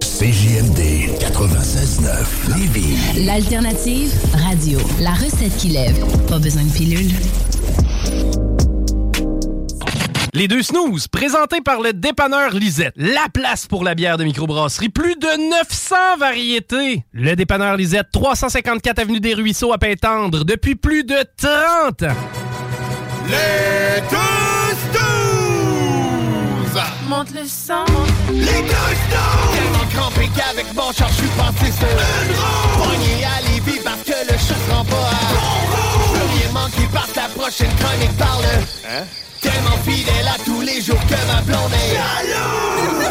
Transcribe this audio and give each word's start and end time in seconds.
CJMD 0.00 1.18
96.9 1.20 2.56
Lévis. 2.56 3.26
L'alternative 3.26 4.10
radio. 4.48 4.78
La 4.98 5.12
recette 5.12 5.54
qui 5.58 5.68
lève. 5.68 5.98
Pas 6.26 6.38
besoin 6.38 6.64
de 6.64 6.72
pilule. 6.72 7.12
Les 10.32 10.48
deux 10.48 10.62
snooze, 10.62 11.06
présentés 11.08 11.60
par 11.60 11.80
le 11.80 11.92
dépanneur 11.92 12.52
Lisette. 12.52 12.94
La 12.96 13.28
place 13.32 13.66
pour 13.66 13.84
la 13.84 13.94
bière 13.94 14.16
de 14.16 14.24
microbrasserie. 14.24 14.88
Plus 14.88 15.16
de 15.16 15.50
900 15.50 15.96
variétés. 16.18 17.04
Le 17.12 17.34
dépanneur 17.36 17.76
Lisette, 17.76 18.06
354 18.12 19.00
Avenue 19.00 19.20
des 19.20 19.34
Ruisseaux 19.34 19.72
à 19.72 19.78
Pintendre, 19.78 20.44
depuis 20.44 20.76
plus 20.76 21.04
de 21.04 21.16
30 21.36 22.02
ans. 22.04 22.16
Les 23.28 24.00
deux 24.10 24.76
snooze! 24.92 25.19
Monte 27.10 27.32
le 27.32 27.44
sang. 27.44 27.84
Les 28.32 28.44
deux 28.44 28.46
snooze! 28.46 29.50
Tellement 29.52 29.86
crampé 29.92 30.30
qu'avec 30.36 30.72
mon 30.76 30.92
char, 30.92 31.08
je 31.08 31.14
suis 31.14 31.28
passé 31.30 31.72
sur 31.72 31.88
une 31.88 32.36
roue. 32.36 32.84
Pogné 32.84 33.24
à 33.24 33.40
Lévis 33.48 33.80
parce 33.82 34.02
que 34.04 34.32
le 34.32 34.38
chat 34.38 34.54
se 34.54 34.70
rend 34.72 34.84
pas 34.84 34.96
à. 34.96 35.18
Plus 36.12 36.38
rien 36.38 36.52
manquer 36.52 36.88
parce 36.92 37.10
que 37.10 37.16
la 37.16 37.28
prochaine 37.30 37.74
chronique 37.80 38.16
parle. 38.16 38.44
Hein? 38.88 39.02
Tellement 39.40 39.76
fidèle 39.84 40.28
à 40.28 40.38
tous 40.44 40.60
les 40.60 40.80
jours 40.80 41.00
que 41.08 41.16
ma 41.26 41.40
blonde 41.42 41.72
est 41.72 41.96
jalouse. 41.96 43.10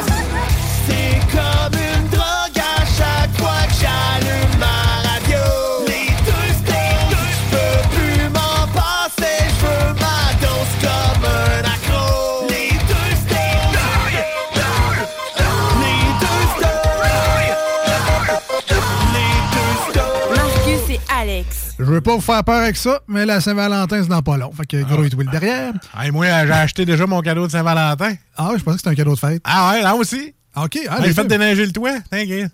Alex. 21.19 21.75
Je 21.77 21.83
veux 21.83 21.99
pas 21.99 22.15
vous 22.15 22.21
faire 22.21 22.43
peur 22.45 22.61
avec 22.61 22.77
ça, 22.77 23.01
mais 23.09 23.25
la 23.25 23.41
Saint-Valentin, 23.41 24.01
c'est 24.01 24.07
dans 24.07 24.21
pas 24.21 24.37
long. 24.37 24.51
Fait 24.53 24.65
que 24.65 24.81
gros 24.83 25.03
et 25.03 25.13
will 25.13 25.29
derrière. 25.29 25.73
Hey, 25.97 26.11
moi, 26.11 26.25
j'ai 26.25 26.51
acheté 26.51 26.85
déjà 26.85 27.05
mon 27.07 27.19
cadeau 27.21 27.45
de 27.45 27.51
Saint-Valentin. 27.51 28.13
Ah, 28.37 28.51
je 28.57 28.63
pensais 28.63 28.75
que 28.75 28.77
c'était 28.77 28.89
un 28.91 28.95
cadeau 28.95 29.15
de 29.15 29.19
fête. 29.19 29.41
Ah 29.43 29.71
ouais, 29.71 29.81
là 29.81 29.95
aussi? 29.95 30.33
OK. 30.55 30.79
Ah, 30.89 30.97
j'ai 31.01 31.07
les 31.07 31.13
fait 31.13 31.25
déneiger 31.25 31.65
le 31.65 31.73
toit. 31.73 31.99
T'inquiète. 32.09 32.51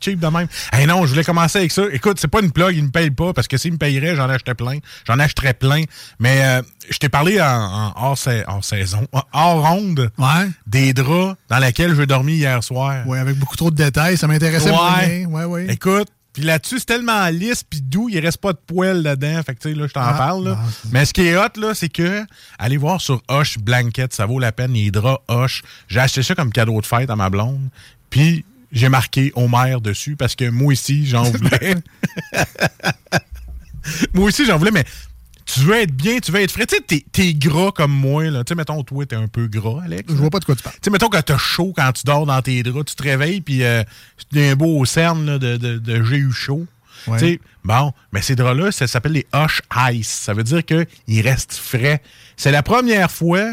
Cheap 0.00 0.18
de 0.18 0.26
même. 0.28 0.46
Hey 0.72 0.86
non, 0.86 1.04
je 1.04 1.10
voulais 1.10 1.24
commencer 1.24 1.58
avec 1.58 1.72
ça. 1.72 1.82
Écoute, 1.92 2.18
c'est 2.20 2.28
pas 2.28 2.40
une 2.40 2.52
plug, 2.52 2.74
il 2.76 2.84
me 2.84 2.90
paye 2.90 3.10
pas, 3.10 3.32
parce 3.32 3.48
que 3.48 3.56
s'il 3.58 3.72
me 3.72 3.76
payerait, 3.78 4.16
j'en 4.16 4.28
achetais 4.30 4.54
plein. 4.54 4.78
J'en 5.06 5.18
achèterais 5.18 5.54
plein. 5.54 5.82
Mais 6.18 6.42
euh, 6.44 6.62
je 6.90 6.98
t'ai 6.98 7.08
parlé 7.08 7.40
en, 7.40 7.46
en 7.46 7.92
hors, 7.96 8.18
sa- 8.18 8.44
hors 8.48 8.64
saison, 8.64 9.06
hors 9.32 9.68
ronde, 9.68 10.10
Ouais. 10.18 10.48
des 10.66 10.92
draps 10.94 11.36
dans 11.48 11.58
lesquels 11.58 11.94
je 11.94 12.02
dormi 12.02 12.34
hier 12.34 12.62
soir. 12.64 13.06
Ouais, 13.06 13.18
avec 13.18 13.36
beaucoup 13.36 13.56
trop 13.56 13.70
de 13.70 13.76
détails. 13.76 14.16
Ça 14.16 14.26
m'intéressait 14.26 14.70
Ouais. 14.70 15.26
Ouais, 15.26 15.44
ouais. 15.44 15.66
Écoute, 15.68 16.08
puis 16.32 16.42
là-dessus, 16.44 16.78
c'est 16.78 16.84
tellement 16.86 17.26
lisse 17.28 17.64
puis 17.64 17.80
doux, 17.80 18.08
il 18.08 18.18
reste 18.20 18.38
pas 18.38 18.52
de 18.52 18.58
poils 18.66 19.02
dedans. 19.02 19.42
Fait 19.44 19.54
que, 19.54 19.60
tu 19.60 19.70
sais, 19.70 19.74
là, 19.74 19.86
je 19.86 19.92
t'en 19.92 20.00
Ah, 20.02 20.14
parle, 20.14 20.44
là. 20.44 20.50
non, 20.50 20.58
Mais 20.92 21.04
ce 21.04 21.12
qui 21.12 21.22
est 21.22 21.36
hot, 21.36 21.58
là, 21.60 21.74
c'est 21.74 21.88
que, 21.88 22.24
allez 22.58 22.76
voir 22.76 23.00
sur 23.00 23.20
Hush 23.30 23.58
Blanket, 23.58 24.12
ça 24.12 24.26
vaut 24.26 24.38
la 24.38 24.52
peine, 24.52 24.72
les 24.72 24.90
draps 24.90 25.22
Hush. 25.28 25.62
J'ai 25.88 26.00
acheté 26.00 26.22
ça 26.22 26.34
comme 26.34 26.52
cadeau 26.52 26.80
de 26.80 26.86
fête 26.86 27.10
à 27.10 27.16
ma 27.16 27.30
blonde. 27.30 27.68
Puis, 28.10 28.44
j'ai 28.72 28.88
marqué 28.88 29.32
Homer 29.34 29.76
dessus 29.82 30.14
parce 30.16 30.36
que 30.36 30.48
moi 30.48 30.72
aussi, 30.72 31.04
j'en 31.06 31.22
voulais. 31.30 31.74
moi 34.14 34.26
aussi, 34.26 34.46
j'en 34.46 34.58
voulais, 34.58 34.70
mais 34.70 34.84
tu 35.54 35.60
veux 35.60 35.76
être 35.76 35.94
bien, 35.94 36.18
tu 36.18 36.32
veux 36.32 36.40
être 36.40 36.50
frais. 36.50 36.66
Tu 36.66 36.76
sais, 36.76 36.82
t'es- 36.82 37.04
t'es 37.12 37.34
gras 37.34 37.70
comme 37.72 37.92
moi, 37.92 38.24
là. 38.30 38.44
Tu 38.44 38.50
sais, 38.50 38.54
mettons, 38.54 38.82
toi, 38.82 39.06
t'es 39.06 39.16
un 39.16 39.28
peu 39.28 39.46
gras, 39.46 39.82
Alex. 39.84 40.04
Je 40.08 40.14
vois 40.14 40.30
pas 40.30 40.38
de 40.40 40.44
quoi 40.44 40.54
tu 40.56 40.62
parles. 40.62 40.74
Tu 40.76 40.80
sais, 40.84 40.90
mettons 40.90 41.08
que 41.08 41.18
t'as 41.20 41.38
chaud 41.38 41.72
quand 41.74 41.92
tu 41.92 42.02
dors 42.04 42.26
dans 42.26 42.40
tes 42.42 42.62
draps, 42.62 42.90
tu 42.90 42.96
te 42.96 43.02
réveilles, 43.02 43.40
puis 43.40 43.62
euh, 43.64 43.82
tu 44.32 44.40
un 44.40 44.54
beau 44.56 44.84
cerne 44.84 45.24
là, 45.26 45.38
de, 45.38 45.56
de, 45.56 45.78
de 45.78 46.02
j'ai 46.04 46.16
eu 46.16 46.32
chaud. 46.32 46.66
Ouais. 47.06 47.18
Tu 47.18 47.24
sais, 47.26 47.40
bon, 47.64 47.92
mais 48.12 48.20
ces 48.22 48.36
draps-là, 48.36 48.70
ça 48.72 48.86
s'appelle 48.86 49.12
les 49.12 49.26
Hush 49.34 49.62
Ice. 49.92 50.08
Ça 50.08 50.34
veut 50.34 50.44
dire 50.44 50.62
qu'ils 50.64 51.20
restent 51.22 51.54
frais. 51.54 52.02
C'est 52.36 52.50
la 52.50 52.62
première 52.62 53.10
fois 53.10 53.46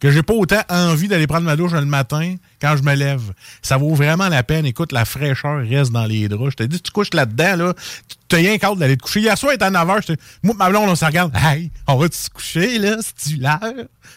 que 0.00 0.10
j'ai 0.10 0.22
pas 0.22 0.34
autant 0.34 0.60
envie 0.68 1.08
d'aller 1.08 1.26
prendre 1.26 1.44
ma 1.46 1.56
douche 1.56 1.72
le 1.72 1.84
matin 1.84 2.34
quand 2.60 2.76
je 2.76 2.82
me 2.82 2.94
lève. 2.94 3.22
Ça 3.62 3.76
vaut 3.76 3.94
vraiment 3.94 4.28
la 4.28 4.42
peine. 4.42 4.66
Écoute, 4.66 4.92
la 4.92 5.04
fraîcheur 5.04 5.58
reste 5.66 5.92
dans 5.92 6.04
les 6.06 6.28
draps. 6.28 6.50
Je 6.50 6.56
te 6.56 6.62
dis, 6.64 6.80
tu 6.80 6.90
couches 6.90 7.14
là-dedans, 7.14 7.56
là, 7.56 7.74
tu 8.08 8.16
t'as 8.28 8.36
rien 8.38 8.58
qu'à 8.58 8.74
d'aller 8.74 8.96
te 8.96 9.02
coucher. 9.02 9.20
Hier 9.20 9.38
soir, 9.38 9.52
il 9.52 9.56
était 9.56 9.64
à 9.64 9.70
9 9.70 9.86
h. 9.88 10.16
Moi, 10.42 10.54
ma 10.58 10.68
blonde, 10.68 10.88
on 10.88 10.94
se 10.96 11.04
regarde. 11.04 11.32
Hey, 11.36 11.70
on 11.86 11.96
va 11.96 12.08
se 12.10 12.28
coucher, 12.28 12.78
là, 12.78 12.96
c'est-tu 13.00 13.36
l'heure? 13.40 13.60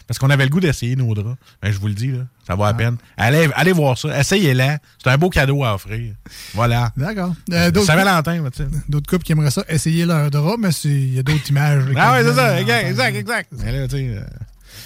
Parce 0.06 0.18
qu'on 0.18 0.30
avait 0.30 0.44
le 0.44 0.50
goût 0.50 0.60
d'essayer 0.60 0.96
nos 0.96 1.14
draps. 1.14 1.36
Ben, 1.62 1.70
je 1.72 1.78
vous 1.78 1.86
le 1.88 1.94
dis, 1.94 2.08
là, 2.12 2.24
ça 2.46 2.54
vaut 2.56 2.64
la 2.64 2.74
peine. 2.74 2.96
Allez, 3.16 3.48
allez 3.54 3.72
voir 3.72 3.96
ça. 3.96 4.18
Essayez-la. 4.18 4.78
C'est 5.02 5.10
un 5.10 5.16
beau 5.18 5.30
cadeau 5.30 5.62
à 5.64 5.74
offrir. 5.74 6.14
Voilà. 6.54 6.90
D'accord. 6.96 7.34
Euh, 7.52 7.70
d'autres 7.70 7.86
Saint-Valentin, 7.86 8.42
tu 8.50 8.58
sais. 8.64 8.68
D'autres 8.88 9.08
couples 9.08 9.24
qui 9.24 9.32
aimeraient 9.32 9.50
ça, 9.50 9.64
essayer 9.68 10.04
leur 10.06 10.30
drap, 10.30 10.56
mais 10.58 10.72
c'est- 10.72 10.88
il 10.88 11.14
y 11.14 11.18
a 11.18 11.22
d'autres 11.22 11.48
images. 11.48 11.84
là, 11.86 11.92
Ah 11.96 12.12
ouais, 12.14 12.24
c'est 12.24 12.34
ça. 12.34 12.60
Exact, 12.60 12.86
exact, 12.88 13.16
exact. 13.16 13.52
Mais 13.64 13.72
là, 13.72 13.86
tu 13.88 13.96
sais, 13.96 14.08
euh, 14.08 14.20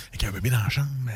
avec 0.09 0.25
un 0.25 0.31
bébé 0.31 0.51
dans 0.51 0.63
la 0.63 0.69
chambre, 0.69 0.89
euh, 1.09 1.13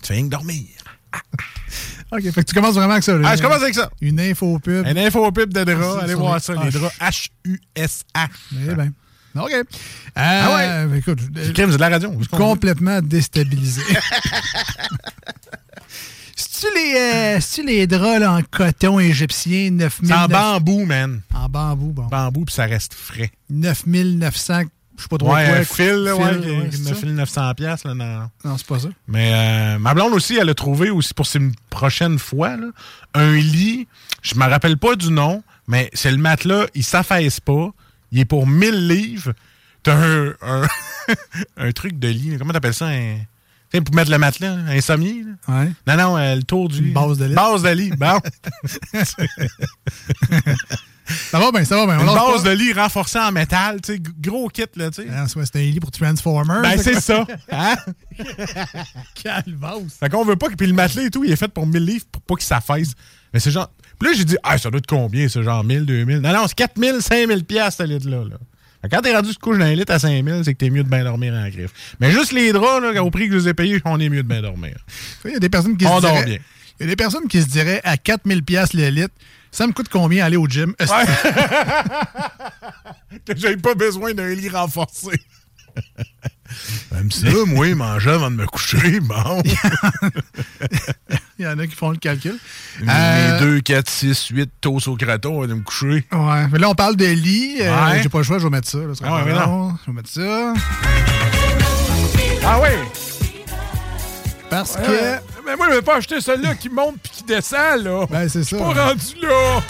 tu 0.00 0.08
fais 0.08 0.14
rien 0.14 0.24
que 0.24 0.30
dormir. 0.30 0.64
OK, 2.12 2.22
fait 2.22 2.32
que 2.32 2.40
tu 2.42 2.54
commences 2.54 2.74
vraiment 2.74 2.92
avec 2.92 3.04
ça. 3.04 3.16
Ah, 3.24 3.34
je 3.36 3.42
commence 3.42 3.62
avec 3.62 3.74
ça. 3.74 3.90
Une 4.00 4.20
info 4.20 4.58
pub. 4.60 4.86
Un 4.86 4.96
info 4.96 5.30
pub 5.32 5.52
de 5.52 5.64
draps. 5.64 5.96
Ah, 5.98 6.04
Allez 6.04 6.14
voir 6.14 6.40
ça, 6.40 6.54
les 6.54 6.70
draps 6.70 6.96
H-U-S-H. 7.00 8.28
Eh 8.70 8.74
bien. 8.74 8.92
OK. 9.36 9.52
Euh, 9.52 9.64
Ah 10.14 10.86
ouais? 10.88 10.98
Écoute, 10.98 11.18
C'est 11.34 11.52
crème, 11.52 11.70
c'est 11.70 11.76
de 11.76 11.80
la 11.80 11.88
radio. 11.90 12.12
complètement 12.30 13.00
déstabilisé. 13.02 13.82
C'est-tu 16.38 16.66
les, 16.74 16.94
euh, 16.96 17.62
les 17.64 17.86
draps 17.86 18.20
là, 18.20 18.32
en 18.32 18.42
coton 18.42 18.98
égyptien 19.00 19.70
9000 19.70 20.08
C'est 20.08 20.14
en 20.14 20.28
bambou, 20.28 20.84
man. 20.84 21.22
En 21.34 21.48
bambou, 21.48 21.92
bon. 21.92 22.06
Bambou, 22.06 22.44
puis 22.44 22.54
ça 22.54 22.64
reste 22.66 22.94
frais. 22.94 23.30
9900, 23.50 24.62
je 24.96 25.02
sais 25.02 25.08
pas 25.08 25.18
trop 25.18 25.34
Ouais, 25.34 25.44
quoi. 25.46 25.56
un 25.56 25.64
fil, 25.64 25.94
là, 26.04 26.16
ouais, 26.16 26.40
qui- 26.40 26.50
ouais, 26.50 26.68
qui 26.70 26.76
c'est 26.78 26.90
me 26.90 26.94
file 26.94 27.14
900 27.14 27.54
pièces 27.54 27.84
là, 27.84 27.94
non. 27.94 28.30
Non, 28.44 28.56
c'est 28.58 28.66
pas 28.66 28.78
ça. 28.78 28.88
Mais 29.08 29.32
euh, 29.34 29.78
ma 29.78 29.94
blonde 29.94 30.12
aussi, 30.14 30.36
elle 30.36 30.48
a 30.48 30.54
trouvé 30.54 30.90
aussi 30.90 31.12
pour 31.14 31.26
une 31.34 31.54
prochaine 31.70 32.18
fois 32.18 32.56
là, 32.56 32.66
un 33.14 33.32
lit. 33.32 33.86
Je 34.22 34.34
me 34.34 34.44
rappelle 34.44 34.76
pas 34.78 34.96
du 34.96 35.10
nom, 35.10 35.42
mais 35.68 35.90
c'est 35.92 36.10
le 36.10 36.16
matelas, 36.18 36.66
il 36.74 36.82
s'affaisse 36.84 37.40
pas. 37.40 37.70
Il 38.12 38.20
est 38.20 38.24
pour 38.24 38.46
1000 38.46 38.88
livres. 38.88 39.32
T'as 39.82 39.94
un, 39.96 40.28
un, 40.42 40.62
un 41.58 41.72
truc 41.72 41.98
de 41.98 42.08
lit. 42.08 42.36
Comment 42.38 42.52
t'appelles 42.52 42.74
ça? 42.74 42.86
Un, 42.86 43.16
tu 43.70 43.78
sais, 43.78 43.80
pour 43.80 43.94
mettre 43.94 44.10
le 44.10 44.18
matelas, 44.18 44.52
un 44.52 44.80
sommier. 44.80 45.24
là? 45.48 45.60
Ouais. 45.60 45.72
Non, 45.86 45.96
non, 45.96 46.16
euh, 46.18 46.34
le 46.36 46.42
tour 46.44 46.68
du 46.68 46.80
lit. 46.82 46.90
base 46.92 47.18
de 47.18 47.24
lit. 47.26 47.34
Base 47.34 47.62
de 47.62 47.68
lit, 47.70 47.90
bon. 47.90 48.20
Ça 51.30 51.38
va 51.38 51.52
bien, 51.52 51.64
ça 51.64 51.76
va 51.76 51.86
bien. 51.86 52.00
Une 52.00 52.06
base 52.06 52.42
pas. 52.42 52.50
de 52.50 52.54
lit 52.54 52.72
renforcée 52.72 53.18
en 53.18 53.32
métal, 53.32 53.80
tu 53.80 53.94
sais, 53.94 54.02
gros 54.20 54.48
kit, 54.48 54.64
là, 54.76 54.90
tu 54.90 55.02
sais. 55.02 55.08
Ah, 55.10 55.24
ouais, 55.24 55.44
c'est 55.44 55.56
un 55.56 55.62
lit 55.62 55.80
pour 55.80 55.90
Transformers. 55.90 56.62
Ben, 56.62 56.78
c'est 56.78 57.00
ça. 57.00 57.26
Hein? 57.50 57.76
Calvasse. 59.22 59.98
Fait 60.00 60.08
qu'on 60.08 60.24
veut 60.24 60.36
pas 60.36 60.48
que. 60.48 60.54
Puis 60.54 60.66
le 60.66 60.72
matelas 60.72 61.04
et 61.04 61.10
tout, 61.10 61.24
il 61.24 61.32
est 61.32 61.36
fait 61.36 61.48
pour 61.48 61.66
1000 61.66 61.84
livres 61.84 62.04
pour 62.10 62.22
pas 62.22 62.34
qu'il 62.34 62.46
s'affaisse. 62.46 62.92
Mais 63.32 63.40
c'est 63.40 63.50
genre. 63.50 63.70
Puis 63.98 64.10
là, 64.10 64.14
j'ai 64.16 64.24
dit, 64.24 64.36
ah, 64.42 64.58
ça 64.58 64.70
doit 64.70 64.78
être 64.78 64.86
combien, 64.86 65.28
ce 65.28 65.42
genre 65.42 65.64
1000, 65.64 65.86
2000. 65.86 66.18
Non, 66.18 66.32
non, 66.32 66.46
c'est 66.48 66.56
4000, 66.56 67.00
5000 67.00 67.44
piastres, 67.44 67.82
ce 67.82 67.88
lit-là. 67.88 68.24
Là. 68.28 68.36
Quand 68.90 69.00
t'es 69.00 69.14
rendu 69.14 69.32
de 69.32 69.38
couche 69.38 69.58
d'un 69.58 69.74
litre 69.74 69.92
à 69.92 69.98
5000, 69.98 70.42
c'est 70.44 70.54
que 70.54 70.58
t'es 70.58 70.70
mieux 70.70 70.84
de 70.84 70.88
bien 70.88 71.04
dormir 71.04 71.34
en 71.34 71.48
griffe. 71.48 71.72
Mais 72.00 72.12
juste 72.12 72.32
les 72.32 72.52
draps, 72.52 72.82
là, 72.82 73.02
au 73.02 73.10
prix 73.10 73.28
que 73.28 73.34
je 73.34 73.44
les 73.44 73.48
ai 73.48 73.54
payés, 73.54 73.80
on 73.84 73.98
est 73.98 74.08
mieux 74.08 74.22
de 74.22 74.28
bien 74.28 74.42
dormir. 74.42 74.76
Il 75.24 75.32
y 75.32 75.36
a 75.36 75.38
des 75.38 75.48
personnes 75.48 75.76
qui 75.76 75.86
On 75.86 75.96
se 75.96 76.02
dort 76.02 76.12
diraient... 76.12 76.24
bien. 76.24 76.38
Il 76.78 76.82
y 76.82 76.86
a 76.86 76.88
des 76.90 76.96
personnes 76.96 77.26
qui 77.26 77.40
se 77.40 77.48
diraient 77.48 77.80
à 77.84 77.96
4000 77.96 78.42
pièces 78.42 78.74
le 78.74 78.88
litre, 78.88 79.14
ça 79.50 79.66
me 79.66 79.72
coûte 79.72 79.88
combien 79.90 80.24
aller 80.24 80.36
au 80.36 80.46
gym? 80.46 80.74
que 83.24 83.34
j'ai 83.36 83.56
pas 83.56 83.74
besoin 83.74 84.14
d'un 84.14 84.32
lit 84.34 84.48
renforcé. 84.48 85.20
Même 86.92 87.10
ça, 87.10 87.26
moi, 87.46 87.74
manger 87.74 88.10
avant 88.10 88.30
de 88.30 88.36
me 88.36 88.46
coucher, 88.46 89.00
bon. 89.00 89.42
Il 91.38 91.44
y 91.44 91.48
en 91.48 91.58
a 91.58 91.66
qui 91.66 91.74
font 91.74 91.90
le 91.90 91.98
calcul. 91.98 92.38
Euh, 92.88 93.40
2, 93.40 93.60
4, 93.60 93.90
6, 93.90 94.28
8 94.28 94.50
toasts 94.62 94.88
au 94.88 94.96
craton 94.96 95.38
avant 95.42 95.48
de 95.48 95.54
me 95.54 95.60
coucher. 95.62 96.06
Ouais, 96.12 96.46
mais 96.50 96.58
là, 96.58 96.70
on 96.70 96.74
parle 96.74 96.96
de 96.96 97.04
lit. 97.04 97.56
euh, 97.60 97.86
Ouais. 97.90 98.00
J'ai 98.02 98.08
pas 98.08 98.18
le 98.18 98.24
choix, 98.24 98.38
je 98.38 98.44
vais 98.44 98.50
mettre 98.50 98.68
ça. 98.68 98.78
là, 98.78 98.94
Ah 99.02 99.24
ouais, 99.24 99.32
long. 99.32 99.74
Je 99.84 99.90
vais 99.90 99.96
mettre 99.96 100.08
ça. 100.08 100.54
Ah 102.44 102.60
oui? 102.62 102.68
Parce 104.48 104.76
que. 104.76 105.16
Mais 105.46 105.56
moi, 105.56 105.66
je 105.70 105.76
vais 105.76 105.82
pas 105.82 105.96
acheter 105.96 106.20
celle-là 106.20 106.54
qui 106.54 106.68
monte 106.68 106.96
puis 107.02 107.12
qui 107.18 107.22
descend, 107.24 107.82
là. 107.84 108.06
Ben, 108.10 108.28
c'est 108.28 108.42
ça. 108.44 108.56
pas 108.58 108.64
rendu 108.64 109.04
là. 109.22 109.60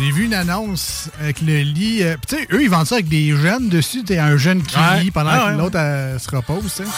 J'ai 0.00 0.12
vu 0.12 0.26
une 0.26 0.34
annonce 0.34 1.08
avec 1.20 1.40
le 1.40 1.58
lit. 1.62 2.02
euh, 2.02 2.14
Tu 2.28 2.36
sais, 2.36 2.46
eux, 2.52 2.62
ils 2.62 2.70
vendent 2.70 2.86
ça 2.86 2.96
avec 2.96 3.08
des 3.08 3.34
jeunes 3.36 3.68
dessus. 3.68 4.04
T'es 4.04 4.18
un 4.18 4.36
jeune 4.36 4.62
qui 4.62 4.76
Ouais. 4.76 5.02
lit 5.04 5.10
pendant 5.10 5.30
Ah 5.32 5.52
que 5.52 5.58
l'autre 5.58 5.78
se 6.20 6.36
repose, 6.36 6.72
tu 6.76 6.84
sais. 6.84 6.88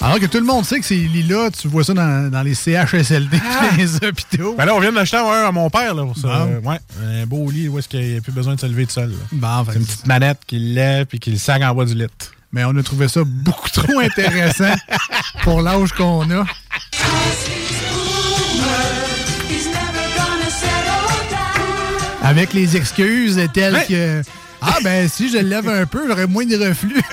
Alors 0.00 0.20
que 0.20 0.26
tout 0.26 0.38
le 0.38 0.44
monde 0.44 0.64
sait 0.64 0.78
que 0.78 0.84
ces 0.86 0.94
lits-là, 0.96 1.50
tu 1.50 1.66
vois 1.66 1.82
ça 1.82 1.92
dans, 1.94 2.30
dans 2.30 2.42
les 2.42 2.54
CHSLD 2.54 3.40
Ah. 3.42 3.70
les 3.76 3.96
hôpitaux. 4.04 4.54
Ben 4.56 4.66
là, 4.66 4.74
on 4.76 4.80
vient 4.80 4.92
d'acheter 4.92 5.16
un 5.16 5.46
à 5.48 5.50
mon 5.50 5.68
père, 5.70 5.94
là, 5.94 6.04
pour 6.04 6.16
ça. 6.16 6.28
Bon. 6.28 6.34
Euh, 6.52 6.60
ouais, 6.60 6.78
un 7.22 7.26
beau 7.26 7.50
lit 7.50 7.66
où 7.68 7.78
est-ce 7.78 7.88
qu'il 7.88 8.06
n'y 8.12 8.16
a 8.18 8.20
plus 8.20 8.30
besoin 8.32 8.54
de 8.54 8.60
se 8.60 8.66
lever 8.66 8.86
tout 8.86 8.92
seul. 8.92 9.12
Bon, 9.32 9.64
fait 9.64 9.72
C'est 9.72 9.78
une 9.80 9.86
petite 9.86 10.06
manette 10.06 10.38
qui 10.46 10.58
lève 10.60 11.06
puis 11.06 11.18
qui 11.18 11.30
le 11.32 11.38
sac 11.38 11.62
en 11.62 11.74
bas 11.74 11.84
du 11.86 11.94
lit. 11.94 12.06
Mais 12.56 12.64
on 12.64 12.74
a 12.74 12.82
trouvé 12.82 13.06
ça 13.06 13.20
beaucoup 13.22 13.68
trop 13.68 13.98
intéressant 13.98 14.74
pour 15.42 15.60
l'âge 15.60 15.92
qu'on 15.92 16.22
a. 16.30 16.46
Avec 22.22 22.54
les 22.54 22.78
excuses 22.78 23.38
telles 23.52 23.84
que 23.86 24.22
Ah 24.62 24.78
ben 24.82 25.06
si 25.06 25.28
je 25.30 25.36
lève 25.36 25.68
un 25.68 25.84
peu, 25.84 26.08
j'aurais 26.08 26.26
moins 26.26 26.46
de 26.46 26.56
reflux. 26.56 27.02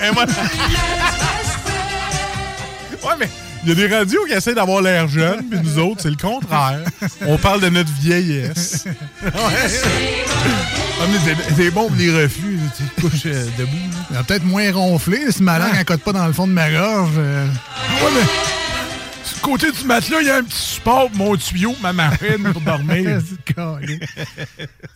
Ouais, 3.04 3.16
mais 3.18 3.28
il 3.64 3.68
y 3.68 3.72
a 3.72 3.74
des 3.74 3.94
radios 3.94 4.24
qui 4.26 4.32
essaient 4.32 4.54
d'avoir 4.54 4.82
l'air 4.82 5.08
jeune, 5.08 5.44
puis 5.48 5.58
nous 5.62 5.78
autres, 5.78 6.02
c'est 6.02 6.10
le 6.10 6.16
contraire. 6.16 6.80
On 7.26 7.36
parle 7.38 7.60
de 7.60 7.68
notre 7.68 7.92
vieillesse. 8.00 8.84
Ouais. 9.22 9.30
Ah, 11.00 11.06
c'est- 11.56 11.70
bon 11.70 11.88
pour 11.88 11.96
les 11.96 12.10
reflux, 12.22 12.56
là, 12.56 12.62
tu 12.76 12.84
te 12.84 13.00
couches 13.00 13.26
euh, 13.26 13.44
debout. 13.58 13.70
Il 14.10 14.16
va 14.16 14.22
peut-être 14.22 14.44
moins 14.44 14.70
ronflé 14.72 15.30
si 15.32 15.42
ma 15.42 15.58
langue 15.58 15.76
ne 15.76 15.82
cote 15.82 16.02
pas 16.02 16.12
dans 16.12 16.26
le 16.26 16.32
fond 16.32 16.46
de 16.46 16.52
ma 16.52 16.70
gorge. 16.70 17.10
euh. 17.18 17.46
Ouais, 17.46 18.10
mais 18.14 18.20
côté 19.42 19.70
du 19.72 19.84
matelas, 19.84 20.20
il 20.20 20.26
y 20.26 20.30
a 20.30 20.36
un 20.36 20.42
petit 20.44 20.56
support 20.56 21.10
pour 21.10 21.18
mon 21.18 21.36
tuyau, 21.36 21.74
ma 21.82 21.92
marine 21.92 22.50
pour 22.52 22.60
dormir. 22.62 23.20
Carré. 23.56 23.98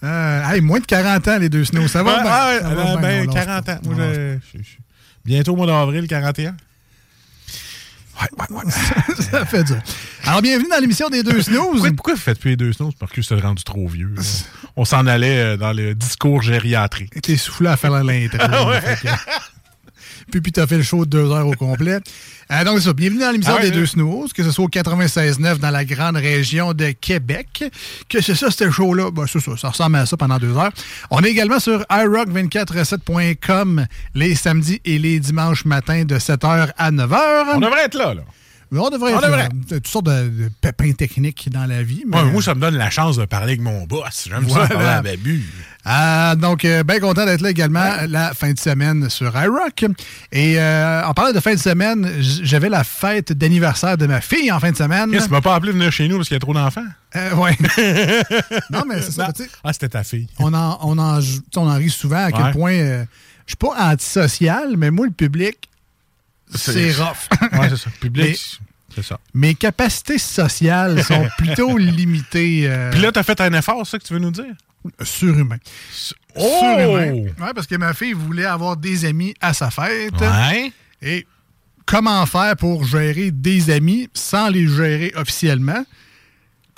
Euh, 0.04 0.42
hey, 0.52 0.60
moins 0.60 0.78
de 0.80 0.86
40 0.86 1.28
ans, 1.28 1.38
les 1.38 1.48
deux 1.48 1.64
snows. 1.64 1.88
Ça 1.88 2.02
va 2.02 2.22
Ça 2.24 2.48
euh, 2.50 2.96
ben, 3.00 3.26
lâche 3.26 3.34
40 3.34 3.64
pas. 3.66 3.72
ans. 3.72 3.78
Moi, 3.84 3.94
On 3.94 3.98
lâche 3.98 4.16
je- 4.54 4.58
je- 4.58 4.62
je- 4.62 4.68
bientôt 5.24 5.52
au 5.52 5.56
mois 5.56 5.66
d'avril, 5.66 6.06
41. 6.06 6.54
Ouais, 8.20 8.28
ouais, 8.38 8.56
ouais. 8.64 8.70
Ça 9.30 9.44
fait 9.44 9.64
dur. 9.64 9.76
Alors, 10.24 10.42
bienvenue 10.42 10.68
dans 10.70 10.78
l'émission 10.80 11.08
des 11.08 11.22
deux 11.22 11.40
snooze. 11.42 11.70
Pourquoi, 11.72 11.90
pourquoi 11.92 12.14
vous 12.14 12.20
faites 12.20 12.40
plus 12.40 12.50
les 12.50 12.56
deux 12.56 12.72
snows? 12.72 12.92
Parce 12.98 13.12
que 13.12 13.22
c'est 13.22 13.38
rendu 13.40 13.62
trop 13.62 13.86
vieux. 13.86 14.12
là. 14.16 14.22
On 14.76 14.84
s'en 14.84 15.06
allait 15.06 15.38
euh, 15.38 15.56
dans 15.56 15.72
le 15.72 15.94
discours 15.94 16.42
gériatrique. 16.42 17.20
T'es 17.22 17.36
soufflé 17.36 17.68
à 17.68 17.76
faire 17.76 17.90
l'intro. 18.04 18.38
Ah 18.40 18.70
Puis, 20.30 20.40
puis 20.42 20.52
t'as 20.52 20.66
fait 20.66 20.76
le 20.76 20.82
show 20.82 21.04
de 21.06 21.10
deux 21.10 21.30
heures 21.32 21.46
au 21.46 21.52
complet. 21.54 22.00
Euh, 22.50 22.64
donc, 22.64 22.78
c'est 22.78 22.84
ça. 22.86 22.92
Bienvenue 22.92 23.20
dans 23.20 23.30
l'émission 23.30 23.54
Ah 23.58 23.62
des 23.62 23.70
deux 23.70 23.80
là. 23.82 23.86
snooze, 23.86 24.32
que 24.32 24.42
ce 24.42 24.50
soit 24.50 24.64
au 24.64 24.68
96.9 24.68 25.58
dans 25.58 25.70
la 25.70 25.84
grande 25.84 26.16
région 26.16 26.72
de 26.74 26.90
Québec. 26.90 27.64
Que 28.08 28.20
c'est 28.20 28.34
ça, 28.34 28.50
ce 28.50 28.70
show-là? 28.70 29.10
Ben, 29.10 29.24
c'est 29.26 29.40
ça. 29.40 29.56
Ça 29.56 29.70
ressemble 29.70 29.96
à 29.96 30.06
ça 30.06 30.16
pendant 30.16 30.38
deux 30.38 30.56
heures. 30.56 30.70
On 31.10 31.20
est 31.22 31.30
également 31.30 31.60
sur 31.60 31.80
iRock247.com 31.90 33.86
les 34.14 34.34
samedis 34.34 34.80
et 34.84 34.98
les 34.98 35.20
dimanches 35.20 35.64
matins 35.64 36.04
de 36.04 36.18
7h 36.18 36.72
à 36.76 36.90
9h. 36.90 37.18
On 37.54 37.60
devrait 37.60 37.84
être 37.84 37.94
là, 37.96 38.14
là. 38.14 38.22
Mais 38.70 38.80
on 38.80 38.90
devrait 38.90 39.14
On 39.14 39.16
être 39.18 39.24
devrait. 39.24 39.42
là. 39.44 39.48
Toutes 39.70 39.86
sortes 39.88 40.04
de, 40.06 40.28
de 40.28 40.50
pépins 40.60 40.92
techniques 40.92 41.48
dans 41.50 41.64
la 41.64 41.82
vie. 41.82 42.04
mais- 42.06 42.18
Ouais, 42.18 42.24
moi, 42.30 42.42
ça 42.42 42.54
me 42.54 42.60
donne 42.60 42.76
la 42.76 42.90
chance 42.90 43.16
de 43.16 43.24
parler 43.24 43.52
avec 43.52 43.62
mon 43.62 43.84
boss. 43.86 44.26
J'aime 44.28 44.44
Voilà. 44.46 44.68
ça, 44.68 44.74
parler 44.74 44.88
à 44.90 45.00
Babu. 45.00 45.42
Ah, 45.90 46.34
donc, 46.36 46.66
euh, 46.66 46.82
bien 46.82 47.00
content 47.00 47.24
d'être 47.24 47.40
là 47.40 47.48
également 47.50 47.84
la 48.08 48.34
fin 48.34 48.52
de 48.52 48.58
semaine 48.58 49.08
sur 49.08 49.34
iRock. 49.34 49.86
Et 50.32 50.58
euh, 50.60 51.02
en 51.04 51.14
parlant 51.14 51.32
de 51.32 51.40
fin 51.40 51.54
de 51.54 51.58
semaine, 51.58 52.06
j'avais 52.20 52.68
la 52.68 52.84
fête 52.84 53.32
d'anniversaire 53.32 53.96
de 53.96 54.06
ma 54.06 54.20
fille 54.20 54.52
en 54.52 54.60
fin 54.60 54.70
de 54.70 54.76
semaine. 54.76 55.10
Tu 55.10 55.28
m'as 55.30 55.40
pas 55.40 55.54
appelé 55.54 55.72
venir 55.72 55.90
chez 55.90 56.06
nous 56.06 56.16
parce 56.16 56.28
qu'il 56.28 56.34
y 56.34 56.36
a 56.36 56.40
trop 56.40 56.52
d'enfants? 56.52 56.84
Euh, 57.16 57.34
ouais. 57.36 57.56
non, 58.70 58.82
mais 58.86 59.00
c'est 59.00 59.12
ça. 59.12 59.32
Tu 59.34 59.44
Ah, 59.64 59.72
c'était 59.72 59.88
ta 59.88 60.04
fille. 60.04 60.26
On 60.38 60.52
en, 60.52 60.78
on, 60.82 60.98
en, 60.98 61.20
tu 61.20 61.26
sais, 61.26 61.40
on 61.56 61.68
en 61.68 61.74
rit 61.74 61.88
souvent 61.90 62.24
à 62.26 62.32
quel 62.32 62.52
point 62.52 62.72
je 62.76 63.04
suis 63.46 63.56
pas 63.56 63.74
antisocial, 63.92 64.76
mais 64.76 64.90
moi, 64.90 65.06
le 65.06 65.12
public, 65.12 65.56
c'est 66.54 66.92
rough. 66.92 67.28
Ouais, 67.58 67.68
c'est 67.70 67.76
ça. 67.78 67.90
Public, 68.00 68.26
Mais- 68.26 68.94
c'est 68.94 69.04
ça. 69.04 69.18
Mes 69.32 69.54
capacités 69.54 70.18
sociales 70.18 71.02
sont 71.04 71.26
plutôt 71.38 71.76
limitées. 71.78 72.64
euh, 72.66 72.90
Puis 72.90 73.00
là, 73.00 73.10
t'as 73.12 73.22
fait 73.22 73.40
un 73.40 73.52
effort, 73.54 73.80
c'est 73.84 73.92
ça 73.92 73.98
que 73.98 74.04
tu 74.04 74.12
veux 74.12 74.18
nous 74.18 74.30
dire? 74.30 74.44
Surhumain. 75.02 75.58
Oh! 76.36 76.40
Surhumain. 76.60 77.12
Ouais, 77.12 77.54
parce 77.54 77.66
que 77.66 77.76
ma 77.76 77.94
fille 77.94 78.12
voulait 78.12 78.44
avoir 78.44 78.76
des 78.76 79.04
amis 79.04 79.34
à 79.40 79.52
sa 79.52 79.70
fête. 79.70 80.20
Ouais. 80.20 80.72
Et 81.02 81.26
comment 81.86 82.24
faire 82.26 82.56
pour 82.56 82.84
gérer 82.84 83.30
des 83.30 83.70
amis 83.70 84.08
sans 84.14 84.48
les 84.48 84.66
gérer 84.66 85.12
officiellement? 85.16 85.84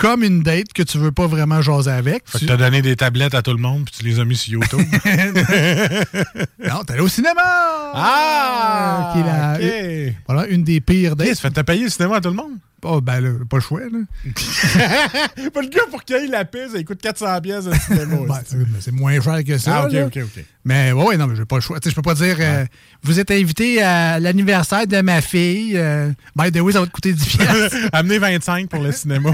Comme 0.01 0.25
une 0.25 0.43
date 0.43 0.73
que 0.73 0.83
tu 0.83 0.97
veux 0.99 1.13
pas 1.13 1.27
vraiment 1.27 1.61
jaser 1.61 1.91
avec. 1.91 2.23
Fait 2.27 2.33
que 2.33 2.39
Tu- 2.39 2.47
t'as 2.47 2.57
donné 2.57 2.81
des 2.81 2.97
tablettes 2.97 3.35
à 3.35 3.43
tout 3.43 3.51
le 3.53 3.59
monde 3.59 3.85
puis 3.85 3.95
tu 3.99 4.05
les 4.07 4.19
as 4.19 4.25
mis 4.25 4.35
sur 4.37 4.55
YouTube. 4.55 4.81
Non, 6.67 6.85
t'es 6.85 6.93
allé 6.95 7.03
au 7.03 7.09
cinéma! 7.09 7.41
ah! 7.95 9.13
Qui 9.13 9.21
est 9.21 9.25
la- 9.25 10.09
OK. 10.09 10.15
Voilà, 10.29 10.47
une 10.49 10.63
des 10.65 10.81
pires 10.81 11.17
dates. 11.17 11.39
fait 11.39 11.51
t'as 11.51 11.65
payé 11.65 11.85
le 11.85 11.91
cinéma 11.91 12.17
à 12.17 12.21
tout 12.21 12.29
le 12.31 12.35
monde? 12.37 12.53
Oh, 12.83 13.03
ben 13.03 13.21
là, 13.21 13.31
pas 13.49 13.59
le 13.59 13.63
choix, 13.63 13.81
là. 13.81 13.99
pas 15.53 15.61
le 15.61 15.69
gars 15.69 15.83
pour 15.91 16.03
qu'il 16.03 16.17
ait 16.17 16.27
la 16.29 16.47
piste, 16.47 16.71
il 16.79 16.85
coûte 16.87 17.03
400 17.03 17.39
pièces 17.43 17.65
de 17.67 17.75
cinéma. 17.75 18.17
Ben, 18.27 18.41
c'est 18.81 18.93
moins 18.93 19.21
cher 19.21 19.45
que 19.45 19.59
ça. 19.59 19.81
ah, 19.83 19.87
OK, 19.87 19.93
là. 19.93 20.07
OK, 20.07 20.17
OK. 20.25 20.45
Mais 20.65 20.93
ouais, 20.93 21.17
non, 21.19 21.27
mais 21.27 21.37
j'ai 21.37 21.45
pas 21.45 21.57
le 21.57 21.61
choix. 21.63 21.79
Tu 21.79 21.85
sais, 21.85 21.91
je 21.91 21.95
peux 21.97 22.01
pas 22.03 22.15
dire, 22.15 22.37
euh, 22.41 22.65
vous 23.03 23.19
êtes 23.21 23.31
invité 23.31 23.83
à 23.83 24.19
l'anniversaire 24.19 24.87
de 24.87 25.01
ma 25.03 25.21
fille. 25.21 25.73
Euh, 25.77 26.11
by 26.37 26.51
the 26.53 26.61
way, 26.61 26.73
ça 26.73 26.81
va 26.81 26.87
te 26.87 26.91
coûter 26.93 27.13
10 27.13 27.37
piastres. 27.37 27.77
Amenez 27.93 28.19
25 28.19 28.69
pour 28.71 28.83
le 28.83 28.93
cinéma. 28.93 29.31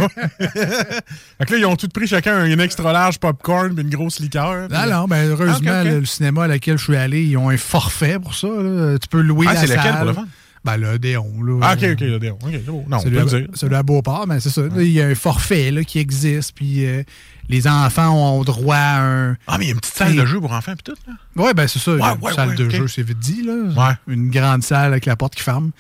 Fait 0.57 1.45
que 1.47 1.53
là, 1.53 1.59
ils 1.59 1.67
ont 1.67 1.77
tous 1.77 1.89
pris 1.89 2.07
chacun 2.07 2.45
une 2.45 2.61
extra 2.61 2.93
large 2.93 3.19
popcorn 3.19 3.75
puis 3.75 3.85
une 3.85 3.91
grosse 3.91 4.21
liqueur. 4.21 4.69
Non, 4.71 4.87
non, 4.91 5.05
ben 5.07 5.29
heureusement, 5.31 5.71
Ah, 5.73 5.85
le, 5.85 6.01
le 6.01 6.07
cinéma 6.07 6.45
à 6.45 6.49
laquelle 6.49 6.79
je 6.79 6.85
suis 6.85 6.97
allé, 6.97 7.23
ils 7.25 7.37
ont 7.37 7.49
un 7.51 7.57
forfait 7.57 8.19
pour 8.19 8.35
ça. 8.35 8.49
là. 8.49 8.99
Tu 8.99 9.09
peux 9.09 9.21
louer 9.21 9.47
Ah, 9.49 9.55
la 9.55 9.61
c'est 9.61 9.67
salle. 9.69 9.79
lequel 9.79 9.95
pour 9.97 10.05
le 10.07 10.13
fun? 10.15 10.27
Ben 10.65 10.77
le 10.79 10.99
Déon, 10.99 11.31
là. 11.45 11.59
Ah, 11.63 11.75
OK, 11.75 11.87
OK, 11.93 12.01
là, 12.01 12.19
Déon. 12.19 12.39
OK, 12.43 12.51
c'est 12.51 12.67
beau. 12.67 12.85
Non, 12.89 12.99
Celui 12.99 13.19
à, 13.21 13.23
le 13.25 13.29
dire. 13.29 13.47
celui 13.55 13.75
à 13.77 13.83
Beauport, 13.85 14.27
mais 14.27 14.41
c'est 14.41 14.51
ça. 14.51 14.63
Il 14.77 14.89
y 14.91 15.01
a 15.01 15.07
un 15.07 15.15
forfait 15.15 15.71
là, 15.71 15.85
qui 15.85 16.01
existe, 16.01 16.53
puis 16.57 16.85
euh, 16.87 17.05
les 17.49 17.69
enfants 17.69 18.11
ont 18.39 18.43
droit 18.43 18.75
à 18.75 19.01
un... 19.01 19.37
Ah, 19.47 19.59
mais 19.59 19.67
il 19.67 19.69
y 19.69 19.71
a 19.71 19.75
une 19.75 19.81
petite 19.81 19.95
salle 19.95 20.17
de 20.17 20.27
jeu 20.27 20.41
pour 20.41 20.51
enfants 20.53 20.73
puis 20.75 20.93
tout, 20.93 21.01
là. 21.07 21.45
Ouais, 21.45 21.55
ben 21.55 21.69
c'est 21.69 21.79
ça. 21.79 21.93
Ouais, 21.93 22.01
une 22.01 22.21
ouais, 22.21 22.33
salle 22.33 22.57
de 22.57 22.69
jeu, 22.69 22.89
c'est 22.89 23.05
vite 23.05 23.19
dit, 23.21 23.45
là. 23.45 23.53
Ouais. 23.77 23.95
Une 24.09 24.29
grande 24.29 24.65
salle 24.65 24.91
avec 24.91 25.07
la 25.07 25.15
porte 25.15 25.37
qui 25.37 25.43
ferme. 25.45 25.71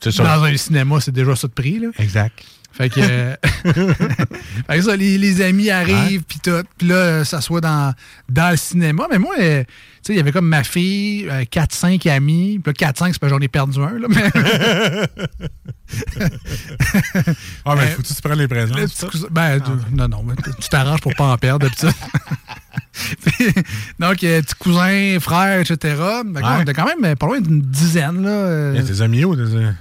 C'est 0.00 0.10
ça. 0.12 0.24
Dans 0.24 0.44
un 0.44 0.56
cinéma, 0.56 0.98
c'est 1.00 1.12
déjà 1.12 1.36
ça 1.36 1.46
de 1.46 1.52
prix, 1.52 1.78
là. 1.78 1.88
Exact. 1.98 2.32
Fait 2.72 2.88
que, 2.88 3.00
euh, 3.00 3.36
fait 3.64 4.76
que 4.76 4.82
ça, 4.82 4.96
les, 4.96 5.18
les 5.18 5.42
amis 5.42 5.70
arrivent, 5.70 6.22
puis 6.22 6.40
tout. 6.42 6.62
Puis 6.78 6.88
là, 6.88 7.24
ça 7.24 7.40
soit 7.40 7.60
dans, 7.60 7.94
dans 8.28 8.50
le 8.50 8.56
cinéma. 8.56 9.06
Mais 9.10 9.18
moi, 9.18 9.34
euh, 9.38 9.62
sais, 10.02 10.12
il 10.14 10.16
y 10.16 10.20
avait 10.20 10.32
comme 10.32 10.48
ma 10.48 10.64
fille, 10.64 11.26
4-5 11.50 12.08
amis. 12.10 12.60
Puis 12.62 12.72
là, 12.80 12.92
4-5, 12.92 13.08
c'est 13.12 13.18
pas 13.18 13.28
j'en 13.28 13.38
ai 13.38 13.48
perdu 13.48 13.78
un, 13.80 13.98
là. 13.98 14.08
Mais, 14.08 14.30
Ah, 17.64 17.74
mais 17.76 17.82
Euh, 17.82 17.86
faut-tu 17.96 18.14
te 18.14 18.20
prendre 18.22 18.36
les 18.40 18.48
présents? 18.48 18.74
Ben, 19.30 19.60
tu- 19.60 19.70
non, 19.96 20.08
non, 20.08 20.22
mais 20.22 20.34
tu 20.60 20.68
t'arranges 20.68 21.00
pour 21.00 21.14
pas 21.14 21.26
en 21.32 21.36
perdre, 21.38 21.60
d'habitude. 21.66 21.90
Donc, 23.98 24.22
euh, 24.24 24.40
petit 24.42 24.54
cousin, 24.58 25.18
frère, 25.20 25.60
etc. 25.60 25.76
Que 25.80 26.40
là, 26.40 26.56
On 26.58 26.62
était 26.62 26.72
quand 26.74 26.86
même 26.86 27.04
euh, 27.04 27.14
pas 27.14 27.26
loin 27.26 27.40
d'une 27.40 27.60
dizaine. 27.60 28.22
Là. 28.22 28.28
euh, 28.30 28.72
Il 28.74 28.80
y 28.82 28.84
a 28.84 28.86
tes 28.88 29.00
amis? 29.02 29.24
Où? 29.24 29.36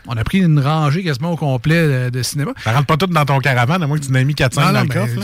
On 0.08 0.18
a 0.18 0.24
pris 0.24 0.40
une 0.40 0.60
rangée 0.60 1.04
quasiment 1.04 1.32
au 1.32 1.38
complet 1.38 2.06
de, 2.06 2.10
de 2.10 2.24
cinéma. 2.24 2.52
Ça 2.64 2.74
rentre 2.74 2.86
pas 2.88 2.98
tout 2.98 3.08
dans 3.08 3.26
ton 3.26 3.40
caravane, 3.40 3.82
à 3.84 3.88
moins 3.88 3.98
que 3.98 4.06
tu 4.06 4.12
n'aies 4.12 4.26
mis 4.26 4.34
4-5 4.34 4.56
Non, 4.56 4.62
dans 4.68 4.72
non, 4.74 4.82
le 4.82 4.88
mais 5.16 5.22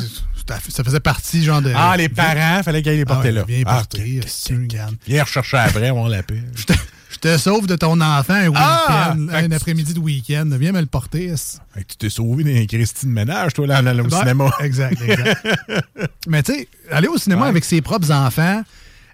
ça- 0.47 0.59
ça 0.69 0.83
faisait 0.83 0.99
partie, 0.99 1.43
genre 1.43 1.61
de. 1.61 1.71
Ah, 1.75 1.95
les 1.97 2.09
parents, 2.09 2.63
fallait 2.63 2.81
qu'ils 2.81 2.91
aillent 2.91 2.97
les 2.97 3.03
Ah 3.03 3.13
porter 3.13 3.29
ouais, 3.29 3.33
là. 3.35 3.43
Viens 3.47 3.63
Ah, 3.65 3.73
porter. 3.75 4.21
Viens 5.07 5.23
rechercher 5.23 5.57
après, 5.57 5.91
on 5.91 6.07
la 6.07 6.23
paix. 6.23 6.41
Je 7.09 7.17
te, 7.19 7.37
sauve 7.37 7.65
de 7.67 7.75
ton 7.75 7.99
enfant 8.01 8.33
un 8.35 8.51
Ah! 8.55 9.13
week-end, 9.17 9.27
un 9.33 9.51
après-midi 9.51 9.93
de 9.93 9.99
week-end. 9.99 10.49
Viens 10.59 10.71
me 10.71 10.81
le 10.81 10.85
porter. 10.85 11.33
tu 11.87 11.95
t'es 11.97 12.09
sauvé 12.09 12.43
d'un 12.43 12.65
Christine 12.67 13.09
Ménage, 13.11 13.53
toi, 13.53 13.65
là, 13.65 13.81
au 13.81 13.97
Ouais, 14.01 14.09
cinéma. 14.19 14.51
Exact, 14.61 15.01
exact. 15.01 15.47
Mais 16.27 16.43
tu 16.43 16.53
sais, 16.53 16.67
aller 16.91 17.07
au 17.07 17.17
cinéma 17.17 17.43
Ouais. 17.43 17.49
avec 17.49 17.65
ses 17.65 17.81
propres 17.81 18.11
enfants, 18.11 18.63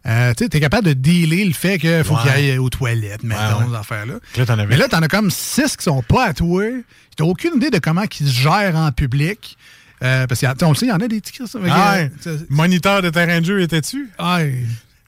Euh, 0.06 0.34
tu 0.36 0.44
sais, 0.44 0.50
t'es 0.50 0.60
capable 0.60 0.86
de 0.88 0.92
dealer 0.92 1.46
le 1.46 1.54
fait 1.54 1.78
qu'il 1.80 2.04
faut 2.04 2.16
Ouais. 2.16 2.22
qu'il 2.24 2.32
aille 2.32 2.58
aux 2.58 2.70
toilettes, 2.70 3.24
mettons, 3.24 3.60
ouais. 3.60 3.66
ces 3.70 3.76
affaires-là. 3.78 4.16
Là, 4.36 4.66
Mais 4.68 4.76
là, 4.76 4.90
t'en 4.90 5.02
as 5.02 5.08
comme 5.08 5.32
six 5.32 5.78
qui 5.78 5.84
sont 5.86 6.02
pas 6.02 6.26
à 6.26 6.34
toi. 6.34 6.66
T'as 7.16 7.24
aucune 7.24 7.56
idée 7.56 7.70
de 7.70 7.78
comment 7.80 8.04
ils 8.20 8.28
se 8.28 8.34
gèrent 8.34 8.76
en 8.76 8.92
public. 8.92 9.58
Euh, 10.04 10.28
parce 10.28 10.42
qu'on 10.60 10.70
le 10.70 10.76
sait, 10.76 10.86
il 10.88 10.90
y 10.90 10.92
en 10.92 10.98
a 10.98 11.08
des 11.08 11.22
petits. 11.22 11.48
ça. 11.48 11.60
Ah 11.70 11.96
euh, 11.98 12.08
ça- 12.20 12.32
Moniteur 12.50 13.02
de 13.02 13.10
terrain 13.10 13.40
de 13.40 13.46
jeu, 13.46 13.62
étais-tu? 13.62 14.10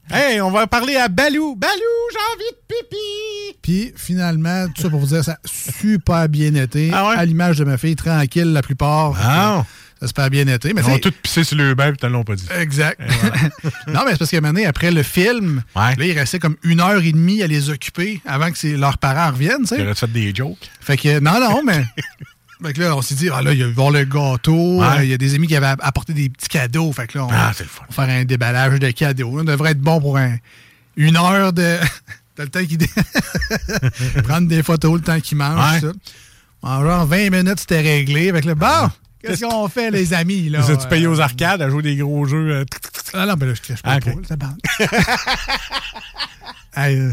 Hey, 0.08 0.40
on 0.40 0.50
va 0.52 0.66
parler 0.68 0.94
à 0.96 1.08
Balou. 1.08 1.56
Balou, 1.56 1.72
j'ai 2.12 2.34
envie 2.34 2.50
de 2.52 2.74
pipi. 2.74 3.58
Puis 3.60 3.92
finalement, 3.96 4.66
tout 4.68 4.82
ça 4.82 4.88
pour 4.90 5.00
vous 5.00 5.06
dire, 5.08 5.24
ça 5.24 5.32
a 5.32 5.38
super 5.44 6.28
bien 6.28 6.54
été. 6.54 6.90
Ah 6.94 7.08
ouais? 7.08 7.16
À 7.16 7.24
l'image 7.24 7.58
de 7.58 7.64
ma 7.64 7.76
fille, 7.76 7.96
tranquille 7.96 8.52
la 8.52 8.62
plupart. 8.62 9.14
Ah. 9.20 9.64
Ça 9.98 10.04
a 10.04 10.08
super 10.08 10.30
bien 10.30 10.46
été. 10.46 10.72
Mais 10.74 10.82
Ils 10.86 10.90
ont 10.92 10.98
tous 10.98 11.10
pissé 11.10 11.42
sur 11.42 11.56
le 11.56 11.74
bain, 11.74 11.88
puis 11.88 11.96
te 11.98 12.06
l'ont 12.06 12.22
pas 12.22 12.36
dit. 12.36 12.46
Exact. 12.56 13.00
non, 13.88 14.02
mais 14.04 14.12
c'est 14.12 14.18
parce 14.18 14.30
qu'à 14.30 14.36
un 14.36 14.40
moment 14.42 14.52
donné, 14.52 14.66
après 14.66 14.92
le 14.92 15.02
film, 15.02 15.62
Ouais. 15.74 15.96
là, 15.96 16.04
il 16.06 16.12
restait 16.16 16.38
comme 16.38 16.56
une 16.62 16.80
heure 16.80 17.02
et 17.02 17.10
demie 17.12 17.42
à 17.42 17.46
les 17.48 17.70
occuper 17.70 18.20
avant 18.26 18.50
que 18.52 18.66
leurs 18.76 18.98
parents 18.98 19.32
reviennent, 19.32 19.62
tu 19.62 19.74
sais. 19.74 19.82
aurait 19.82 19.94
fait 19.96 20.12
des 20.12 20.32
jokes. 20.34 20.70
Fait 20.80 20.96
que, 20.96 21.18
non, 21.18 21.40
non, 21.40 21.62
mais. 21.64 21.84
Fait 22.64 22.72
que 22.72 22.80
là, 22.80 22.96
on 22.96 23.02
s'est 23.02 23.14
dit, 23.14 23.28
ah 23.32 23.42
là, 23.42 23.52
il 23.52 23.60
va 23.62 23.66
y 23.68 23.70
avoir 23.70 23.90
le 23.90 24.04
gâteau. 24.04 24.80
Ouais. 24.80 24.86
euh, 24.98 25.04
Il 25.04 25.10
y 25.10 25.12
a 25.14 25.18
des 25.18 25.34
amis 25.34 25.46
qui 25.46 25.54
avaient 25.56 25.74
apporté 25.80 26.12
des 26.14 26.28
petits 26.30 26.48
cadeaux. 26.48 26.90
Fait 26.92 27.06
que 27.06 27.18
là, 27.18 27.26
on 27.26 27.28
Ah, 27.30 27.52
fun. 27.52 27.64
va 27.90 28.06
faire 28.06 28.14
un 28.20 28.24
déballage 28.24 28.78
de 28.80 28.90
cadeaux. 28.92 29.38
On 29.40 29.44
devrait 29.44 29.72
être 29.72 29.80
bon 29.80 30.00
pour 30.00 30.16
un- 30.16 30.36
une 30.96 31.16
heure 31.16 31.52
de. 31.52 31.76
T'as 32.36 32.44
le 32.44 32.48
temps 32.50 32.64
qu'il. 32.64 32.78
Prendre 34.24 34.48
des 34.48 34.62
photos, 34.62 34.94
le 34.94 35.00
temps 35.00 35.20
qu'il 35.20 35.36
mange, 35.38 35.74
Ouais. 35.74 35.80
ça. 35.80 35.92
En 36.62 36.82
genre 36.82 37.06
20 37.06 37.30
minutes, 37.30 37.60
c'était 37.60 37.80
réglé. 37.82 38.32
Fait 38.32 38.40
que 38.40 38.46
là, 38.48 38.54
bon, 38.54 38.90
qu'est-ce 39.22 39.44
qu'on 39.44 39.68
fait, 39.68 39.90
les 39.90 40.14
amis, 40.14 40.48
là? 40.48 40.60
Payé 40.88 41.06
Euh, 41.06 41.10
aux 41.10 41.20
arcades 41.20 41.60
à 41.62 41.68
jouer 41.70 41.82
des 41.82 41.96
gros 41.96 42.26
jeux? 42.26 42.50
euh, 42.50 42.64
Ah 43.14 43.26
non, 43.26 43.34
mais 43.38 43.46
là, 43.46 43.54
je 43.54 43.60
crèche 43.60 43.82
pas 43.82 43.98
Ah, 43.98 43.98
ça 44.26 44.36
euh, 46.78 47.12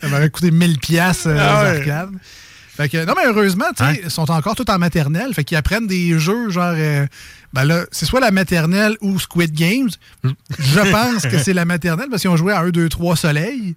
ça 0.00 0.08
m'avait 0.08 0.30
coûté 0.30 0.50
1000 0.50 0.78
pièces 0.78 1.26
euh, 1.26 1.36
Ah 1.38 1.60
aux 1.60 1.64
ouais. 1.64 1.78
arcades. 1.78 2.10
Fait 2.76 2.88
que, 2.88 3.04
non, 3.04 3.14
mais 3.16 3.26
heureusement, 3.26 3.66
tu 3.76 3.84
sais, 3.84 3.90
Hein? 3.90 3.94
ils 4.04 4.10
sont 4.10 4.30
encore 4.30 4.54
tout 4.56 4.70
en 4.70 4.78
maternelle. 4.78 5.34
Fait 5.34 5.44
qu'ils 5.44 5.56
apprennent 5.56 5.86
des 5.86 6.18
jeux, 6.18 6.50
genre, 6.50 6.72
euh, 6.76 7.06
ben 7.52 7.64
là, 7.64 7.84
c'est 7.90 8.06
soit 8.06 8.20
la 8.20 8.30
maternelle 8.30 8.96
ou 9.00 9.18
Squid 9.18 9.52
Games. 9.52 9.90
Je 10.24 10.80
pense 10.92 11.22
que 11.24 11.38
c'est 11.38 11.52
la 11.52 11.64
maternelle 11.64 12.06
parce 12.10 12.22
qu'ils 12.22 12.30
ont 12.30 12.36
joué 12.36 12.52
à 12.52 12.60
1, 12.60 12.70
2, 12.70 12.88
3 12.88 13.16
soleil. 13.16 13.74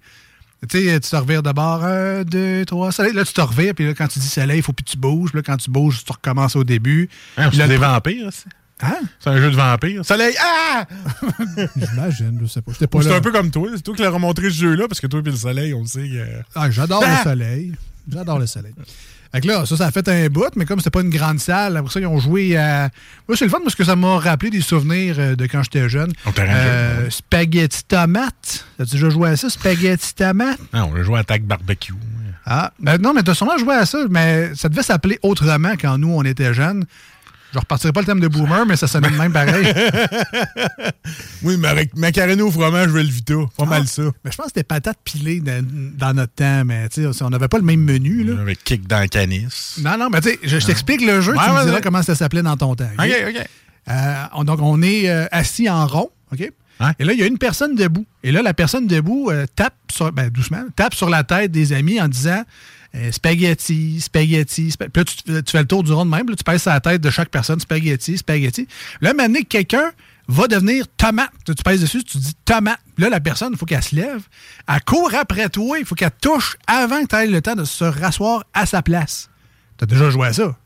Tu 0.68 0.78
sais, 0.86 0.98
tu 1.00 1.10
te 1.10 1.16
revires 1.16 1.42
de 1.42 1.52
bord, 1.52 1.84
1, 1.84 2.22
2, 2.24 2.64
3 2.64 2.92
soleil. 2.92 3.12
Là, 3.12 3.24
tu 3.24 3.34
te 3.34 3.40
revires, 3.40 3.74
puis 3.74 3.86
là, 3.86 3.92
quand 3.94 4.08
tu 4.08 4.18
dis 4.18 4.26
soleil, 4.28 4.58
il 4.60 4.62
faut 4.62 4.72
plus 4.72 4.84
que 4.84 4.90
tu 4.92 4.96
bouges. 4.96 5.30
Puis 5.30 5.38
là, 5.40 5.42
quand 5.44 5.56
tu 5.58 5.70
bouges, 5.70 6.02
tu 6.04 6.12
recommences 6.12 6.56
au 6.56 6.64
début. 6.64 7.10
Hein, 7.36 7.48
Puis 7.50 7.58
c'est 7.58 7.68
des 7.68 7.76
vampires, 7.76 8.32
ça. 8.32 8.44
Hein? 8.82 9.00
C'est 9.20 9.30
un 9.30 9.36
jeu 9.40 9.50
de 9.50 9.56
vampires. 9.56 10.04
Soleil! 10.04 10.34
Ah! 10.40 10.84
J'imagine, 11.76 12.38
je 12.42 12.46
sais 12.46 12.62
pas. 12.62 12.72
C'est 12.72 13.12
un 13.12 13.20
peu 13.20 13.30
comme 13.32 13.50
toi. 13.50 13.68
C'est 13.74 13.82
toi 13.82 13.94
qui 13.94 14.02
l'as 14.02 14.10
remontré 14.10 14.44
ce 14.50 14.54
jeu-là, 14.56 14.88
parce 14.88 15.00
que 15.00 15.06
toi 15.06 15.20
et 15.20 15.30
le 15.30 15.36
soleil, 15.36 15.74
on 15.74 15.80
le 15.82 15.86
sait 15.86 16.08
que. 16.08 16.24
Ah, 16.54 16.70
j'adore 16.70 17.02
Ah! 17.06 17.18
le 17.24 17.30
soleil. 17.30 17.72
J'adore 18.10 18.38
le 18.38 18.46
soleil. 18.46 18.74
Fait 19.32 19.40
que 19.40 19.48
là, 19.48 19.66
ça, 19.66 19.76
ça 19.76 19.86
a 19.86 19.90
fait 19.90 20.06
un 20.08 20.28
bout, 20.28 20.54
mais 20.54 20.64
comme 20.64 20.78
c'était 20.78 20.90
pas 20.90 21.00
une 21.00 21.10
grande 21.10 21.40
salle, 21.40 21.76
après 21.76 21.92
ça, 21.92 21.98
ils 21.98 22.06
ont 22.06 22.20
joué 22.20 22.56
à. 22.56 22.88
Moi, 23.26 23.36
c'est 23.36 23.44
le 23.46 23.50
fun 23.50 23.58
parce 23.64 23.74
que 23.74 23.82
ça 23.82 23.96
m'a 23.96 24.18
rappelé 24.18 24.50
des 24.50 24.60
souvenirs 24.60 25.16
euh, 25.18 25.34
de 25.34 25.46
quand 25.46 25.62
j'étais 25.64 25.88
jeune. 25.88 26.12
On 26.24 26.30
Euh, 26.38 27.10
spaghetti 27.10 27.82
tomate. 27.84 28.64
As-tu 28.78 28.92
déjà 28.92 29.10
joué 29.10 29.30
à 29.30 29.36
ça, 29.36 29.50
spaghetti 29.50 30.14
tomate? 30.14 30.60
Non, 30.72 30.90
on 30.92 30.96
a 30.96 31.02
joué 31.02 31.16
à 31.16 31.20
Attack 31.20 31.42
Barbecue. 31.42 31.94
Ah, 32.46 32.72
ben 32.78 32.98
non, 33.00 33.12
mais 33.14 33.22
t'as 33.22 33.34
sûrement 33.34 33.56
joué 33.58 33.74
à 33.74 33.86
ça, 33.86 34.04
mais 34.10 34.54
ça 34.54 34.68
devait 34.68 34.82
s'appeler 34.82 35.18
autrement 35.22 35.72
quand 35.80 35.98
nous, 35.98 36.10
on 36.10 36.22
était 36.22 36.52
jeunes. 36.54 36.84
Je 37.54 37.58
repartirai 37.60 37.92
pas 37.92 38.00
le 38.00 38.06
thème 38.06 38.18
de 38.20 38.26
boomer, 38.28 38.66
mais 38.66 38.74
ça 38.76 38.88
sonnait 38.88 39.08
de 39.10 39.16
même 39.16 39.32
pareil. 39.32 39.72
Oui, 41.42 41.56
mais 41.58 41.68
avec 41.68 41.96
macaroni 41.96 42.40
au 42.42 42.50
fromage, 42.50 42.88
je 42.90 42.94
le 42.96 43.02
Vita. 43.02 43.34
Pas 43.56 43.64
mal 43.66 43.86
ça. 43.86 44.02
Mais 44.24 44.30
je 44.30 44.36
pense 44.36 44.46
que 44.46 44.52
c'était 44.54 44.64
patates 44.64 44.98
pilées 45.04 45.40
dans, 45.40 45.64
dans 45.96 46.14
notre 46.14 46.32
temps, 46.34 46.64
mais 46.64 46.88
tu 46.88 47.02
sais, 47.12 47.22
on 47.22 47.30
n'avait 47.30 47.48
pas 47.48 47.58
le 47.58 47.64
même 47.64 47.80
menu, 47.80 48.24
là. 48.24 48.40
Avec 48.40 48.64
kick 48.64 48.86
dans 48.86 49.00
le 49.00 49.06
canis. 49.08 49.46
Non, 49.82 49.96
non, 49.98 50.08
mais 50.10 50.20
tu 50.20 50.30
sais, 50.30 50.38
je, 50.42 50.58
je 50.58 50.66
t'explique 50.66 51.02
le 51.02 51.20
jeu, 51.20 51.32
Ouais, 51.32 51.38
tu 51.44 51.50
me 51.50 51.54
ouais, 51.56 51.62
diras 51.64 51.76
ouais. 51.76 51.80
comment 51.82 52.02
ça 52.02 52.14
s'appelait 52.14 52.42
dans 52.42 52.56
ton 52.56 52.74
temps. 52.74 52.88
ok? 52.98 53.06
OK. 53.28 53.46
Euh, 53.90 54.14
on- 54.34 54.44
donc, 54.44 54.60
on 54.62 54.80
est 54.82 55.08
euh, 55.10 55.26
assis 55.30 55.68
en 55.68 55.86
rond, 55.86 56.10
OK? 56.32 56.40
Ouais. 56.80 56.86
Et 56.98 57.04
là, 57.04 57.12
il 57.12 57.20
y 57.20 57.22
a 57.22 57.26
une 57.26 57.38
personne 57.38 57.74
debout. 57.76 58.06
Et 58.24 58.32
là, 58.32 58.42
la 58.42 58.54
personne 58.54 58.86
debout 58.86 59.28
euh, 59.30 59.46
tape 59.54 59.74
sur, 59.92 60.10
ben, 60.10 60.28
doucement, 60.30 60.64
tape 60.74 60.94
sur 60.94 61.08
la 61.10 61.22
tête 61.22 61.52
des 61.52 61.72
amis 61.72 62.00
en 62.00 62.08
disant 62.08 62.42
euh, 62.94 63.12
spaghetti, 63.12 64.00
spaghetti, 64.00 64.70
spaghetti. 64.70 64.90
Puis 64.92 65.02
là, 65.32 65.40
tu, 65.40 65.44
tu 65.44 65.52
fais 65.52 65.60
le 65.60 65.66
tour 65.66 65.82
du 65.82 65.92
rond 65.92 66.04
de 66.04 66.10
même, 66.10 66.28
là, 66.28 66.36
tu 66.36 66.44
pèses 66.44 66.62
sur 66.62 66.70
la 66.70 66.80
tête 66.80 67.00
de 67.00 67.10
chaque 67.10 67.28
personne, 67.30 67.60
spaghetti, 67.60 68.18
spaghetti. 68.18 68.68
Là, 69.00 69.14
maintenant 69.14 69.40
que 69.40 69.46
quelqu'un 69.46 69.92
va 70.28 70.46
devenir 70.46 70.86
tomate, 70.96 71.30
tu 71.44 71.54
pèses 71.54 71.80
dessus, 71.80 72.02
tu 72.04 72.18
dis 72.18 72.34
tomate. 72.44 72.80
Là, 72.98 73.08
la 73.08 73.20
personne, 73.20 73.50
il 73.52 73.58
faut 73.58 73.66
qu'elle 73.66 73.82
se 73.82 73.94
lève, 73.94 74.22
elle 74.68 74.80
court 74.82 75.12
après 75.14 75.48
toi, 75.48 75.78
il 75.78 75.84
faut 75.84 75.94
qu'elle 75.94 76.10
touche 76.20 76.56
avant 76.66 77.02
que 77.02 77.08
tu 77.08 77.16
aies 77.16 77.26
le 77.26 77.42
temps 77.42 77.56
de 77.56 77.64
se 77.64 77.84
rasseoir 77.84 78.44
à 78.54 78.66
sa 78.66 78.82
place. 78.82 79.28
T'as 79.76 79.86
déjà 79.86 80.10
joué 80.10 80.28
à 80.28 80.32
ça? 80.32 80.56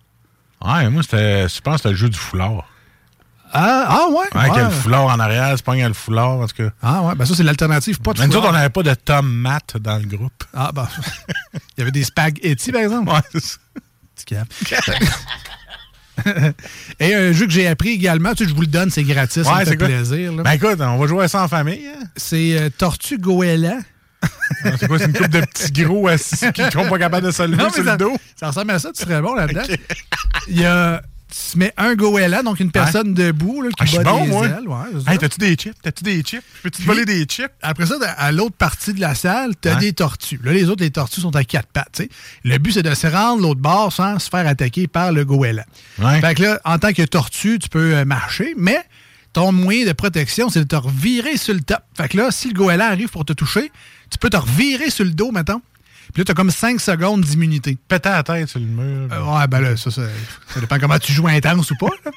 Ouais, 0.64 0.90
moi, 0.90 1.02
c'était, 1.02 1.48
je 1.48 1.60
pense 1.60 1.76
que 1.76 1.78
c'était 1.78 1.90
le 1.90 1.96
jeu 1.96 2.08
du 2.08 2.18
foulard. 2.18 2.68
Ah, 3.52 3.86
ah 3.88 4.06
ouais? 4.10 4.26
Avec 4.34 4.52
ouais. 4.52 4.64
le 4.64 4.70
foulard 4.70 5.04
en 5.06 5.18
arrière, 5.20 5.52
c'est 5.56 5.64
pas 5.64 5.74
le 5.74 5.92
foulard, 5.94 6.30
en 6.40 6.46
tout 6.46 6.56
cas. 6.56 6.70
Ah 6.82 7.02
ouais, 7.02 7.14
ben 7.14 7.24
ça, 7.24 7.34
c'est 7.34 7.42
l'alternative. 7.42 8.00
Pas 8.00 8.12
de 8.12 8.20
Mais 8.20 8.26
nous 8.26 8.32
autres, 8.36 8.44
on 8.44 8.48
foulard. 8.48 8.60
n'avait 8.60 8.72
pas 8.72 8.82
de 8.82 8.94
Tom 8.94 9.28
Matt 9.30 9.76
dans 9.78 9.96
le 9.98 10.04
groupe. 10.06 10.44
Ah, 10.54 10.70
bah. 10.72 10.88
Il 11.54 11.60
y 11.78 11.82
avait 11.82 11.90
des 11.90 12.04
spaghettis, 12.04 12.72
par 12.72 12.82
exemple. 12.82 13.10
Ouais, 13.10 13.20
c'est 13.32 13.42
ça. 13.44 13.56
Petit 14.14 14.24
cap. 14.26 14.48
Et 17.00 17.14
un 17.14 17.32
jeu 17.32 17.46
que 17.46 17.52
j'ai 17.52 17.68
appris 17.68 17.90
également, 17.90 18.34
tu 18.34 18.44
sais, 18.44 18.50
je 18.50 18.54
vous 18.54 18.62
le 18.62 18.66
donne, 18.66 18.90
c'est 18.90 19.04
gratis, 19.04 19.46
Ouais, 19.46 19.60
fait 19.64 19.70
c'est 19.70 19.76
plaisir. 19.76 20.32
là. 20.32 20.42
Ben 20.42 20.52
écoute, 20.52 20.80
on 20.80 20.98
va 20.98 21.06
jouer 21.06 21.24
à 21.24 21.28
ça 21.28 21.42
en 21.44 21.48
famille. 21.48 21.86
hein? 21.86 22.04
C'est 22.16 22.58
euh, 22.58 22.70
Tortue 22.76 23.18
Goéland. 23.18 23.80
C'est 24.80 24.88
quoi, 24.88 24.98
c'est 24.98 25.04
une 25.04 25.12
couple 25.12 25.28
de 25.28 25.40
petits 25.42 25.70
gros 25.84 26.08
assis 26.08 26.50
qui 26.52 26.62
sont 26.72 26.88
pas 26.88 26.98
capables 26.98 27.26
de 27.26 27.30
se 27.30 27.44
lever 27.44 27.70
sur 27.72 27.84
ça, 27.84 27.92
le 27.92 27.96
dos? 27.98 28.16
ça 28.34 28.48
ressemble 28.48 28.72
à 28.72 28.80
ça, 28.80 28.90
tu 28.92 29.04
serais 29.04 29.22
bon 29.22 29.34
là-dedans. 29.36 29.62
Il 30.48 30.58
y 30.60 30.64
a. 30.64 31.00
Tu 31.30 31.58
mets 31.58 31.72
un 31.76 31.94
goéland, 31.94 32.42
donc 32.42 32.58
une 32.58 32.70
personne 32.70 33.12
debout 33.12 33.60
là, 33.62 33.68
qui 33.68 33.74
Ah, 33.80 33.84
je 33.84 33.96
bat 33.98 34.04
bon, 34.04 34.24
des 34.24 34.30
moi. 34.30 34.46
ailes. 34.46 34.66
Ouais. 34.66 35.12
Hey, 35.12 35.18
t'as-tu 35.18 35.38
des 35.38 35.54
chips? 35.56 35.74
T'as-tu 35.82 36.02
des 36.04 36.22
chips? 36.22 36.42
Peux-tu 36.62 36.70
te 36.70 36.76
Puis- 36.78 36.86
voler 36.86 37.04
des 37.04 37.24
chips? 37.24 37.50
Après 37.60 37.84
ça, 37.86 37.96
à 38.16 38.32
l'autre 38.32 38.56
partie 38.56 38.94
de 38.94 39.00
la 39.00 39.14
salle, 39.14 39.52
tu 39.60 39.68
as 39.68 39.74
Ouais. 39.74 39.80
des 39.80 39.92
tortues. 39.92 40.40
Là, 40.42 40.52
les 40.52 40.70
autres, 40.70 40.82
les 40.82 40.90
tortues 40.90 41.20
sont 41.20 41.36
à 41.36 41.44
quatre 41.44 41.68
pattes. 41.68 42.00
Le 42.44 42.56
but, 42.58 42.72
c'est 42.72 42.82
de 42.82 42.94
se 42.94 43.06
rendre 43.06 43.42
l'autre 43.42 43.60
bord 43.60 43.92
sans 43.92 44.18
se 44.18 44.30
faire 44.30 44.46
attaquer 44.46 44.86
par 44.86 45.12
le 45.12 45.24
goéland. 45.26 45.64
Ouais. 45.98 46.20
Fait 46.20 46.34
que 46.34 46.42
là, 46.42 46.60
en 46.64 46.78
tant 46.78 46.92
que 46.94 47.02
tortue, 47.02 47.58
tu 47.58 47.68
peux 47.68 47.94
euh, 47.94 48.04
marcher, 48.06 48.54
mais 48.56 48.78
ton 49.34 49.52
moyen 49.52 49.84
de 49.86 49.92
protection, 49.92 50.48
c'est 50.48 50.60
de 50.60 50.64
te 50.64 50.76
revirer 50.76 51.36
sur 51.36 51.52
le 51.52 51.60
top. 51.60 51.80
Fait 51.94 52.08
que 52.08 52.16
là, 52.16 52.30
si 52.30 52.48
le 52.48 52.54
goéland 52.54 52.86
arrive 52.86 53.08
pour 53.10 53.26
te 53.26 53.34
toucher, 53.34 53.70
tu 54.10 54.16
peux 54.18 54.30
te 54.30 54.36
revirer 54.38 54.88
sur 54.88 55.04
le 55.04 55.10
dos, 55.10 55.30
mettons. 55.30 55.60
Puis 56.12 56.20
là, 56.20 56.24
tu 56.24 56.32
as 56.32 56.34
comme 56.34 56.50
5 56.50 56.80
secondes 56.80 57.22
d'immunité. 57.22 57.76
Péter 57.88 58.08
la 58.10 58.22
tête 58.22 58.48
sur 58.48 58.60
le 58.60 58.66
mur. 58.66 59.08
Euh, 59.12 59.38
ouais, 59.38 59.46
ben 59.48 59.60
là, 59.60 59.76
ça, 59.76 59.90
ça, 59.90 60.02
ça 60.52 60.60
dépend 60.60 60.78
comment 60.78 60.98
tu 60.98 61.12
joues 61.12 61.28
intense 61.28 61.70
ou 61.70 61.76
pas. 61.76 61.90
là. 62.04 62.10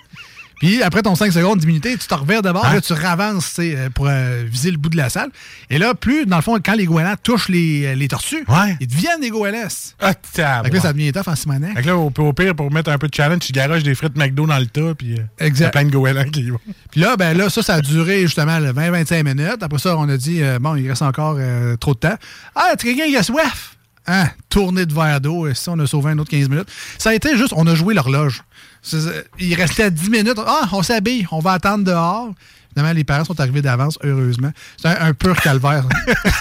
Puis 0.60 0.84
après 0.84 1.02
ton 1.02 1.16
5 1.16 1.32
secondes 1.34 1.58
d'immunité, 1.58 1.98
tu 1.98 2.06
te 2.08 2.14
revires 2.14 2.44
de 2.44 2.52
bord, 2.52 2.64
Hein? 2.64 2.76
là, 2.76 2.82
tu 2.82 2.94
ravances 2.94 3.48
tu 3.48 3.54
sais, 3.64 3.76
euh, 3.76 3.90
pour 3.90 4.06
euh, 4.08 4.44
viser 4.46 4.70
le 4.70 4.78
bout 4.78 4.90
de 4.90 4.98
la 4.98 5.10
salle. 5.10 5.32
Et 5.72 5.80
là, 5.80 5.96
plus, 5.96 6.28
dans 6.28 6.36
le 6.36 6.44
fond, 6.44 6.60
quand 6.64 6.76
les 6.76 6.86
goélands 6.86 7.16
touchent 7.24 7.50
les, 7.50 7.96
les 7.96 8.08
tortues, 8.08 8.44
Ouais. 8.48 8.78
ils 8.80 8.86
deviennent 8.86 9.22
des 9.22 9.32
goélands. 9.32 9.66
Ah, 10.00 10.14
Fait 10.22 10.44
que 10.70 10.76
là, 10.76 10.82
ça 10.82 10.94
devient 10.94 11.12
tough 11.12 11.28
en 11.30 11.36
Simonac. 11.36 11.74
Fait 11.78 11.82
que 11.82 11.88
là, 11.88 11.98
au, 11.98 12.14
au 12.16 12.34
pire, 12.34 12.54
pour 12.56 12.72
mettre 12.72 12.92
un 12.92 13.00
peu 13.00 13.08
de 13.08 13.16
challenge, 13.16 13.40
tu 13.40 13.54
garages 13.54 13.82
des 13.82 13.96
frites 13.96 14.16
McDo 14.16 14.46
dans 14.46 14.60
le 14.60 14.68
tas, 14.68 14.94
puis 14.96 15.16
euh, 15.20 15.50
y 15.50 15.64
a 15.64 15.70
plein 15.70 15.86
de 15.86 15.90
goélands 15.90 16.26
qui 16.26 16.42
y 16.42 16.50
vont. 16.52 16.60
Puis 16.92 17.02
là, 17.02 17.18
ben 17.18 17.36
là, 17.36 17.50
ça, 17.50 17.64
ça 17.64 17.74
a 17.74 17.82
duré 17.82 18.22
justement 18.22 18.60
là, 18.60 18.72
20-25 18.72 19.24
minutes. 19.24 19.64
Après 19.64 19.80
ça, 19.80 19.98
on 19.98 20.08
a 20.10 20.18
dit, 20.18 20.44
euh, 20.44 20.60
bon, 20.60 20.76
il 20.76 20.88
reste 20.88 21.02
encore 21.02 21.40
trop 21.80 21.96
de 21.96 22.00
temps. 22.00 22.18
Ah, 22.54 22.74
tu 22.78 22.86
quelqu'un 22.86 23.08
qui 23.08 23.18
a 23.18 23.24
soif? 23.24 23.78
Hein? 24.08 24.28
Tournée 24.50 24.86
de 24.86 24.94
verre 24.94 25.22
d'eau. 25.22 25.48
Et 25.48 25.54
ça, 25.54 25.72
on 25.72 25.80
a 25.80 25.88
sauvé 25.88 26.12
un 26.12 26.18
autre 26.20 26.30
15 26.32 26.50
minutes. 26.50 26.68
Ça 26.98 27.12
a 27.12 27.14
été 27.14 27.38
juste, 27.38 27.54
on 27.56 27.68
a 27.68 27.76
joué 27.76 27.94
l'horloge. 27.94 28.44
C'est- 28.82 29.28
Il 29.40 29.54
restait 29.56 29.92
10 29.92 30.10
minutes. 30.10 30.40
Ah, 30.46 30.68
on 30.72 30.82
s'habille, 30.84 31.28
on 31.32 31.40
va 31.40 31.54
attendre 31.54 31.84
dehors. 31.84 32.30
Finalement, 32.74 32.94
les 32.94 33.04
parents 33.04 33.26
sont 33.26 33.40
arrivés 33.40 33.62
d'avance, 33.62 33.98
heureusement. 34.04 34.52
C'est 34.82 34.88
un, 34.88 35.08
un 35.08 35.14
pur 35.14 35.36
calvaire. 35.36 35.86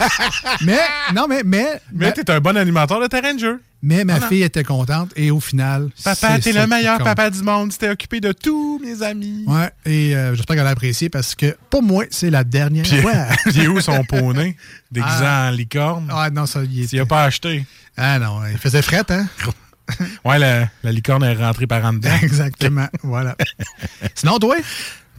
mais, 0.65 0.79
non, 1.15 1.27
mais, 1.29 1.43
mais, 1.45 1.81
Mais 1.93 2.07
ma, 2.07 2.13
t'es 2.13 2.31
un 2.31 2.41
bon 2.41 2.57
animateur 2.57 3.01
de 3.01 3.07
terrain 3.07 3.35
de 3.35 3.41
jeu. 3.41 3.61
mais 3.83 4.05
ma 4.05 4.21
fille 4.21 4.43
était 4.43 4.63
contente 4.65 5.11
et 5.17 5.31
au 5.31 5.41
final. 5.41 5.91
Papa, 6.05 6.39
t'es 6.39 6.53
le 6.53 6.67
meilleur 6.67 6.99
papa 6.99 7.31
du 7.31 7.43
monde. 7.43 7.73
Tu 7.73 7.79
t'es 7.79 7.89
occupé 7.91 8.21
de 8.21 8.33
tous 8.33 8.79
mes 8.79 9.03
amis. 9.03 9.45
Ouais, 9.47 9.71
et 9.85 10.15
euh, 10.15 10.35
j'espère 10.35 10.57
qu'elle 10.57 10.67
a 10.67 10.71
apprécié 10.71 11.09
parce 11.09 11.35
que 11.35 11.57
pour 11.69 11.83
moi, 11.83 12.05
c'est 12.11 12.31
la 12.31 12.45
dernière 12.45 12.85
Puis, 12.85 13.01
fois. 13.01 13.13
puis 13.47 13.67
où 13.67 13.81
son 13.81 14.05
poney? 14.05 14.57
Déguisé 14.93 15.27
en 15.27 15.51
licorne? 15.51 16.09
Ah 16.13 16.31
non, 16.31 16.47
ça 16.47 16.63
y 16.63 16.83
est. 16.83 16.87
S'il 16.89 17.01
a 17.01 17.07
pas 17.07 17.25
acheté. 17.25 17.65
Ah 17.97 18.19
non, 18.19 18.41
il 18.51 18.59
faisait 18.59 18.83
fret, 18.83 19.05
hein? 19.11 19.27
Ouais, 20.25 20.39
la, 20.39 20.69
la 20.85 20.93
licorne 20.93 21.25
est 21.25 21.35
rentrée 21.35 21.67
par 21.67 21.85
en 21.85 21.95
dedans. 21.95 22.11
Exactement, 22.23 22.87
voilà. 23.03 23.37
Sinon, 24.15 24.39
toi? 24.39 24.55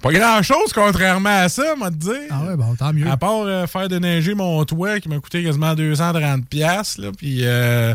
Pas 0.02 0.12
grand-chose, 0.12 0.74
contrairement 0.74 1.30
à 1.44 1.48
ça, 1.50 1.76
moi 1.78 1.92
te 1.92 1.96
dire. 1.96 2.14
Ah 2.32 2.44
ouais, 2.44 2.56
bon, 2.56 2.76
tant 2.76 2.92
mieux. 2.92 3.08
À 3.08 3.18
part 3.18 3.42
euh, 3.44 3.68
faire 3.68 3.88
déneiger 3.88 4.34
mon 4.34 4.64
toit 4.66 5.00
qui 5.00 5.10
m'a 5.10 5.20
coûté 5.20 5.44
quasiment 5.44 5.76
230 5.76 6.48
pièces 6.48 6.98
là, 6.98 7.10
puis 7.16 7.42
euh, 7.44 7.94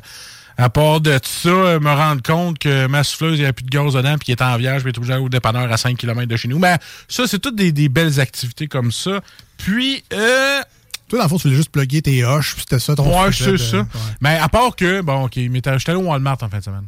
à 0.56 0.70
part 0.70 1.00
de 1.00 1.18
ça, 1.22 1.48
euh, 1.48 1.80
me 1.80 1.90
rendre 1.90 2.22
compte 2.22 2.58
que 2.60 2.86
ma 2.86 3.02
souffleuse, 3.02 3.38
il 3.38 3.42
n'y 3.42 3.46
a 3.48 3.52
plus 3.52 3.64
de 3.64 3.70
gaz 3.70 3.92
dedans, 3.94 4.16
puis 4.18 4.26
qu'il 4.26 4.32
est 4.32 4.42
en 4.42 4.56
vierge, 4.56 4.82
puis 4.82 4.92
est 4.92 4.98
obligé 4.98 5.14
au 5.16 5.28
dépanneur 5.28 5.70
à 5.72 5.76
5 5.76 5.96
km 5.98 6.26
de 6.28 6.36
chez 6.36 6.46
nous. 6.48 6.58
Mais 6.60 6.78
ça, 7.08 7.26
c'est 7.26 7.40
toutes 7.40 7.56
des, 7.56 7.72
des 7.72 7.88
belles 7.88 8.20
activités 8.20 8.68
comme 8.68 8.92
ça. 8.92 9.20
Puis, 9.58 10.04
euh, 10.12 10.60
Toi, 11.08 11.18
dans 11.18 11.24
le 11.24 11.28
fond, 11.28 11.36
tu 11.38 11.44
voulais 11.48 11.56
juste 11.56 11.70
plugger 11.70 12.02
tes 12.02 12.24
hoches, 12.24 12.52
puis 12.54 12.60
c'était 12.62 12.78
ça 12.78 12.94
ton 12.94 13.04
Ouais, 13.24 13.32
c'est 13.32 13.58
ça. 13.58 13.78
ouais. 13.78 13.84
Mais 14.20 14.38
à 14.38 14.48
part 14.48 14.76
que, 14.76 15.00
bon, 15.00 15.24
OK, 15.24 15.36
mais 15.50 15.60
t'as- 15.60 15.76
j'étais 15.78 15.90
allé 15.90 16.00
au 16.00 16.04
Walmart 16.04 16.38
en 16.40 16.48
fin 16.48 16.58
de 16.58 16.64
semaine. 16.64 16.86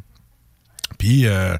Puis, 0.97 1.27
euh, 1.27 1.55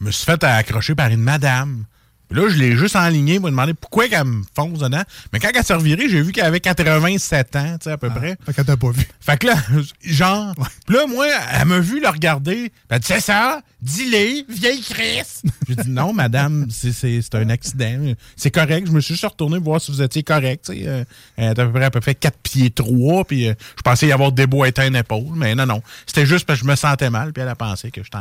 je 0.00 0.06
me 0.06 0.10
suis 0.12 0.24
fait 0.24 0.42
accrocher 0.44 0.94
par 0.94 1.08
une 1.08 1.20
madame. 1.22 1.84
Puis 2.30 2.40
là, 2.40 2.48
je 2.48 2.56
l'ai 2.56 2.76
juste 2.76 2.96
enligné 2.96 3.36
pour 3.36 3.46
me 3.46 3.50
demander 3.50 3.74
pourquoi 3.74 4.08
qu'elle 4.08 4.24
me 4.24 4.42
fonce 4.54 4.78
dedans. 4.78 5.02
Mais 5.32 5.40
quand 5.40 5.50
elle 5.54 5.64
s'est 5.64 5.74
revirée, 5.74 6.08
j'ai 6.08 6.22
vu 6.22 6.32
qu'elle 6.32 6.44
avait 6.44 6.60
87 6.60 7.56
ans, 7.56 7.76
tu 7.80 7.84
sais, 7.84 7.90
à 7.90 7.98
peu 7.98 8.08
près. 8.10 8.36
Fait 8.46 8.52
qu'elle 8.54 8.64
t'a 8.64 8.76
pas 8.76 8.90
vu. 8.90 9.02
Fait 9.20 9.36
que 9.38 9.48
là, 9.48 9.54
genre, 10.04 10.54
puis 10.86 10.96
là, 10.96 11.06
moi, 11.06 11.26
elle 11.52 11.66
m'a 11.66 11.80
vu 11.80 12.00
le 12.00 12.08
regarder. 12.08 12.72
Elle 12.88 12.96
a 12.96 12.98
dit, 13.00 13.06
c'est 13.08 13.20
ça, 13.20 13.60
dis-le, 13.82 14.44
vieille 14.52 14.80
Chris. 14.82 15.22
J'ai 15.68 15.74
dit, 15.76 15.90
non, 15.90 16.12
madame, 16.12 16.66
c'est- 16.70 16.90
un 17.34 17.48
accident. 17.50 18.14
C'est 18.36 18.50
correct. 18.50 18.86
Je 18.86 18.92
me 18.92 19.00
suis 19.00 19.14
juste 19.14 19.24
retourné 19.24 19.58
voir 19.58 19.80
si 19.80 19.90
vous 19.90 20.02
étiez 20.02 20.22
correct. 20.22 20.64
tu 20.66 20.74
sais. 20.74 20.86
Euh, 20.86 21.04
Elle 21.36 21.44
est 21.44 21.58
à 21.60 21.66
peu 21.66 21.72
près, 21.72 21.84
à 21.84 21.90
peu 21.90 22.00
près 22.00 22.14
4 22.14 22.38
pieds 22.38 22.70
3. 22.70 23.24
Puis 23.24 23.48
euh, 23.48 23.54
je 23.76 23.82
pensais 23.82 24.06
y 24.06 24.12
avoir 24.12 24.32
déboîté 24.32 24.82
une 24.86 24.96
épaule. 24.96 25.24
Mais 25.34 25.54
non, 25.54 25.66
non. 25.66 25.82
C'était 26.06 26.26
juste 26.26 26.46
parce 26.46 26.60
que 26.60 26.66
je 26.66 26.70
me 26.70 26.76
sentais 26.76 27.10
mal. 27.10 27.32
Puis 27.32 27.42
elle 27.42 27.48
a 27.48 27.54
pensé 27.54 27.90
que 27.90 28.02
je 28.02 28.10
t'en. 28.10 28.20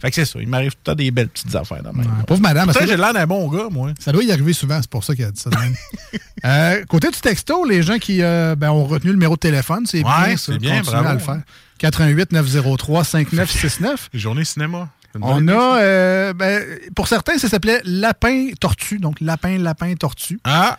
Fait 0.00 0.10
que 0.10 0.14
c'est 0.14 0.24
ça. 0.24 0.38
Il 0.40 0.48
m'arrive 0.48 0.72
tout 0.72 0.78
le 0.86 0.90
temps 0.92 0.94
des 0.96 1.10
belles 1.10 1.28
petites 1.28 1.54
affaires 1.54 1.82
dans 1.82 1.92
ma. 1.92 2.04
Pauvre 2.26 2.40
madame, 2.40 2.72
j'ai 2.86 2.96
l'air 2.96 3.12
d'un 3.12 3.26
bon 3.26 3.39
gars, 3.48 3.68
moi. 3.70 3.92
Ça 3.98 4.12
doit 4.12 4.24
y 4.24 4.32
arriver 4.32 4.52
souvent, 4.52 4.80
c'est 4.80 4.90
pour 4.90 5.04
ça 5.04 5.14
qu'elle 5.14 5.26
a 5.26 5.30
dit 5.30 5.40
ça. 5.40 5.50
de 5.50 5.56
même. 5.56 5.74
Euh, 6.42 6.86
côté 6.86 7.10
du 7.10 7.20
texto, 7.20 7.66
les 7.66 7.82
gens 7.82 7.98
qui 7.98 8.22
euh, 8.22 8.56
ben, 8.56 8.70
ont 8.70 8.86
retenu 8.86 9.10
le 9.10 9.16
numéro 9.16 9.34
de 9.34 9.40
téléphone, 9.40 9.84
c'est 9.84 9.98
Ouais, 9.98 10.28
bien 10.28 10.36
c'est 10.38 10.56
bien, 10.56 10.80
bravo, 10.80 11.08
à 11.08 11.12
le 11.12 11.18
faire. 11.18 11.42
88 11.76 12.32
903 12.32 13.04
5969. 13.04 14.08
Journée 14.14 14.46
cinéma. 14.46 14.88
On 15.20 15.46
a, 15.48 15.82
euh, 15.82 16.32
ben, 16.32 16.64
pour 16.96 17.08
certains, 17.08 17.36
ça 17.36 17.50
s'appelait 17.50 17.82
Lapin 17.84 18.52
Tortue. 18.58 19.00
Donc, 19.00 19.20
Lapin, 19.20 19.58
Lapin, 19.58 19.94
Tortue. 19.96 20.40
Ah! 20.44 20.78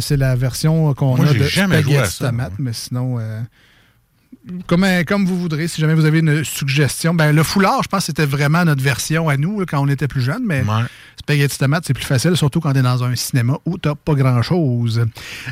C'est 0.00 0.16
la 0.16 0.34
version 0.34 0.94
qu'on 0.94 1.22
a 1.22 1.34
de 1.34 1.44
jamais 1.44 1.82
joué 1.82 1.98
à 1.98 2.06
ça, 2.06 2.28
tomate, 2.28 2.54
mais 2.58 2.72
sinon, 2.72 3.18
comme, 4.66 4.84
euh, 4.84 5.04
comme 5.04 5.24
vous 5.24 5.38
voudrez, 5.38 5.68
si 5.68 5.80
jamais 5.80 5.94
vous 5.94 6.04
avez 6.04 6.18
une 6.18 6.44
suggestion. 6.44 7.14
Ben, 7.14 7.32
le 7.34 7.42
foulard, 7.42 7.82
je 7.82 7.88
pense 7.88 8.00
que 8.00 8.06
c'était 8.06 8.26
vraiment 8.26 8.64
notre 8.64 8.82
version 8.82 9.28
à 9.28 9.36
nous 9.36 9.60
là, 9.60 9.66
quand 9.68 9.80
on 9.80 9.88
était 9.88 10.08
plus 10.08 10.20
jeunes, 10.22 10.42
mais 10.44 10.62
Ouais. 10.62 10.84
spaghetti 11.20 11.56
tomate, 11.58 11.84
c'est 11.86 11.94
plus 11.94 12.04
facile, 12.04 12.36
surtout 12.36 12.60
quand 12.60 12.70
on 12.72 12.74
est 12.74 12.82
dans 12.82 13.04
un 13.04 13.14
cinéma 13.14 13.54
où 13.64 13.78
t'as 13.78 13.94
pas 13.94 14.14
grand-chose. 14.14 15.06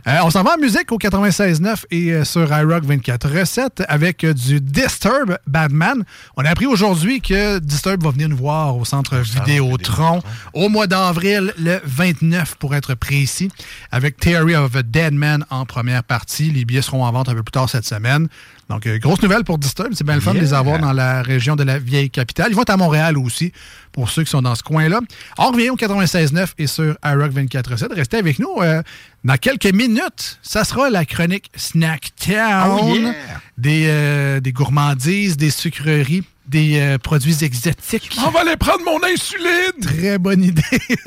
Euh, 0.09 0.17
on 0.25 0.31
s'en 0.31 0.43
va 0.43 0.55
en 0.57 0.59
musique 0.59 0.91
au 0.91 0.99
96.9 0.99 1.85
et 1.93 2.13
euh, 2.13 2.25
sur 2.25 2.43
iRock 2.53 2.85
24 2.85 3.29
recettes 3.39 3.83
avec 3.89 4.27
du 4.27 4.61
Disturb 4.61 5.39
Batman. 5.47 6.03
On 6.37 6.45
a 6.45 6.49
appris 6.51 6.67
aujourd'hui 6.67 7.21
que 7.21 7.59
Disturb 7.61 8.03
va 8.03 8.11
venir 8.11 8.29
nous 8.29 8.37
voir 8.37 8.77
au 8.77 8.85
centre 8.85 9.19
Vidéotron 9.19 10.23
au 10.53 10.69
mois 10.69 10.87
d'avril, 10.89 11.53
le 11.59 11.79
29 11.85 12.57
pour 12.57 12.75
être 12.75 12.95
précis, 12.95 13.51
avec 13.93 14.17
Theory 14.19 14.57
of 14.57 14.75
a 14.75 14.83
Dead 14.83 15.15
Man 15.15 15.45
en 15.51 15.65
première 15.67 16.03
partie. 16.03 16.51
Les 16.51 16.65
billets 16.65 16.83
seront 16.83 17.05
en 17.05 17.13
vente 17.13 17.29
un 17.29 17.35
peu 17.35 17.43
plus 17.43 17.53
tard 17.53 17.69
cette 17.71 17.87
semaine. 17.87 18.29
Donc, 18.71 18.87
euh, 18.87 18.99
grosse 18.99 19.21
nouvelle 19.21 19.43
pour 19.43 19.59
Disturb. 19.59 19.93
C'est 19.95 20.05
bien 20.05 20.15
le 20.15 20.21
fun 20.21 20.33
de 20.33 20.39
les 20.39 20.55
avoir 20.55 20.79
dans 20.79 20.93
la 20.93 21.23
région 21.23 21.57
de 21.57 21.65
la 21.65 21.79
vieille 21.81 22.09
capitale. 22.09 22.47
Ils 22.51 22.55
vont 22.55 22.63
être 22.63 22.71
à 22.71 22.77
Montréal 22.77 23.19
aussi, 23.19 23.53
pour 23.91 24.09
ceux 24.11 24.23
qui 24.23 24.31
sont 24.31 24.43
dans 24.43 24.55
ce 24.55 24.63
coin-là. 24.63 25.01
On 25.39 25.51
revient 25.51 25.71
au 25.71 25.77
96.9 25.77 26.51
et 26.57 26.69
sur 26.69 26.97
iRock 27.05 27.33
24.7. 27.33 27.93
Restez 27.93 28.17
avec 28.17 28.39
nous. 28.39 28.55
euh, 28.63 28.81
dans 29.25 29.37
quelques 29.37 29.75
minutes, 29.75 30.39
ça 30.43 30.63
sera 30.63 30.89
la 30.89 31.05
chronique 31.05 31.51
Snack 31.57 32.11
Town. 32.25 32.79
Oh 32.81 32.95
yeah! 32.95 33.13
des, 33.59 33.87
euh, 33.89 34.39
des 34.41 34.53
gourmandises, 34.53 35.37
des 35.37 35.51
sucreries, 35.51 36.23
des 36.47 36.79
euh, 36.79 36.97
produits 36.99 37.43
exotiques. 37.43 38.17
On 38.25 38.31
va 38.31 38.43
aller 38.43 38.57
prendre 38.57 38.85
mon 38.85 39.03
insuline! 39.03 39.81
Très 39.83 40.17
bonne 40.19 40.45
idée. 40.45 40.63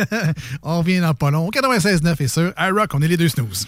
on 0.63 0.79
revient 0.79 0.99
dans 0.99 1.13
pas 1.13 1.31
long. 1.31 1.47
Au 1.47 1.51
96.9 1.51 2.15
et 2.19 2.27
sur 2.27 2.53
iRock, 2.59 2.93
on 2.93 3.01
est 3.01 3.07
les 3.07 3.17
deux 3.17 3.29
snooze. 3.29 3.67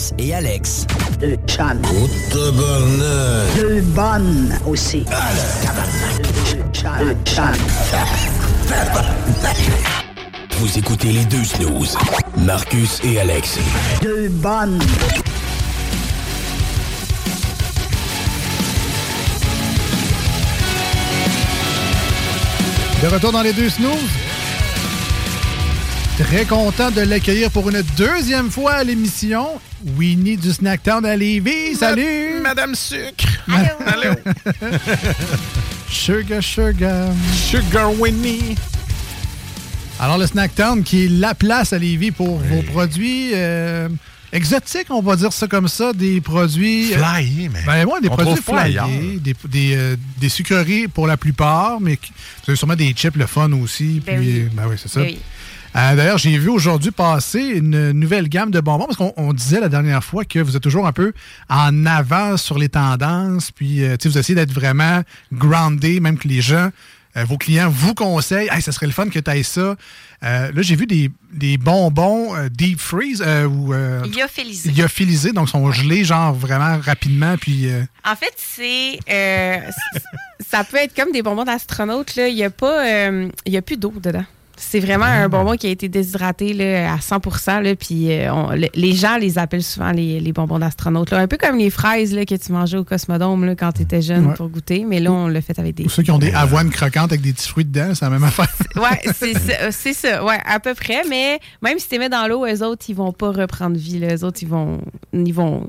Marcus 0.00 0.12
et 0.18 0.34
Alex. 0.34 0.86
Deux. 1.20 1.36
Oh, 1.46 2.08
tabarnak. 2.32 3.56
Deux 3.56 3.80
bonnes 3.82 4.58
aussi. 4.66 5.04
Deux 5.04 6.64
chums. 6.72 6.90
Deux 7.00 7.16
chums. 7.26 7.44
Vous 10.58 10.78
écoutez 10.78 11.12
les 11.12 11.24
deux 11.26 11.44
snooze. 11.44 11.98
Marcus 12.38 13.00
et 13.04 13.20
Alex. 13.20 13.58
Deux 14.00 14.28
bonnes. 14.28 14.78
De 23.02 23.08
retour 23.08 23.32
dans 23.32 23.42
les 23.42 23.52
deux 23.52 23.68
snooze. 23.68 23.98
Très 26.18 26.46
content 26.46 26.90
de 26.90 27.02
l'accueillir 27.02 27.50
pour 27.50 27.68
une 27.68 27.82
deuxième 27.98 28.50
fois 28.50 28.72
à 28.72 28.84
l'émission. 28.84 29.60
Winnie 29.96 30.36
du 30.36 30.52
Snacktown 30.52 31.04
à 31.06 31.16
Lévis. 31.16 31.76
Salut! 31.76 32.40
Madame 32.42 32.74
Sucre. 32.74 33.26
Allô! 33.86 34.14
sugar, 35.88 36.42
sugar. 36.42 37.08
Sugar 37.34 37.90
Winnie. 37.98 38.56
Alors, 39.98 40.18
le 40.18 40.26
Snacktown 40.26 40.82
qui 40.82 41.04
est 41.04 41.08
la 41.08 41.34
place 41.34 41.72
à 41.72 41.78
Lévis 41.78 42.10
pour 42.10 42.38
vos 42.38 42.62
produits 42.62 43.30
euh, 43.34 43.88
exotiques, 44.32 44.90
on 44.90 45.02
va 45.02 45.16
dire 45.16 45.32
ça 45.32 45.46
comme 45.46 45.68
ça, 45.68 45.92
des 45.92 46.20
produits... 46.20 46.92
euh, 46.94 46.98
Flyés, 46.98 47.48
mais. 47.52 47.62
Ben, 47.66 47.84
ouais, 47.86 48.00
des 48.00 48.08
on 48.08 48.16
produits 48.16 48.42
flyés, 48.42 48.58
ailleurs. 48.78 48.88
des, 48.88 49.34
des, 49.48 49.74
euh, 49.76 49.96
des 50.18 50.28
sucreries 50.28 50.88
pour 50.88 51.06
la 51.06 51.16
plupart, 51.16 51.80
mais 51.80 51.98
vous 52.02 52.50
avez 52.50 52.56
sûrement 52.56 52.76
des 52.76 52.92
chips, 52.92 53.16
le 53.16 53.26
fun 53.26 53.52
aussi. 53.52 54.02
Ben 54.06 54.18
puis, 54.20 54.42
oui. 54.42 54.48
ben 54.52 54.64
oui, 54.68 54.76
c'est 54.80 54.88
ça. 54.88 55.00
Ben 55.00 55.06
oui. 55.08 55.18
Euh, 55.76 55.94
D'ailleurs, 55.94 56.18
j'ai 56.18 56.36
vu 56.36 56.48
aujourd'hui 56.48 56.90
passer 56.90 57.40
une 57.40 57.92
nouvelle 57.92 58.28
gamme 58.28 58.50
de 58.50 58.60
bonbons 58.60 58.86
parce 58.86 58.96
qu'on 58.96 59.12
on 59.16 59.32
disait 59.32 59.60
la 59.60 59.68
dernière 59.68 60.02
fois 60.02 60.24
que 60.24 60.40
vous 60.40 60.56
êtes 60.56 60.62
toujours 60.62 60.86
un 60.86 60.92
peu 60.92 61.12
en 61.48 61.86
avance 61.86 62.42
sur 62.42 62.58
les 62.58 62.68
tendances, 62.68 63.52
puis 63.52 63.84
euh, 63.84 63.96
vous 64.04 64.18
essayez 64.18 64.34
d'être 64.34 64.52
vraiment 64.52 65.02
groundé, 65.32 66.00
même 66.00 66.18
que 66.18 66.26
les 66.26 66.40
gens, 66.40 66.70
euh, 67.16 67.24
vos 67.24 67.38
clients 67.38 67.70
vous 67.70 67.94
conseillent, 67.94 68.48
hey, 68.50 68.60
ça 68.60 68.72
serait 68.72 68.86
le 68.86 68.92
fun 68.92 69.08
que 69.10 69.18
tu 69.20 69.30
ailles 69.30 69.44
ça. 69.44 69.76
Euh, 70.24 70.50
là, 70.52 70.62
j'ai 70.62 70.74
vu 70.74 70.86
des, 70.86 71.08
des 71.32 71.56
bonbons 71.56 72.34
deep 72.50 72.80
freeze 72.80 73.22
euh, 73.24 73.46
ou 73.46 73.72
Lyophilisés. 73.72 74.72
lyophilisés, 74.72 75.32
donc 75.32 75.48
sont 75.48 75.70
gelés 75.70 76.04
genre 76.04 76.34
vraiment 76.34 76.80
rapidement, 76.80 77.36
puis 77.36 77.68
En 78.04 78.16
fait, 78.16 78.34
c'est. 78.36 78.98
ça 80.50 80.64
peut 80.64 80.78
être 80.78 80.96
comme 80.96 81.12
des 81.12 81.22
bonbons 81.22 81.44
d'astronaute. 81.44 82.16
là. 82.16 82.26
Il 82.26 82.34
n'y 82.34 82.42
a, 82.44 82.50
pas, 82.50 82.84
il 83.46 83.52
y 83.52 83.56
a 83.56 83.62
plus 83.62 83.76
d'eau 83.76 83.94
dedans. 84.02 84.24
C'est 84.62 84.78
vraiment 84.80 85.06
Ah. 85.06 85.22
un 85.24 85.28
bonbon 85.30 85.56
qui 85.56 85.66
a 85.66 85.70
été 85.70 85.88
déshydraté 85.88 86.52
là, 86.52 86.92
à 86.92 87.00
100 87.00 87.62
là, 87.62 87.74
puis 87.74 88.12
euh, 88.12 88.32
on- 88.32 88.50
le- 88.50 88.68
les 88.74 88.92
gens 88.92 89.16
les 89.16 89.38
appellent 89.38 89.62
souvent 89.62 89.90
les, 89.90 90.20
les 90.20 90.32
bonbons 90.32 90.58
d'astronaute. 90.58 91.10
là. 91.10 91.18
Un 91.18 91.26
peu 91.26 91.38
comme 91.38 91.56
les 91.56 91.70
fraises 91.70 92.14
là, 92.14 92.26
que 92.26 92.34
tu 92.34 92.52
mangeais 92.52 92.76
au 92.76 92.84
Cosmodome 92.84 93.46
là, 93.46 93.54
quand 93.56 93.72
tu 93.72 93.82
étais 93.82 94.02
jeune 94.02 94.26
Ouais. 94.26 94.34
pour 94.34 94.48
goûter, 94.50 94.84
mais 94.86 95.00
là, 95.00 95.12
on 95.12 95.28
l'a 95.28 95.40
fait 95.40 95.58
avec 95.58 95.74
des. 95.76 95.84
ou 95.84 95.88
ceux 95.88 96.02
qui 96.02 96.10
ont 96.10 96.18
des 96.18 96.32
avoines 96.34 96.68
croquantes 96.70 97.10
avec 97.10 97.22
des 97.22 97.32
petits 97.32 97.48
fruits 97.48 97.64
dedans, 97.64 97.94
c'est 97.94 98.04
la 98.04 98.10
même 98.10 98.24
affaire. 98.24 98.48
Ouais, 98.76 99.00
c'est 99.14 99.32
ça, 99.38 99.70
c'est 99.72 99.94
ça, 99.94 100.22
ouais, 100.24 100.38
à 100.44 100.60
peu 100.60 100.74
près. 100.74 101.02
Mais 101.08 101.40
même 101.62 101.78
si 101.78 101.88
tu 101.88 101.94
les 101.94 101.98
mets 102.00 102.08
dans 102.10 102.28
l'eau, 102.28 102.44
eux 102.46 102.62
autres, 102.62 102.84
ils 102.88 102.94
vont 102.94 103.12
pas 103.12 103.30
reprendre 103.32 103.76
vie. 103.78 103.98
là. 103.98 104.14
Eux 104.14 104.24
autres, 104.24 104.40
ils 104.42 104.48
vont, 104.48 104.80
ils 105.14 105.32
vont 105.34 105.66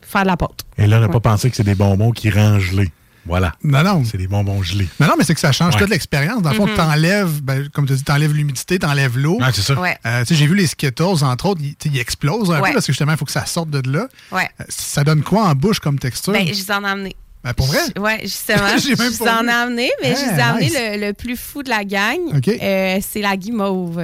faire 0.00 0.22
de 0.22 0.28
la 0.28 0.36
pâte. 0.36 0.64
Et 0.78 0.86
là, 0.86 0.96
on 0.96 1.00
n'a 1.00 1.06
Ouais. 1.06 1.12
pas 1.12 1.20
pensé 1.20 1.50
que 1.50 1.56
c'est 1.56 1.64
des 1.64 1.74
bonbons 1.74 2.12
qui 2.12 2.30
rendent 2.30 2.60
gelés. 2.60 2.88
Voilà. 3.26 3.52
Non, 3.62 3.82
non. 3.82 4.02
C'est 4.04 4.16
des 4.18 4.26
bonbons 4.26 4.62
gelés. 4.62 4.88
Non, 5.00 5.06
non, 5.08 5.14
mais 5.18 5.24
c'est 5.24 5.34
que 5.34 5.40
ça 5.40 5.52
change 5.52 5.74
Ouais. 5.74 5.80
toute 5.80 5.90
l'expérience. 5.90 6.40
Dans 6.42 6.50
le 6.50 6.56
fond, 6.56 6.66
Mhm. 6.66 6.74
t'enlèves, 6.76 7.42
ben, 7.42 7.68
comme 7.68 7.86
tu 7.86 7.92
dis, 7.94 8.02
t'enlèves 8.04 8.32
l'humidité, 8.32 8.78
t'enlèves 8.78 9.18
l'eau. 9.18 9.38
Ouais, 9.38 9.48
c'est 9.52 9.60
ça. 9.62 9.74
Ouais. 9.78 9.96
Euh, 10.06 10.20
tu 10.22 10.28
sais, 10.28 10.34
j'ai 10.34 10.46
vu 10.46 10.54
les 10.54 10.66
Skittles, 10.66 11.02
entre 11.24 11.46
autres, 11.46 11.60
ils, 11.84 11.98
explosent 11.98 12.50
un 12.50 12.60
Ouais. 12.60 12.68
peu 12.68 12.74
parce 12.74 12.86
que 12.86 12.92
justement, 12.92 13.12
il 13.12 13.18
faut 13.18 13.24
que 13.26 13.32
ça 13.32 13.44
sorte 13.46 13.70
de 13.70 13.82
là. 13.90 14.06
Ouais. 14.32 14.48
Euh, 14.60 14.64
Ça 14.68 15.04
donne 15.04 15.22
quoi 15.22 15.44
en 15.44 15.54
bouche 15.54 15.80
comme 15.80 15.98
texture? 15.98 16.32
Ben, 16.32 16.46
je 16.46 16.62
vous 16.62 16.70
en 16.70 16.84
ai 16.84 16.88
amené. 16.88 17.16
Ben, 17.44 17.52
pour 17.54 17.66
vrai? 17.66 17.78
Oui, 17.98 18.12
justement. 18.22 18.58
J'ai 18.82 18.96
même 18.96 19.12
je 19.12 19.18
pas 19.18 19.24
vous 19.24 19.40
en 19.40 19.48
ai 19.48 19.52
amené, 19.52 19.90
mais 20.02 20.14
je 20.14 20.20
Ah, 20.26 20.32
vous 20.32 20.38
ai 20.38 20.42
amené 20.42 20.64
nice. 20.66 20.74
le, 21.00 21.06
le 21.08 21.12
plus 21.12 21.36
fou 21.36 21.62
de 21.62 21.68
la 21.68 21.84
gang. 21.84 22.18
OK. 22.36 22.48
Euh, 22.48 22.98
c'est 23.06 23.20
la 23.20 23.36
guimauve. 23.36 24.02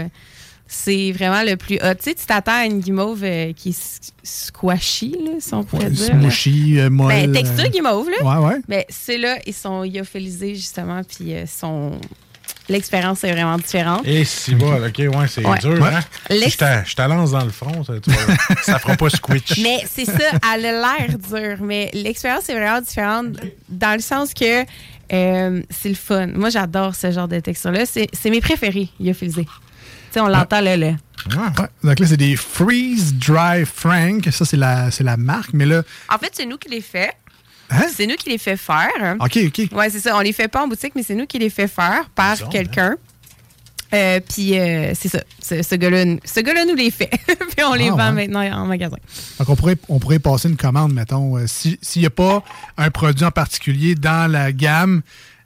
C'est 0.66 1.12
vraiment 1.12 1.42
le 1.42 1.56
plus 1.56 1.76
hot. 1.76 1.94
Tu 1.96 2.04
sais, 2.10 2.14
tu 2.14 2.26
t'attends 2.26 2.60
à 2.62 2.64
une 2.64 2.80
guimauve 2.80 3.22
euh, 3.22 3.52
qui 3.52 3.70
est 3.70 4.10
squashy, 4.22 5.10
là, 5.24 5.32
si 5.38 5.54
on 5.54 5.62
pourrait 5.62 5.84
Ouais, 5.84 5.90
dire. 5.90 6.14
euh, 6.78 6.90
molle. 6.90 7.08
Ben, 7.08 7.32
texture 7.32 7.64
euh, 7.64 7.68
guimauve, 7.68 8.08
là. 8.10 8.40
Ouais, 8.40 8.46
ouais. 8.46 8.60
Mais 8.68 8.86
ceux-là, 8.88 9.38
ils 9.46 9.54
sont 9.54 9.82
lyophilisés, 9.82 10.54
justement, 10.54 11.02
puis 11.04 11.34
euh, 11.34 11.44
sont... 11.46 11.92
l'expérience 12.68 13.22
est 13.24 13.32
vraiment 13.32 13.58
différente. 13.58 14.06
Et 14.06 14.24
si 14.24 14.54
va, 14.54 14.86
OK, 14.86 14.98
ouais, 14.98 15.28
c'est 15.28 15.46
Ouais. 15.46 15.58
dur, 15.58 15.80
Ouais. 15.80 15.90
hein? 15.94 16.00
Je 16.30 16.56
te- 16.56 16.88
je 16.88 16.94
te 16.96 17.02
lance 17.02 17.30
dans 17.32 17.44
le 17.44 17.50
front, 17.50 17.84
ça, 17.84 17.92
tu 18.02 18.10
vois, 18.10 18.34
ça 18.62 18.78
fera 18.78 18.96
pas 18.96 19.10
squitch. 19.10 19.58
Mais 19.62 19.84
c'est 19.88 20.06
ça, 20.06 20.30
elle 20.54 20.64
a 20.66 20.72
l'air 20.72 21.18
dure, 21.18 21.58
mais 21.64 21.90
l'expérience 21.92 22.48
est 22.48 22.54
vraiment 22.54 22.80
différente 22.80 23.26
dans 23.68 23.92
le 23.94 24.00
sens 24.00 24.32
que 24.32 24.64
euh, 25.12 25.62
c'est 25.68 25.90
le 25.90 25.94
fun. 25.94 26.28
Moi, 26.28 26.48
j'adore 26.48 26.94
ce 26.94 27.10
genre 27.12 27.28
de 27.28 27.38
texture-là. 27.38 27.84
C'est 27.84 28.08
c'est 28.14 28.30
mes 28.30 28.40
préférés, 28.40 28.88
lyophilisés. 28.98 29.46
Sais, 30.14 30.20
on 30.20 30.28
l'entend 30.28 30.60
là, 30.60 30.76
là. 30.76 30.86
Ouais. 31.30 31.66
Donc 31.82 31.98
là, 32.00 32.06
c'est 32.06 32.16
des 32.16 32.36
Freeze 32.36 33.14
Dry 33.14 33.64
Frank. 33.64 34.28
Ça, 34.30 34.44
c'est 34.44 34.56
la, 34.56 34.90
c'est 34.90 35.04
la 35.04 35.16
marque. 35.16 35.50
Mais 35.52 35.66
là, 35.66 35.82
En 36.12 36.18
fait, 36.18 36.30
c'est 36.32 36.46
nous 36.46 36.56
qui 36.58 36.68
les 36.68 36.80
fait. 36.80 37.12
Hein? 37.70 37.84
C'est 37.94 38.06
nous 38.06 38.14
qui 38.16 38.30
les 38.30 38.38
fait 38.38 38.56
faire. 38.56 38.90
OK, 39.20 39.38
OK. 39.46 39.68
Ouais, 39.72 39.90
c'est 39.90 40.00
ça. 40.00 40.16
On 40.16 40.20
les 40.20 40.32
fait 40.32 40.48
pas 40.48 40.62
en 40.64 40.68
boutique, 40.68 40.92
mais 40.94 41.02
c'est 41.02 41.14
nous 41.14 41.26
qui 41.26 41.38
les 41.38 41.50
fait 41.50 41.66
faire 41.68 42.08
par 42.14 42.34
Bizarre, 42.34 42.48
quelqu'un. 42.50 42.94
Euh, 43.92 44.18
puis 44.28 44.58
euh, 44.58 44.92
c'est 44.94 45.08
ça. 45.08 45.20
Ce, 45.40 45.62
ce 45.62 45.74
gars-là, 45.76 46.04
ce 46.24 46.40
gars-là 46.40 46.64
nous 46.64 46.74
les 46.74 46.90
fait. 46.90 47.10
puis 47.26 47.64
on 47.64 47.74
les 47.74 47.88
Ah, 47.88 47.92
vend 47.92 48.14
ouais. 48.14 48.26
maintenant 48.26 48.62
en 48.62 48.66
magasin. 48.66 48.96
Donc, 49.38 49.48
on 49.48 49.56
pourrait, 49.56 49.76
on 49.88 49.98
pourrait 50.00 50.18
passer 50.18 50.48
une 50.48 50.56
commande, 50.56 50.92
mettons. 50.92 51.36
euh, 51.38 51.44
si- 51.46 51.78
S'il 51.80 52.02
n'y 52.02 52.06
a 52.06 52.10
pas 52.10 52.42
un 52.76 52.90
produit 52.90 53.24
en 53.24 53.30
particulier 53.30 53.94
dans 53.94 54.30
la 54.30 54.52
gamme, 54.52 55.02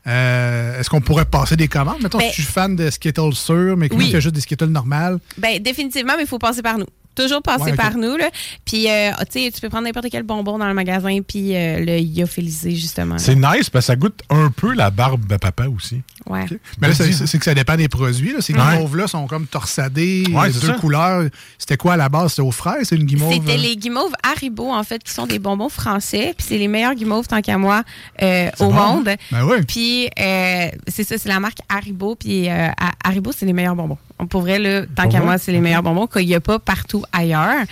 euh, 0.09 0.81
est-ce 0.81 0.89
qu'on 0.91 1.01
pourrait 1.01 1.25
passer 1.27 1.57
des 1.57 1.69
commandes? 1.69 2.03
Mettons, 2.03 2.19
Ben- 2.19 2.31
si 2.31 2.41
je 2.41 2.43
suis 2.43 2.53
fan 2.53 2.75
de 2.75 2.89
Skittles 2.91 3.35
sûrs, 3.35 3.77
mais 3.77 3.89
que 3.89 3.95
lui 3.95 4.05
Oui. 4.07 4.11
fait 4.11 4.21
juste 4.21 4.35
des 4.35 4.41
Skittles 4.41 4.67
normales. 4.67 5.19
Ben, 5.37 5.63
définitivement, 5.63 6.15
mais 6.17 6.23
il 6.25 6.29
faut 6.29 6.39
passer 6.39 6.63
par 6.63 6.79
nous. 6.79 6.87
Toujours 7.23 7.41
Ouais, 7.47 7.73
ok. 7.73 7.77
par 7.77 7.97
nous. 7.97 8.17
Là. 8.17 8.29
Puis, 8.65 8.89
euh, 8.91 9.11
tu 9.31 9.41
sais, 9.45 9.51
tu 9.53 9.61
peux 9.61 9.69
prendre 9.69 9.85
n'importe 9.85 10.07
quel 10.11 10.23
bonbon 10.23 10.59
dans 10.59 10.69
le 10.69 10.75
magasin, 10.75 11.19
puis 11.27 11.55
euh, 11.57 11.79
le 11.85 11.99
lyophilisé, 11.99 12.75
justement. 12.77 13.19
C'est 13.19 13.35
nice 13.35 13.71
parce 13.71 13.87
que 13.87 13.93
ça 13.93 13.97
goûte 13.97 14.21
un 14.31 14.51
peu 14.51 14.75
la 14.75 14.91
barbe 14.91 15.27
de 15.27 15.37
papa 15.37 15.67
aussi. 15.67 16.03
Ouais. 16.27 16.45
Mais 16.81 16.89
là, 16.89 16.95
c'est 16.95 17.13
c'est 17.13 17.39
que 17.39 17.45
ça 17.45 17.55
dépend 17.55 17.77
des 17.77 17.89
produits. 17.89 18.33
Là. 18.33 18.41
Ces 18.41 18.53
Ouais. 18.55 18.61
guimauves-là 18.61 19.07
sont 19.09 19.27
comme 19.27 19.47
torsadés, 19.47 20.25
Ouais, 20.33 20.49
les 20.49 20.53
c'est 20.53 20.61
deux 20.61 20.67
ça. 20.69 20.75
couleurs. 20.75 21.25
C'était 21.59 21.77
quoi 21.77 21.95
à 21.95 21.97
la 21.97 22.09
base? 22.09 22.31
C'était 22.31 22.43
aux 22.43 22.51
fraises? 22.51 22.89
C'est 22.89 22.97
une 22.97 23.05
guimauve? 23.05 23.33
C'était 23.33 23.53
euh, 23.55 23.57
les 23.57 23.77
guimauves 23.77 24.13
Haribo, 24.23 24.71
en 24.73 24.83
fait, 24.85 25.03
qui 25.03 25.13
sont 25.13 25.27
des 25.27 25.39
bonbons 25.39 25.69
français. 25.69 26.35
Puis 26.37 26.47
c'est 26.49 26.59
les 26.59 26.69
meilleurs 26.69 26.95
guimauves, 26.95 27.27
tant 27.27 27.41
qu'à 27.41 27.59
moi, 27.59 27.83
euh, 28.23 28.51
au 28.61 28.67
bon. 28.71 28.73
monde. 28.75 29.11
Ben 29.33 29.45
oui. 29.45 29.57
Puis 29.67 30.09
euh, 30.21 30.69
c'est 30.87 31.05
ça, 31.05 31.17
c'est 31.19 31.29
la 31.29 31.41
marque 31.41 31.59
Haribo. 31.69 32.15
Puis 32.15 32.49
euh, 32.49 32.69
Haribo, 33.05 33.33
c'est 33.37 33.47
les 33.47 33.53
meilleurs 33.53 33.77
bonbons. 33.77 33.99
Pour 34.31 34.43
vrai, 34.43 34.59
là, 34.59 34.83
tant 34.95 35.09
qu'à 35.09 35.21
moi, 35.21 35.39
c'est 35.39 35.53
les 35.53 35.61
meilleurs 35.61 35.83
bonbons 35.83 36.07
qu'il 36.07 36.27
n'y 36.27 36.35
a 36.35 36.41
pas 36.41 36.59
partout 36.59 37.05
ailleurs. 37.13 37.65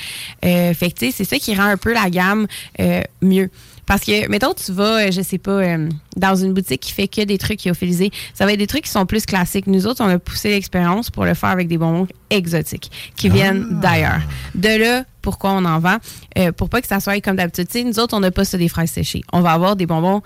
Euh, 0.44 0.74
fait 0.74 0.90
que, 0.90 0.98
tu 0.98 1.06
sais, 1.06 1.12
c'est 1.12 1.24
ça 1.24 1.38
qui 1.38 1.54
rend 1.54 1.64
un 1.64 1.76
peu 1.76 1.92
la 1.92 2.08
gamme 2.10 2.46
euh, 2.80 3.02
mieux. 3.22 3.50
Parce 3.86 4.02
que, 4.02 4.28
mettons, 4.28 4.52
tu 4.52 4.72
vas, 4.72 5.06
euh, 5.06 5.10
je 5.12 5.22
sais 5.22 5.38
pas, 5.38 5.52
euh, 5.52 5.88
dans 6.16 6.34
une 6.34 6.52
boutique 6.52 6.80
qui 6.80 6.92
fait 6.92 7.06
que 7.06 7.22
des 7.22 7.38
trucs 7.38 7.64
lyophilisés, 7.64 8.10
ça 8.34 8.44
va 8.44 8.52
être 8.52 8.58
des 8.58 8.66
trucs 8.66 8.84
qui 8.84 8.90
sont 8.90 9.06
plus 9.06 9.24
classiques. 9.26 9.68
Nous 9.68 9.86
autres, 9.86 10.04
on 10.04 10.08
a 10.08 10.18
poussé 10.18 10.50
l'expérience 10.50 11.08
pour 11.08 11.24
le 11.24 11.34
faire 11.34 11.50
avec 11.50 11.68
des 11.68 11.78
bonbons 11.78 12.08
exotiques 12.28 12.90
qui 13.14 13.28
viennent 13.28 13.80
d'ailleurs. 13.80 14.20
De 14.56 14.76
là, 14.76 15.04
pourquoi 15.22 15.52
on 15.52 15.64
en 15.64 15.78
vend? 15.78 15.98
Euh, 16.36 16.50
pour 16.50 16.68
pas 16.68 16.80
que 16.80 16.88
ça 16.88 16.98
soit 16.98 17.20
comme 17.20 17.36
d'habitude. 17.36 17.68
Nous 17.86 18.00
autres, 18.00 18.16
on 18.16 18.20
n'a 18.20 18.32
pas 18.32 18.44
ça 18.44 18.58
des 18.58 18.68
fraises 18.68 18.90
séchées. 18.90 19.22
On 19.32 19.40
va 19.40 19.52
avoir 19.52 19.76
des 19.76 19.86
bonbons 19.86 20.20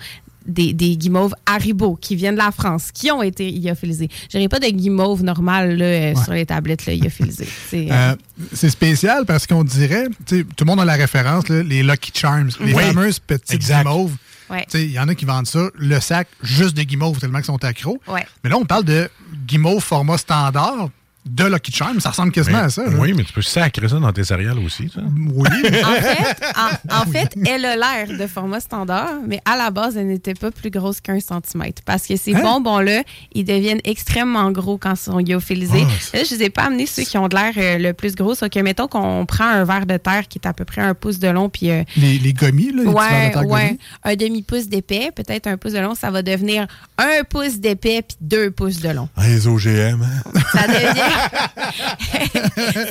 des, 0.47 0.73
des 0.73 0.97
guimauves 0.97 1.35
Haribo 1.47 1.97
qui 1.97 2.17
viennent 2.17 2.35
de 2.35 2.41
la 2.41 2.51
France, 2.51 2.91
qui 2.93 3.11
ont 3.11 3.23
été 3.23 3.51
lyophilisés. 3.51 4.09
Je 4.33 4.39
n'aurai 4.39 4.49
pas 4.49 4.59
de 4.59 4.67
guimauve 4.69 5.23
normale 5.23 5.77
là, 5.77 5.85
euh, 5.85 6.15
sur 6.23 6.33
les 6.33 6.47
tablettes 6.47 6.87
là, 6.87 6.95
lyophilisées. 6.95 7.49
C'est, 7.71 7.91
euh, 7.91 7.95
Euh, 7.95 8.17
c'est 8.55 8.71
spécial 8.71 9.25
parce 9.27 9.47
qu'on 9.47 9.65
dirait, 9.65 10.07
tu 10.27 10.39
sais, 10.39 10.45
tout 10.57 10.65
le 10.65 10.67
monde 10.67 10.81
a 10.81 10.85
la 10.85 10.95
référence, 10.95 11.49
là, 11.49 11.63
les 11.63 11.83
Lucky 11.83 12.11
Charms, 12.15 12.51
les 12.65 12.73
Oui. 12.75 12.83
fameuses 12.83 13.19
petites 13.19 13.53
Exact. 13.55 13.85
guimauves. 13.85 14.17
Ouais. 14.49 14.65
Tu 14.71 14.79
sais, 14.79 14.85
Il 14.85 14.91
y 14.93 14.99
en 14.99 15.07
a 15.09 15.15
qui 15.15 15.25
vendent 15.27 15.47
ça, 15.47 15.69
le 15.77 16.01
sac 16.01 16.27
juste 16.43 16.77
de 16.77 16.83
guimauves 16.83 17.19
tellement 17.21 17.39
qu'ils 17.39 17.45
sont 17.47 17.63
accros. 17.65 18.01
Ouais. 18.09 18.27
Mais 18.43 18.51
là, 18.51 18.57
on 18.57 18.65
parle 18.65 18.85
de 18.85 19.09
guimauve 19.47 19.83
format 19.83 20.19
standard 20.19 20.89
de 21.27 21.45
Lucky 21.45 21.71
Charms. 21.73 22.01
Ça 22.01 22.11
ressemble 22.11 22.33
quasiment 22.33 22.59
Mais- 22.59 22.65
à 22.65 22.71
ça. 22.71 22.85
là. 22.85 22.97
oui, 22.99 23.13
mais 23.15 23.25
tu 23.25 23.33
peux 23.33 23.43
sacrer 23.43 23.89
ça 23.89 23.99
dans 23.99 24.13
tes 24.13 24.25
céréales 24.25 24.59
aussi, 24.59 24.89
ça. 24.95 25.01
Oui. 25.35 25.49
en 25.85 25.95
fait, 25.95 26.37
en, 26.57 27.03
en 27.03 27.07
fait, 27.07 27.35
elle 27.47 27.65
a 27.65 27.77
l'air 27.77 28.19
de 28.19 28.27
format 28.27 28.61
standard, 28.61 29.15
mais 29.27 29.41
à 29.45 29.57
la 29.57 29.71
base, 29.71 29.97
elle 29.97 30.07
n'était 30.09 30.35
pas 30.35 30.51
plus 30.51 30.71
grosse 30.71 31.01
qu'un 31.01 31.21
centimètre. 31.21 31.83
Parce 31.85 32.07
que 32.07 32.17
ces 32.17 32.35
Hein? 32.35 32.41
bonbons-là, 32.43 33.03
ils 33.35 33.45
deviennent 33.45 33.81
extrêmement 33.85 34.51
gros 34.51 34.79
quand 34.79 34.95
ils 34.95 34.97
sont 34.97 35.19
lyophilisés. 35.19 35.85
Ah, 35.85 36.17
Là, 36.19 36.25
je 36.25 36.35
ne 36.35 36.39
les 36.41 36.45
ai 36.47 36.51
pas 36.51 36.63
amenés 36.65 36.87
ceux 36.87 37.03
qui 37.03 37.19
ont 37.19 37.29
de 37.29 37.37
l'air 37.37 37.53
euh, 37.57 37.79
le 37.79 37.93
plus 37.93 38.15
gros. 38.15 38.35
C'est 38.35 38.49
que, 38.51 38.61
mettons 38.61 38.89
qu'on 38.89 39.27
prend 39.27 39.45
un 39.47 39.65
verre 39.65 39.87
de 39.87 39.97
terre 39.99 40.27
qui 40.29 40.39
est 40.39 40.47
à 40.49 40.53
peu 40.53 40.65
près 40.65 40.81
un 40.81 40.95
pouce 40.95 41.19
de 41.19 41.29
long, 41.29 41.49
puis 41.49 41.71
euh, 41.71 41.83
Les, 41.97 42.19
les 42.19 42.33
gommis, 42.33 42.73
là, 42.73 42.83
Ouais, 42.85 43.29
de 43.29 43.33
terre 43.35 43.47
ouais. 43.47 43.77
Un 44.05 44.17
demi-pouce 44.17 44.69
d'épais, 44.69 45.11
peut-être 45.15 45.47
un 45.47 45.57
pouce 45.57 45.73
de 45.73 45.79
long, 45.81 45.95
ça 45.95 46.11
va 46.11 46.23
devenir 46.23 46.67
un 46.99 47.25
pouce 47.29 47.59
d'épais 47.59 48.03
puis 48.07 48.17
deux 48.21 48.51
pouces 48.51 48.81
de 48.81 48.89
long. 48.89 49.09
Ah, 49.17 49.29
les 49.29 49.47
OGM, 49.47 50.03
hein? 50.03 50.40
Ça 50.53 50.67
devient 50.67 51.01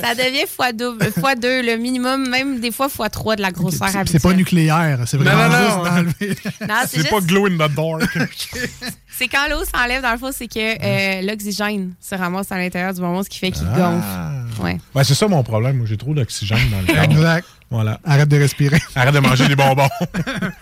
ça 0.00 0.14
devient 0.14 0.46
fois 0.48 0.72
double, 0.72 1.10
fois 1.18 1.34
deux, 1.34 1.62
le 1.62 1.76
minimum, 1.76 2.28
même 2.28 2.60
des 2.60 2.70
fois 2.70 2.88
fois 2.88 3.08
trois 3.10 3.36
de 3.36 3.42
la 3.42 3.50
grosseur 3.50 3.88
C'est- 3.88 3.98
habituelle. 3.98 4.20
C'est 4.20 4.28
pas 4.28 4.34
nucléaire, 4.34 5.00
c'est 5.06 5.16
vraiment 5.16 5.48
Non, 5.48 5.84
non, 6.02 6.04
c'est 6.86 7.08
pas 7.08 7.16
juste- 7.18 7.26
glow 7.28 7.46
in 7.46 7.56
the 7.56 7.72
dark. 7.74 8.18
C'est 9.12 9.28
quand 9.28 9.48
l'eau 9.50 9.62
s'enlève, 9.66 10.00
dans 10.00 10.12
le 10.12 10.18
fond, 10.18 10.30
c'est 10.32 10.46
que 10.48 10.58
euh, 10.58 11.20
l'oxygène 11.20 11.92
se 12.00 12.14
ramasse 12.14 12.50
à 12.52 12.56
l'intérieur 12.56 12.94
du 12.94 13.02
bonbon, 13.02 13.22
ce 13.22 13.28
qui 13.28 13.38
fait 13.38 13.50
qu'il 13.50 13.66
Ah. 13.74 13.76
gonfle. 13.76 14.39
Ouais. 14.62 14.78
Ouais, 14.94 15.04
c'est 15.04 15.14
ça 15.14 15.28
mon 15.28 15.42
problème. 15.42 15.76
Moi, 15.78 15.86
j'ai 15.88 15.96
trop 15.96 16.14
d'oxygène 16.14 16.58
dans 16.70 16.80
le 16.80 16.86
corps. 16.94 17.04
Exact. 17.04 17.46
Voilà. 17.72 18.00
Arrête 18.04 18.28
de 18.28 18.36
respirer. 18.36 18.78
Arrête 18.96 19.14
de 19.14 19.20
manger 19.20 19.46
des 19.46 19.54
bonbons. 19.54 19.88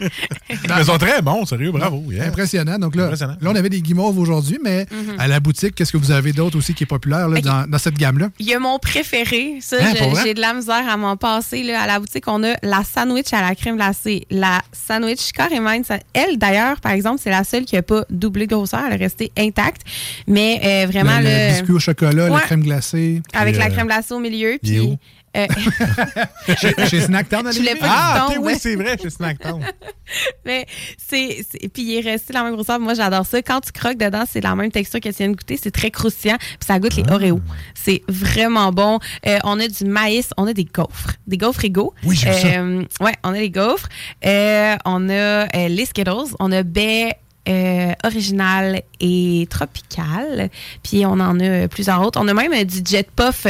ils 0.51 0.85
sont 0.85 0.99
très 0.99 1.23
bons, 1.23 1.45
sérieux, 1.47 1.73
bravo. 1.73 2.05
yeah. 2.11 2.27
Impressionnant. 2.27 2.79
Donc 2.79 2.95
là, 2.97 3.05
Impressionnant. 3.07 3.37
là, 3.41 3.51
on 3.51 3.57
avait 3.57 3.71
des 3.71 3.81
guimauves 3.81 4.19
aujourd'hui, 4.19 4.59
mais 4.63 4.87
Mhm. 4.91 5.19
à 5.19 5.27
la 5.27 5.41
boutique, 5.41 5.75
qu'est-ce 5.75 5.93
que 5.93 5.97
vous 5.97 6.11
avez 6.11 6.33
d'autre 6.33 6.59
aussi 6.59 6.75
qui 6.75 6.85
est 6.85 6.87
populaire 6.87 7.29
là, 7.29 7.39
Ok. 7.39 7.45
dans, 7.45 7.67
dans 7.67 7.79
cette 7.79 7.97
gamme-là? 7.97 8.29
Il 8.39 8.47
y 8.47 8.55
a 8.55 8.59
mon 8.59 8.79
préféré. 8.79 9.55
Ça, 9.61 9.77
Hein, 9.81 9.95
j'ai 10.23 10.35
de 10.35 10.41
la 10.41 10.53
misère 10.55 10.87
à 10.89 10.97
m'en 10.97 11.17
passer. 11.17 11.63
Là. 11.63 11.81
À 11.83 11.87
la 11.87 11.99
boutique, 11.99 12.25
on 12.27 12.43
a 12.45 12.55
la 12.63 12.83
sandwich 12.85 13.33
à 13.33 13.41
la 13.41 13.55
crème 13.55 13.77
glacée. 13.77 14.27
La 14.31 14.61
sandwich 14.73 15.33
carrément. 15.33 15.71
Elle, 16.15 16.37
d'ailleurs, 16.39 16.81
par 16.81 16.93
exemple, 16.93 17.21
c'est 17.23 17.31
la 17.31 17.45
seule 17.45 17.65
qui 17.65 17.75
n'a 17.77 17.83
pas 17.83 18.05
doublé 18.11 18.47
de 18.47 18.55
grosseur. 18.55 18.81
Elle 18.87 18.95
est 19.01 19.05
restée 19.05 19.33
intacte. 19.39 19.83
Mais 20.27 20.61
euh, 20.63 20.87
vraiment, 20.91 21.19
le, 21.19 21.25
le 21.25 21.31
le- 21.31 21.53
biscuit 21.53 21.73
au 21.73 21.79
chocolat, 21.79 22.25
Ouais. 22.25 22.31
la 22.31 22.41
crème 22.41 22.63
glacée. 22.63 23.23
avec 23.33 23.55
Puis, 23.55 23.63
la 23.65 23.71
euh, 23.71 23.75
crème 23.79 23.87
glacée 23.89 24.15
au 24.15 24.19
milieu. 24.19 24.59
Puis, 24.63 24.99
euh, 25.37 25.47
chez, 26.61 26.75
chez 26.89 27.01
Snacktown, 27.03 27.47
à 27.47 27.51
Ah, 27.83 28.29
oui, 28.41 28.55
c'est 28.59 28.77
vrai, 28.77 28.97
chez 29.01 29.11
Snacktown. 29.11 29.63
Mais 30.47 30.67
c'est. 30.97 31.45
Puis 31.73 31.83
il 31.83 31.97
est 31.99 32.11
resté 32.11 32.33
la 32.33 32.43
même 32.45 32.55
grosseur. 32.55 32.81
Moi, 32.81 32.95
j'adore 32.95 33.27
ça. 33.27 33.43
Quand 33.43 33.61
tu 33.61 33.71
croques 33.73 33.99
dedans, 33.99 34.25
c'est 34.29 34.41
la 34.41 34.55
même 34.55 34.71
texture 34.73 35.01
que 35.01 35.09
tu 35.11 35.15
viens 35.17 35.29
de 35.29 35.37
goûter. 35.37 35.59
C'est 35.63 35.71
très 35.71 35.91
croustillant. 35.91 36.39
Puis 36.39 36.67
ça 36.67 36.79
goûte 36.79 36.93
Ah. 36.97 37.01
les 37.07 37.13
Oreos. 37.13 37.41
C'est 37.75 38.03
vraiment 38.09 38.73
bon. 38.73 38.99
Euh, 39.27 39.39
on 39.45 39.61
a 39.61 39.69
du 39.69 39.85
maïs. 39.85 40.31
On 40.39 40.47
a 40.47 40.55
des 40.55 40.65
gaufres. 40.65 41.13
Des 41.27 41.37
gaufres 41.37 41.65
égaux. 41.65 41.95
Oui, 42.05 42.17
j'ai 42.17 42.31
vu 42.31 42.37
ça. 42.41 42.47
Euh, 42.61 42.85
Ouais, 43.01 43.15
on 43.23 43.31
a 43.35 43.39
les 43.39 43.51
gaufres. 43.51 43.89
Euh, 44.25 44.77
on 44.87 45.09
a 45.11 45.47
les 45.69 45.85
Skittles. 45.85 46.35
On 46.41 46.51
a 46.53 46.63
baie. 46.63 47.13
Euh, 47.49 47.93
original 48.05 48.83
et 49.01 49.47
tropical. 49.51 50.51
Puis 50.83 51.07
on 51.07 51.13
en 51.13 51.41
a 51.41 51.69
plusieurs 51.69 52.03
autres. 52.03 52.21
On 52.23 52.29
a 52.29 52.35
même 52.35 52.53
euh, 52.53 52.65
du 52.65 52.81
jet 52.85 53.09
puff. 53.15 53.47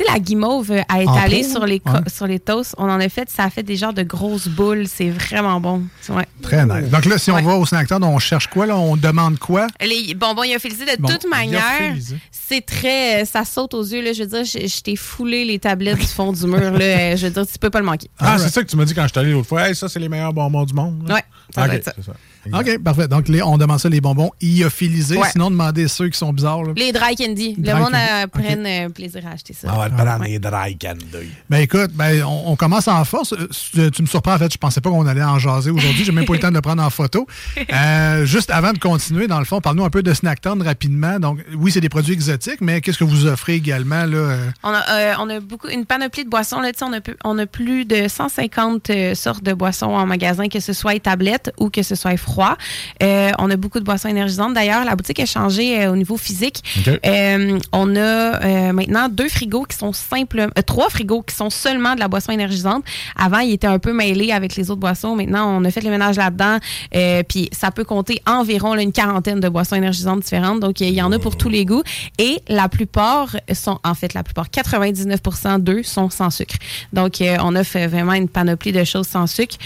Euh, 0.00 0.04
tu 0.04 0.04
sais, 0.06 0.12
la 0.12 0.18
guimauve 0.20 0.70
euh, 0.72 0.82
à 0.88 1.02
étaler 1.02 1.42
sur 1.42 1.66
les, 1.66 1.82
ouais. 1.84 2.00
sur 2.12 2.26
les 2.26 2.38
toasts. 2.40 2.74
On 2.78 2.84
en 2.90 3.00
a 3.00 3.08
fait, 3.08 3.28
ça 3.30 3.44
a 3.44 3.50
fait 3.50 3.62
des 3.62 3.76
genres 3.76 3.92
de 3.92 4.02
grosses 4.02 4.48
boules. 4.48 4.86
C'est 4.86 5.10
vraiment 5.10 5.60
bon. 5.60 5.82
Ouais. 6.08 6.26
Très 6.42 6.64
nice. 6.64 6.90
Donc 6.90 7.04
là, 7.04 7.18
si 7.18 7.30
on 7.30 7.40
va 7.42 7.54
au 7.56 7.66
Snacktown, 7.66 8.02
on 8.04 8.18
cherche 8.18 8.46
quoi? 8.48 8.66
Là? 8.66 8.76
On 8.76 8.96
demande 8.96 9.38
quoi? 9.38 9.66
Les 9.80 10.14
bonbons 10.14 10.42
lyophilisés, 10.42 10.84
de 10.84 11.00
Bon, 11.02 11.08
toute 11.08 11.28
manière, 11.28 11.94
c'est 12.30 12.64
très. 12.64 13.24
Ça 13.24 13.44
saute 13.44 13.74
aux 13.74 13.82
yeux. 13.82 14.02
Là, 14.02 14.12
je 14.12 14.22
veux 14.22 14.28
dire, 14.28 14.44
je, 14.44 14.66
je 14.66 14.80
t'ai 14.82 14.96
foulé 14.96 15.44
les 15.44 15.58
tablettes 15.58 15.98
du 15.98 16.06
fond 16.06 16.32
du 16.32 16.46
mur. 16.46 16.58
Là, 16.72 16.78
Euh, 16.98 17.16
je 17.16 17.26
veux 17.26 17.32
dire, 17.32 17.46
tu 17.46 17.58
peux 17.58 17.70
pas 17.70 17.80
le 17.80 17.84
manquer. 17.86 18.08
Ah, 18.18 18.36
c'est 18.38 18.48
ça 18.48 18.62
que 18.62 18.68
tu 18.68 18.76
m'as 18.76 18.84
dit 18.84 18.94
quand 18.94 19.02
je 19.04 19.08
suis 19.08 19.18
allé 19.18 19.32
l'autre 19.32 19.48
fois. 19.48 19.68
Hey, 19.68 19.74
ça, 19.74 19.88
c'est 19.88 20.00
les 20.00 20.08
meilleurs 20.08 20.32
bonbons 20.32 20.64
du 20.64 20.74
monde. 20.74 21.04
ça 21.08 21.20
doit 21.54 21.64
Ok, 21.66 21.72
être 21.78 21.84
ça. 21.84 21.92
c'est 21.96 22.04
ça. 22.04 22.12
OK, 22.58 22.78
parfait. 22.82 23.08
Donc, 23.08 23.28
les- 23.28 23.42
on 23.42 23.58
demande 23.58 23.78
ça, 23.78 23.88
les 23.90 24.00
bonbons 24.00 24.30
lyophilisés. 24.40 25.18
Sinon, 25.32 25.50
demandez 25.50 25.86
ceux 25.88 26.08
qui 26.08 26.18
sont 26.18 26.32
bizarres. 26.32 26.62
là. 26.64 26.72
Les 26.76 26.92
dry 26.92 27.14
candy. 27.14 27.54
Le 27.58 27.74
monde 27.74 27.92
candy. 27.92 27.96
euh, 27.96 28.26
prenne 28.26 28.66
euh, 28.66 28.88
plaisir 28.88 29.26
à 29.26 29.32
acheter 29.32 29.52
ça. 29.52 29.68
Ah, 29.70 29.87
ouais, 29.90 30.04
prendre 30.04 30.24
les 30.24 30.38
dry 30.38 30.76
candy. 30.76 31.30
Ben 31.50 31.58
écoute, 31.58 31.90
ben, 31.94 32.22
on, 32.24 32.52
on 32.52 32.56
commence 32.56 32.88
en 32.88 33.04
force. 33.04 33.32
Euh, 33.32 33.48
Tu, 33.50 33.90
tu 33.90 34.02
me 34.02 34.06
surprends, 34.06 34.34
en 34.34 34.38
fait. 34.38 34.52
Je 34.52 34.58
pensais 34.58 34.80
pas 34.80 34.90
qu'on 34.90 35.06
allait 35.06 35.22
en 35.22 35.38
jaser 35.38 35.70
aujourd'hui. 35.70 36.04
J'ai 36.04 36.12
même 36.12 36.24
pas 36.24 36.32
eu 36.32 36.36
le 36.36 36.42
temps 36.42 36.50
de 36.50 36.54
le 36.54 36.60
prendre 36.60 36.82
en 36.82 36.90
photo. 36.90 37.26
Euh, 37.70 38.24
juste 38.24 38.50
avant 38.50 38.72
de 38.72 38.78
continuer, 38.78 39.26
dans 39.26 39.38
le 39.38 39.44
fond, 39.44 39.60
parle-nous 39.60 39.84
un 39.84 39.90
peu 39.90 40.02
de 40.02 40.12
Snacktown 40.14 40.62
rapidement. 40.62 41.20
Donc, 41.20 41.40
oui, 41.54 41.70
c'est 41.70 41.80
des 41.80 41.88
produits 41.90 42.14
exotiques, 42.14 42.60
mais 42.60 42.80
qu'est-ce 42.80 42.98
que 42.98 43.04
vous 43.04 43.26
offrez 43.26 43.54
également? 43.54 44.04
Là, 44.06 44.16
euh? 44.16 44.50
On 44.62 44.70
a, 44.70 44.90
euh, 44.90 45.14
on 45.18 45.28
a 45.28 45.40
beaucoup, 45.40 45.68
une 45.68 45.84
panoplie 45.84 46.24
de 46.24 46.30
boissons. 46.30 46.60
Là, 46.60 46.70
on, 46.80 46.92
a, 46.94 47.00
on 47.24 47.38
a 47.38 47.46
plus 47.46 47.84
de 47.84 48.08
150 48.08 48.90
euh, 48.90 49.14
sortes 49.14 49.42
de 49.44 49.52
boissons 49.52 49.86
en 49.86 50.06
magasin, 50.06 50.48
que 50.48 50.60
ce 50.60 50.72
soit 50.72 50.98
tablette 51.00 51.52
ou 51.58 51.68
que 51.70 51.82
ce 51.82 51.94
soit 51.94 52.16
froid. 52.16 52.56
Euh, 53.02 53.30
on 53.38 53.50
a 53.50 53.56
beaucoup 53.56 53.80
de 53.80 53.84
boissons 53.84 54.08
énergisantes. 54.08 54.54
D'ailleurs, 54.54 54.84
la 54.84 54.96
boutique 54.96 55.20
a 55.20 55.26
changé 55.26 55.82
euh, 55.82 55.92
au 55.92 55.96
niveau 55.96 56.16
physique. 56.16 56.62
Euh, 57.04 57.58
on 57.72 57.96
a 57.96 58.00
euh, 58.00 58.72
maintenant 58.72 59.08
deux 59.08 59.28
frigos 59.28 59.64
qui 59.64 59.76
sont 59.78 59.92
simples, 59.92 60.40
euh, 60.40 60.62
trois 60.66 60.90
frigos 60.90 61.22
qui 61.22 61.34
sont 61.34 61.50
seulement 61.50 61.94
de 61.94 62.00
la 62.00 62.08
boisson 62.08 62.32
énergisante. 62.32 62.84
Avant, 63.16 63.38
ils 63.38 63.52
étaient 63.52 63.66
un 63.66 63.78
peu 63.78 63.92
mêlés 63.92 64.32
avec 64.32 64.56
les 64.56 64.70
autres 64.70 64.80
boissons. 64.80 65.16
Maintenant, 65.16 65.58
on 65.58 65.64
a 65.64 65.70
fait 65.70 65.82
le 65.82 65.90
ménage 65.90 66.16
là-dedans. 66.16 66.58
Euh, 66.94 67.22
Puis 67.28 67.48
ça 67.52 67.70
peut 67.70 67.84
compter 67.84 68.20
environ 68.26 68.74
là, 68.74 68.82
une 68.82 68.92
quarantaine 68.92 69.40
de 69.40 69.48
boissons 69.48 69.76
énergisantes 69.76 70.20
différentes. 70.20 70.60
Donc, 70.60 70.80
il 70.80 70.90
y 70.90 71.02
en 71.02 71.12
a 71.12 71.18
pour 71.18 71.36
tous 71.36 71.48
les 71.48 71.64
goûts. 71.64 71.82
Et 72.18 72.38
la 72.48 72.68
plupart 72.68 73.36
sont, 73.52 73.78
en 73.84 73.94
fait, 73.94 74.14
la 74.14 74.22
plupart, 74.22 74.48
99% 74.48 75.58
d'eux 75.60 75.82
sont 75.82 76.10
sans 76.10 76.30
sucre. 76.30 76.56
Donc, 76.92 77.20
euh, 77.20 77.36
on 77.40 77.54
offre 77.56 77.78
vraiment 77.86 78.14
une 78.14 78.28
panoplie 78.28 78.72
de 78.72 78.84
choses 78.84 79.06
sans 79.06 79.26
sucre. 79.26 79.56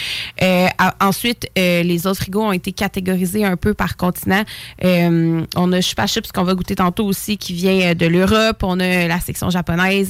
Euh, 0.42 0.66
ensuite, 1.00 1.48
euh, 1.58 1.82
les 1.82 2.06
autres 2.06 2.20
frigos 2.20 2.42
ont 2.42 2.52
été 2.52 2.72
catégorisés 2.72 3.44
un 3.44 3.56
peu 3.56 3.74
par 3.74 3.96
continent. 3.96 4.42
Euh, 4.84 5.42
on 5.56 5.72
a 5.72 5.80
Chupa 5.80 6.06
Chips 6.06 6.32
qu'on 6.32 6.44
va 6.44 6.54
goûter 6.54 6.76
tantôt 6.76 7.06
aussi, 7.06 7.36
qui 7.36 7.52
vient 7.52 7.94
de 7.94 8.06
l'Europe. 8.06 8.62
On 8.62 8.80
a 8.80 9.06
la 9.06 9.20
section 9.20 9.50
japonaise. 9.50 10.01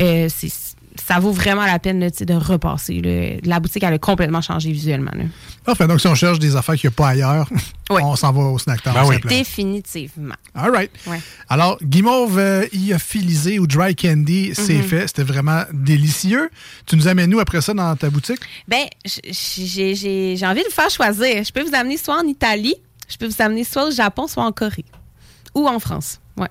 Euh, 0.00 0.28
ça 0.96 1.18
vaut 1.20 1.30
vraiment 1.32 1.64
la 1.64 1.78
peine 1.78 2.00
là, 2.00 2.10
de 2.10 2.34
repasser. 2.34 3.00
là. 3.00 3.38
La 3.44 3.60
boutique, 3.60 3.82
elle 3.82 3.94
a 3.94 3.98
complètement 3.98 4.40
changé 4.40 4.70
visuellement. 4.72 5.12
là. 5.14 5.24
Parfait. 5.64 5.86
Donc, 5.86 6.00
si 6.00 6.06
on 6.08 6.14
cherche 6.14 6.38
des 6.38 6.56
affaires 6.56 6.74
qu'il 6.74 6.88
n'y 6.88 6.94
a 6.94 6.96
pas 6.96 7.08
ailleurs, 7.08 7.48
on 7.90 8.16
s'en 8.16 8.32
va 8.32 8.42
au 8.42 8.58
Snacktown. 8.58 8.94
Ben 8.94 9.04
oui. 9.06 9.16
Définitivement. 9.24 10.34
All 10.54 10.70
right. 10.70 10.90
Ouais. 11.06 11.20
Alors, 11.48 11.78
guimauve 11.82 12.38
euh, 12.38 12.66
ou 13.60 13.66
dry 13.66 13.94
candy, 13.94 14.50
c'est 14.54 14.74
Mhm. 14.74 14.82
fait. 14.82 15.06
C'était 15.06 15.22
vraiment 15.22 15.62
délicieux. 15.72 16.50
Tu 16.86 16.96
nous 16.96 17.06
amènes 17.08 17.30
nous 17.30 17.40
après 17.40 17.60
ça 17.60 17.72
dans 17.72 17.94
ta 17.96 18.10
boutique? 18.10 18.40
Ben, 18.68 18.84
j'ai 19.04 20.46
envie 20.46 20.60
de 20.62 20.68
vous 20.68 20.74
faire 20.74 20.90
choisir. 20.90 21.44
Je 21.44 21.52
peux 21.52 21.62
vous 21.62 21.74
amener 21.74 21.96
soit 21.96 22.18
en 22.20 22.26
Italie, 22.26 22.74
je 23.08 23.16
peux 23.16 23.26
vous 23.26 23.40
amener 23.42 23.64
soit 23.64 23.86
au 23.86 23.90
Japon, 23.90 24.26
soit 24.26 24.44
en 24.44 24.52
Corée. 24.52 24.84
Ou 25.54 25.66
en 25.68 25.78
France. 25.78 26.20
Ouais. 26.36 26.48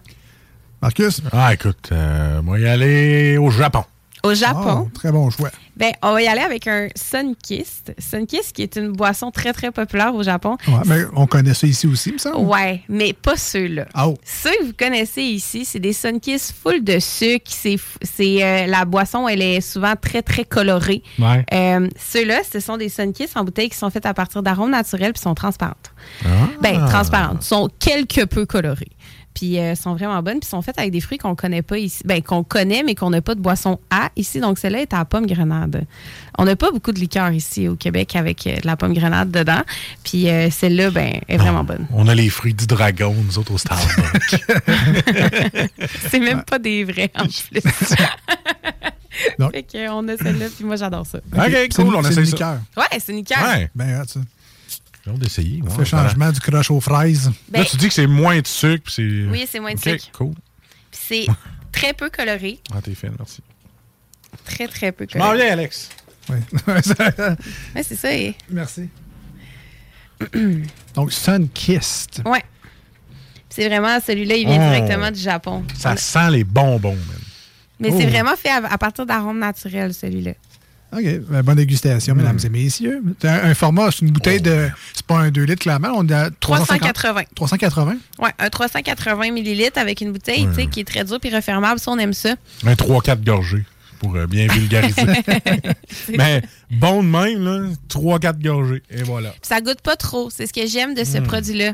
Marcus? 0.82 1.22
Ah, 1.32 1.54
écoute, 1.54 1.90
euh, 1.92 2.42
moi, 2.42 2.60
y 2.60 2.68
aller 2.68 3.38
au 3.38 3.50
Japon. 3.52 3.84
Au 4.22 4.34
Japon, 4.34 4.86
Oh, 4.86 4.90
très 4.94 5.14
bon 5.14 5.30
choix. 5.30 5.50
ben, 5.78 5.92
on 6.04 6.12
va 6.12 6.22
y 6.22 6.28
aller 6.28 6.42
avec 6.42 6.68
un 6.68 6.90
Sunkist. 6.94 7.94
Sunkist 7.98 8.52
qui 8.52 8.64
est 8.64 8.76
une 8.76 8.90
boisson 8.92 9.32
très, 9.32 9.54
très 9.54 9.72
populaire 9.72 10.14
au 10.14 10.24
Japon. 10.24 10.58
Ouais, 10.68 10.74
mais 10.88 11.04
on 11.16 11.26
connaît 11.26 11.54
ça 11.54 11.66
ici 11.66 11.88
aussi, 11.88 12.10
il 12.10 12.14
me 12.16 12.18
semble. 12.18 12.36
Ouais, 12.50 12.82
mais 12.90 13.14
pas 13.14 13.38
ceux-là. 13.38 13.86
Oh. 13.98 14.16
Ceux 14.26 14.50
que 14.60 14.66
vous 14.66 14.74
connaissez 14.78 15.22
ici, 15.22 15.64
c'est 15.64 15.80
des 15.80 15.94
Sunkist 15.94 16.54
full 16.62 16.84
de 16.84 17.00
sucre. 17.00 17.46
C'est, 17.48 17.76
f- 17.76 17.96
c'est, 18.02 18.44
euh, 18.44 18.66
la 18.68 18.84
boisson, 18.84 19.26
elle 19.30 19.42
est 19.42 19.62
souvent 19.62 19.94
très, 19.96 20.22
très 20.22 20.44
colorée. 20.44 21.02
Ouais. 21.18 21.46
Euh, 21.54 21.88
ceux-là, 21.98 22.42
ce 22.52 22.60
sont 22.60 22.76
des 22.76 22.90
Sunkist 22.90 23.38
en 23.38 23.46
bouteille 23.46 23.70
qui 23.70 23.78
sont 23.78 23.90
faites 23.90 24.06
à 24.06 24.14
partir 24.14 24.44
d'arômes 24.44 24.72
naturels 24.72 25.14
puis 25.14 25.22
sont 25.22 25.34
transparentes. 25.36 25.94
Ah. 26.26 26.28
Ben, 26.62 26.86
transparentes. 26.90 27.44
sont 27.44 27.70
quelque 27.80 28.26
peu 28.26 28.46
colorées. 28.46 28.92
Puis 29.34 29.58
euh, 29.60 29.76
sont 29.76 29.94
vraiment 29.96 30.22
bonnes. 30.22 30.40
Puis 30.40 30.50
sont 30.50 30.62
faites 30.62 30.78
avec 30.80 30.92
des 30.92 31.00
fruits 31.02 31.18
qu'on 31.18 31.36
connaît 31.36 31.62
pas 31.62 31.78
ici. 31.78 32.02
Ben, 32.06 32.22
qu'on 32.22 32.44
connaît, 32.44 32.84
mais 32.84 32.96
qu'on 32.96 33.10
n'a 33.10 33.22
pas 33.22 33.36
de 33.36 33.40
boisson 33.42 33.80
à 33.90 34.10
ici. 34.16 34.40
Donc, 34.40 34.58
celle-là 34.60 34.82
est 34.82 34.94
à 34.94 34.98
la 35.00 35.06
pomme 35.06 35.26
grenade. 35.28 35.86
On 36.38 36.46
n'a 36.46 36.56
pas 36.56 36.72
beaucoup 36.72 36.92
de 36.92 37.00
liqueurs 37.00 37.32
ici 37.32 37.68
au 37.68 37.76
Québec 37.76 38.16
avec 38.16 38.46
euh, 38.48 38.58
de 38.60 38.66
la 38.66 38.76
pomme 38.76 38.94
grenade 38.94 39.32
dedans. 39.32 39.62
Puis 40.04 40.30
euh, 40.30 40.50
celle-là, 40.50 40.90
ben, 40.92 41.20
est 41.28 41.38
vraiment 41.38 41.64
bonne. 41.64 41.86
On 41.94 42.08
a 42.08 42.16
les 42.16 42.30
fruits 42.30 42.54
du 42.54 42.66
dragon, 42.68 43.16
nous 43.26 43.38
autres, 43.40 43.54
au 43.54 43.58
Starbucks. 43.58 44.44
C'est 46.10 46.20
même 46.20 46.44
pas 46.44 46.60
des 46.60 46.84
vrais, 46.84 47.12
en 47.16 47.24
plus. 47.26 47.62
Donc- 49.38 49.52
fait 49.52 49.64
a 49.78 50.18
celle-là, 50.18 50.46
puis 50.56 50.66
moi, 50.66 50.76
j'adore 50.76 51.06
ça. 51.06 51.18
OK, 51.18 51.24
C'est 51.50 51.70
cool, 51.76 51.86
une- 51.88 51.96
on 51.96 52.04
c'est 52.04 52.10
essaie 52.12 52.20
une 52.22 52.26
ça. 52.26 52.32
liqueur. 52.32 52.60
Ouais, 52.78 53.00
c'est 53.00 53.14
nickel. 53.14 53.38
Ouais. 53.44 53.70
Ben, 53.76 54.04
ça. 54.08 54.20
J'ai 55.10 55.14
hâte 55.16 55.20
d'essayer. 55.20 55.62
Fait 55.76 55.86
changement 55.86 56.32
du 56.32 56.40
croche 56.40 56.72
aux 56.72 56.80
fraises. 56.80 57.32
Ben- 57.50 57.60
Là, 57.60 57.66
tu 57.66 57.78
dis 57.78 57.88
que 57.88 57.94
c'est 57.94 58.08
moins 58.08 58.40
de 58.40 58.48
sucre. 58.48 58.84
puis 58.86 58.94
c'est... 58.94 59.28
Oui, 59.32 59.48
c'est 59.50 59.60
moins 59.60 59.74
de 59.74 59.80
sucre. 59.80 60.12
cool. 60.14 60.34
Puis 60.92 61.02
c'est 61.08 61.26
très 61.72 61.94
peu 61.94 62.10
coloré. 62.10 62.60
Ah, 62.74 62.82
t'es 62.82 62.96
fine, 62.96 63.14
merci. 63.18 63.42
Très, 64.46 64.68
très 64.68 64.92
peu 64.92 65.06
Je 65.12 65.18
m'en 65.18 65.26
coloré. 65.26 65.44
viens, 65.46 65.54
Alex. 65.54 65.90
Oui. 66.30 66.38
Ouais, 66.68 67.84
c'est 67.84 67.96
ça. 67.96 68.14
et- 68.14 68.36
Merci. 68.50 68.90
Donc, 70.96 71.12
Sunkist. 71.12 72.22
Ouais. 72.26 72.44
C'est 73.50 73.68
vraiment, 73.68 74.00
celui-là, 74.00 74.36
il 74.36 74.46
vient 74.48 74.58
Oh. 74.68 74.74
directement 74.74 75.12
du 75.12 75.20
Japon. 75.20 75.64
Ça 75.76 75.96
sent 75.98 76.30
les 76.32 76.44
bonbons, 76.44 76.96
man. 76.96 77.20
Mais 77.80 77.90
Oh. 77.92 77.98
c'est 77.98 78.06
vraiment 78.06 78.36
fait 78.36 78.50
à, 78.50 78.58
à 78.58 78.78
partir 78.78 79.06
d'arômes 79.06 79.40
naturels, 79.40 79.94
celui-là. 79.94 80.34
OK. 80.92 81.04
Ben, 81.30 81.42
bonne 81.44 81.56
dégustation, 81.56 82.16
mesdames 82.16 82.38
Hmm. 82.38 82.46
et 82.46 82.50
messieurs. 82.50 83.04
C'est 83.22 83.28
un, 83.28 83.44
un 83.50 83.54
format, 83.54 83.92
c'est 83.92 84.02
une 84.02 84.12
bouteille 84.12 84.42
de. 84.42 84.70
C'est 84.94 85.06
pas 85.06 85.20
un 85.20 85.30
2 85.30 85.44
litres, 85.44 85.62
clairement. 85.62 85.90
On 85.96 86.08
est 86.08 86.14
à 86.14 86.30
350. 86.32 86.94
380. 86.94 87.24
380? 87.36 87.98
Ouais, 88.20 88.30
un 88.40 88.50
380 88.50 89.32
millilitres 89.32 89.78
avec 89.80 90.02
une 90.02 90.12
bouteille, 90.12 90.48
qui 90.72 90.80
est 90.80 90.84
très 90.84 91.04
dure 91.04 91.20
puis 91.20 91.34
refermable. 91.34 91.80
Ça, 91.80 91.92
on 91.92 91.98
aime 92.00 92.14
ça. 92.14 92.36
Un 92.66 92.74
3-4 92.74 93.24
gorgées, 93.24 93.66
pour 94.00 94.16
euh, 94.16 94.26
bien 94.28 94.48
vulgariser. 94.48 95.04
Mais 96.18 96.42
bon 96.72 97.04
de 97.04 97.08
même, 97.08 97.44
là, 97.46 97.70
3-4 97.90 98.42
gorgées. 98.42 98.82
Et 98.90 99.04
voilà. 99.04 99.34
Ça 99.42 99.62
goûte 99.62 99.82
pas 99.82 99.96
trop. 99.96 100.30
C'est 100.30 100.48
ce 100.48 100.54
que 100.54 100.66
j'aime 100.68 100.94
de 100.96 101.04
ce 101.04 101.20
Mm. 101.20 101.24
produit-là. 101.24 101.74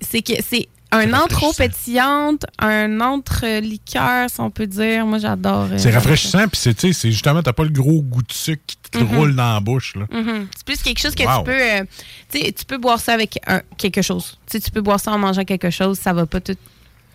C'est 0.00 0.22
que 0.22 0.32
c'est 0.48 0.68
Un 0.94 1.12
entre 1.14 1.56
pétillante, 1.56 2.44
un 2.58 3.00
entre 3.00 3.60
liqueur, 3.60 4.28
si 4.30 4.38
on 4.40 4.50
peut 4.50 4.66
dire. 4.66 5.06
Moi, 5.06 5.18
j'adore. 5.18 5.68
euh, 5.72 5.78
C'est 5.78 5.90
rafraîchissant, 5.90 6.46
puis 6.48 6.60
c'est, 6.60 6.74
tu 6.74 6.88
sais, 6.88 6.92
c'est 6.92 7.10
justement, 7.10 7.42
t'as 7.42 7.52
pas 7.54 7.64
le 7.64 7.70
gros 7.70 8.02
goût 8.02 8.22
de 8.22 8.32
sucre 8.32 8.62
qui 8.66 8.76
te 8.90 8.98
Mhm. 8.98 9.16
roule 9.16 9.34
dans 9.34 9.54
la 9.54 9.60
bouche. 9.60 9.94
Là. 9.96 10.06
Mhm. 10.12 10.48
C'est 10.54 10.64
plus 10.66 10.82
quelque 10.82 11.00
chose 11.00 11.14
que 11.14 11.22
Wow. 11.24 11.38
tu 11.38 11.44
peux. 11.44 11.52
euh, 11.52 11.84
tu 12.30 12.40
sais, 12.40 12.52
tu 12.52 12.64
peux 12.66 12.76
boire 12.78 13.00
ça 13.00 13.14
avec 13.14 13.38
un- 13.46 13.62
quelque 13.78 14.02
chose. 14.02 14.36
Tu 14.46 14.52
sais, 14.58 14.60
tu 14.60 14.70
peux 14.70 14.82
boire 14.82 15.00
ça 15.00 15.10
en 15.12 15.18
mangeant 15.18 15.44
quelque 15.44 15.70
chose. 15.70 15.98
Ça 15.98 16.12
va 16.12 16.26
pas 16.26 16.40
tout 16.40 16.56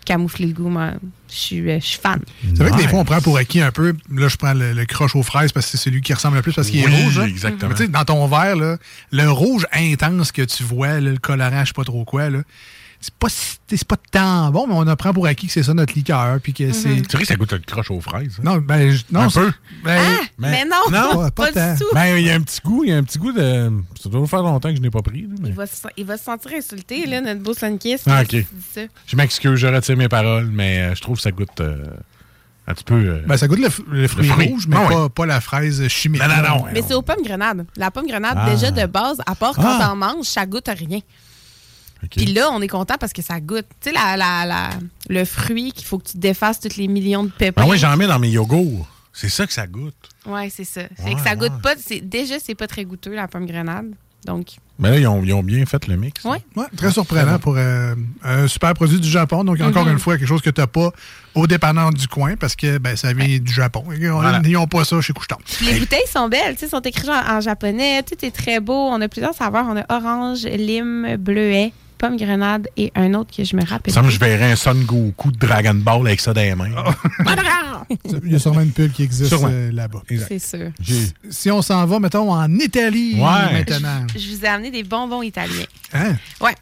camoufler 0.04 0.46
le 0.46 0.54
goût. 0.54 0.68
Moi, 0.70 0.92
je 1.30 1.34
suis, 1.34 1.70
euh, 1.70 1.78
je 1.80 1.84
suis 1.86 1.98
fan. 2.00 2.20
C'est 2.42 2.62
vrai 2.62 2.70
que 2.70 2.76
des 2.78 2.88
fois, 2.88 2.98
on 3.00 3.04
prend 3.04 3.20
pour 3.20 3.36
acquis 3.36 3.60
un 3.60 3.70
peu. 3.70 3.94
Là, 4.10 4.26
je 4.28 4.36
prends 4.36 4.54
le, 4.54 4.72
le 4.72 4.86
croche 4.86 5.14
aux 5.14 5.22
fraises 5.22 5.52
parce 5.52 5.66
que 5.66 5.72
c'est 5.72 5.84
celui 5.84 6.00
qui 6.00 6.14
ressemble 6.14 6.36
le 6.36 6.42
plus 6.42 6.52
parce 6.54 6.68
qu'il 6.70 6.84
Oui, 6.84 6.92
est 6.92 7.04
rouge. 7.04 7.18
hein. 7.18 7.26
exactement. 7.26 7.68
Mais 7.68 7.74
tu 7.76 7.82
sais, 7.84 7.88
dans 7.88 8.04
ton 8.04 8.26
verre, 8.26 8.56
là, 8.56 8.76
le 9.12 9.30
rouge 9.30 9.66
intense 9.72 10.32
que 10.32 10.42
tu 10.42 10.62
vois, 10.64 10.94
là, 11.00 11.10
le 11.12 11.18
colorant, 11.18 11.60
je 11.60 11.66
sais 11.66 11.72
pas 11.74 11.84
trop 11.84 12.04
quoi, 12.04 12.30
là, 12.30 12.38
c'est 13.00 13.14
pas, 13.14 13.28
si- 13.28 13.58
c'est 13.68 13.84
pas 13.86 13.96
tant 14.10 14.50
bon, 14.50 14.66
mais 14.66 14.74
on 14.76 14.86
apprend 14.88 15.12
pour 15.12 15.26
acquis 15.26 15.46
que 15.46 15.52
c'est 15.52 15.62
ça 15.62 15.72
notre 15.74 15.94
liqueur. 15.94 16.40
Puis 16.42 16.52
que 16.52 16.72
c'est. 16.72 16.96
C'est 16.96 17.12
vrai 17.12 17.22
que 17.22 17.28
ça 17.28 17.36
goûte 17.36 17.52
le 17.52 17.58
croche 17.60 17.90
aux 17.90 18.00
fraises. 18.00 18.36
hein? 18.38 18.42
Non, 18.44 18.56
ben, 18.56 18.90
je- 18.90 19.02
non, 19.12 19.20
un 19.22 19.30
peu. 19.30 19.52
ben, 19.84 20.00
mais 20.38 20.64
non, 20.64 20.90
pas, 20.90 21.30
pas 21.30 21.46
du 21.52 21.78
tout. 21.78 21.86
Ben, 21.94 22.16
il 22.16 22.26
y 22.26 22.30
a 22.30 22.34
un 22.34 22.40
petit 22.40 22.60
goût, 22.64 22.82
il 22.84 22.90
y 22.90 22.92
a 22.92 22.96
un 22.96 23.04
petit 23.04 23.18
goût 23.18 23.32
de. 23.32 23.70
Ça 24.02 24.08
doit 24.08 24.26
faire 24.26 24.42
longtemps 24.42 24.70
que 24.70 24.76
je 24.76 24.80
n'ai 24.82 24.90
pas 24.90 25.02
pris. 25.02 25.22
là, 25.22 25.28
mais- 25.40 25.48
Il 25.50 25.54
va, 25.54 25.66
se, 25.66 25.74
il 25.96 26.04
va 26.04 26.16
se 26.16 26.24
sentir 26.24 26.50
insulté, 26.56 27.06
là, 27.06 27.20
notre 27.20 27.40
beau 27.40 27.54
Sunkiss. 27.54 28.02
Ah, 28.06 28.22
ok. 28.22 28.28
tu 28.28 28.46
ça. 28.74 28.80
Je 29.06 29.16
m'excuse, 29.16 29.54
je 29.56 29.66
retire 29.68 29.96
mes 29.96 30.08
paroles, 30.08 30.48
mais 30.52 30.80
euh, 30.80 30.94
je 30.94 31.00
trouve 31.00 31.16
que 31.16 31.22
ça 31.22 31.30
goûte 31.30 31.60
euh, 31.60 31.84
un 32.66 32.74
petit 32.74 32.84
peu. 32.84 32.94
euh, 32.96 33.22
Ben, 33.26 33.36
ça 33.36 33.46
goûte 33.46 33.60
le, 33.60 33.68
f- 33.68 33.80
le 33.88 34.08
fruit 34.08 34.26
fruit. 34.26 34.48
rouge, 34.48 34.66
mais 34.68 34.76
Ah 34.76 34.86
ouais. 34.88 34.94
pas, 34.94 35.08
pas 35.08 35.26
la 35.26 35.40
fraise 35.40 35.86
chimique. 35.88 36.20
Non, 36.20 36.28
non, 36.28 36.42
non. 36.58 36.64
Mais 36.72 36.82
c'est 36.86 36.94
aux 36.94 37.02
pommes 37.02 37.22
grenades. 37.24 37.64
La 37.76 37.90
pomme 37.92 38.06
grenade, 38.06 38.36
Ah. 38.40 38.50
déjà 38.50 38.70
de 38.72 38.84
base, 38.86 39.18
à 39.26 39.34
part 39.34 39.54
quand 39.54 39.62
Ah. 39.80 39.86
t'en 39.88 39.96
manges, 39.96 40.26
ça 40.26 40.44
goûte 40.46 40.68
à 40.68 40.72
rien. 40.74 40.98
Puis 42.10 42.26
là, 42.26 42.50
on 42.52 42.60
est 42.62 42.68
content 42.68 42.94
parce 42.98 43.12
que 43.12 43.22
ça 43.22 43.40
goûte. 43.40 43.66
Tu 43.80 43.90
sais, 43.90 43.92
la, 43.94 44.16
la, 44.16 44.44
la- 44.46 44.70
le 45.08 45.24
fruit 45.24 45.72
qu'il 45.72 45.84
faut 45.86 45.98
que 45.98 46.08
tu 46.10 46.18
défasses 46.18 46.60
tous 46.60 46.76
les 46.76 46.88
millions 46.88 47.24
de 47.24 47.30
pépins. 47.30 47.62
Ah 47.64 47.68
oui, 47.68 47.78
j'en 47.78 47.96
mets 47.96 48.06
dans 48.06 48.18
mes 48.18 48.30
yogourts. 48.30 48.88
C'est 49.12 49.28
ça 49.28 49.46
que 49.46 49.52
ça 49.52 49.66
goûte. 49.66 49.94
Ouais, 50.26 50.48
c'est 50.50 50.64
ça. 50.64 50.82
C'est 50.96 51.04
Ouais, 51.04 51.14
que 51.14 51.20
ça 51.22 51.34
goûte 51.34 51.60
pas. 51.62 51.74
c'est- 51.76 52.00
Déjà, 52.00 52.36
c'est 52.38 52.54
pas 52.54 52.68
très 52.68 52.84
goûteux, 52.84 53.14
la 53.14 53.26
pomme 53.26 53.46
grenade. 53.46 53.86
Donc, 54.24 54.56
Mais 54.80 54.90
là, 54.90 54.98
ils 54.98 55.06
ont, 55.06 55.22
ils 55.24 55.32
ont 55.32 55.42
bien 55.42 55.64
fait 55.64 55.86
le 55.86 55.96
mix. 55.96 56.22
ouais. 56.24 56.38
Ouais, 56.56 56.66
très 56.76 56.90
surprenant 56.90 57.38
pour 57.38 57.54
euh, 57.56 57.94
un 58.22 58.46
super 58.48 58.74
produit 58.74 59.00
du 59.00 59.08
Japon. 59.08 59.42
Donc, 59.44 59.60
encore 59.60 59.86
Mhm. 59.86 59.92
une 59.92 59.98
fois, 59.98 60.18
quelque 60.18 60.28
chose 60.28 60.42
que 60.42 60.50
tu 60.50 60.60
n'as 60.60 60.66
pas 60.66 60.90
au 61.34 61.46
dépanneur 61.46 61.92
du 61.92 62.06
coin 62.08 62.34
parce 62.36 62.54
que 62.56 62.78
ben, 62.78 62.96
ça 62.96 63.12
vient 63.12 63.38
du 63.38 63.52
Japon. 63.52 63.84
Ils 63.96 64.08
Voilà. 64.08 64.40
pas 64.70 64.84
ça 64.84 65.00
chez 65.00 65.12
Coucheton. 65.12 65.36
Puis 65.46 65.66
les 65.66 65.78
bouteilles 65.80 66.06
sont 66.12 66.28
belles, 66.28 66.54
tu 66.54 66.60
sais, 66.60 66.68
sont 66.68 66.80
écrites 66.80 67.08
en, 67.08 67.36
en 67.36 67.40
japonais. 67.40 68.02
Tout 68.02 68.22
est 68.24 68.30
très 68.32 68.58
beau. 68.60 68.74
On 68.90 69.00
a 69.00 69.08
plusieurs 69.08 69.34
saveurs. 69.34 69.66
On 69.68 69.76
a 69.76 69.84
orange, 69.88 70.42
lime, 70.44 71.16
bleuet, 71.16 71.72
pomme 71.98 72.16
grenade 72.16 72.68
et 72.76 72.92
un 72.94 73.12
autre 73.14 73.34
que 73.36 73.44
je 73.44 73.54
me 73.56 73.64
rappelle. 73.64 73.92
me 73.92 73.94
semble 73.94 74.06
que 74.08 74.16
plus. 74.16 74.24
je 74.26 74.30
verrais 74.30 74.52
un 74.52 74.56
Son 74.56 74.74
Goku 74.74 75.32
de 75.32 75.38
Dragon 75.38 75.74
Ball 75.74 76.06
avec 76.06 76.20
ça 76.20 76.32
dans 76.32 76.40
les 76.40 76.54
mains. 76.54 76.68
Il 78.24 78.32
y 78.32 78.34
a 78.34 78.38
sûrement 78.38 78.60
une 78.60 78.70
pub 78.72 78.92
qui 78.92 79.02
existe 79.02 79.32
euh, 79.32 79.72
là-bas. 79.72 80.02
C'est 80.28 80.38
sûr. 80.38 80.70
Si 81.30 81.50
on 81.50 81.62
s'en 81.62 81.84
va, 81.86 81.98
mettons, 81.98 82.30
en 82.32 82.54
Italie 82.56 83.14
Ouais. 83.14 83.52
maintenant. 83.52 84.06
Je 84.14 84.28
vous 84.36 84.44
ai 84.44 84.48
amené 84.48 84.70
des 84.70 84.82
bonbons 84.82 85.22
italiens. 85.22 85.64
Hein? 85.94 86.16
Ouais. 86.40 86.54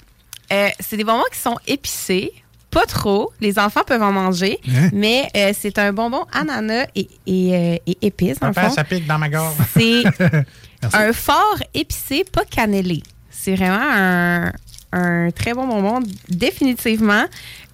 Euh, 0.53 0.69
c'est 0.79 0.97
des 0.97 1.05
bonbons 1.05 1.25
qui 1.33 1.39
sont 1.39 1.57
épicés. 1.67 2.33
Pas 2.71 2.87
trop. 2.87 3.33
Les 3.41 3.59
enfants 3.59 3.83
peuvent 3.87 4.03
en 4.03 4.13
manger. 4.13 4.59
Hein? 4.69 4.91
Mais 4.93 5.29
euh, 5.37 5.53
c'est 5.59 5.79
un 5.79 5.93
bonbon 5.93 6.25
ananas 6.33 6.87
et, 6.95 7.09
et, 7.27 7.55
euh, 7.57 7.77
et 7.87 7.99
épices, 8.03 8.39
dans 8.39 8.49
le 8.49 8.53
Papa, 8.53 8.69
fond. 8.69 8.75
ça 8.77 8.85
pique 8.85 9.07
dans 9.07 9.19
ma 9.19 9.29
gorge. 9.29 9.55
C'est 9.77 10.05
un 10.93 11.13
fort 11.13 11.57
épicé, 11.75 12.25
pas 12.31 12.45
cannelé. 12.45 13.03
C'est 13.31 13.57
vraiment 13.57 13.81
un, 13.81 14.53
un 14.93 15.31
très 15.31 15.53
bon 15.55 15.67
bonbon, 15.67 16.01
définitivement. 16.29 17.25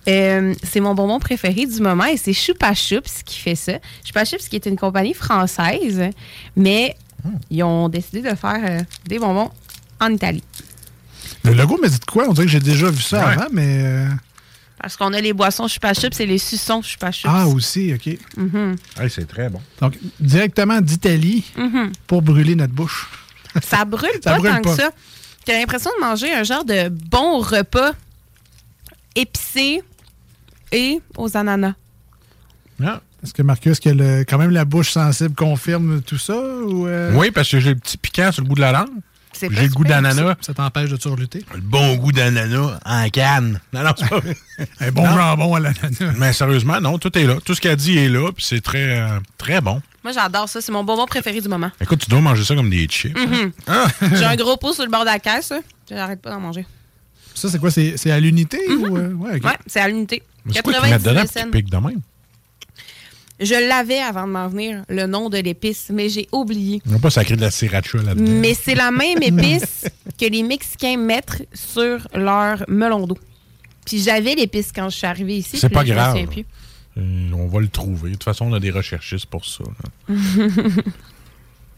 Euh, 0.09 0.53
c'est 0.65 0.81
mon 0.81 0.95
bonbon 0.95 1.21
préféré 1.21 1.65
du 1.67 1.81
moment 1.81 2.07
et 2.07 2.17
c'est 2.17 2.33
Chupa 2.33 2.75
Chups 2.75 3.23
qui 3.25 3.39
fait 3.39 3.55
ça. 3.55 3.75
Chupa 4.05 4.25
Chups 4.25 4.49
qui 4.49 4.57
est 4.57 4.67
une 4.67 4.77
compagnie 4.77 5.15
française, 5.15 6.03
mais 6.57 6.97
ils 7.51 7.63
ont 7.63 7.89
décidé 7.89 8.21
de 8.23 8.35
faire 8.35 8.61
euh, 8.65 8.81
des 9.07 9.19
bonbons 9.21 9.51
en 10.01 10.11
Italie. 10.13 10.43
Le 11.45 11.53
logo 11.55 11.79
me 11.81 11.89
dit 11.89 11.99
de 12.01 12.05
quoi? 12.05 12.27
On 12.29 12.33
dirait 12.33 12.47
que 12.47 12.53
j'ai 12.53 12.59
déjà 12.61 12.91
vu 12.91 13.01
ça 13.03 13.19
Ouais. 13.27 13.33
avant, 13.35 13.47
mais. 13.53 13.81
euh, 13.85 14.09
Parce 14.81 14.97
qu'on 14.97 15.13
a 15.13 15.21
les 15.21 15.33
boissons 15.33 15.69
Chupa 15.69 15.95
Chups 15.95 16.19
et 16.19 16.27
les 16.27 16.39
suçons 16.39 16.83
Chupa 16.83 17.13
Chups. 17.13 17.29
Ah, 17.33 17.47
aussi, 17.47 17.93
OK. 17.95 18.19
Mhm. 18.37 18.75
Hey, 19.01 19.09
c'est 19.09 19.27
très 19.29 19.49
bon. 19.49 19.61
Donc, 19.81 19.95
directement 20.19 20.81
d'Italie 20.81 21.45
Mhm. 21.57 21.93
pour 22.09 22.23
brûler 22.23 22.57
notre 22.57 22.73
bouche. 22.73 23.09
Ça 23.63 23.85
brûle 23.85 24.11
Ça 24.25 24.33
pas 24.33 24.39
brûle 24.39 24.51
tant 24.51 24.63
pas. 24.63 24.71
que 24.77 24.83
ça. 24.83 24.91
T'as 25.45 25.55
l'impression 25.59 25.91
de 25.99 26.05
manger 26.05 26.33
un 26.33 26.43
genre 26.45 26.65
de 26.65 26.89
bon 26.89 27.41
repas 27.41 27.93
épicé 29.15 29.83
et 30.71 31.01
aux 31.17 31.37
ananas. 31.37 31.75
Ah. 32.85 33.01
Est-ce 33.23 33.33
que 33.35 33.43
Marcus, 33.43 33.79
que 33.79 33.89
le- 33.91 34.25
quand 34.25 34.39
même 34.39 34.51
la 34.51 34.65
bouche 34.65 34.91
sensible 34.91 35.35
confirme 35.37 36.03
tout 36.03 36.19
ça? 36.19 36.35
Ou, 36.37 36.89
euh, 36.89 37.13
Oui, 37.15 37.31
parce 37.31 37.49
que 37.49 37.61
j'ai 37.61 37.71
le 37.71 37.77
petit 37.79 37.97
piquant 37.97 38.33
sur 38.33 38.43
le 38.43 38.49
bout 38.49 38.57
de 38.57 38.61
la 38.61 38.73
langue. 38.73 38.89
J'ai 39.41 39.49
le 39.49 39.69
goût 39.69 39.85
d'ananas. 39.85 40.35
Ça 40.41 40.55
t'empêche 40.55 40.91
de 40.91 41.01
surlutter? 41.01 41.45
Le 41.55 41.61
bon 41.61 41.97
goût 41.97 42.13
d'ananas 42.13 42.79
en 42.85 43.09
canne. 43.11 43.61
Non, 43.73 43.83
non, 43.85 43.91
c'est 43.97 44.09
pas 44.09 44.19
vrai. 44.21 44.37
Un 44.81 44.91
bon 44.91 45.07
Non. 45.09 45.17
jambon 45.17 45.55
à 45.55 45.61
l'ananas. 45.61 46.15
Mais 46.19 46.33
sérieusement, 46.33 46.81
non, 46.81 46.99
tout 46.99 47.17
est 47.17 47.25
là. 47.25 47.37
Tout 47.45 47.55
ce 47.55 47.61
qu'elle 47.61 47.77
dit 47.77 47.97
est 47.97 48.09
là, 48.09 48.31
puis 48.33 48.45
c'est 48.45 48.61
très, 48.61 49.01
euh, 49.01 49.19
très 49.39 49.61
bon. 49.61 49.81
Moi, 50.05 50.13
j'adore 50.13 50.49
ça. 50.49 50.61
C'est 50.61 50.73
mon 50.73 50.85
bonbon 50.85 51.07
préféré 51.07 51.41
du 51.41 51.49
moment. 51.49 51.71
Écoute, 51.81 52.01
tu 52.01 52.11
dois 52.11 52.21
manger 52.21 52.45
ça 52.45 52.55
comme 52.55 52.71
des 52.71 52.87
chips. 52.87 53.17
Mhm. 53.17 53.53
Ah. 53.67 53.87
J'ai 54.15 54.25
un 54.25 54.37
gros 54.37 54.57
pot 54.57 54.73
sur 54.73 54.85
le 54.85 54.91
bord 54.91 55.03
de 55.03 55.07
la 55.07 55.19
caisse. 55.19 55.53
J'arrête 55.89 56.21
pas 56.21 56.31
d'en 56.31 56.41
manger. 56.41 56.67
Ça, 57.35 57.49
c'est 57.49 57.59
quoi? 57.59 57.71
C'est 57.71 58.11
à 58.11 58.21
l'unité? 58.21 58.59
ou, 58.69 58.97
euh, 58.97 59.13
Ouais, 59.15 59.37
OK. 59.37 59.45
Ouais, 59.45 59.57
c'est 59.67 59.81
à 59.81 59.89
l'unité. 59.89 60.23
Mais 60.45 60.53
c'est 60.55 60.63
quoi 60.63 60.73
qu'ils 60.75 60.83
mettent 60.91 61.03
dedans 61.03 61.23
99 61.23 61.25
pour 61.25 61.33
qu'il 61.33 61.43
cents. 61.43 61.51
pique 61.51 61.71
de 61.71 61.77
même? 61.77 62.01
Je 63.41 63.55
l'avais 63.69 63.99
avant 63.99 64.27
de 64.27 64.33
m'en 64.33 64.47
venir, 64.49 64.85
le 64.89 65.07
nom 65.07 65.29
de 65.29 65.39
l'épice, 65.39 65.87
mais 65.93 66.09
j'ai 66.09 66.29
oublié. 66.31 66.81
Ils 66.87 66.93
n'ont 66.93 67.01
pas 67.01 67.11
sacré 67.11 67.35
de 67.35 67.41
la 67.41 67.51
sriracha 67.51 67.99
là-dedans. 67.99 68.31
Mais 68.41 68.55
c'est 68.55 68.75
la 68.75 68.91
même 68.93 69.19
épice 69.23 69.85
que 70.21 70.27
les 70.27 70.43
Mexicains 70.43 70.97
mettent 70.97 71.49
sur 71.53 72.07
leur 72.15 72.65
melon 72.69 73.07
d'eau. 73.07 73.19
Puis 73.85 74.01
j'avais 74.01 74.35
l'épice 74.37 74.71
quand 74.73 74.89
je 74.91 74.97
suis 74.97 75.07
arrivée 75.07 75.39
ici. 75.39 75.59
C'est 75.59 75.71
pas 75.71 75.83
grave. 75.85 76.25
plus. 76.27 76.45
Euh, 76.99 77.31
on 77.33 77.47
va 77.49 77.61
le 77.61 77.69
trouver. 77.69 78.11
De 78.11 78.15
toute 78.17 78.25
façon, 78.25 78.47
on 78.51 78.53
a 78.55 78.61
des 78.61 78.71
recherchistes 78.71 79.27
pour 79.27 79.45
ça. 79.45 79.65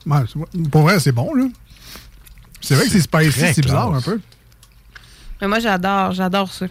Ouais, 0.06 0.18
pour 0.70 0.82
vrai, 0.82 1.00
c'est 1.00 1.12
bon, 1.12 1.32
là. 1.34 1.46
C'est 2.60 2.74
vrai 2.74 2.84
que 2.84 2.90
c'est 2.90 3.00
spicy, 3.00 3.54
c'est 3.54 3.62
bizarre 3.62 3.90
classe. 3.90 4.06
un 4.06 4.10
peu. 4.12 4.20
Mais 5.40 5.48
moi, 5.48 5.60
j'adore, 5.60 6.12
j'adore 6.12 6.52
ça. 6.52 6.66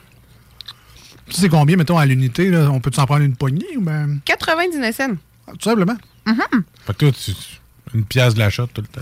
Tu 1.28 1.34
sais 1.42 1.50
combien, 1.50 1.76
mettons, 1.76 1.98
à 1.98 2.06
l'unité? 2.06 2.50
là? 2.52 2.70
On 2.70 2.80
peut 2.80 2.92
s'en 2.94 3.06
prendre 3.08 3.24
une 3.24 3.36
poignée? 3.36 3.76
Ou 3.78 3.82
ben, 3.82 4.20
99 4.26 4.96
cents. 4.96 5.16
tout 5.48 5.62
simplement. 5.62 5.96
Fait 6.86 6.94
que 6.94 6.98
toi, 7.00 7.12
tu- 7.12 7.32
une 7.96 8.06
pièce 8.06 8.34
de 8.36 8.40
l'achat 8.40 8.66
tout 8.72 8.82
le 8.82 8.88
temps. 8.88 9.02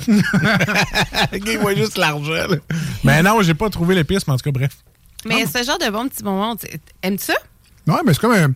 Il 1.46 1.58
voit 1.60 1.76
juste 1.76 1.98
l'argent. 1.98 2.32
là. 2.32 2.56
Mais 3.04 3.22
non, 3.24 3.42
j'ai 3.42 3.54
pas 3.54 3.70
trouvé 3.70 3.96
l'épice, 3.96 4.26
mais 4.28 4.34
en 4.34 4.38
tout 4.38 4.44
cas, 4.44 4.52
bref. 4.52 4.78
Mais 5.26 5.46
ce 5.46 5.62
genre 5.64 5.78
de 5.78 5.90
bon 5.90 6.08
petit 6.08 6.24
bonbon, 6.24 6.56
tu- 6.56 6.68
aimes-tu 7.04 7.26
ça? 7.26 7.34
Ouais, 7.88 8.00
mais 8.06 8.14
c'est 8.14 8.20
comme 8.22 8.32
un. 8.34 8.54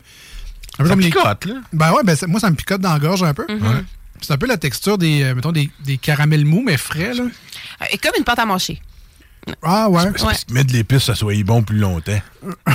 Un 0.80 0.84
peu 0.84 0.84
Ça 0.86 0.90
comme 0.92 1.00
les- 1.00 1.10
picote, 1.10 1.46
là. 1.46 1.54
Ben 1.74 1.92
ouais, 1.94 2.04
ben 2.04 2.16
moi, 2.28 2.40
ça 2.40 2.50
me 2.50 2.56
picote 2.56 2.82
dans 2.82 2.94
la 2.94 3.00
gorge 3.00 3.24
un 3.24 3.34
peu. 3.34 3.46
Mhm. 3.50 3.62
Ouais. 3.68 3.84
C'est 4.22 4.34
un 4.34 4.38
peu 4.38 4.48
la 4.48 4.58
texture 4.58 4.98
des, 4.98 5.24
euh, 5.24 5.36
mettons, 5.36 5.52
des, 5.52 5.70
des 5.84 5.98
caramels 5.98 6.46
mous, 6.46 6.64
mais 6.66 6.78
frais, 6.78 7.14
là. 7.14 7.24
Euh, 7.24 7.86
comme 8.02 8.14
une 8.18 8.24
pâte 8.24 8.40
à 8.40 8.46
mâcher. 8.46 8.82
Ah 9.62 9.88
ouais. 9.92 10.02
Qu'ils 10.14 10.56
mettent 10.56 10.68
de 10.70 10.74
l'épice, 10.74 11.04
ça 11.04 11.14
soit 11.14 11.36
bon 11.44 11.62
plus 11.62 11.78
longtemps. 11.78 12.20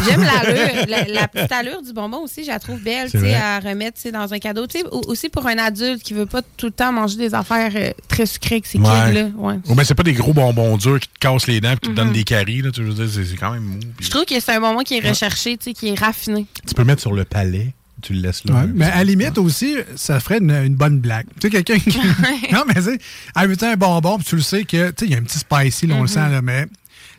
J'aime 0.07 0.23
l'allure, 0.23 0.87
la, 0.89 1.03
la 1.05 1.27
petite 1.27 1.51
allure 1.51 1.83
du 1.83 1.93
bonbon 1.93 2.19
aussi, 2.19 2.45
je 2.45 2.49
la 2.51 2.61
trouve 2.61 2.79
belle, 2.81 3.09
à 3.35 3.59
remettre 3.59 4.01
dans 4.13 4.33
un 4.33 4.39
cadeau. 4.39 4.69
Tu 4.69 4.79
sais, 4.79 4.85
ou- 4.93 5.01
aussi 5.09 5.29
pour 5.31 5.49
un 5.49 5.59
adulte 5.59 6.01
qui 6.01 6.15
veut 6.15 6.27
pas 6.27 6.43
tout 6.57 6.67
le 6.67 6.73
temps 6.73 6.93
manger 6.93 7.17
des 7.17 7.35
affaires 7.35 7.73
euh, 7.75 7.91
très 8.07 8.25
sucrées 8.25 8.57
avec 8.57 8.67
ses 8.67 8.79
kids, 8.79 8.85
là. 8.85 9.25
Ouais. 9.35 9.55
Ou 9.67 9.75
ben, 9.75 9.83
c'est 9.83 9.97
pas 9.97 10.05
des 10.05 10.13
gros 10.13 10.33
bonbons 10.33 10.77
durs 10.77 11.01
qui 11.01 11.09
te 11.09 11.19
cassent 11.19 11.49
les 11.49 11.61
dents 11.61 11.73
et 11.73 11.75
qui 11.75 11.81
te 11.81 11.89
Mhm. 11.89 11.95
donnent 11.97 12.13
des 12.13 12.23
caries. 12.25 12.63
Là, 12.63 12.71
tu 12.71 12.85
veux 12.85 12.95
dire, 13.05 13.25
c'est 13.27 13.37
quand 13.37 13.51
même 13.51 13.65
mou. 13.65 13.81
Je 13.99 14.09
trouve 14.09 14.25
que 14.25 14.39
c'est 14.39 14.53
un 14.53 14.61
bonbon 14.61 14.83
qui 14.85 14.97
est 14.97 15.09
recherché, 15.09 15.57
tu 15.57 15.65
sais, 15.65 15.73
qui 15.73 15.89
est 15.89 15.99
raffiné. 15.99 16.47
Tu 16.69 16.75
peux 16.75 16.83
le 16.83 16.87
mettre 16.87 17.03
sur 17.03 17.13
le 17.13 17.25
palais, 17.25 17.75
tu 18.01 18.13
le 18.15 18.21
laisses 18.21 18.45
là. 18.45 18.55
Ouais, 18.55 18.67
mais 18.75 18.87
à 18.87 18.99
la 18.99 19.05
limite 19.05 19.39
aussi, 19.39 19.77
ça 19.97 20.21
ferait 20.21 20.39
une, 20.39 20.51
une 20.51 20.75
bonne 20.77 21.01
blague. 21.01 21.27
Tu 21.41 21.49
sais, 21.49 21.51
quelqu'un 21.63 21.79
qui. 21.79 21.99
non, 22.53 22.65
mais 22.67 22.75
tu 22.75 22.83
sais, 22.83 22.99
inviter 23.35 23.67
un 23.67 23.77
bonbon, 23.77 24.17
puis 24.19 24.27
tu 24.27 24.37
le 24.37 24.43
sais 24.43 24.65
que, 24.65 24.91
tu 24.91 24.95
sais, 24.99 25.07
il 25.07 25.13
y 25.13 25.15
a 25.15 25.19
un 25.19 25.23
petit 25.23 25.39
spicy, 25.39 25.87
là, 25.87 25.95
on 25.95 25.99
le 25.99 26.03
Mhm. 26.05 26.09
sent, 26.09 26.29
là, 26.31 26.43
mais. 26.43 26.67
tu 26.67 26.71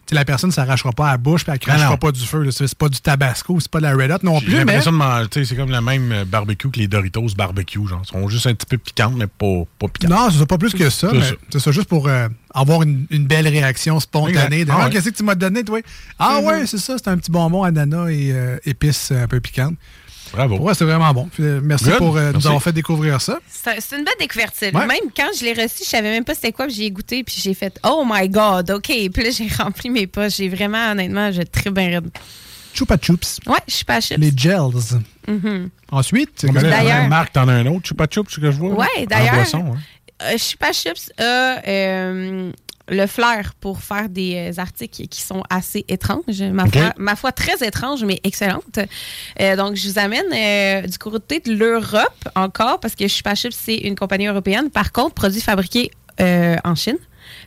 sais, 0.09 0.15
la 0.15 0.25
personne 0.25 0.49
ne 0.49 0.53
s'arrachera 0.53 0.91
pas 0.91 1.07
à 1.07 1.11
la 1.11 1.17
bouche 1.17 1.43
puis 1.45 1.51
elle 1.53 1.59
Ah, 1.61 1.65
crachera 1.65 1.89
non. 1.91 1.97
pas 1.97 2.11
du 2.11 2.19
feu. 2.25 2.49
C'est 2.51 2.75
pas 2.75 2.89
du 2.89 2.99
tabasco, 2.99 3.59
c'est 3.59 3.69
pas 3.71 3.77
de 3.79 3.84
la 3.84 3.93
Red 3.93 4.11
Hot 4.11 4.17
non 4.23 4.39
J'ai 4.39 4.45
plus. 4.47 4.65
Mais 4.65 4.79
de 4.79 4.89
manger, 4.89 5.45
c'est 5.45 5.55
comme 5.55 5.71
le 5.71 5.79
même 5.79 6.11
euh, 6.11 6.25
barbecue 6.25 6.69
que 6.69 6.79
les 6.79 6.88
Doritos 6.88 7.27
barbecue, 7.38 7.88
genre. 7.88 8.01
Ils 8.05 8.11
sont 8.11 8.27
juste 8.27 8.47
un 8.47 8.53
petit 8.55 8.65
peu 8.65 8.77
piquantes, 8.77 9.13
mais 9.15 9.27
pas, 9.27 9.63
pas 9.79 9.88
piquantes. 9.88 10.09
non, 10.11 10.29
c'est 10.32 10.45
pas 10.45 10.57
plus 10.57 10.73
que 10.73 10.89
ça. 10.89 11.11
C'est 11.51 11.59
ça. 11.59 11.71
Juste 11.71 11.88
pour 11.88 12.07
euh, 12.09 12.27
avoir 12.53 12.82
une, 12.84 13.05
une 13.11 13.25
belle 13.27 13.47
réaction 13.47 13.99
spontanée. 14.01 14.65
De, 14.65 14.71
Ah 14.71 14.86
ouais. 14.86 14.89
Qu'est-ce 14.91 15.09
que 15.11 15.15
tu 15.15 15.23
m'as 15.23 15.36
donné, 15.36 15.63
toi? 15.63 15.79
Ah 16.19 16.39
Mhm. 16.41 16.47
ouais, 16.47 16.65
c'est 16.67 16.77
ça, 16.79 16.95
c'est 16.97 17.07
un 17.09 17.17
petit 17.17 17.32
bonbon 17.32 17.63
ananas 17.63 18.09
et 18.09 18.32
euh, 18.34 18.57
épices 18.65 19.11
un 19.11 19.27
peu 19.27 19.39
piquantes. 19.39 19.75
Bravo. 20.34 20.57
Moi, 20.59 20.73
c'est 20.73 20.86
vraiment 20.86 21.13
bon. 21.13 21.27
Puis, 21.32 21.43
euh, 21.43 21.59
merci 21.61 21.86
Good. 21.86 21.97
pour 21.97 22.15
euh, 22.17 22.27
nous 22.27 22.32
Merci. 22.34 22.47
avoir 22.47 22.63
fait 22.63 22.71
découvrir 22.71 23.19
ça. 23.21 23.39
C'est 23.49 23.97
une 23.97 24.05
belle 24.05 24.13
découverte. 24.19 24.55
Ouais. 24.61 24.71
Même 24.71 25.11
quand 25.15 25.27
je 25.38 25.43
l'ai 25.43 25.53
reçu, 25.53 25.84
je 25.84 25.89
savais 25.89 26.09
même 26.11 26.23
pas 26.23 26.34
c'était 26.36 26.51
quoi, 26.51 26.65
puis 26.67 26.75
j'y 26.75 26.86
ai 26.86 26.91
goûté, 26.91 27.23
puis 27.23 27.36
j'ai 27.38 27.53
fait 27.53 27.77
Oh 27.86 28.05
my 28.09 28.29
God, 28.29 28.69
OK. 28.71 28.84
Puis 28.86 29.23
là, 29.23 29.29
j'ai 29.29 29.47
rempli 29.61 29.89
mes 29.89 30.07
poches. 30.07 30.38
J'ai 30.38 30.49
vraiment, 30.49 30.91
honnêtement, 30.91 31.32
j'ai 31.32 31.45
très 31.45 31.69
bien 31.69 31.89
raide. 31.89 32.09
Chupa 32.73 32.97
Chups. 32.97 33.39
Ouais, 33.47 33.57
Chupa 33.67 33.99
Chups. 33.99 34.17
Les 34.17 34.32
gels. 34.36 34.59
Ensuite, 35.91 36.43
Ouais, 36.43 36.51
mais 36.53 36.61
là, 36.61 36.69
D'ailleurs- 36.69 37.07
Marc, 37.09 37.34
t'en 37.34 37.47
as 37.49 37.53
un 37.53 37.65
autre, 37.65 37.88
Chupa 37.88 38.05
Chups, 38.09 38.38
que 38.39 38.49
je 38.51 38.57
vois. 38.57 38.71
Ouais, 38.75 39.05
d'ailleurs, 39.09 39.34
hein. 39.53 39.73
euh, 40.23 40.38
Chupa 40.38 40.71
Chups 40.71 41.11
a 41.17 41.59
euh, 41.67 42.51
le 42.91 43.07
flair 43.07 43.53
pour 43.59 43.81
faire 43.81 44.09
des 44.09 44.51
euh, 44.51 44.61
articles 44.61 45.07
qui 45.07 45.21
sont 45.21 45.43
assez 45.49 45.85
étranges, 45.87 46.41
ma, 46.41 46.67
foi, 46.67 46.93
ma 46.97 47.15
foi 47.15 47.31
très 47.31 47.65
étranges, 47.65 48.03
mais 48.03 48.19
excellentes. 48.23 48.79
Euh, 49.39 49.55
donc, 49.55 49.75
je 49.75 49.89
vous 49.89 49.97
amène 49.97 50.25
euh, 50.33 50.85
du 50.85 50.97
côté 50.97 51.39
de 51.39 51.53
l'Europe 51.53 52.29
encore, 52.35 52.79
parce 52.79 52.95
que 52.95 53.07
Chups, 53.07 53.49
c'est 53.51 53.77
une 53.77 53.95
compagnie 53.95 54.27
européenne. 54.27 54.69
Par 54.69 54.91
contre, 54.91 55.15
produit 55.15 55.41
fabriqué 55.41 55.91
euh, 56.19 56.57
en 56.63 56.75
Chine. 56.75 56.97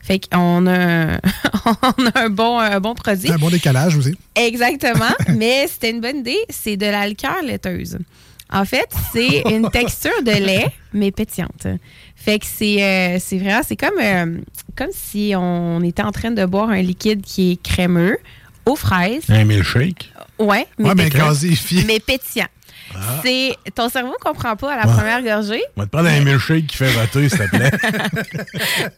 Fait 0.03 0.19
qu'on 0.19 0.67
a, 0.67 1.19
on 1.67 2.07
a 2.07 2.21
un, 2.21 2.31
bon, 2.31 2.59
un 2.59 2.81
bon 2.81 2.95
produit. 2.95 3.31
un 3.31 3.37
bon 3.37 3.51
décalage 3.51 3.97
aussi. 3.97 4.17
Exactement, 4.35 5.13
mais 5.37 5.67
c'était 5.69 5.91
une 5.91 6.01
bonne 6.01 6.19
idée. 6.19 6.39
C'est 6.49 6.77
de 6.77 6.87
la 6.87 7.07
liqueur 7.07 7.43
laiteuse. 7.43 7.99
En 8.51 8.65
fait, 8.65 8.89
c'est 9.13 9.43
une 9.51 9.71
texture 9.73 10.23
de 10.23 10.31
lait, 10.31 10.73
mais 10.93 11.11
pétillante. 11.11 11.67
Fait 12.25 12.39
que 12.39 12.47
c'est 12.47 12.83
euh, 12.83 13.19
c'est 13.21 13.37
vraiment, 13.39 13.61
c'est 13.67 13.77
comme, 13.77 13.99
euh, 14.01 14.39
comme 14.77 14.91
si 14.93 15.35
on 15.37 15.83
était 15.83 16.03
en 16.03 16.13
train 16.13 16.31
de 16.31 16.45
boire 16.47 16.71
un 16.71 16.81
liquide 16.81 17.21
qui 17.23 17.53
est 17.53 17.63
crémeux, 17.63 18.17
aux 18.65 18.77
fraises. 18.77 19.25
Un 19.29 19.45
milkshake. 19.45 20.11
Ouais, 20.39 20.67
mais, 20.79 20.89
Ouais, 20.89 20.95
mais. 20.95 21.11
Mais 21.87 22.01
pétillant. 22.01 22.47
Ah. 22.97 23.21
C'est 23.25 23.57
ton 23.75 23.89
cerveau 23.89 24.15
comprend 24.21 24.55
pas 24.57 24.75
à 24.75 24.77
la 24.77 24.87
Ouais. 24.87 24.93
première 24.97 25.23
gorgée. 25.23 25.63
On 25.77 25.81
va 25.81 25.87
te 25.87 25.91
prendre 25.93 26.09
un 26.09 26.21
milkshake 26.21 26.67
qui 26.67 26.77
fait 26.77 26.91
voter, 26.93 27.29
s'il 27.29 27.39
te 27.39 27.49
plaît. 27.49 27.71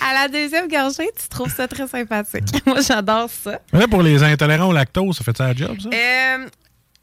à 0.00 0.14
la 0.14 0.28
deuxième 0.28 0.68
gorgée, 0.68 1.08
tu 1.20 1.28
trouves 1.28 1.52
ça 1.54 1.66
très 1.68 1.86
sympathique. 1.88 2.44
Moi, 2.66 2.80
j'adore 2.86 3.28
ça. 3.30 3.60
Mais 3.72 3.80
là, 3.80 3.88
pour 3.88 4.02
les 4.02 4.22
intolérants 4.22 4.68
au 4.68 4.72
lactose, 4.72 5.16
ça 5.16 5.24
fait 5.24 5.36
ça 5.36 5.48
la 5.48 5.54
job, 5.54 5.76
ça? 5.80 5.88
Euh, 5.92 6.46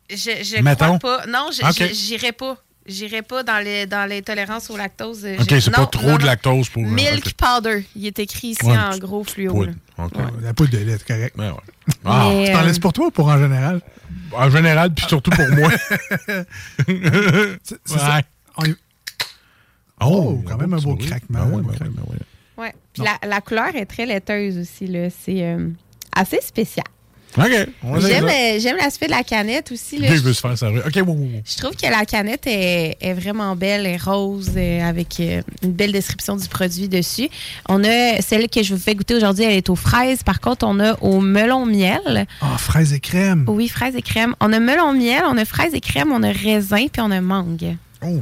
je 0.09 0.15
je 0.43 0.61
Mettons. 0.61 0.97
crois 0.97 1.19
pas. 1.19 1.25
Non, 1.27 1.49
je- 1.51 1.93
j'irai 1.93 2.31
pas. 2.31 2.57
J'irai 2.87 3.21
pas 3.21 3.43
dans 3.43 3.63
les 3.63 3.85
dans 3.85 4.07
l'intolérance 4.09 4.69
au 4.69 4.77
lactose. 4.77 5.25
OK, 5.39 5.45
J'ai- 5.49 5.59
c'est 5.61 5.71
non, 5.71 5.83
pas 5.83 5.85
trop 5.87 6.11
non, 6.11 6.17
de 6.17 6.25
lactose 6.25 6.69
pour... 6.69 6.83
Milk 6.83 7.25
ok. 7.27 7.33
powder. 7.33 7.85
Il 7.95 8.05
est 8.07 8.17
écrit 8.19 8.49
ici 8.49 8.65
Ouais, 8.65 8.77
en 8.77 8.97
gros 8.97 9.23
fluo. 9.23 9.51
Poudre. 9.53 9.71
là. 9.97 10.05
OK. 10.05 10.13
La 10.41 10.53
poudre 10.53 10.71
de 10.71 10.77
lait, 10.77 10.95
c'est 10.97 11.07
correct. 11.07 11.35
Ben 11.37 11.51
ouais. 11.51 11.57
Ah. 12.05 12.29
Mais, 12.29 12.45
Tu 12.47 12.53
t'en 12.53 12.59
euh, 12.59 12.65
laisses 12.65 12.79
pour 12.79 12.93
toi 12.93 13.07
ou 13.07 13.11
pour 13.11 13.27
en 13.27 13.37
général? 13.37 13.81
En 14.33 14.49
général, 14.49 14.93
puis 14.93 15.05
surtout 15.07 15.31
pour 15.31 15.47
moi. 15.49 15.69
C'est- 16.87 17.79
c'est 17.85 17.97
ça. 17.99 18.15
Ouais. 18.17 18.23
On 18.57 18.65
y- 18.65 18.75
Oh, 19.99 20.43
quand 20.47 20.57
même 20.57 20.73
un 20.73 20.77
beau 20.77 20.95
petit 20.95 21.07
craquement. 21.07 21.39
Ben 21.39 21.45
ouais, 21.49 21.55
un 21.55 21.61
beau 21.61 21.69
ben 21.69 21.75
craquement. 21.75 22.01
ouais, 22.07 22.17
ben 22.17 22.63
ouais. 22.63 22.65
Ouais. 22.67 22.75
Puis 22.93 23.03
La, 23.03 23.27
la 23.27 23.41
couleur 23.41 23.75
est 23.75 23.85
très 23.85 24.05
laiteuse 24.05 24.57
aussi. 24.57 24.87
là. 24.87 25.09
C'est 25.09 25.43
euh, 25.43 25.69
assez 26.15 26.39
spécial. 26.41 26.85
OK. 27.37 27.45
J'aime 27.99 28.25
euh, 28.25 28.59
j'aime 28.59 28.77
l'aspect 28.77 29.05
de 29.05 29.11
la 29.11 29.23
canette 29.23 29.71
aussi. 29.71 29.99
là. 29.99 30.07
Il 30.09 30.21
veut 30.21 30.33
se 30.33 30.41
faire 30.41 30.57
ça. 30.57 30.69
OK. 30.69 30.93
Je 30.95 31.57
trouve 31.57 31.75
que 31.75 31.87
la 31.89 32.05
canette 32.05 32.47
est, 32.47 32.97
est 32.99 33.13
vraiment 33.13 33.55
belle, 33.55 33.85
est 33.85 34.01
rose, 34.01 34.51
euh, 34.55 34.81
avec 34.81 35.19
euh, 35.19 35.41
une 35.61 35.73
belle 35.73 35.91
description 35.91 36.35
du 36.35 36.47
produit 36.47 36.87
dessus. 36.87 37.29
On 37.69 37.83
a 37.83 38.21
celle 38.21 38.49
que 38.49 38.63
je 38.63 38.73
vous 38.73 38.79
fais 38.79 38.95
goûter 38.95 39.15
aujourd'hui, 39.15 39.43
elle 39.43 39.53
est 39.53 39.69
aux 39.69 39.75
fraises. 39.75 40.23
Par 40.23 40.39
contre, 40.39 40.65
on 40.65 40.79
a 40.79 40.93
au 41.01 41.19
melon 41.19 41.65
miel. 41.65 42.25
Ah, 42.41 42.57
fraises 42.57 42.93
et 42.93 42.99
crème. 42.99 43.45
Oui, 43.47 43.67
fraises 43.67 43.95
et 43.95 44.01
crème. 44.01 44.33
On 44.39 44.51
a 44.51 44.59
melon 44.59 44.93
miel, 44.93 45.23
on 45.27 45.37
a 45.37 45.45
fraises 45.45 45.73
et 45.75 45.81
crème, 45.81 46.11
on 46.11 46.23
a 46.23 46.31
raisin, 46.31 46.87
puis 46.91 47.01
on 47.01 47.11
a 47.11 47.21
mangue. 47.21 47.75
Oh, 48.03 48.19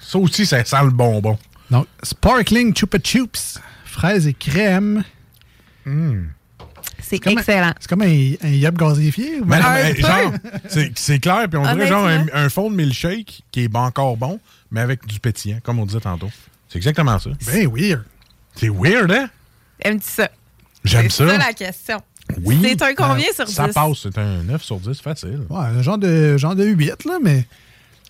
ça 0.00 0.18
aussi, 0.18 0.46
ça 0.46 0.64
sent 0.64 0.76
le 0.84 0.90
bonbon. 0.90 1.38
Donc, 1.70 1.86
Sparkling 2.02 2.74
Chupa 2.74 2.98
Chups. 2.98 3.58
Fraises 3.84 4.26
et 4.26 4.34
crème. 4.34 5.04
Comme 5.84 6.28
un- 7.26 7.30
excellent. 7.30 7.72
C'est 7.80 7.88
comme 7.88 8.02
un, 8.02 8.32
un 8.42 8.48
yop 8.48 8.74
Mais 9.46 9.60
mais 9.60 9.94
genre, 9.96 10.32
c'est 10.68 10.92
c'est 10.98 11.18
clair, 11.18 11.46
puis 11.48 11.58
on 11.58 11.62
dirait 11.74 11.86
genre 11.86 12.08
un, 12.32 12.48
fond 12.48 12.70
de 12.70 12.76
milkshake 12.76 13.42
qui 13.50 13.64
est 13.64 13.76
encore 13.76 14.16
bon, 14.16 14.40
mais 14.70 14.80
avec 14.80 15.06
du 15.06 15.20
pétillant, 15.20 15.58
comme 15.62 15.78
on 15.78 15.86
disait 15.86 16.00
tantôt. 16.00 16.30
C'est 16.68 16.76
exactement 16.78 17.18
ça. 17.18 17.30
Ben 17.46 17.68
weird. 17.72 18.04
C'est 18.54 18.68
weird, 18.68 19.10
hein? 19.10 19.30
Aimes-tu 19.84 20.08
ça? 20.08 20.28
J'aime 20.84 21.08
C'est 21.08 21.24
ça. 21.24 21.30
ça 21.30 21.38
la 21.38 21.52
question. 21.52 22.00
Oui. 22.42 22.58
C'est 22.62 22.82
un 22.82 22.94
combien 22.94 23.26
Ah, 23.30 23.34
sur 23.34 23.44
10? 23.46 23.52
Ça 23.52 23.68
passe, 23.68 23.98
c'est 24.02 24.18
un 24.18 24.42
9 24.42 24.62
sur 24.62 24.78
10, 24.78 25.00
facile. 25.00 25.40
Ouais, 25.48 25.58
un 25.60 25.82
genre 25.82 25.96
de, 25.98 26.36
genre 26.36 26.54
de 26.54 26.64
8, 26.66 27.04
là, 27.04 27.18
mais 27.22 27.46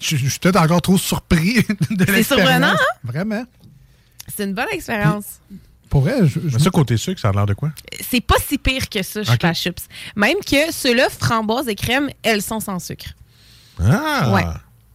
je 0.00 0.16
je 0.16 0.28
suis 0.28 0.38
peut-être 0.40 0.60
encore 0.60 0.82
trop 0.82 0.98
surpris 0.98 1.54
de 1.90 2.04
C'est 2.04 2.12
l'expérience. 2.12 2.26
surprenant, 2.26 2.66
hein? 2.72 2.76
Vraiment. 3.04 3.44
C'est 4.34 4.44
une 4.44 4.54
bonne 4.54 4.66
expérience. 4.72 5.40
Pour 5.88 6.02
vrai, 6.02 6.26
je, 6.26 6.40
je- 6.46 6.56
Mais 6.56 6.62
ça, 6.62 6.70
côté 6.70 6.96
sucre, 6.96 7.20
ça 7.20 7.28
a 7.30 7.32
l'air 7.32 7.46
de 7.46 7.54
quoi? 7.54 7.70
C'est 8.00 8.20
pas 8.20 8.36
si 8.46 8.58
pire 8.58 8.88
que 8.88 9.02
ça, 9.02 9.22
Chupa 9.24 9.54
Chups. 9.54 9.82
Même 10.16 10.36
que 10.46 10.70
ceux-là, 10.72 11.08
framboise 11.10 11.68
et 11.68 11.74
crème, 11.74 12.10
elles 12.22 12.42
sont 12.42 12.60
sans 12.60 12.78
sucre. 12.78 13.06
Ah! 13.82 14.32
Ouais. 14.34 14.42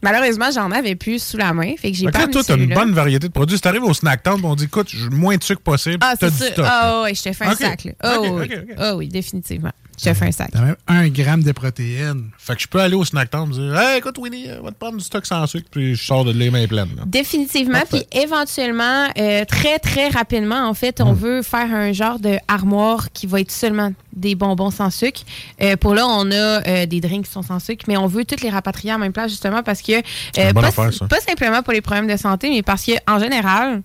Malheureusement, 0.01 0.51
j'en 0.53 0.69
avais 0.71 0.95
plus 0.95 1.23
sous 1.23 1.37
la 1.37 1.53
main, 1.53 1.75
fait 1.77 1.89
que 1.91 1.97
j'ai 1.97 2.11
pas 2.11 2.27
toi, 2.27 2.43
t'as 2.43 2.57
une 2.57 2.73
bonne 2.73 2.91
variété 2.91 3.27
de 3.29 3.31
produits. 3.31 3.55
Si 3.55 3.61
t'arrives 3.61 3.83
au 3.83 3.93
snack 3.93 4.21
town, 4.21 4.39
on 4.43 4.53
dit, 4.53 4.65
écoute, 4.65 4.93
moins 5.11 5.37
de 5.37 5.43
sucre 5.43 5.61
possible, 5.61 5.99
Ah, 6.01 6.15
t'as 6.19 6.29
c'est 6.29 6.49
du 6.49 6.55
ça. 6.55 6.67
Ah 6.69 7.01
oui, 7.05 7.15
je 7.15 7.23
te 7.23 7.31
fais 7.31 7.45
un 7.45 7.55
sac. 7.55 7.85
Là. 7.85 7.91
Ah 8.01 8.17
oui, 8.19 8.27
ok. 8.27 8.65
Ah 8.77 8.95
oui, 8.97 9.07
définitivement. 9.07 9.71
Je 9.99 10.05
te 10.09 10.13
fais 10.13 10.25
un 10.27 10.31
sac. 10.31 10.49
T'as 10.51 10.61
même 10.61 10.75
un 10.87 11.07
gramme 11.09 11.43
de 11.43 11.51
protéines. 11.51 12.29
Fait 12.37 12.55
que 12.55 12.61
je 12.61 12.67
peux 12.67 12.79
aller 12.79 12.95
au 12.95 13.05
snack 13.05 13.29
town 13.29 13.49
et 13.51 13.53
dire, 13.53 13.77
hey, 13.79 13.97
écoute, 13.99 14.17
Winnie, 14.17 14.49
euh, 14.49 14.59
va 14.61 14.71
te 14.71 14.75
prendre 14.77 14.97
du 14.97 15.03
stock 15.03 15.25
sans 15.25 15.45
sucre, 15.47 15.67
puis 15.71 15.95
je 15.95 16.03
sors 16.03 16.25
de 16.25 16.31
les 16.31 16.49
mains 16.49 16.67
pleines. 16.67 16.89
là. 16.97 17.03
Définitivement. 17.05 17.81
Puis 17.89 18.03
éventuellement, 18.11 19.07
euh, 19.17 19.45
très, 19.45 19.79
très 19.79 20.09
rapidement, 20.09 20.67
en 20.67 20.73
fait, 20.73 20.99
Hmm. 20.99 21.07
on 21.07 21.13
veut 21.13 21.41
faire 21.41 21.73
un 21.73 21.91
genre 21.93 22.19
de 22.19 22.37
armoire 22.47 23.11
qui 23.13 23.27
va 23.27 23.39
être 23.39 23.51
seulement 23.51 23.93
des 24.13 24.35
bonbons 24.35 24.71
sans 24.71 24.89
sucre. 24.89 25.21
Euh, 25.61 25.75
pour 25.77 25.93
là, 25.95 26.05
on 26.07 26.29
a 26.31 26.35
euh, 26.35 26.85
des 26.85 26.99
drinks 27.01 27.25
qui 27.25 27.31
sont 27.31 27.41
sans 27.41 27.59
sucre, 27.59 27.85
mais 27.87 27.97
on 27.97 28.07
veut 28.07 28.25
toutes 28.25 28.41
les 28.41 28.49
rapatrier 28.49 28.93
en 28.93 28.99
même 28.99 29.13
place, 29.13 29.31
justement, 29.31 29.63
parce 29.63 29.81
que, 29.81 29.93
une 29.93 30.03
euh, 30.37 30.53
bonne 30.53 30.63
pas, 30.63 30.67
affaire, 30.69 30.93
ça. 30.93 31.07
pas 31.07 31.19
simplement 31.19 31.61
pour 31.63 31.73
les 31.73 31.81
problèmes 31.81 32.07
de 32.07 32.17
santé, 32.17 32.49
mais 32.49 32.61
parce 32.61 32.85
qu'en 32.85 33.19
général, 33.19 33.81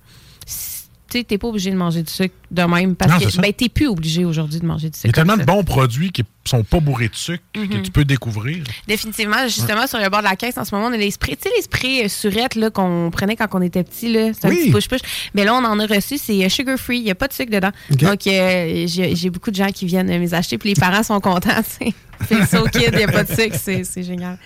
tu 1.10 1.24
t'es 1.24 1.38
pas 1.38 1.48
obligé 1.48 1.70
de 1.70 1.76
manger 1.76 2.02
du 2.02 2.12
sucre 2.12 2.34
de 2.50 2.62
même 2.62 2.94
parce 2.96 3.12
Non, 3.12 3.18
que 3.30 3.40
ben, 3.40 3.52
t'es 3.52 3.68
plus 3.68 3.86
obligé 3.86 4.24
aujourd'hui 4.24 4.60
de 4.60 4.66
manger 4.66 4.90
du 4.90 4.96
Il 4.98 5.06
y 5.06 5.06
a 5.06 5.08
sucre. 5.08 5.14
tellement 5.14 5.36
de 5.36 5.44
bons 5.44 5.64
produits 5.64 6.10
qui 6.12 6.24
sont 6.48 6.64
pas 6.64 6.80
bourrés 6.80 7.08
de 7.08 7.14
sucre 7.14 7.42
que 7.52 7.60
Mhm. 7.60 7.82
tu 7.82 7.90
peux 7.90 8.04
découvrir. 8.04 8.64
Définitivement, 8.86 9.42
justement, 9.44 9.86
sur 9.86 9.98
le 9.98 10.08
bord 10.08 10.20
de 10.20 10.24
la 10.24 10.36
caisse, 10.36 10.56
en 10.58 10.64
ce 10.64 10.74
moment, 10.74 10.88
on 10.88 10.92
a 10.92 10.96
les 10.96 11.10
sprays. 11.10 11.36
Tu 11.36 11.48
sais, 11.48 11.54
les 11.56 11.62
sprays 11.62 12.04
euh, 12.04 12.08
surettes 12.08 12.54
là, 12.54 12.70
qu'on 12.70 13.10
prenait 13.12 13.36
quand 13.36 13.46
on 13.52 13.62
était 13.62 13.84
petit, 13.84 14.12
là. 14.12 14.30
C'est 14.32 14.46
un 14.46 14.50
Oui. 14.50 14.56
petit 14.56 14.70
push-push. 14.70 15.00
Mais 15.34 15.44
là, 15.44 15.54
on 15.54 15.64
en 15.64 15.78
a 15.78 15.86
reçu, 15.86 16.18
c'est 16.18 16.44
euh, 16.44 16.48
sugar-free. 16.48 16.98
Il 16.98 17.04
n'y 17.04 17.10
a 17.10 17.14
pas 17.14 17.28
de 17.28 17.32
sucre 17.32 17.50
dedans. 17.52 17.70
Donc, 17.90 18.26
euh, 18.26 18.84
j'ai 18.86 19.30
beaucoup 19.30 19.50
de 19.50 19.56
gens 19.56 19.70
qui 19.70 19.86
viennent 19.86 20.08
me 20.08 20.18
les 20.18 20.34
acheter, 20.34 20.58
puis 20.58 20.70
les 20.70 20.80
parents 20.80 21.02
sont 21.02 21.20
contents. 21.20 21.50
C'est 22.28 22.44
so 22.46 22.64
kid, 22.64 22.90
il 22.94 22.96
n'y 22.98 23.04
a 23.04 23.08
pas 23.12 23.22
de 23.22 23.32
sucre, 23.32 23.54
c'est 23.62 24.02
génial. 24.02 24.36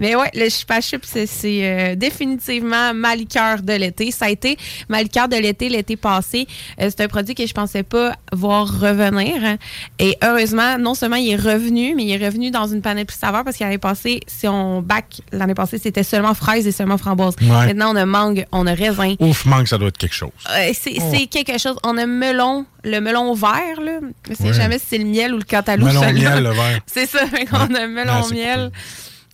Mais 0.00 0.16
ouais, 0.16 0.28
le 0.34 0.48
chupa 0.48 0.80
chup, 0.80 1.04
c'est 1.04 1.28
euh, 1.46 1.94
définitivement 1.94 2.92
ma 2.92 3.14
liqueur 3.14 3.62
de 3.62 3.72
l'été. 3.72 4.10
Ça 4.10 4.24
a 4.24 4.30
été 4.30 4.56
ma 4.88 5.00
liqueur 5.00 5.28
de 5.28 5.36
l'été 5.36 5.68
l'été 5.68 5.94
passé. 5.96 6.48
C'est 6.76 7.00
un 7.00 7.06
produit 7.06 7.36
que 7.36 7.46
je 7.46 7.52
pensais 7.54 7.84
pas 7.84 8.16
voir 8.32 8.66
revenir. 8.80 9.44
hein. 9.44 9.58
Et 10.00 10.16
heureusement, 10.24 10.76
non 10.78 10.94
seulement 10.94 11.14
il 11.16 11.30
est 11.32 11.36
revenu, 11.52 11.94
mais 11.94 12.04
il 12.04 12.10
est 12.12 12.24
revenu 12.24 12.50
dans 12.50 12.66
une 12.66 12.82
panette 12.82 13.08
plus 13.08 13.18
saveur 13.18 13.44
parce 13.44 13.56
qu'année 13.56 13.78
passée, 13.78 14.20
si 14.26 14.46
on 14.48 14.82
back 14.82 15.20
l'année 15.32 15.54
passée, 15.54 15.78
c'était 15.78 16.02
seulement 16.02 16.34
fraise 16.34 16.66
et 16.66 16.72
seulement 16.72 16.98
framboise. 16.98 17.34
Ouais. 17.40 17.48
Maintenant, 17.48 17.92
on 17.92 17.96
a 17.96 18.06
mangue, 18.06 18.46
on 18.52 18.66
a 18.66 18.74
raisin. 18.74 19.14
Ouf, 19.20 19.44
manque, 19.46 19.68
ça 19.68 19.78
doit 19.78 19.88
être 19.88 19.98
quelque 19.98 20.14
chose. 20.14 20.30
Euh, 20.50 20.70
c'est 20.74 20.96
Oh. 21.00 21.26
quelque 21.30 21.58
chose. 21.58 21.76
On 21.84 21.96
a 21.98 22.06
melon, 22.06 22.66
le 22.84 23.00
melon 23.00 23.34
vert, 23.34 23.80
là. 23.82 24.00
Je 24.28 24.34
sais 24.34 24.44
Ouais. 24.44 24.52
jamais 24.52 24.78
si 24.78 24.86
c'est 24.90 24.98
le 24.98 25.04
miel 25.04 25.34
ou 25.34 25.38
le 25.38 25.44
cantaloupe. 25.44 25.88
Melon 25.88 26.12
miel, 26.12 26.42
le 26.44 26.50
vert. 26.50 26.80
C'est 26.86 27.06
ça. 27.06 27.20
On 27.52 27.74
a 27.74 27.86
melon 27.86 28.12
Ah, 28.16 28.22
c'est 28.28 28.34
miel. 28.34 28.70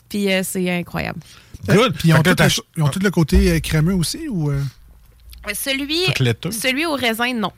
Puis 0.08 0.32
euh, 0.32 0.42
c'est 0.44 0.70
incroyable. 0.70 1.18
Good. 1.68 1.94
Puis 1.98 2.08
ils 2.10 2.14
ont, 2.14 2.22
tout 2.22 2.30
le, 2.38 2.46
ils 2.76 2.82
ont 2.82 2.88
tout 2.88 3.00
le 3.02 3.10
côté 3.10 3.50
euh, 3.50 3.58
crémeux 3.60 3.94
aussi 3.94 4.28
ou. 4.28 4.50
euh? 4.50 4.60
Celui, 5.54 6.00
celui 6.50 6.86
au 6.86 6.94
raisin, 6.94 7.32
non. 7.34 7.52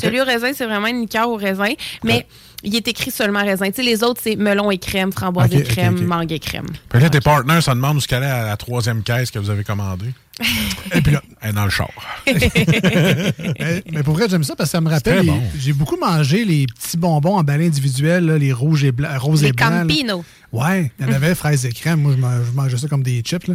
Celui 0.00 0.20
au 0.20 0.24
raisin, 0.24 0.52
c'est 0.54 0.64
vraiment 0.64 0.86
une 0.88 1.00
liqueur 1.02 1.28
au 1.28 1.36
raisin. 1.36 1.72
Mais 2.02 2.26
il 2.64 2.74
est 2.76 2.88
écrit 2.88 3.10
seulement 3.10 3.40
raisin. 3.42 3.66
Tu 3.66 3.74
sais, 3.76 3.82
les 3.82 4.02
autres, 4.02 4.20
c'est 4.22 4.36
melon 4.36 4.70
et 4.70 4.78
crème, 4.78 5.12
framboise 5.12 5.52
et 5.54 5.62
crème, 5.62 6.02
mangue 6.04 6.32
et 6.32 6.38
crème. 6.40 6.66
Puis 6.88 7.00
là, 7.00 7.10
tes 7.10 7.20
partenaires 7.20 7.62
se 7.62 7.70
demandent 7.70 7.96
où 7.98 8.00
ce 8.00 8.08
qu'elle 8.08 8.22
est 8.22 8.26
à 8.26 8.44
la 8.46 8.56
troisième 8.56 9.02
caisse 9.02 9.30
que 9.30 9.38
vous 9.38 9.50
avez 9.50 9.64
commandée. 9.64 10.12
Et 10.92 11.00
puis 11.00 11.12
là, 11.12 11.22
elle 11.42 11.50
est 11.50 11.52
dans 11.52 11.64
le 11.64 11.70
char. 11.70 11.88
Mais 13.92 14.02
pour 14.02 14.14
vrai, 14.14 14.26
j'aime 14.28 14.42
ça 14.44 14.56
parce 14.56 14.68
que 14.70 14.72
ça 14.72 14.80
me 14.80 14.88
rappelle. 14.90 15.26
bon. 15.26 15.40
J'ai 15.58 15.72
beaucoup 15.72 15.96
mangé 15.96 16.44
les 16.44 16.66
petits 16.66 16.96
bonbons 16.96 17.36
emballés 17.36 17.66
individuels, 17.66 18.26
là, 18.26 18.38
les 18.38 18.52
rouges 18.52 18.82
et 18.84 18.90
blancs, 18.92 19.16
roses 19.18 19.42
Les 19.42 19.48
et 19.50 19.52
blancs. 19.52 19.70
là. 19.70 19.80
Campino. 19.82 20.24
Ouais, 20.52 20.90
il 20.98 21.06
y 21.06 21.08
en 21.08 21.12
avait 21.12 21.34
fraises 21.36 21.64
et 21.66 21.72
crème. 21.72 22.00
Moi, 22.00 22.12
je 22.16 22.20
man- 22.20 22.42
je 22.44 22.50
mangeais 22.52 22.76
ça 22.78 22.88
comme 22.88 23.02
des 23.02 23.20
chips. 23.20 23.46
là. 23.46 23.54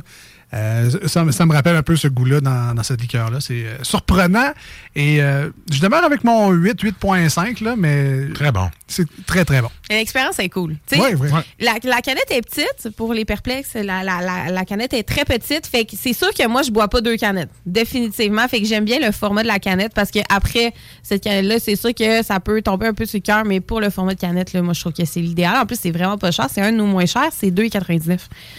Euh, 0.54 0.90
ça, 1.08 1.24
me- 1.26 1.32
ça 1.32 1.46
me 1.46 1.54
rappelle 1.54 1.76
un 1.76 1.84
peu 1.84 1.96
ce 1.96 2.08
goût-là 2.08 2.42
dans, 2.42 2.74
dans 2.74 2.84
cette 2.84 3.02
liqueur-là. 3.02 3.40
C'est 3.42 3.66
euh, 3.66 3.78
surprenant. 3.84 4.52
Et 4.96 5.22
euh, 5.22 5.50
je 5.72 5.80
demeure 5.82 6.04
avec 6.04 6.24
mon 6.24 6.50
8, 6.52 6.82
8.5, 6.82 7.64
là, 7.64 7.76
mais. 7.78 8.28
Très 8.34 8.52
bon. 8.52 8.70
C'est 8.90 9.06
très, 9.26 9.46
très 9.46 9.62
bon. 9.62 9.70
L'expérience 9.90 10.38
est 10.40 10.50
cool. 10.50 10.76
Ouais, 10.92 11.16
ouais. 11.16 11.30
La, 11.60 11.76
la 11.84 12.02
canette 12.02 12.30
est 12.32 12.42
petite 12.42 12.96
pour 12.98 13.14
les 13.14 13.24
perplexes. 13.24 13.74
La, 13.76 14.04
la- 14.04 14.22
la- 14.22 14.50
la 14.52 14.66
canette 14.66 14.94
est 14.94 15.04
très 15.04 15.26
petite. 15.26 15.66
Fait 15.68 15.86
que 15.86 15.92
c'est 16.00 16.14
sûr 16.14 16.34
que 16.34 16.46
moi, 16.48 16.64
je 16.64 16.72
bois 16.72 16.88
pas 16.88 17.00
deux 17.02 17.16
canettes. 17.16 17.50
Définitivement. 17.66 18.48
Fait 18.48 18.62
que 18.62 18.68
j'aime 18.68 18.86
bien 18.86 19.00
le 19.00 19.12
format 19.12 19.44
de 19.44 19.48
la 19.48 19.60
canette 19.60 19.94
parce 19.94 20.12
que 20.12 20.20
après 20.30 20.74
cette 21.04 21.24
canette-là, 21.24 21.60
c'est 21.60 21.76
sûr 21.76 21.94
que 21.94 22.24
ça 22.24 22.40
peut 22.40 22.62
tomber 22.62 22.88
un 22.88 22.94
peu 22.94 23.06
sur 23.06 23.18
le 23.18 23.22
cœur, 23.22 23.46
mais 23.46 23.62
pour 23.62 23.80
le 23.80 23.90
format 23.90 24.14
de 24.16 24.20
canette, 24.20 24.54
là, 24.54 24.62
moi, 24.62 24.74
je 24.74 24.80
trouve 24.82 24.94
que 24.94 25.06
c'est 25.06 25.22
l'idéal. 25.22 25.56
En 25.58 25.66
plus, 25.66 25.80
c'est 25.80 25.92
vraiment 25.92 26.18
pas 26.18 26.32
cher. 26.32 26.48
C'est 26.54 26.62
un 26.62 26.72
de 26.72 26.78
nos 26.78 26.86
moins 26.88 27.06
chers. 27.06 27.30
C'est 27.38 27.52
2,99. 27.52 28.18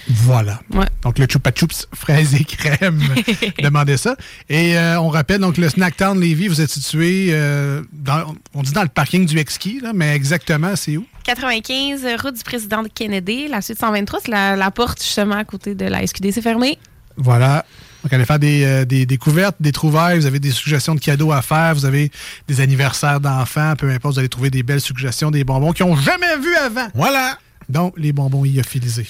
Voilà. 0.08 0.60
Ouais. 0.72 0.86
Donc, 1.02 1.18
le 1.18 1.26
Chupa 1.28 1.50
Chups 1.52 1.86
fraises 1.94 2.34
et 2.34 2.44
crème. 2.44 3.02
Demandez 3.62 3.96
ça. 3.96 4.16
Et 4.48 4.76
euh, 4.78 5.00
on 5.00 5.08
rappelle, 5.08 5.40
donc, 5.40 5.56
le 5.56 5.68
Snacktown 5.68 6.18
Lévis, 6.20 6.48
vous 6.48 6.60
êtes 6.60 6.70
situé, 6.70 7.28
euh, 7.30 7.82
dans, 7.92 8.34
on 8.54 8.62
dit 8.62 8.72
dans 8.72 8.82
le 8.82 8.88
parking 8.88 9.26
du 9.26 9.38
Exki, 9.38 9.80
là, 9.80 9.92
mais 9.94 10.16
exactement, 10.20 10.76
c'est 10.76 10.96
où? 10.98 11.06
95, 11.24 12.06
route 12.22 12.34
du 12.34 12.44
président 12.44 12.84
Kennedy, 12.94 13.48
la 13.48 13.62
suite 13.62 13.78
123, 13.78 14.20
c'est 14.24 14.30
la, 14.30 14.54
la 14.54 14.70
porte 14.70 15.02
justement 15.02 15.36
à 15.36 15.44
côté 15.44 15.74
de 15.74 15.86
la 15.86 16.06
SQDC 16.06 16.42
fermée. 16.42 16.78
Voilà. 17.16 17.64
Donc, 18.02 18.12
allez 18.12 18.24
faire 18.24 18.38
des, 18.38 18.64
euh, 18.64 18.84
des 18.84 19.06
découvertes, 19.06 19.56
des 19.60 19.72
trouvailles, 19.72 20.18
vous 20.18 20.26
avez 20.26 20.38
des 20.38 20.50
suggestions 20.50 20.94
de 20.94 21.00
cadeaux 21.00 21.32
à 21.32 21.42
faire, 21.42 21.74
vous 21.74 21.84
avez 21.84 22.10
des 22.48 22.60
anniversaires 22.60 23.20
d'enfants, 23.20 23.74
peu 23.76 23.90
importe, 23.90 24.14
vous 24.14 24.18
allez 24.20 24.28
trouver 24.28 24.50
des 24.50 24.62
belles 24.62 24.80
suggestions, 24.80 25.30
des 25.30 25.44
bonbons 25.44 25.72
qu'ils 25.72 25.86
n'ont 25.86 25.96
jamais 25.96 26.36
vus 26.38 26.56
avant. 26.56 26.88
Voilà. 26.94 27.38
Donc, 27.68 27.94
les 27.96 28.12
bonbons 28.12 28.44
lyophilisés. 28.44 29.06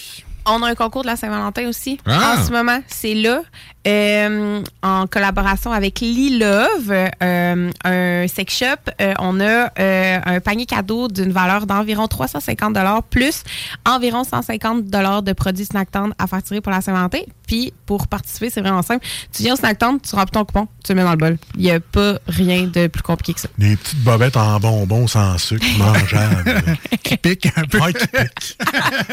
On 0.47 0.63
a 0.63 0.71
un 0.71 0.75
concours 0.75 1.03
de 1.03 1.07
la 1.07 1.17
Saint-Valentin 1.17 1.69
aussi. 1.69 1.99
Ah. 2.07 2.37
En 2.39 2.45
ce 2.45 2.51
moment, 2.51 2.81
c'est 2.89 3.15
là, 3.15 3.43
euh, 3.87 4.63
en 4.83 5.07
collaboration 5.07 5.73
avec 5.73 6.01
Lilove, 6.01 6.93
euh, 7.23 7.71
un 7.85 8.29
sex 8.29 8.59
shop. 8.59 8.93
Euh, 9.01 9.15
on 9.19 9.41
a 9.41 9.71
euh, 9.79 10.19
un 10.25 10.41
panier 10.41 10.67
cadeau 10.67 11.09
d'une 11.09 11.33
valeur 11.33 11.67
d'environ 11.67 12.07
350 12.07 12.77
plus 13.09 13.43
environ 13.87 14.25
150 14.25 14.85
de 14.87 15.33
produits 15.33 15.65
Snacktown 15.65 16.15
à 16.19 16.27
faire 16.27 16.43
tirer 16.43 16.61
pour 16.61 16.73
la 16.73 16.81
Saint-Valentin. 16.81 17.21
Puis, 17.47 17.73
pour 17.87 18.07
participer, 18.07 18.49
c'est 18.51 18.61
vraiment 18.61 18.83
simple. 18.83 19.05
Tu 19.33 19.43
viens 19.43 19.55
au 19.55 19.57
Snacktown, 19.57 19.99
tu 20.01 20.15
remplis 20.15 20.33
ton 20.33 20.45
coupon, 20.45 20.69
tu 20.85 20.93
le 20.93 20.97
mets 20.97 21.03
dans 21.05 21.11
le 21.11 21.17
bol. 21.17 21.39
Il 21.57 21.63
n'y 21.63 21.71
a 21.71 21.81
pas 21.81 22.19
rien 22.29 22.65
de 22.65 22.87
plus 22.87 23.03
compliqué 23.03 23.35
que 23.35 23.41
ça. 23.41 23.49
Des 23.59 23.77
petites 23.77 23.99
bobettes 24.05 24.37
en 24.37 24.61
bonbons 24.61 25.09
sans 25.09 25.37
sucre, 25.39 25.67
mangeables. 25.79 26.63
qui 27.03 27.17
piquent 27.17 27.49
un 27.57 27.65
peu. 27.65 27.81
Ouais, 27.81 27.93
qui 27.93 28.07
piquent. 28.07 28.57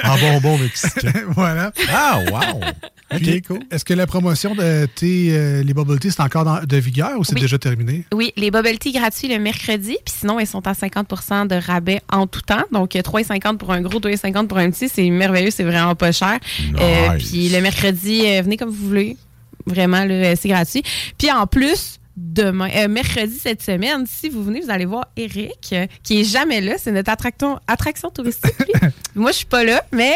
en 0.03 0.18
bonbons 0.20 0.57
mexicains. 0.59 1.11
voilà. 1.30 1.72
Ah, 1.91 2.20
wow. 2.32 2.61
Puis, 3.09 3.41
Est-ce 3.72 3.86
que 3.86 3.93
la 3.93 4.05
promotion 4.05 4.53
euh, 4.62 5.64
les 5.64 5.74
bubble 5.74 5.99
tea, 5.99 6.12
c'est 6.12 6.22
encore 6.22 6.43
dans- 6.45 6.64
de 6.64 6.78
vigueur 6.78 7.12
ou 7.20 7.24
c'est 7.24 7.36
Oui. 7.36 7.41
déjà 7.41 7.58
terminé? 7.58 8.05
Oui, 8.14 8.34
les 8.38 8.51
bubble 8.51 8.78
tea 8.78 8.91
gratuits 8.91 9.28
le 9.28 9.39
mercredi, 9.39 9.97
puis 10.05 10.16
sinon, 10.20 10.39
ils 10.39 10.47
sont 10.47 10.66
à 10.68 10.74
50% 10.74 11.45
de 11.47 11.55
rabais 11.55 12.01
en 12.12 12.28
tout 12.28 12.41
temps. 12.41 12.64
Donc, 12.72 12.95
euh, 12.95 13.01
3,50 13.01 13.58
pour 13.58 13.72
un 13.72 13.82
gros, 13.82 13.99
2,50 13.99 14.47
pour 14.47 14.58
un 14.58 14.70
petit. 14.72 14.89
C'est 14.89 15.10
merveilleux, 15.10 15.51
c'est 15.51 15.64
vraiment 15.64 15.95
pas 15.95 16.12
cher. 16.12 16.39
Euh, 16.80 17.10
puis 17.18 17.49
le 17.49 17.62
mercredi, 17.62 18.22
euh, 18.26 18.41
venez 18.43 18.58
comme 18.58 18.70
vous 18.70 18.88
voulez. 18.88 19.18
Vraiment, 19.66 20.05
euh, 20.10 20.34
c'est 20.39 20.47
gratuit. 20.49 20.84
Puis 21.18 21.30
en 21.32 21.45
plus, 21.47 21.99
demain, 22.16 22.70
euh, 22.76 22.88
mercredi 22.88 23.38
cette 23.38 23.62
semaine, 23.62 24.05
si 24.08 24.30
vous 24.30 24.43
venez, 24.43 24.62
vous 24.62 24.70
allez 24.72 24.86
voir 24.86 25.05
Eric, 25.18 25.70
euh, 25.74 25.86
qui 26.03 26.22
est 26.22 26.24
jamais 26.24 26.62
là. 26.62 26.76
C'est 26.78 26.91
notre 26.91 27.12
attraction, 27.12 27.60
attraction 27.68 28.10
touristique. 28.10 28.53
Moi, 29.18 29.32
je 29.32 29.38
suis 29.38 29.45
pas 29.45 29.63
là, 29.63 29.84
mais 29.91 30.13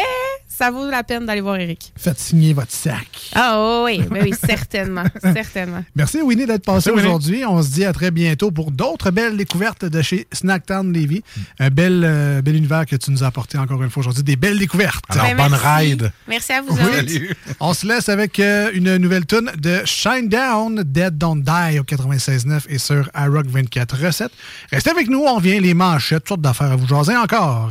ça 0.48 0.70
vaut 0.70 0.88
la 0.88 1.02
peine 1.02 1.26
d'aller 1.26 1.40
voir 1.40 1.56
Eric. 1.56 1.92
Faites 1.96 2.20
signer 2.20 2.52
votre 2.52 2.70
sac. 2.70 3.08
Ah 3.34 3.54
oh, 3.58 3.82
oui, 3.86 4.00
ben 4.08 4.22
oui, 4.22 4.32
certainement, 4.46 5.02
certainement. 5.20 5.82
Merci 5.96 6.20
Winnie 6.22 6.46
d'être 6.46 6.64
passé 6.64 6.90
aujourd'hui. 6.90 7.44
On 7.44 7.60
se 7.62 7.70
dit 7.70 7.84
à 7.84 7.92
très 7.92 8.12
bientôt 8.12 8.52
pour 8.52 8.70
d'autres 8.70 9.10
belles 9.10 9.36
découvertes 9.36 9.84
de 9.84 10.02
chez 10.02 10.28
Snacktown 10.32 10.92
Levy. 10.92 11.24
Un 11.58 11.70
bel, 11.70 12.02
euh, 12.04 12.42
bel 12.42 12.54
univers 12.54 12.86
que 12.86 12.94
tu 12.94 13.10
nous 13.10 13.24
as 13.24 13.26
apporté 13.26 13.58
encore 13.58 13.82
une 13.82 13.90
fois 13.90 14.02
aujourd'hui. 14.02 14.22
Des 14.22 14.36
belles 14.36 14.58
découvertes. 14.58 15.04
Alors, 15.08 15.24
Ben, 15.24 15.36
bonne 15.36 15.58
merci. 15.60 15.66
ride. 15.88 16.12
Merci 16.28 16.52
à 16.52 16.60
vous 16.62 16.76
Oui. 16.76 17.28
On 17.58 17.74
se 17.74 17.86
laisse 17.86 18.08
avec 18.08 18.38
euh, 18.38 18.70
une 18.72 18.98
nouvelle 18.98 19.26
tune 19.26 19.50
de 19.58 19.80
Shine 19.84 20.28
Down, 20.28 20.82
Dead 20.84 21.18
Don't 21.18 21.42
Die 21.42 21.78
au 21.80 21.82
96.9 21.82 22.60
et 22.68 22.78
sur 22.78 23.10
iRock 23.16 23.46
24 23.46 23.96
recettes. 24.06 24.32
Restez 24.70 24.90
avec 24.90 25.08
nous, 25.08 25.24
on 25.26 25.38
vient 25.40 25.58
les 25.60 25.74
manchettes, 25.74 26.20
toutes 26.20 26.28
sortes 26.28 26.40
d'affaires 26.42 26.70
à 26.70 26.76
vous 26.76 26.86
jaser 26.86 27.16
encore. 27.16 27.70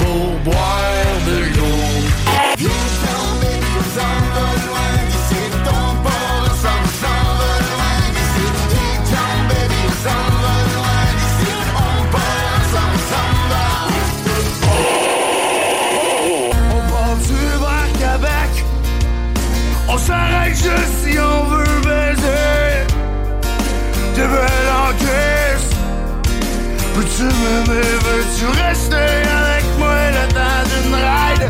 Peux-tu 27.21 27.35
m'aimer, 27.35 27.81
veux-tu 28.03 28.45
rester 28.63 28.95
avec 28.95 29.63
moi 29.77 29.95
le 30.09 30.33
temps 30.33 30.63
d'une 30.71 30.95
ride? 30.95 31.49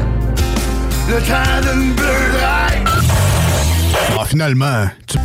Le 1.08 1.22
temps 1.22 1.62
d'une 1.62 1.94
bleue 1.94 2.32
ride 2.34 2.90
Ah, 4.20 4.26
finalement, 4.26 4.90
tu... 5.08 5.18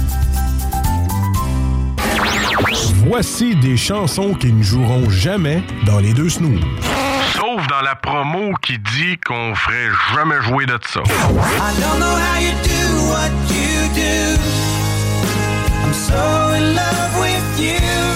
Voici 3.08 3.56
des 3.56 3.76
chansons 3.76 4.34
qui 4.34 4.52
ne 4.52 4.62
joueront 4.62 5.10
jamais 5.10 5.64
dans 5.84 5.98
les 5.98 6.12
deux 6.12 6.28
snooze. 6.28 6.60
Sauf 7.34 7.66
dans 7.66 7.82
la 7.82 7.96
promo 7.96 8.52
qui 8.62 8.78
dit 8.78 9.18
qu'on 9.26 9.52
ferait 9.54 9.90
jamais 10.14 10.40
jouer 10.42 10.66
de 10.66 10.78
ça. 10.86 11.00
I 11.00 11.80
don't 11.80 11.98
know 11.98 12.06
how 12.06 12.40
you 12.40 12.52
do 12.62 13.08
what 13.10 13.30
you 13.50 13.88
do 13.94 14.40
I'm 15.84 15.92
so 15.92 16.54
in 16.54 16.74
love 16.74 17.20
with 17.20 17.60
you 17.60 18.15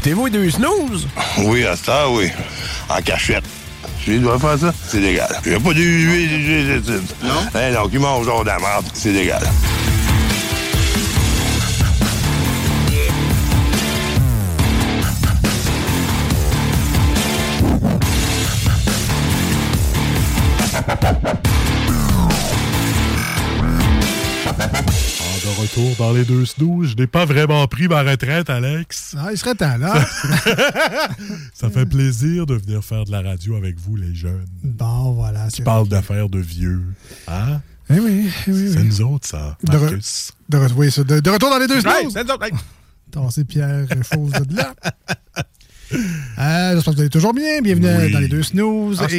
écoutez-vous 0.00 0.26
les 0.26 0.32
deux 0.32 0.50
snooze? 0.50 1.06
Oui, 1.44 1.66
à 1.66 1.76
ça, 1.76 2.08
oui. 2.08 2.30
En 2.88 3.02
cachette. 3.02 3.44
Tu 4.02 4.18
dois 4.18 4.38
faire 4.38 4.58
ça? 4.58 4.72
C'est 4.88 4.98
légal. 4.98 5.28
Il 5.44 5.50
n'y 5.50 5.56
a 5.56 5.60
pas 5.60 5.74
d'huile. 5.74 6.82
Non? 7.22 7.34
Eh 7.54 7.74
non, 7.74 7.86
qui 7.86 7.98
mange 7.98 8.24
genre 8.24 8.40
de 8.42 8.46
la 8.46 8.58
merde, 8.58 8.86
c'est 8.94 9.12
légal. 9.12 9.42
Retour 25.80 25.96
dans 26.06 26.12
les 26.12 26.24
deux 26.24 26.44
snooze, 26.44 26.90
je 26.90 26.96
n'ai 26.96 27.06
pas 27.06 27.24
vraiment 27.24 27.66
pris 27.66 27.88
ma 27.88 28.02
retraite, 28.02 28.50
Alex. 28.50 29.14
Ah, 29.18 29.28
il 29.32 29.38
serait 29.38 29.54
temps, 29.54 29.76
là. 29.76 29.94
Ça 31.54 31.70
fait 31.70 31.86
plaisir 31.86 32.46
de 32.46 32.54
venir 32.54 32.84
faire 32.84 33.04
de 33.04 33.10
la 33.10 33.22
radio 33.22 33.56
avec 33.56 33.78
vous, 33.78 33.96
les 33.96 34.14
jeunes. 34.14 34.46
Bon, 34.62 35.12
voilà. 35.12 35.48
Tu 35.52 35.62
parles 35.62 35.88
d'affaires 35.88 36.28
de 36.28 36.38
vieux. 36.38 36.82
Hein? 37.28 37.60
Eh 37.88 37.98
oui, 37.98 38.30
eh 38.46 38.52
oui, 38.52 38.70
C'est 38.72 38.78
oui. 38.80 38.84
nous 38.86 39.00
autres, 39.02 39.26
ça. 39.28 39.56
De, 39.64 39.72
re- 39.76 39.80
Marcus. 39.80 40.32
de, 40.48 40.58
re- 40.58 40.72
oui, 40.76 40.90
ça, 40.92 41.02
de- 41.04 41.20
de 41.20 41.30
retour 41.30 41.50
dans 41.50 41.58
les 41.58 41.66
deux 41.66 41.80
snooze. 41.80 42.12
c'est 42.12 42.24
nous 42.24 42.30
autres, 42.30 42.44
hey. 42.44 42.52
Tassez 43.10 43.44
Pierre 43.44 43.86
Chose 44.12 44.32
de 44.32 44.56
là. 44.56 44.74
Euh, 46.38 46.74
J'espère 46.76 46.92
que 46.92 46.96
vous 46.98 47.00
allez 47.00 47.10
toujours 47.10 47.34
bien. 47.34 47.60
Bienvenue 47.62 47.88
Oui. 47.98 48.12
dans 48.12 48.20
les 48.20 48.28
deux 48.28 48.44
snooze. 48.44 49.00
Ah, 49.02 49.06
Et- 49.12 49.18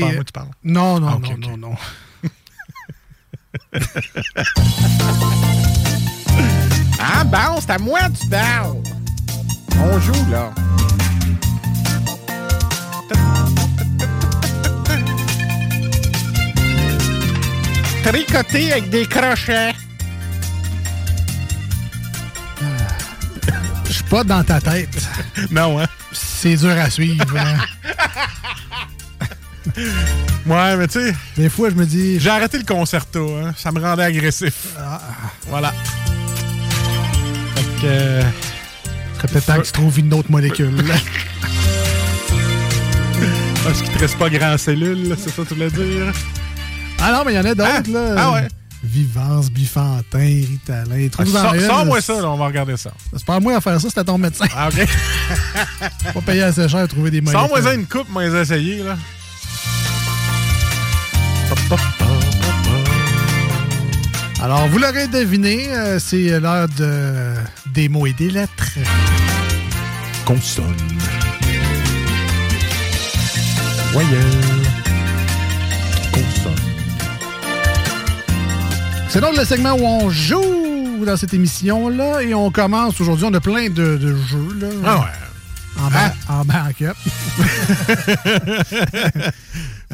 tu 0.00 0.32
parles. 0.32 0.48
Non, 0.64 1.00
non, 1.00 1.08
Ah, 1.08 1.18
non, 1.18 1.36
non, 1.38 1.56
non. 1.56 1.74
Ah, 6.98 7.24
bon, 7.24 7.60
c'est 7.60 7.70
à 7.70 7.78
moi 7.78 8.00
que 8.08 8.18
tu 8.20 8.26
parles. 8.28 8.76
On 9.78 10.00
joue, 10.00 10.30
là. 10.30 10.50
Tricoter 18.02 18.72
avec 18.72 18.90
des 18.90 19.06
crochets. 19.06 19.72
Je 23.86 23.92
suis 23.92 24.04
pas 24.04 24.24
dans 24.24 24.42
ta 24.44 24.60
tête. 24.60 24.88
Non, 25.50 25.80
hein? 25.80 25.86
C'est 26.12 26.56
dur 26.56 26.70
à 26.78 26.90
suivre. 26.90 27.24
hein. 27.36 27.56
Ouais, 30.46 30.76
mais 30.76 30.86
tu 30.88 31.00
sais. 31.00 31.14
Des 31.36 31.48
fois, 31.48 31.70
je 31.70 31.74
me 31.74 31.84
dis. 31.86 32.18
J'ai 32.20 32.30
arrêté 32.30 32.58
le 32.58 32.64
concerto, 32.64 33.34
hein. 33.36 33.52
Ça 33.56 33.70
me 33.72 33.80
rendait 33.80 34.02
agressif. 34.04 34.54
Ah. 34.78 35.00
Voilà. 35.48 35.72
Fait 37.54 37.62
que. 37.80 37.86
euh, 37.86 38.22
serait 39.16 39.28
peut-être 39.28 39.46
temps 39.46 39.58
que 39.60 39.66
tu 39.66 39.72
trouves 39.72 39.98
une 39.98 40.12
autre 40.14 40.30
molécule. 40.30 40.74
Parce 43.64 43.82
qu'il 43.82 43.90
te 43.92 43.98
reste 43.98 44.16
pas 44.18 44.30
grand 44.30 44.56
cellule, 44.56 45.14
c'est 45.18 45.28
ça 45.30 45.42
que 45.42 45.48
tu 45.48 45.54
voulais 45.54 45.70
dire? 45.70 46.12
ah 46.98 47.12
non, 47.12 47.22
mais 47.26 47.32
il 47.32 47.36
y 47.36 47.38
en 47.38 47.44
a 47.44 47.54
d'autres, 47.54 47.90
là. 47.92 48.14
Ah 48.16 48.32
ouais. 48.32 48.48
Vivance, 48.82 49.50
Bifantin, 49.50 50.18
Ritalin. 50.18 51.08
Ah, 51.18 51.24
sors- 51.26 51.54
une. 51.54 51.60
Sors-moi 51.60 52.00
ça, 52.00 52.14
là, 52.14 52.30
on 52.30 52.38
va 52.38 52.46
regarder 52.46 52.78
ça. 52.78 52.90
C'est 53.14 53.26
pas 53.26 53.34
à 53.34 53.40
moi 53.40 53.54
à 53.56 53.60
faire 53.60 53.78
ça, 53.78 53.88
c'est 53.92 54.00
à 54.00 54.04
ton 54.04 54.16
médecin. 54.16 54.46
Ah, 54.56 54.68
OK. 54.68 54.88
pas 56.14 56.20
payer 56.22 56.44
assez 56.44 56.66
cher 56.66 56.80
à 56.80 56.88
trouver 56.88 57.10
des 57.10 57.20
molécules. 57.20 57.38
Sors-moi 57.40 57.62
ça 57.62 57.74
une 57.74 57.84
coupe, 57.86 58.08
moi, 58.08 58.24
les 58.26 58.34
essayer, 58.34 58.82
là. 58.82 58.96
Alors, 64.42 64.66
vous 64.68 64.78
l'aurez 64.78 65.06
deviné, 65.08 65.66
euh, 65.70 65.98
c'est 65.98 66.40
l'heure 66.40 66.68
de... 66.78 67.34
des 67.74 67.88
mots 67.88 68.06
et 68.06 68.12
des 68.14 68.30
lettres. 68.30 68.68
consonne. 70.24 70.74
Voyelle. 73.92 74.10
Consonne. 76.12 76.54
C'est 79.08 79.20
donc 79.20 79.36
le 79.36 79.44
segment 79.44 79.72
où 79.74 79.84
on 79.84 80.08
joue 80.10 81.04
dans 81.04 81.16
cette 81.16 81.34
émission-là 81.34 82.22
et 82.22 82.32
on 82.34 82.50
commence 82.50 83.00
aujourd'hui. 83.00 83.26
On 83.28 83.34
a 83.34 83.40
plein 83.40 83.68
de, 83.68 83.96
de 83.96 84.16
jeux. 84.16 84.56
Là, 84.60 84.68
Ah 84.86 84.98
ouais. 85.00 85.06
En, 85.82 85.88
ba- 85.90 86.14
en 86.28 86.44
backup. 86.44 86.96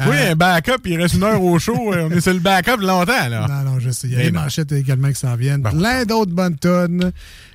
Oui, 0.05 0.15
un 0.29 0.35
backup, 0.35 0.81
il 0.85 1.01
reste 1.01 1.15
une 1.15 1.23
heure 1.23 1.41
au 1.41 1.57
show. 1.57 1.91
euh, 1.93 2.07
On 2.09 2.11
est 2.11 2.21
sur 2.21 2.33
le 2.33 2.39
backup 2.39 2.77
longtemps, 2.79 3.27
là. 3.29 3.47
Non, 3.49 3.71
non, 3.71 3.79
je 3.79 3.89
sais. 3.89 4.07
Il 4.07 4.13
y 4.13 4.21
a 4.21 4.29
non. 4.31 4.41
manchettes 4.41 4.71
également 4.71 5.07
qui 5.09 5.15
s'en 5.15 5.35
viennent. 5.35 5.63
Plein 5.63 6.05
d'autres 6.05 6.31
bonnes 6.33 6.55
tonnes. 6.55 7.11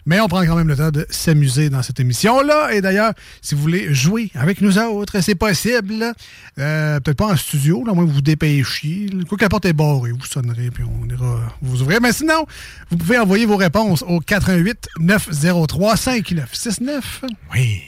Mais 0.06 0.18
on 0.18 0.26
prend 0.26 0.44
quand 0.44 0.56
même 0.56 0.66
le 0.66 0.74
temps 0.76 0.90
de 0.90 1.06
s'amuser 1.10 1.70
dans 1.70 1.82
cette 1.84 2.00
émission-là. 2.00 2.72
Et 2.74 2.80
d'ailleurs, 2.80 3.12
si 3.40 3.54
vous 3.54 3.60
voulez 3.62 3.94
jouer 3.94 4.30
avec 4.34 4.60
nous 4.60 4.76
autres, 4.78 5.20
c'est 5.20 5.36
possible. 5.36 6.12
Euh, 6.58 6.98
Peut-être 6.98 7.16
pas 7.18 7.26
en 7.32 7.36
studio, 7.36 7.84
là, 7.86 7.92
moins 7.92 8.04
vous 8.04 8.14
vous 8.14 8.20
dépêchiez. 8.20 9.08
Quoi 9.28 9.38
que 9.38 9.44
la 9.44 9.48
porte 9.48 9.64
est 9.66 9.72
barrée, 9.72 10.10
vous 10.10 10.24
sonnerez, 10.26 10.70
puis 10.72 10.82
on 10.82 11.08
ira 11.08 11.38
vous 11.62 11.82
ouvrir. 11.82 12.00
Mais 12.00 12.12
sinon, 12.12 12.44
vous 12.90 12.96
pouvez 12.96 13.18
envoyer 13.18 13.46
vos 13.46 13.56
réponses 13.56 14.02
au 14.08 14.18
88 14.18 14.88
903 14.98 15.96
5969. 15.96 17.22
Oui. 17.54 17.82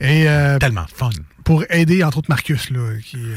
Et 0.00 0.28
euh, 0.28 0.58
Tellement 0.58 0.84
fun. 0.94 1.08
pour 1.44 1.64
aider, 1.70 2.04
entre 2.04 2.18
autres, 2.18 2.28
Marcus, 2.28 2.68
là, 2.70 2.80
qui 3.02 3.16
euh, 3.16 3.36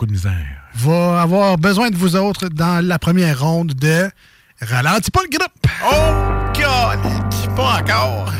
Beaucoup 0.00 0.06
de 0.06 0.12
misère. 0.12 0.32
va 0.76 1.20
avoir 1.20 1.58
besoin 1.58 1.90
de 1.90 1.96
vous 1.96 2.16
autres 2.16 2.48
dans 2.48 2.82
la 2.82 2.98
première 2.98 3.40
ronde 3.40 3.74
de 3.74 4.10
Ralentis 4.62 5.10
pas 5.10 5.20
le 5.30 5.36
groupe. 5.36 5.52
Oh, 5.84 6.14
God! 6.54 7.00
Pas 7.54 7.82
encore. 7.82 8.32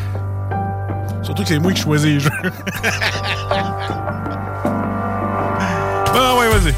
Surtout 1.23 1.43
que 1.43 1.49
c'est 1.51 1.59
moi 1.59 1.75
qui 1.75 1.83
choisis 1.83 2.07
les 2.07 2.19
jeux. 2.19 2.31
ah 6.15 6.37
ouais, 6.39 6.49
vas-y. 6.49 6.75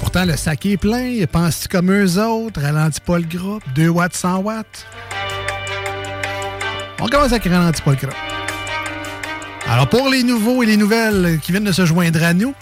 Pourtant, 0.00 0.26
le 0.26 0.36
sac 0.36 0.66
est 0.66 0.76
plein. 0.76 1.24
Pense-tu 1.24 1.68
comme 1.68 1.90
eux 1.90 2.22
autres? 2.22 2.60
Ralentis 2.60 3.00
pas 3.00 3.16
le 3.16 3.24
groupe. 3.24 3.62
2 3.74 3.88
watts, 3.88 4.14
100 4.14 4.40
watts. 4.40 4.86
On 7.00 7.08
commence 7.08 7.32
avec 7.32 7.44
Ralentis 7.44 7.80
pas 7.80 7.92
le 7.92 7.96
groupe. 7.96 8.14
Alors, 9.66 9.88
pour 9.88 10.10
les 10.10 10.24
nouveaux 10.24 10.62
et 10.62 10.66
les 10.66 10.76
nouvelles 10.76 11.38
qui 11.40 11.52
viennent 11.52 11.64
de 11.64 11.72
se 11.72 11.86
joindre 11.86 12.22
à 12.22 12.34
nous, 12.34 12.54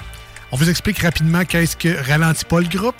on 0.53 0.57
vous 0.57 0.71
explique 0.71 0.99
rapidement 1.01 1.45
qu'est-ce 1.45 1.77
que 1.77 2.09
Ralentis 2.09 2.45
pas 2.45 2.61
le 2.61 2.69
groupe. 2.69 2.97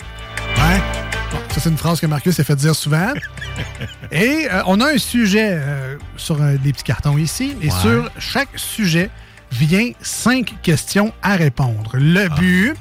Bon, 1.31 1.37
ça, 1.53 1.59
c'est 1.61 1.69
une 1.69 1.77
phrase 1.77 1.99
que 1.99 2.07
Marcus 2.07 2.35
s'est 2.35 2.43
fait 2.43 2.55
dire 2.55 2.75
souvent. 2.75 3.13
Et 4.11 4.47
euh, 4.51 4.61
on 4.65 4.79
a 4.81 4.93
un 4.93 4.97
sujet 4.97 5.49
euh, 5.51 5.97
sur 6.17 6.41
euh, 6.41 6.57
des 6.57 6.71
petits 6.73 6.83
cartons 6.83 7.17
ici. 7.17 7.55
Et 7.61 7.65
Ouais. 7.67 7.79
sur 7.81 8.09
chaque 8.17 8.49
sujet 8.55 9.09
vient 9.51 9.91
cinq 10.01 10.55
questions 10.63 11.13
à 11.21 11.35
répondre. 11.35 11.91
Le 11.93 12.27
but, 12.29 12.73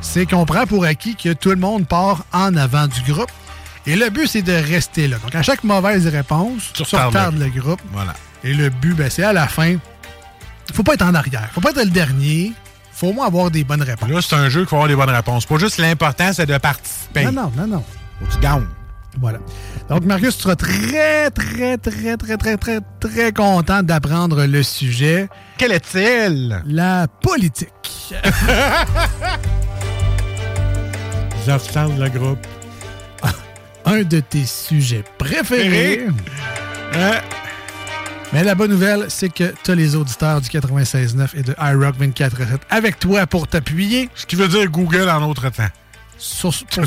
c'est 0.00 0.26
qu'on 0.26 0.46
prend 0.46 0.66
pour 0.66 0.84
acquis 0.84 1.14
que 1.16 1.32
tout 1.32 1.50
le 1.50 1.56
monde 1.56 1.86
part 1.86 2.24
en 2.32 2.56
avant 2.56 2.86
du 2.88 3.02
groupe. 3.12 3.30
Et 3.86 3.94
le 3.96 4.10
but, 4.10 4.26
c'est 4.26 4.42
de 4.42 4.52
rester 4.52 5.06
là. 5.08 5.18
Donc, 5.18 5.34
à 5.34 5.42
chaque 5.42 5.62
mauvaise 5.64 6.06
réponse, 6.08 6.72
tu 6.72 6.82
retardes 6.82 7.38
le 7.38 7.48
groupe. 7.48 7.80
Voilà. 7.92 8.14
Et 8.42 8.52
le 8.54 8.68
but, 8.70 8.94
ben, 8.94 9.10
c'est 9.10 9.22
à 9.24 9.32
la 9.32 9.46
fin. 9.46 9.76
faut 10.72 10.82
pas 10.82 10.94
être 10.94 11.02
en 11.04 11.14
arrière. 11.14 11.48
faut 11.52 11.60
pas 11.60 11.70
être 11.70 11.84
le 11.84 11.90
dernier. 11.90 12.52
Faut 13.00 13.08
au 13.08 13.12
moins 13.14 13.26
avoir 13.28 13.50
des 13.50 13.64
bonnes 13.64 13.82
réponses. 13.82 14.10
Là, 14.10 14.20
c'est 14.20 14.36
un 14.36 14.50
jeu 14.50 14.60
qu'il 14.60 14.68
faut 14.68 14.76
avoir 14.76 14.88
des 14.88 14.94
bonnes 14.94 15.08
réponses. 15.08 15.46
Pas 15.46 15.56
juste 15.56 15.78
l'important, 15.78 16.32
c'est 16.34 16.44
de 16.44 16.58
participer. 16.58 17.24
Non, 17.24 17.32
non, 17.32 17.52
non, 17.56 17.66
non. 17.66 17.84
Faut 18.18 18.26
que 18.26 18.32
tu 18.32 18.38
gagnes. 18.40 18.66
Voilà. 19.18 19.38
Donc, 19.88 20.04
Marcus, 20.04 20.36
tu 20.36 20.42
seras 20.42 20.54
très, 20.54 21.30
très, 21.30 21.78
très, 21.78 22.16
très, 22.18 22.36
très, 22.36 22.56
très, 22.58 22.80
très 23.00 23.32
content 23.32 23.82
d'apprendre 23.82 24.44
le 24.44 24.62
sujet. 24.62 25.30
Quel 25.56 25.72
est-il? 25.72 26.62
La 26.66 27.06
politique. 27.08 28.14
J'observe 31.46 31.98
le 31.98 32.10
groupe. 32.10 32.46
Un 33.86 34.02
de 34.02 34.20
tes 34.20 34.44
sujets 34.44 35.04
préférés. 35.16 36.06
Mais 38.32 38.44
la 38.44 38.54
bonne 38.54 38.70
nouvelle, 38.70 39.06
c'est 39.08 39.28
que 39.28 39.52
tu 39.64 39.70
as 39.72 39.74
les 39.74 39.96
auditeurs 39.96 40.40
du 40.40 40.48
96.9 40.48 41.28
et 41.34 41.42
de 41.42 41.52
iRock 41.60 41.96
24.7 41.98 42.60
avec 42.70 42.98
toi 43.00 43.26
pour 43.26 43.48
t'appuyer. 43.48 44.08
Ce 44.14 44.24
qui 44.24 44.36
veut 44.36 44.46
dire 44.48 44.70
Google 44.70 45.08
en 45.10 45.22
autre 45.28 45.48
temps. 45.50 45.64
Sur- 46.16 46.52
pour, 46.66 46.84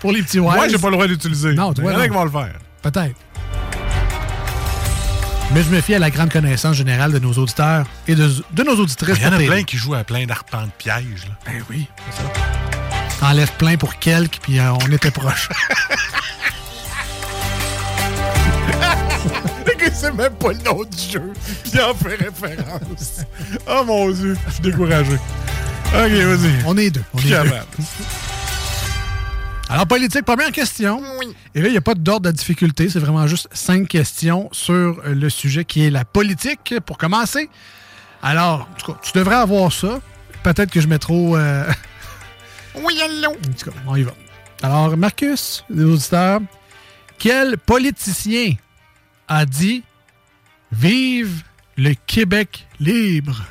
pour 0.00 0.12
les 0.12 0.22
petits. 0.22 0.40
Moi, 0.40 0.68
j'ai 0.68 0.76
pas 0.78 0.88
le 0.88 0.92
droit 0.94 1.06
d'utiliser. 1.06 1.54
Non, 1.54 1.72
Il 1.72 1.80
y 1.80 1.82
toi, 1.86 1.92
en 1.94 1.98
a 1.98 2.02
qui 2.08 2.12
vont 2.14 2.24
le 2.24 2.30
faire. 2.30 2.54
Peut-être. 2.82 3.14
Mais 5.52 5.62
je 5.62 5.68
me 5.70 5.80
fie 5.80 5.94
à 5.94 5.98
la 5.98 6.10
grande 6.10 6.30
connaissance 6.30 6.76
générale 6.76 7.12
de 7.12 7.18
nos 7.18 7.32
auditeurs 7.34 7.86
et 8.08 8.14
de, 8.14 8.28
de 8.52 8.62
nos 8.62 8.74
auditrices. 8.76 9.16
Il 9.18 9.22
y 9.22 9.26
en 9.26 9.32
a 9.32 9.38
plein 9.38 9.62
qui 9.62 9.76
jouent 9.76 9.94
à 9.94 10.02
plein 10.04 10.26
d'arpents 10.26 10.62
de 10.62 10.70
pièges. 10.76 11.26
Là. 11.28 11.38
Ben 11.46 11.62
oui, 11.70 11.86
c'est 12.10 12.22
ça. 12.22 13.28
Enlève 13.30 13.52
plein 13.52 13.76
pour 13.76 13.98
quelques, 13.98 14.38
puis 14.42 14.58
euh, 14.58 14.72
on 14.72 14.90
était 14.90 15.10
proche. 15.12 15.48
C'est 19.94 20.12
même 20.12 20.34
pas 20.34 20.52
le 20.52 20.58
nom 20.58 20.82
du 20.84 20.98
jeu. 21.12 21.32
Puis 21.62 21.72
il 21.74 21.80
en 21.80 21.94
fait 21.94 22.16
référence. 22.16 23.20
Oh 23.66 23.82
mon 23.86 24.10
Dieu, 24.10 24.36
je 24.46 24.52
suis 24.52 24.62
découragé. 24.62 25.14
Ok, 25.14 25.92
vas-y. 25.92 26.64
On 26.66 26.76
est 26.76 26.90
deux. 26.90 27.02
On 27.14 27.18
est 27.18 27.30
deux. 27.30 27.50
Alors, 29.70 29.86
politique, 29.86 30.24
première 30.24 30.52
question. 30.52 31.02
Et 31.54 31.62
là, 31.62 31.68
il 31.68 31.72
n'y 31.72 31.76
a 31.76 31.80
pas 31.80 31.94
d'ordre 31.94 32.30
de 32.30 32.36
difficulté. 32.36 32.88
C'est 32.90 32.98
vraiment 32.98 33.26
juste 33.26 33.48
cinq 33.52 33.88
questions 33.88 34.48
sur 34.52 35.00
le 35.06 35.30
sujet 35.30 35.64
qui 35.64 35.86
est 35.86 35.90
la 35.90 36.04
politique, 36.04 36.74
pour 36.84 36.98
commencer. 36.98 37.48
Alors, 38.22 38.68
en 38.70 38.78
tout 38.78 38.92
cas, 38.92 38.98
tu 39.02 39.12
devrais 39.16 39.36
avoir 39.36 39.72
ça. 39.72 40.00
Peut-être 40.42 40.70
que 40.70 40.80
je 40.80 40.88
mets 40.88 40.98
trop... 40.98 41.36
euh, 41.36 41.64
Oui, 42.74 43.00
allô? 43.02 43.30
En 43.30 43.52
tout 43.56 43.70
cas, 43.70 43.76
on 43.86 43.96
y 43.96 44.02
va. 44.02 44.12
Alors, 44.62 44.96
Marcus, 44.96 45.64
les 45.70 45.84
auditeurs, 45.84 46.40
quel 47.18 47.56
politicien 47.56 48.54
a 49.28 49.46
dit 49.46 49.82
«Vive 50.72 51.42
le 51.76 51.94
Québec 51.94 52.66
libre» 52.80 53.42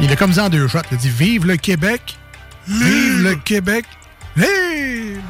Il 0.00 0.10
a 0.12 0.16
comme 0.16 0.32
dit 0.32 0.40
en 0.40 0.48
deux 0.48 0.66
shots. 0.68 0.80
Il 0.90 0.94
a 0.94 0.98
dit 0.98 1.08
«Vive 1.10 1.46
le 1.46 1.56
Québec! 1.56 2.18
Vive 2.66 3.22
le 3.22 3.36
Québec 3.36 3.86
libre!» 4.36 5.22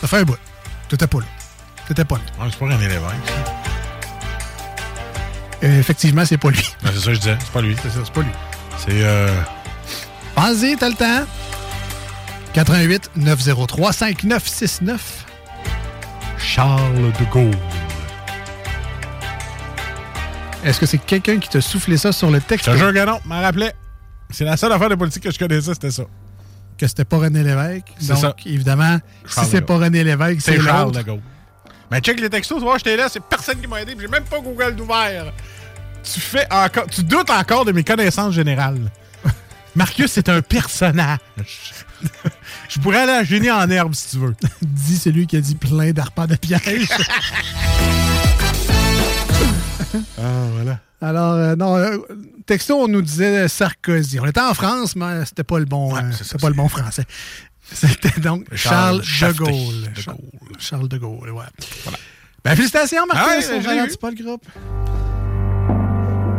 Ça 0.00 0.06
fait 0.06 0.18
un 0.18 0.24
bout. 0.24 0.38
T'étais 0.88 1.06
pas 1.06 1.18
là. 1.18 1.26
T'étais 1.86 2.04
pas 2.04 2.16
là. 2.16 2.22
Ouais, 2.44 2.50
c'est 2.50 2.58
pas 2.58 2.66
René 2.66 2.88
Lévesque. 2.88 3.02
ça. 3.26 3.32
Euh, 5.64 5.80
effectivement, 5.80 6.24
c'est 6.24 6.38
pas 6.38 6.50
lui. 6.50 6.74
Ouais, 6.84 6.90
c'est 6.94 7.00
ça 7.00 7.06
que 7.06 7.14
je 7.14 7.18
disais. 7.20 7.36
C'est 7.40 7.52
pas 7.52 7.60
lui. 7.62 7.76
C'est 7.82 7.90
ça, 7.90 7.98
c'est 8.04 8.12
pas 8.12 8.20
lui. 8.20 8.30
C'est. 8.78 9.02
Euh... 9.02 9.42
Pensez, 10.34 10.76
t'as 10.78 10.88
le 10.88 10.94
temps. 10.94 11.26
88 12.58 13.10
903 13.14 13.92
5969. 13.92 15.26
Charles 16.38 17.12
de 17.20 17.24
Gaulle. 17.30 17.54
Est-ce 20.64 20.80
que 20.80 20.86
c'est 20.86 20.98
quelqu'un 20.98 21.38
qui 21.38 21.48
t'a 21.48 21.60
soufflé 21.60 21.96
ça 21.96 22.10
sur 22.10 22.32
le 22.32 22.40
texte? 22.40 22.66
Je 22.66 22.72
te 22.72 22.76
jure 22.76 22.92
que 22.92 23.06
non, 23.06 23.20
m'en 23.26 23.40
rappelais. 23.42 23.72
C'est 24.30 24.42
la 24.44 24.56
seule 24.56 24.72
affaire 24.72 24.88
de 24.88 24.96
politique 24.96 25.22
que 25.22 25.30
je 25.30 25.38
connaissais, 25.38 25.72
c'était 25.72 25.92
ça. 25.92 26.02
Que 26.76 26.88
c'était 26.88 27.04
pas 27.04 27.18
René 27.18 27.44
Lévesque. 27.44 27.92
C'est 28.00 28.08
Donc, 28.08 28.18
ça. 28.18 28.34
évidemment, 28.44 28.98
Charles 29.24 29.46
si 29.46 29.52
c'est 29.52 29.60
pas 29.60 29.76
René 29.76 30.02
Lévesque, 30.02 30.40
c'est 30.40 30.56
C'est 30.56 30.60
Charles 30.60 30.86
l'autre. 30.86 30.98
de 30.98 31.02
Gaulle. 31.04 31.20
Mais 31.92 32.00
check 32.00 32.18
les 32.18 32.28
textos, 32.28 32.58
tu 32.58 32.64
vois, 32.64 32.76
j'étais 32.78 32.96
là, 32.96 33.08
c'est 33.08 33.22
personne 33.22 33.60
qui 33.60 33.68
m'a 33.68 33.82
aidé, 33.82 33.92
puis 33.94 34.04
j'ai 34.06 34.10
même 34.10 34.24
pas 34.24 34.40
Google 34.40 34.74
d'ouvert. 34.74 35.32
Tu 36.02 36.18
fais 36.18 36.52
encore. 36.52 36.86
Tu 36.90 37.04
doutes 37.04 37.30
encore 37.30 37.64
de 37.64 37.70
mes 37.70 37.84
connaissances 37.84 38.34
générales. 38.34 38.90
Marcus, 39.76 40.10
c'est 40.10 40.28
un 40.28 40.42
personnage. 40.42 41.20
Je 42.68 42.78
pourrais 42.78 42.98
aller 42.98 43.12
à 43.12 43.24
génie 43.24 43.50
en 43.50 43.68
herbe 43.70 43.94
si 43.94 44.10
tu 44.10 44.16
veux. 44.18 44.34
Dit 44.62 44.96
celui 44.96 45.26
qui 45.26 45.36
a 45.36 45.40
dit 45.40 45.54
plein 45.54 45.90
d'arpents 45.92 46.26
de 46.26 46.36
pièges. 46.36 46.88
Ah, 50.18 50.44
voilà. 50.52 50.80
Alors, 51.00 51.32
euh, 51.34 51.56
non, 51.56 51.76
euh, 51.76 51.96
texto, 52.44 52.76
on 52.76 52.88
nous 52.88 53.00
disait 53.00 53.48
Sarkozy. 53.48 54.20
On 54.20 54.26
était 54.26 54.40
en 54.40 54.52
France, 54.52 54.96
mais 54.96 55.24
c'était 55.24 55.44
pas 55.44 55.58
le 55.58 55.64
bon, 55.64 55.96
euh, 55.96 56.00
c'était 56.12 56.36
pas 56.38 56.48
le 56.48 56.54
bon 56.54 56.68
français. 56.68 57.04
C'était 57.72 58.20
donc 58.20 58.44
Charles, 58.54 59.02
Charles 59.02 59.34
de 59.34 59.38
Gaulle. 59.38 59.92
de 59.94 60.00
Charles, 60.00 60.18
Charles 60.58 60.88
de 60.88 60.98
Gaulle, 60.98 61.30
ouais. 61.30 61.44
Ben, 62.44 62.54
félicitations, 62.54 63.04
Ah 63.10 63.14
Marcus. 63.14 63.48
ouais, 63.48 63.60
on 63.92 63.96
pas 63.96 64.10
le 64.10 64.22
groupe. 64.22 64.44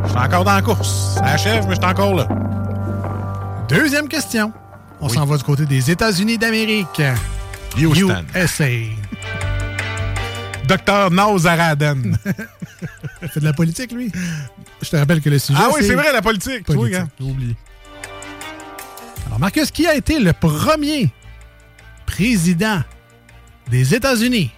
Je 0.03 0.09
suis 0.09 0.17
encore 0.17 0.43
dans 0.43 0.55
la 0.55 0.61
course. 0.61 1.15
Ça 1.15 1.25
achève, 1.25 1.65
mais 1.67 1.75
je 1.75 1.82
suis 1.82 1.89
encore 1.89 2.13
là. 2.15 2.27
Deuxième 3.67 4.07
question. 4.07 4.51
On 5.02 5.08
Oui. 5.08 5.14
s'en 5.14 5.26
va 5.26 5.38
du 5.38 5.43
côté 5.43 5.66
des 5.66 5.91
États-Unis 5.91 6.38
d'Amérique. 6.38 7.02
Houston. 7.78 8.26
USA. 8.36 8.66
Docteur 10.68 11.10
Nazaraden. 11.12 12.18
Il 13.22 13.28
fait 13.30 13.39
de 13.39 13.45
la 13.45 13.54
politique, 13.54 13.91
lui? 13.91 14.12
Je 14.82 14.89
te 14.89 14.95
rappelle 14.95 15.22
que 15.22 15.30
le 15.30 15.39
sujet. 15.39 15.60
ah 15.62 15.70
oui, 15.74 15.82
c'est 15.84 15.95
vrai, 15.95 16.12
la 16.14 16.22
politique. 16.22 16.64
Politique. 16.66 16.91
gars, 16.91 17.08
j'ai 17.20 17.26
oublié. 17.26 17.56
Alors, 19.28 19.39
Marcus, 19.39 19.72
qui 19.72 19.88
a 19.88 19.95
été 19.95 20.20
le 20.20 20.34
premier 20.34 21.12
président 22.06 22.82
des 23.70 23.93
États-Unis? 23.95 24.52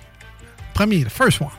Premier, 0.74 1.04
the 1.06 1.10
first 1.10 1.42
one. 1.42 1.50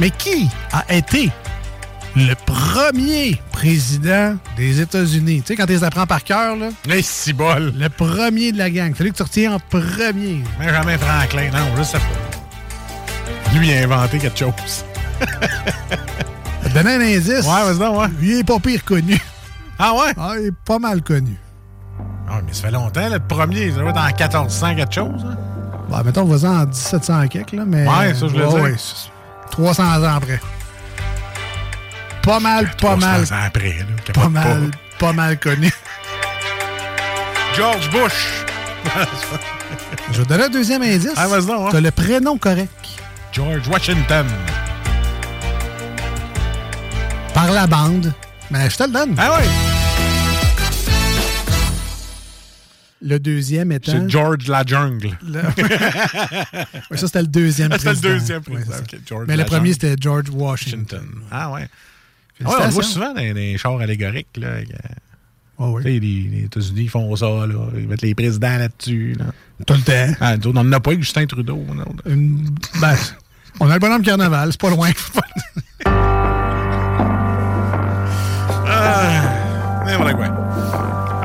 Mais 0.00 0.10
qui 0.10 0.48
a 0.72 0.94
été 0.94 1.30
le 2.16 2.34
premier 2.46 3.40
président 3.52 4.36
des 4.56 4.80
États-Unis? 4.80 5.40
Tu 5.42 5.48
sais, 5.48 5.56
quand 5.56 5.66
tu 5.66 5.72
les 5.72 5.84
apprends 5.84 6.06
par 6.06 6.22
cœur, 6.24 6.56
là. 6.56 6.68
Les 6.86 7.02
six 7.02 7.32
bols. 7.32 7.72
Le 7.76 7.88
premier 7.88 8.52
de 8.52 8.58
la 8.58 8.70
gang. 8.70 8.94
Celui 8.96 9.10
que 9.12 9.16
tu 9.16 9.22
retiens 9.24 9.54
en 9.54 9.58
premier. 9.58 10.42
Benjamin 10.58 10.98
Franklin, 10.98 11.50
non, 11.52 11.76
je 11.76 11.82
sais 11.82 11.98
pas. 11.98 13.58
Lui, 13.58 13.68
il 13.68 13.76
a 13.78 13.82
inventé 13.84 14.18
quelque 14.18 14.38
chose. 14.38 14.84
Vais 16.62 16.68
te 16.70 16.74
donner 16.74 16.94
un 16.94 17.00
indice? 17.00 17.28
Ouais, 17.28 17.42
vas-y 17.44 17.78
donc, 17.78 18.00
ouais. 18.00 18.08
Il 18.22 18.38
est 18.38 18.44
pas 18.44 18.58
pire 18.60 18.84
connu. 18.84 19.18
Ah 19.78 19.94
ouais? 19.94 20.12
Ah, 20.16 20.32
il 20.40 20.46
est 20.48 20.54
pas 20.64 20.78
mal 20.78 21.02
connu. 21.02 21.36
Ah, 22.28 22.40
mais 22.46 22.52
ça 22.52 22.62
fait 22.62 22.70
longtemps, 22.70 23.08
le 23.08 23.18
premier. 23.20 23.70
Ça 23.72 23.78
doit 23.78 23.90
être 23.90 23.98
en 23.98 24.06
1400 24.06 24.74
quelque 24.76 24.94
chose. 24.94 25.24
Hein? 25.26 25.36
Bon, 25.88 26.02
mettons, 26.04 26.22
on 26.22 26.24
va 26.36 26.48
en 26.50 26.66
1700 26.66 27.28
quelque, 27.28 27.56
là, 27.56 27.64
mais... 27.66 27.86
Ouais, 27.86 28.12
ça, 28.14 28.26
je 28.28 28.32
voulais 28.32 28.46
dire. 28.46 28.78
c'est- 28.78 29.10
300 29.58 30.04
ans 30.04 30.14
après. 30.16 30.40
Pas 32.22 32.38
mal, 32.38 32.66
pas 32.66 32.96
300 32.96 32.96
mal. 32.98 33.22
ans 33.24 33.46
après, 33.46 33.76
là. 33.78 34.12
Pas 34.14 34.28
mal, 34.28 34.70
pas 35.00 35.12
mal 35.12 35.36
connu. 35.38 35.72
George 37.56 37.90
Bush. 37.90 38.44
Je 40.12 40.18
vais 40.18 40.22
te 40.24 40.28
donner 40.28 40.44
un 40.44 40.48
deuxième 40.48 40.82
indice. 40.82 41.10
Ah, 41.16 41.26
vas-y 41.26 41.46
donc, 41.46 41.64
ouais. 41.64 41.72
T'as 41.72 41.80
le 41.80 41.90
prénom 41.90 42.38
correct. 42.38 42.70
George 43.32 43.66
Washington. 43.68 44.26
Par 47.34 47.50
la 47.50 47.66
bande. 47.66 48.12
Mais 48.52 48.70
je 48.70 48.76
te 48.76 48.84
le 48.84 48.90
donne. 48.90 49.16
Ah 49.18 49.32
ouais? 49.38 49.44
Le 53.00 53.18
deuxième 53.20 53.70
étant... 53.72 53.92
C'est 53.92 54.08
George 54.10 54.48
la 54.48 54.64
jungle. 54.66 55.16
Le- 55.24 55.40
Ouais, 56.90 56.96
ça, 56.96 57.06
c'était 57.06 57.22
le 57.22 57.28
deuxième 57.28 57.70
Ah, 57.72 57.78
c'était 57.78 57.90
le 57.94 58.00
deuxième 58.00 58.42
président. 58.42 58.74
George 59.06 59.24
Mais 59.28 59.36
le 59.36 59.44
premier, 59.44 59.72
c'était 59.72 59.94
George 60.00 60.28
Washington. 60.32 61.06
Ah 61.30 61.50
ouais. 61.52 61.68
Ouais, 62.40 62.46
on 62.46 62.64
le 62.64 62.70
voit 62.70 62.82
souvent 62.82 63.12
dans 63.14 63.20
les 63.20 63.56
chars 63.58 63.78
allégoriques. 63.80 64.36
Là, 64.36 64.48
oui. 65.58 65.82
Sais, 65.82 65.88
les, 65.90 65.98
les 66.00 66.44
États-Unis 66.44 66.82
ils 66.82 66.88
font 66.90 67.14
ça. 67.16 67.26
Là. 67.26 67.66
Ils 67.76 67.88
mettent 67.88 68.02
les 68.02 68.14
présidents 68.14 68.58
là-dessus. 68.58 69.16
Là. 69.18 69.26
Tout 69.66 69.74
le 69.74 69.80
temps. 69.80 70.14
Ah, 70.20 70.34
on 70.44 70.52
n'en 70.52 70.72
a 70.72 70.78
pas 70.80 70.90
avec 70.90 71.02
Justin 71.02 71.26
Trudeau. 71.26 71.64
non. 71.74 71.84
Une- 72.06 72.48
ben, 72.80 72.94
on 73.60 73.68
a 73.68 73.74
le 73.74 73.80
bonhomme 73.80 74.02
carnaval, 74.02 74.50
c'est 74.52 74.60
pas 74.60 74.70
loin. 74.70 74.90
Ah, 78.66 79.84
n'importe 79.86 80.12
quoi. 80.14 80.37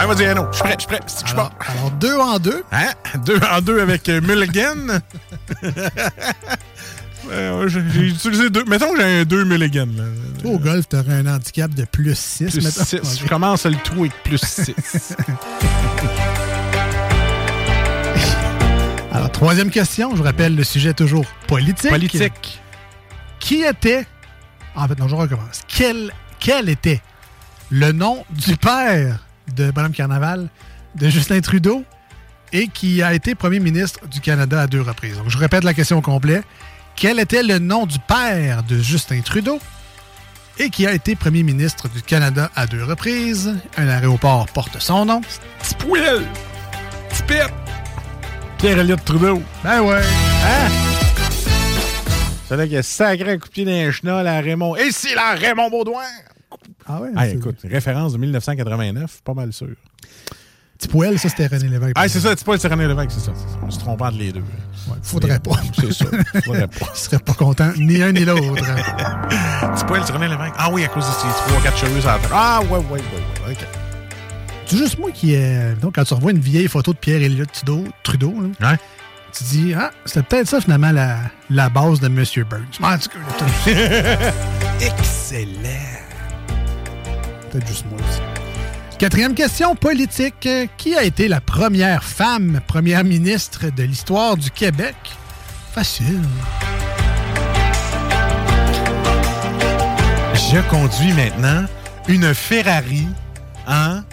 Vas-y. 0.05 0.25
Je 0.25 0.55
suis 0.55 0.63
prêt, 0.63 0.75
je 0.75 0.79
suis 0.79 0.87
prêt. 0.87 0.99
C'est 1.07 1.23
que 1.23 1.29
je 1.29 1.33
suis 1.33 1.39
alors, 1.39 1.91
deux 1.99 2.17
en 2.17 2.39
deux. 2.39 2.63
Hein? 2.71 2.91
Deux 3.25 3.39
en 3.51 3.61
deux 3.61 3.81
avec 3.81 4.09
euh, 4.09 4.21
Mulligan. 4.21 4.99
Euh, 7.31 7.67
j'ai 7.69 7.79
utilisé 7.79 8.49
deux. 8.49 8.65
Mettons 8.65 8.91
que 8.93 8.99
j'ai 8.99 9.21
un 9.21 9.23
2 9.23 9.45
Mulligan. 9.45 9.87
Là. 9.95 10.03
Toi, 10.41 10.51
au 10.51 10.59
golf, 10.59 10.89
t'aurais 10.89 11.13
un 11.13 11.25
handicap 11.25 11.73
de 11.73 11.85
plus 11.85 12.17
6. 12.17 12.51
Plus 12.51 12.65
mettons. 12.65 12.83
6. 12.83 12.95
Ok. 12.95 13.03
Je 13.21 13.27
commence 13.27 13.65
le 13.65 13.75
tout 13.75 14.01
avec 14.01 14.11
plus 14.23 14.39
6. 14.39 15.15
Alors, 19.13 19.31
troisième 19.31 19.69
question. 19.69 20.11
Je 20.11 20.17
vous 20.17 20.23
rappelle 20.23 20.55
le 20.55 20.65
sujet 20.65 20.93
toujours 20.93 21.25
politique. 21.47 21.89
Politique. 21.89 22.61
Qui 23.39 23.63
était. 23.63 24.05
En 24.75 24.87
fait, 24.87 24.99
non, 24.99 25.07
je 25.07 25.15
recommence. 25.15 25.61
Quel, 25.67 26.11
quel 26.39 26.67
était 26.67 27.01
le 27.69 27.91
nom 27.91 28.25
du 28.31 28.57
père 28.57 29.22
de 29.55 29.65
Madame 29.75 29.91
Carnaval, 29.91 30.49
de 30.95 31.09
Justin 31.09 31.41
Trudeau, 31.41 31.83
et 32.51 32.67
qui 32.67 33.01
a 33.01 33.13
été 33.13 33.35
premier 33.35 33.59
ministre 33.59 34.07
du 34.07 34.21
Canada 34.21 34.61
à 34.61 34.67
deux 34.67 34.81
reprises? 34.81 35.17
Donc, 35.17 35.29
je 35.29 35.37
répète 35.37 35.63
la 35.63 35.73
question 35.73 35.97
au 35.97 36.01
complet. 36.01 36.41
Quel 36.95 37.19
était 37.19 37.43
le 37.43 37.59
nom 37.59 37.85
du 37.85 37.97
père 37.99 38.63
de 38.63 38.77
Justin 38.77 39.21
Trudeau 39.21 39.59
et 40.59 40.69
qui 40.69 40.85
a 40.85 40.93
été 40.93 41.15
premier 41.15 41.41
ministre 41.41 41.89
du 41.89 42.03
Canada 42.03 42.51
à 42.55 42.67
deux 42.67 42.83
reprises? 42.83 43.55
Un 43.77 43.87
aéroport 43.87 44.45
porte 44.47 44.79
son 44.79 45.05
nom. 45.05 45.21
Petit 45.59 45.75
pet. 47.27 47.51
Pierre-Éliott 48.59 49.03
Trudeau. 49.03 49.41
Ben 49.63 49.81
ouais. 49.81 50.01
Hein? 50.01 50.69
C'est 52.47 52.57
là 52.57 52.67
qu'il 52.67 52.77
a 52.77 52.83
sacré 52.83 53.31
un 53.31 53.37
coup 53.39 53.47
de 53.47 53.53
pied 53.53 53.65
dans 53.65 54.21
les 54.21 54.29
à 54.29 54.39
Raymond. 54.39 54.75
Et 54.75 54.91
c'est 54.91 55.15
là 55.15 55.33
Raymond 55.35 55.69
Baudouin! 55.71 56.03
Ah 56.87 57.01
ouais? 57.01 57.09
Ah, 57.15 57.25
c'est- 57.25 57.35
écoute, 57.35 57.57
référence 57.63 58.13
de 58.13 58.17
1989, 58.17 59.21
pas 59.23 59.33
mal 59.33 59.53
sûr. 59.53 59.67
Petit 60.77 60.87
poil, 60.87 61.17
ça, 61.19 61.29
c'était 61.29 61.47
René 61.47 61.69
Lévesque. 61.69 61.93
Ah, 61.95 62.07
c'est 62.09 62.19
ça, 62.19 62.29
c'est 62.35 62.43
pas 62.43 62.55
le 62.55 62.69
René 62.69 62.87
Lévesque, 62.87 63.11
c'est 63.11 63.19
ça. 63.25 63.31
c'est. 63.35 63.59
Je 63.61 63.65
me 63.65 63.71
suis 63.71 63.79
trompé 63.79 64.03
entre 64.03 64.17
les 64.17 64.31
deux. 64.33 64.43
faudrait 65.01 65.39
pas. 65.39 65.51
C'est 65.79 65.93
ça. 65.93 66.05
Faudrait 66.43 66.67
pas. 66.67 66.87
Il 66.93 66.97
serait 66.99 67.19
pas 67.19 67.33
content, 67.33 67.71
ni 67.77 68.01
un 68.01 68.11
ni 68.11 68.25
l'autre. 68.25 68.53
Petit 68.55 69.85
poil, 69.85 70.01
c'est 70.05 70.11
René 70.13 70.27
Lévesque. 70.27 70.55
Ah 70.57 70.69
oui, 70.71 70.83
à 70.83 70.87
cause 70.89 71.05
de 71.05 71.11
ces 71.11 71.27
trois, 71.47 71.61
quatre 71.61 71.77
cheveux 71.77 72.01
sur 72.01 72.09
la 72.09 72.17
tête. 72.19 72.29
Ah, 72.33 72.61
ouais, 72.63 72.77
ouais, 72.77 72.83
ouais, 72.89 73.01
ouais. 73.47 73.51
OK. 73.53 73.67
C'est 74.65 74.77
juste 74.77 74.97
moi 74.97 75.11
qui. 75.11 75.35
euh, 75.35 75.75
donc, 75.75 75.95
quand 75.95 76.03
tu 76.03 76.13
revois 76.15 76.31
une 76.31 76.39
vieille 76.39 76.67
photo 76.67 76.93
de 76.93 76.97
Pierre-Éliott 76.97 77.51
Trudeau, 77.51 77.83
Trudeau 78.01 78.33
là, 78.59 78.77
tu 79.31 79.43
dis, 79.45 79.73
ah, 79.73 79.91
c'était 80.05 80.23
peut-être 80.23 80.47
ça 80.47 80.61
finalement 80.61 80.91
la, 80.91 81.17
la 81.49 81.69
base 81.69 81.99
de 81.99 82.07
M. 82.07 82.23
Burns. 82.49 82.79
Excellent. 84.81 85.92
Peut-être 87.53 87.67
juste 87.67 87.85
moi 87.89 87.99
aussi. 87.99 88.19
Quatrième 88.97 89.35
question 89.35 89.75
politique. 89.75 90.47
Qui 90.77 90.95
a 90.95 91.03
été 91.03 91.27
la 91.27 91.39
première 91.39 92.03
femme 92.03 92.59
première 92.67 93.03
ministre 93.03 93.65
de 93.69 93.83
l'histoire 93.83 94.35
du 94.37 94.49
Québec? 94.49 94.95
Facile. 95.71 96.21
Je 100.33 100.59
conduis 100.69 101.13
maintenant 101.13 101.65
une 102.07 102.33
Ferrari. 102.33 103.07
Hein? 103.67 104.03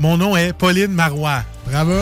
Mon 0.00 0.16
nom 0.16 0.36
est 0.36 0.52
Pauline 0.52 0.92
Marois. 0.92 1.42
Bravo! 1.66 1.94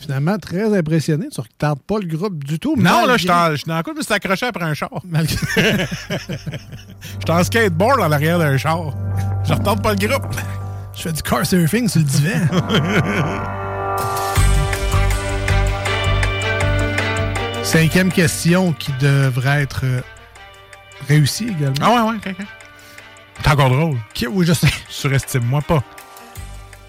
Finalement, 0.00 0.38
très 0.38 0.76
impressionné. 0.76 1.28
Tu 1.32 1.40
ne 1.40 1.44
retardes 1.44 1.78
pas 1.80 1.98
le 2.00 2.06
groupe 2.16 2.42
du 2.42 2.58
tout. 2.58 2.74
Non, 2.76 3.04
là, 3.06 3.16
je 3.16 3.22
suis 3.22 3.30
en- 3.30 3.54
la 3.66 3.82
coupe, 3.84 3.94
mais 3.96 4.02
c'est 4.02 4.14
accroché 4.14 4.46
après 4.46 4.64
un 4.64 4.74
char. 4.74 4.90
Malgré- 5.08 5.36
Je 7.02 7.08
suis 7.08 7.30
en 7.30 7.42
skateboard 7.44 8.00
en 8.00 8.12
arrière 8.12 8.38
d'un 8.38 8.56
char. 8.56 8.92
Je 9.44 9.52
retarde 9.54 9.82
pas 9.82 9.94
le 9.94 10.06
groupe. 10.08 10.34
Je 10.94 11.02
fais 11.02 11.12
du 11.12 11.22
car 11.22 11.46
surfing 11.46 11.88
sur 11.88 12.00
le 12.00 12.04
divan. 12.06 12.40
Cinquième 17.62 18.10
question 18.10 18.72
qui 18.72 18.92
devrait 19.00 19.62
être 19.62 19.80
euh, 19.84 20.00
réussie 21.08 21.48
également. 21.48 21.74
Ah 21.82 21.90
ouais, 22.04 22.10
ouais, 22.10 22.16
ok, 22.16 22.34
ok. 22.40 22.46
C'est 23.42 23.50
encore 23.50 23.70
drôle. 23.70 23.96
Qui- 24.12 24.26
oui, 24.26 24.44
je 24.46 24.52
sais. 24.52 24.66
Surestime-moi 24.88 25.60
pas. 25.62 25.82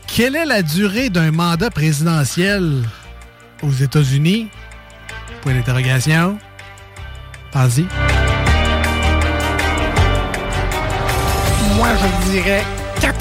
Quelle 0.07 0.35
est 0.35 0.45
la 0.45 0.61
durée 0.63 1.09
d'un 1.09 1.31
mandat 1.31 1.69
présidentiel 1.69 2.83
aux 3.61 3.71
États-Unis? 3.71 4.49
Point 5.41 5.53
d'interrogation. 5.53 6.37
Vas-y. 7.53 7.85
Moi, 11.81 11.89
je 11.97 12.29
dirais 12.29 12.63
4 12.99 13.15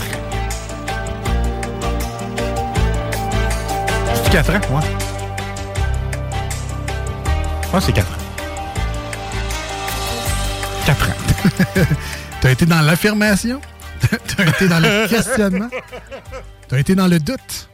C'est 4.22 4.30
4 4.32 4.50
ans, 4.50 4.76
ouais. 4.76 4.84
Ah, 7.72 7.80
c'est 7.80 7.92
4 7.94 8.06
ans. 8.06 8.16
4 10.84 11.08
ans. 11.08 11.84
T'as 12.42 12.50
été 12.50 12.66
dans 12.66 12.82
l'affirmation? 12.82 13.62
T'as 14.36 14.44
été 14.44 14.68
dans 14.68 14.80
le 14.80 15.08
questionnement? 15.08 15.70
T'as 16.68 16.78
été 16.80 16.94
dans 16.94 17.06
le 17.06 17.18
doute? 17.18 17.70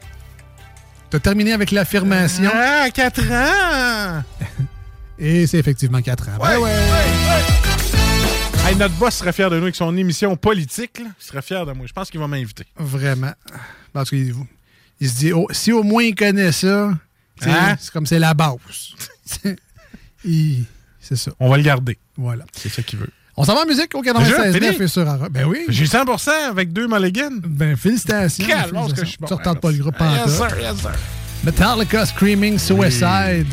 T'as 1.10 1.18
terminé 1.18 1.52
avec 1.52 1.72
l'affirmation? 1.72 2.52
Ah, 2.54 2.90
4 2.94 3.22
ans! 3.32 4.22
Et 5.18 5.48
c'est 5.48 5.58
effectivement 5.58 6.00
4 6.00 6.28
ans. 6.28 6.44
Ouais, 6.44 6.56
ouais, 6.58 6.70
Hey, 8.66 8.74
notre 8.74 8.94
boss 8.94 9.14
serait 9.14 9.32
fier 9.32 9.48
de 9.48 9.56
nous 9.56 9.62
avec 9.62 9.76
son 9.76 9.96
émission 9.96 10.34
politique. 10.36 10.98
Là. 10.98 11.06
Il 11.20 11.24
serait 11.24 11.42
fier 11.42 11.64
de 11.64 11.72
moi. 11.72 11.86
Je 11.86 11.92
pense 11.92 12.10
qu'il 12.10 12.18
va 12.18 12.26
m'inviter. 12.26 12.64
Vraiment. 12.76 13.32
Parce 13.92 14.10
qu'il 14.10 14.34
il 15.00 15.08
se 15.08 15.14
dit, 15.16 15.32
oh, 15.32 15.46
si 15.52 15.72
au 15.72 15.84
moins 15.84 16.02
il 16.02 16.16
connaît 16.16 16.50
ça, 16.50 16.90
Hein? 17.42 17.76
c'est 17.78 17.92
comme 17.92 18.06
c'est 18.06 18.18
la 18.18 18.34
base. 18.34 18.56
C'est 21.00 21.14
ça. 21.14 21.30
On 21.38 21.48
va 21.48 21.56
le 21.58 21.62
garder. 21.62 21.98
Voilà. 22.16 22.44
C'est 22.52 22.68
ça 22.68 22.82
qu'il 22.82 22.98
veut. 22.98 23.10
On 23.36 23.44
s'en 23.44 23.54
va 23.54 23.60
en 23.62 23.66
musique 23.66 23.94
au 23.94 24.00
Déjà, 24.02 24.14
96 24.14 24.54
fini? 24.54 24.66
9 24.66 24.80
et 24.80 24.88
sur 24.88 25.08
Ara. 25.08 25.28
Ben 25.28 25.44
oui. 25.44 25.66
J'ai 25.68 25.84
100% 25.84 26.30
avec 26.50 26.72
deux 26.72 26.88
mulligans. 26.88 27.30
Ben 27.44 27.76
félicitations. 27.76 28.44
Calme, 28.44 28.92
que 28.92 29.04
je 29.04 29.10
suis 29.10 29.18
bon. 29.20 29.28
Tu 29.28 29.34
retardes 29.34 29.60
pas 29.60 29.70
le 29.70 29.78
groupe 29.78 29.94
Yes, 30.00 30.36
sir, 30.36 30.48
yes, 30.58 30.80
sir. 30.80 30.92
Metallica 31.44 32.06
Screaming 32.06 32.58
Suicide. 32.58 33.46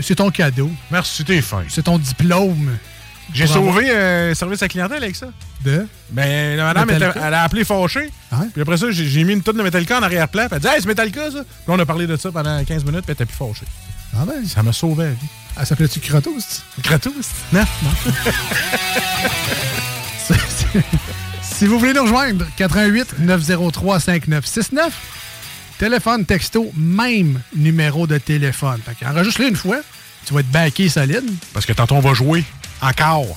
C'est 0.00 0.14
ton 0.14 0.30
cadeau. 0.30 0.70
Merci, 0.90 1.24
t'es 1.24 1.42
fin. 1.42 1.64
C'est 1.68 1.82
ton 1.82 1.98
diplôme. 1.98 2.70
J'ai 3.32 3.46
sauvé 3.46 3.90
euh, 3.90 4.34
service 4.34 4.62
à 4.62 4.68
clientèle 4.68 5.02
avec 5.02 5.16
ça. 5.16 5.26
De? 5.64 5.86
Ben, 6.10 6.56
la 6.56 6.64
madame, 6.64 6.90
était- 6.90 7.18
elle 7.20 7.34
a 7.34 7.42
appelé 7.42 7.64
fâchée. 7.64 8.10
Puis 8.52 8.62
après 8.62 8.76
ça, 8.76 8.86
j'ai 8.90 9.24
mis 9.24 9.32
une 9.32 9.42
tonne 9.42 9.56
de 9.56 9.62
Metallica 9.62 9.98
en 9.98 10.02
arrière-plan. 10.02 10.46
Puis 10.46 10.56
elle 10.56 10.60
dit 10.60 10.66
Hey, 10.68 10.80
c'est 10.80 10.86
Metallica, 10.86 11.30
ça? 11.30 11.38
Puis 11.42 11.46
on 11.68 11.78
a 11.78 11.86
parlé 11.86 12.06
de 12.06 12.16
ça 12.16 12.30
pendant 12.30 12.62
15 12.64 12.84
minutes, 12.84 13.04
puis 13.04 13.06
elle 13.08 13.12
était 13.14 13.24
plus 13.26 13.36
fâchée. 13.36 13.66
Ah 14.16 14.24
ben. 14.26 14.46
Ça 14.46 14.62
m'a 14.62 14.72
sauvé 14.72 15.04
la 15.04 15.10
vie. 15.10 15.16
Elle 15.58 15.66
s'appelait-tu 15.66 16.00
Kratos? 16.00 16.62
Kratos? 16.82 17.12
Non, 17.52 17.64
non. 17.82 17.90
Si 21.42 21.66
vous 21.66 21.78
voulez 21.78 21.92
nous 21.92 22.02
rejoindre, 22.02 22.44
88 22.56 23.20
903 23.20 24.00
5969. 24.00 24.92
Téléphone, 25.78 26.24
texto, 26.24 26.72
même 26.76 27.40
numéro 27.54 28.06
de 28.06 28.18
téléphone. 28.18 28.80
Fait 28.84 28.96
qu'enregistre-le 29.04 29.48
une 29.48 29.56
fois, 29.56 29.78
tu 30.26 30.34
vas 30.34 30.40
être 30.40 30.50
backé 30.50 30.88
solide. 30.88 31.22
Parce 31.52 31.64
que 31.66 31.72
tantôt, 31.72 31.94
on 31.94 32.00
va 32.00 32.12
jouer 32.14 32.44
encore. 32.80 33.36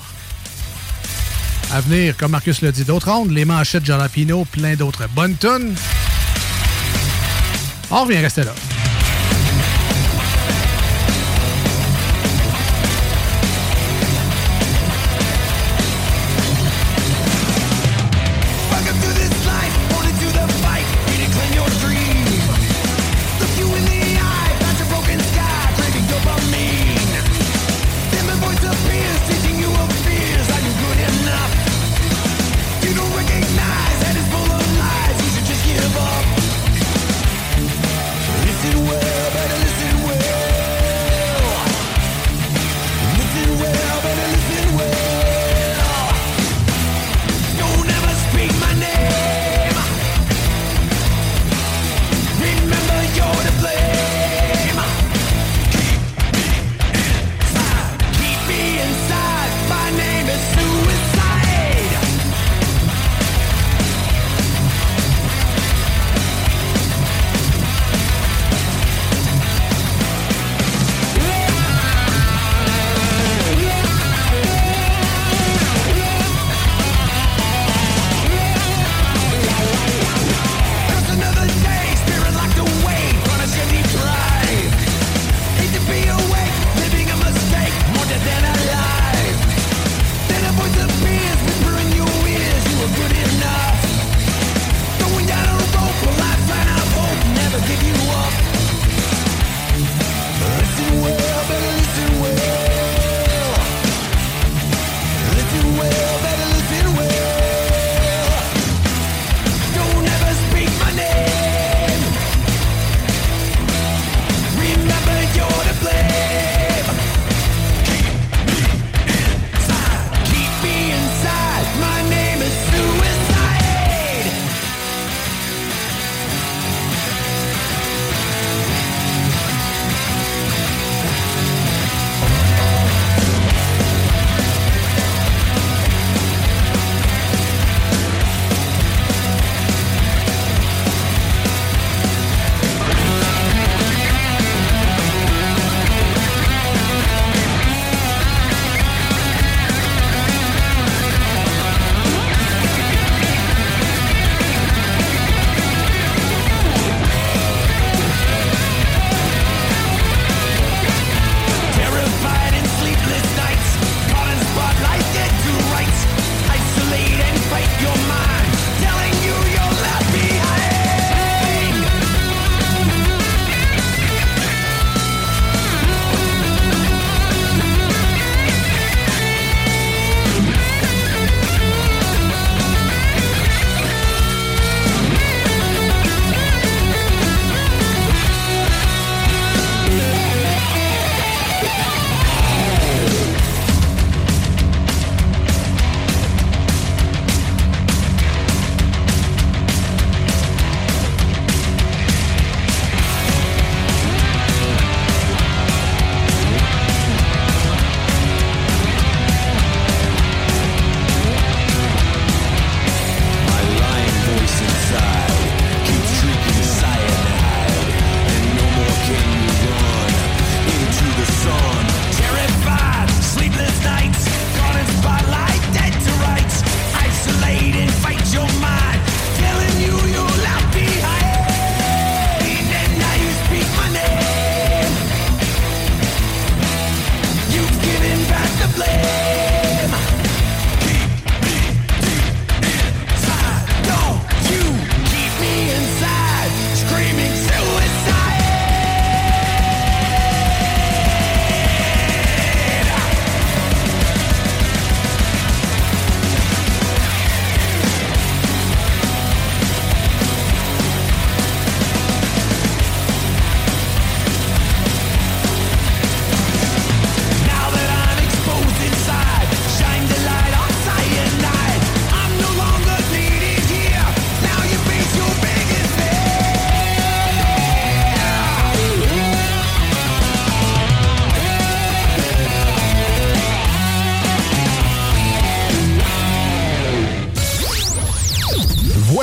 À 1.74 1.82
venir, 1.82 2.16
comme 2.16 2.32
Marcus 2.32 2.62
l'a 2.62 2.72
dit, 2.72 2.86
d'autres 2.86 3.10
ondes, 3.10 3.32
les 3.32 3.44
manchettes 3.44 3.86
Jalapino, 3.86 4.46
plein 4.46 4.76
d'autres 4.76 5.08
bonnes 5.10 5.36
tunes. 5.36 5.76
On 7.92 8.04
revient 8.04 8.20
rester 8.20 8.44
là. 8.44 8.54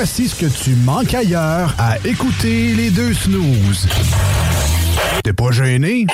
Voici 0.07 0.29
ce 0.29 0.35
que 0.35 0.45
tu 0.45 0.75
manques 0.75 1.15
ailleurs 1.15 1.73
à 1.79 1.97
écouter 2.05 2.75
les 2.75 2.91
deux 2.91 3.11
snooze. 3.11 3.87
T'es 5.23 5.33
pas 5.33 5.49
gêné? 5.49 6.05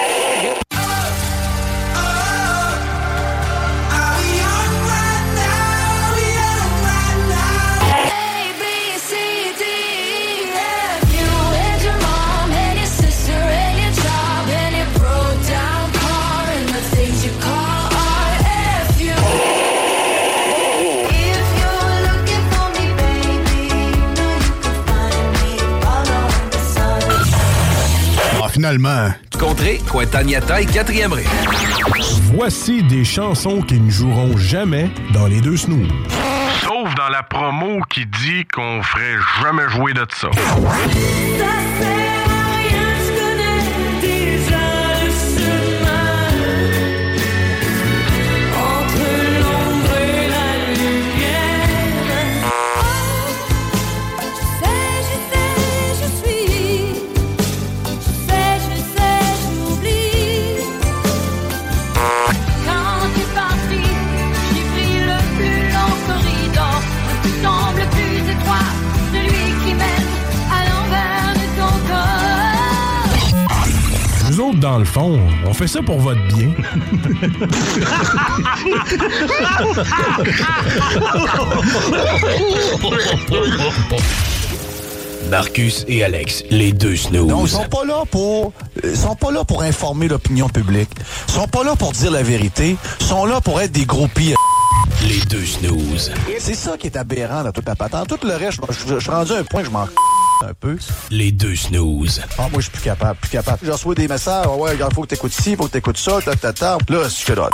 Finalement. 28.62 29.10
Contrée, 29.40 29.82
Cointagnata 29.90 30.62
et 30.62 30.68
quatrième 30.68 31.14
ré. 31.14 31.24
Voici 32.36 32.84
des 32.84 33.04
chansons 33.04 33.64
qui 33.64 33.80
ne 33.80 33.90
joueront 33.90 34.38
jamais 34.38 34.92
dans 35.14 35.26
les 35.26 35.42
deux 35.42 35.58
snooze. 35.58 35.90
Sauf 36.62 36.94
dans 36.94 37.10
la 37.10 37.24
promo 37.24 37.80
qui 37.90 38.06
dit 38.06 38.46
qu'on 38.54 38.84
ferait 38.84 39.18
jamais 39.42 39.68
jouer 39.70 39.94
de 39.94 40.06
ça. 40.14 40.30
Dans 74.62 74.78
le 74.78 74.86
fond, 74.86 75.20
on 75.48 75.54
fait 75.54 75.68
ça 75.68 75.82
pour 75.82 76.00
votre 76.00 76.22
bien. 76.28 76.52
Marcus 85.32 85.84
et 85.88 86.04
Alex, 86.04 86.44
les 86.52 86.74
deux 86.74 86.96
snooze. 86.96 87.28
Non, 87.28 87.46
ils 87.46 87.50
sont 87.50 87.68
pas 87.68 87.84
là 87.86 88.04
pour 88.10 88.54
ils 88.84 88.96
sont 88.96 89.16
pas 89.16 89.32
là 89.32 89.44
pour 89.44 89.64
informer 89.64 90.08
l'opinion 90.08 90.48
publique. 90.48 90.90
Ils 91.28 91.34
sont 91.34 91.48
pas 91.48 91.64
là 91.64 91.76
pour 91.76 91.94
dire 91.94 92.12
la 92.12 92.22
vérité. 92.22 92.78
Ils 93.00 93.06
sont 93.06 93.26
là 93.26 93.42
pour 93.42 93.60
être 93.62 93.72
des 93.72 93.86
groupies. 93.86 94.36
Les 95.08 95.20
deux 95.22 95.46
snooze. 95.46 96.12
C'est 96.38 96.54
ça 96.54 96.78
qui 96.78 96.86
est 96.88 96.98
aberrant 96.98 97.44
dans 97.44 97.52
toute 97.52 97.68
la 97.68 97.76
patente. 97.76 98.10
Tout 98.10 98.28
le 98.28 98.36
reste, 98.36 98.60
je, 98.70 99.00
suis 99.00 99.10
rendu 99.10 99.32
à 99.32 99.38
un 99.38 99.44
point 99.44 99.64
je 99.64 99.72
m'en 99.72 99.88
un 100.44 100.54
peu. 100.54 100.78
Les 101.10 101.32
deux 101.32 101.56
snooze. 101.56 102.22
Ah, 102.38 102.48
moi, 102.52 102.58
je 102.58 102.62
suis 102.62 102.72
plus 102.72 102.82
capable, 102.82 103.20
plus 103.20 103.30
capable. 103.30 103.60
Je 103.64 103.72
reçois 103.72 103.96
des 103.96 104.08
messages. 104.08 104.46
Ah 104.48 104.56
Ouais, 104.56 104.76
il 104.76 104.94
faut 104.94 105.02
que 105.04 105.08
t'écoutes 105.08 105.34
ci, 105.34 105.56
faut 105.56 105.66
que 105.66 105.72
t'écoutes 105.72 105.98
ça, 105.98 106.20
ta, 106.24 106.36
ta, 106.36 106.54
ta. 106.54 106.78
Là, 106.90 107.04
je 107.04 107.16
fais 107.24 107.36
là. 107.36 107.50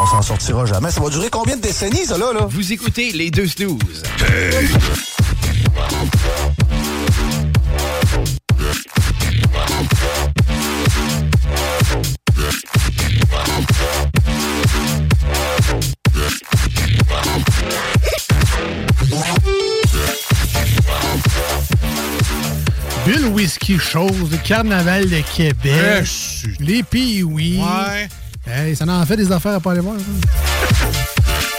On 0.00 0.06
s'en 0.06 0.22
sortira 0.22 0.64
jamais. 0.66 0.90
Ça 0.90 1.00
va 1.00 1.10
durer 1.10 1.28
combien 1.30 1.56
de 1.56 1.60
décennies, 1.62 2.06
ça, 2.06 2.16
là, 2.18 2.32
là? 2.32 2.46
Vous 2.48 2.72
écoutez 2.72 3.12
les 3.12 3.30
deux 3.30 3.46
snooze. 3.46 4.02
Bulle 23.04 23.26
Whisky 23.26 23.78
Chose, 23.78 24.30
le 24.30 24.36
Carnaval 24.38 25.08
de 25.08 25.20
Québec, 25.34 26.06
les 26.60 26.84
oui. 27.24 27.60
Ouais. 27.60 28.08
Hey, 28.46 28.76
ça 28.76 28.84
en 28.86 29.04
fait 29.06 29.16
des 29.16 29.30
affaires 29.32 29.54
à 29.54 29.60
pas 29.60 29.72
aller 29.72 29.80
voir. 29.80 29.96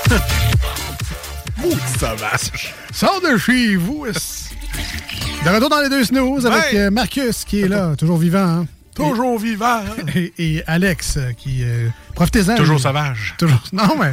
ça. 0.10 0.16
Maudit 1.62 1.78
sauvage. 2.00 2.74
Sors 2.94 3.22
de 3.22 3.38
chez 3.38 3.76
vous. 3.76 4.06
De 4.06 5.50
retour 5.50 5.70
dans 5.70 5.82
les 5.82 5.90
deux 5.90 6.04
snooze 6.06 6.46
avec 6.46 6.74
euh, 6.74 6.90
Marcus 6.92 7.44
qui 7.44 7.62
est 7.62 7.68
là, 7.68 7.96
toujours 7.98 8.18
vivant. 8.18 8.40
hein. 8.62 8.66
Toujours 8.96 9.38
vivant. 9.40 9.82
hein. 9.82 10.04
Et, 10.16 10.34
et 10.38 10.64
Alex 10.68 11.18
euh, 11.18 11.32
qui. 11.38 11.64
euh, 11.64 11.90
Profitez-en. 12.16 12.56
Toujours 12.56 12.76
lui. 12.76 12.82
sauvage. 12.84 13.34
Toujours. 13.38 13.62
Non, 13.74 13.96
mais. 14.00 14.12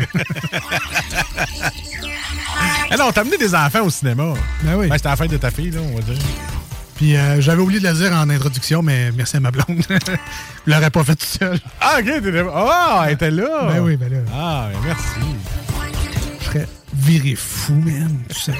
Ah 2.90 2.96
non, 2.98 3.12
t'as 3.12 3.20
amené 3.20 3.36
des 3.36 3.54
enfants 3.54 3.82
au 3.84 3.90
cinéma. 3.90 4.34
Ben 4.62 4.76
oui. 4.76 4.88
C'était 4.92 5.08
la 5.08 5.16
fête 5.16 5.30
de 5.30 5.36
ta 5.36 5.50
fille, 5.50 5.70
là, 5.70 5.80
on 5.82 5.94
va 5.96 6.02
dire. 6.02 6.14
Puis 7.00 7.16
euh, 7.16 7.40
j'avais 7.40 7.62
oublié 7.62 7.80
de 7.80 7.88
le 7.88 7.94
dire 7.94 8.12
en 8.12 8.28
introduction, 8.28 8.82
mais 8.82 9.10
merci 9.12 9.38
à 9.38 9.40
ma 9.40 9.50
blonde. 9.50 9.66
Je 9.88 10.70
l'aurais 10.70 10.90
pas 10.90 11.02
fait 11.02 11.16
tout 11.16 11.24
seul. 11.24 11.58
Ah, 11.80 11.96
ok, 11.98 12.04
t'étais. 12.04 12.44
Ah, 12.54 13.04
elle 13.06 13.14
était 13.14 13.30
là. 13.30 13.68
Ben 13.68 13.80
oui, 13.80 13.96
ben 13.96 14.12
là. 14.12 14.18
Ah, 14.30 14.68
ben 14.70 14.78
merci. 14.84 15.06
Je 16.40 16.44
serais 16.44 16.68
viré 16.92 17.34
fou, 17.36 17.72
man. 17.72 18.18
Tu 18.28 18.38
sais. 18.38 18.52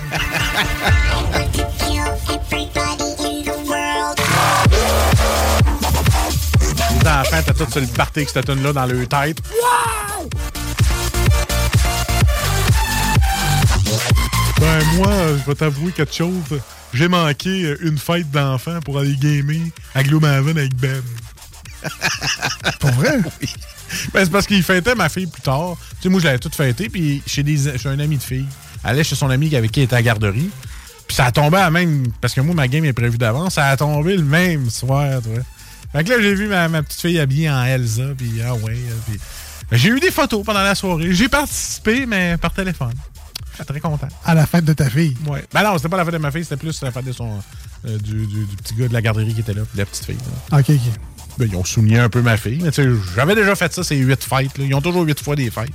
Les 6.92 7.08
enfants, 7.08 7.42
t'as 7.44 7.70
sur 7.70 7.80
le 7.82 7.86
party 7.88 8.20
avec 8.20 8.30
cette 8.30 8.46
tune-là 8.46 8.72
dans 8.72 8.86
leur 8.86 9.06
tête. 9.06 9.36
Ben, 14.58 14.84
moi, 14.96 15.12
je 15.28 15.46
vais 15.46 15.54
t'avouer 15.54 15.92
quelque 15.92 16.14
chose. 16.14 16.58
J'ai 16.92 17.08
manqué 17.08 17.64
euh, 17.64 17.76
une 17.82 17.98
fête 17.98 18.30
d'enfants 18.30 18.80
pour 18.84 18.98
aller 18.98 19.14
gamer 19.16 19.60
à 19.94 20.02
Gloomhaven 20.02 20.58
avec 20.58 20.74
Ben. 20.76 21.02
Pour 22.80 22.90
vrai? 22.92 23.18
oui. 23.40 23.48
Ben, 24.12 24.24
c'est 24.24 24.30
parce 24.30 24.46
qu'il 24.46 24.62
fêtait 24.62 24.94
ma 24.94 25.08
fille 25.08 25.26
plus 25.26 25.42
tard. 25.42 25.76
Tu 25.96 26.02
sais, 26.02 26.08
moi, 26.08 26.20
je 26.20 26.26
l'avais 26.26 26.38
toute 26.38 26.54
fêtée, 26.54 26.88
puis 26.88 27.22
chez, 27.26 27.42
des, 27.42 27.78
chez 27.78 27.88
un 27.88 27.98
ami 27.98 28.16
de 28.18 28.22
fille. 28.22 28.46
Elle 28.84 28.90
allait 28.90 29.04
chez 29.04 29.14
son 29.16 29.30
ami 29.30 29.54
avec 29.56 29.70
qui 29.72 29.80
elle 29.80 29.84
était 29.84 29.94
à 29.94 29.98
la 29.98 30.02
garderie. 30.02 30.50
Puis 31.06 31.16
ça 31.16 31.26
a 31.26 31.32
tombé 31.32 31.56
à 31.58 31.70
même. 31.70 32.06
Parce 32.20 32.34
que 32.34 32.40
moi, 32.40 32.54
ma 32.54 32.68
game 32.68 32.84
est 32.84 32.92
prévue 32.92 33.18
d'avance. 33.18 33.54
Ça 33.54 33.68
a 33.68 33.76
tombé 33.76 34.16
le 34.16 34.22
même 34.22 34.68
soir, 34.70 35.20
tu 35.22 35.30
vois. 35.30 35.42
Fait 35.92 36.04
que 36.04 36.10
là, 36.10 36.20
j'ai 36.20 36.34
vu 36.34 36.46
ma, 36.46 36.68
ma 36.68 36.82
petite 36.82 37.00
fille 37.00 37.18
habillée 37.18 37.50
en 37.50 37.64
Elsa, 37.64 38.02
puis 38.16 38.40
ah 38.44 38.54
ouais. 38.54 38.72
euh, 38.74 38.94
puis- 39.08 39.18
Ben, 39.70 39.76
j'ai 39.76 39.88
eu 39.88 39.98
des 40.00 40.10
photos 40.12 40.44
pendant 40.44 40.62
la 40.62 40.74
soirée. 40.76 41.12
J'ai 41.12 41.28
participé, 41.28 42.06
mais 42.06 42.36
par 42.36 42.52
téléphone. 42.52 42.94
Très 43.66 43.80
content. 43.80 44.08
À 44.24 44.34
la 44.34 44.46
fête 44.46 44.64
de 44.64 44.72
ta 44.72 44.88
fille. 44.90 45.16
Ouais. 45.26 45.44
Ben 45.52 45.62
non, 45.62 45.76
c'était 45.76 45.88
pas 45.88 45.96
la 45.96 46.04
fête 46.04 46.14
de 46.14 46.18
ma 46.18 46.30
fille, 46.30 46.44
c'était 46.44 46.56
plus 46.56 46.80
la 46.82 46.90
fête 46.90 47.04
de 47.04 47.12
son, 47.12 47.38
euh, 47.86 47.98
du, 47.98 48.26
du- 48.26 48.44
du 48.46 48.56
petit 48.56 48.74
gars 48.74 48.88
de 48.88 48.92
la 48.92 49.02
garderie 49.02 49.32
qui 49.34 49.40
était 49.40 49.54
là, 49.54 49.62
de 49.62 49.78
la 49.78 49.86
petite 49.86 50.04
fille. 50.04 50.18
là. 50.50 50.58
Ok, 50.58 50.70
ok. 50.70 50.80
Ben, 51.38 51.48
ils 51.50 51.56
ont 51.56 51.64
souligné 51.64 51.98
un 51.98 52.08
peu 52.08 52.22
ma 52.22 52.36
fille. 52.36 52.60
Mais 52.62 52.70
tu 52.72 52.82
sais, 52.82 52.88
j'avais 53.14 53.34
déjà 53.34 53.54
fait 53.54 53.72
ça, 53.72 53.82
ces 53.84 53.96
huit 53.96 54.22
fêtes. 54.22 54.58
là. 54.58 54.64
Ils 54.64 54.74
ont 54.74 54.82
toujours 54.82 55.02
huit 55.02 55.22
fois 55.22 55.36
des 55.36 55.50
fêtes. 55.50 55.70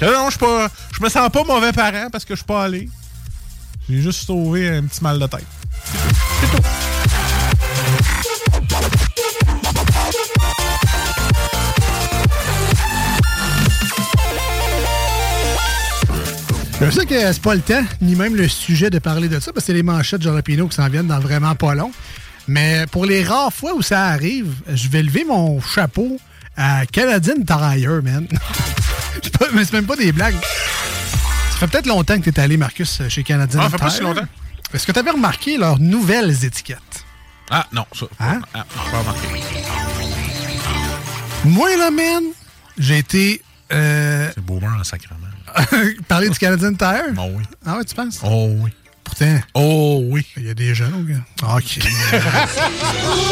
là. 0.00 0.10
Non, 0.10 0.30
je 0.30 0.38
pas. 0.38 0.68
Je 0.98 1.02
me 1.04 1.08
sens 1.08 1.30
pas 1.30 1.44
mauvais 1.44 1.72
parent 1.72 2.08
parce 2.10 2.24
que 2.24 2.34
je 2.34 2.38
suis 2.38 2.46
pas 2.46 2.64
allé. 2.64 2.88
J'ai 3.88 4.00
juste 4.00 4.24
sauvé 4.26 4.68
un 4.68 4.82
petit 4.84 5.02
mal 5.02 5.18
de 5.18 5.26
tête. 5.26 5.44
Je 16.84 16.90
sais 16.90 17.06
que 17.06 17.32
c'est 17.32 17.42
pas 17.42 17.54
le 17.54 17.60
temps, 17.62 17.82
ni 18.00 18.14
même 18.14 18.36
le 18.36 18.46
sujet 18.48 18.90
de 18.90 18.98
parler 18.98 19.28
de 19.28 19.40
ça, 19.40 19.52
parce 19.52 19.64
que 19.64 19.66
c'est 19.68 19.72
les 19.72 19.82
manchettes 19.82 20.20
de 20.20 20.24
Jalapino 20.24 20.68
qui 20.68 20.76
s'en 20.76 20.88
viennent 20.88 21.06
dans 21.06 21.18
vraiment 21.18 21.54
pas 21.54 21.74
long. 21.74 21.90
Mais 22.46 22.84
pour 22.90 23.06
les 23.06 23.24
rares 23.24 23.52
fois 23.52 23.74
où 23.74 23.80
ça 23.82 24.04
arrive, 24.08 24.52
je 24.72 24.88
vais 24.88 25.02
lever 25.02 25.24
mon 25.24 25.60
chapeau 25.62 26.18
à 26.56 26.84
Canadian 26.86 27.36
Tire, 27.46 28.02
man. 28.02 28.26
C'est 29.22 29.38
pas- 29.38 29.46
mais 29.54 29.64
c'est 29.64 29.72
même 29.72 29.86
pas 29.86 29.96
des 29.96 30.12
blagues. 30.12 30.34
Ça 31.52 31.58
fait 31.60 31.66
peut-être 31.68 31.86
longtemps 31.86 32.18
que 32.20 32.28
tu 32.28 32.30
es 32.30 32.40
allé, 32.40 32.56
Marcus, 32.58 33.00
chez 33.08 33.22
Canadian 33.22 33.60
Ah, 33.62 33.64
ça 33.64 33.70
fait 33.70 33.76
Tire. 33.78 33.84
pas 33.86 33.90
si 33.90 34.00
longtemps. 34.02 34.26
Est-ce 34.74 34.86
que 34.86 34.92
tu 34.92 34.98
avais 34.98 35.12
remarqué 35.12 35.56
leurs 35.56 35.78
nouvelles 35.78 36.44
étiquettes? 36.44 37.04
Ah, 37.50 37.66
non, 37.72 37.86
ça. 37.98 38.06
Hein? 38.20 38.40
Ah, 38.52 38.66
pas 38.90 38.98
remarqué. 38.98 39.28
Moi, 41.44 41.76
là, 41.76 41.90
man, 41.90 42.24
j'ai 42.76 42.98
été. 42.98 43.40
Euh, 43.72 44.30
C'est 44.34 44.44
boomer 44.44 44.76
en 44.78 44.84
sacrement. 44.84 45.23
parler 46.08 46.28
du 46.28 46.38
Canadian 46.38 46.74
Tire? 46.74 47.12
Oh 47.18 47.30
oui. 47.34 47.44
Ah 47.64 47.76
ouais, 47.76 47.84
tu 47.84 47.94
penses? 47.94 48.20
Oh 48.24 48.48
oui. 48.60 48.70
Pourtant. 49.02 49.38
Oh 49.54 50.02
oui. 50.04 50.26
Il 50.36 50.46
y 50.46 50.50
a 50.50 50.54
des 50.54 50.74
jeunes, 50.74 51.06
gars. 51.06 51.20
Ah, 51.42 51.56
OK. 51.56 51.78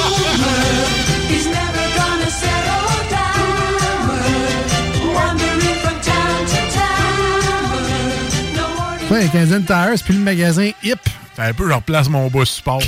Ouais, 9.10 9.28
Canadian 9.30 9.60
Tire, 9.60 9.92
c'est 9.96 10.04
plus 10.04 10.14
le 10.14 10.20
magasin 10.20 10.70
hip 10.82 10.96
C'est 11.36 11.42
un 11.42 11.52
peu, 11.52 11.68
je 11.68 11.74
replace 11.74 12.08
mon 12.08 12.28
bas 12.28 12.46
support. 12.46 12.80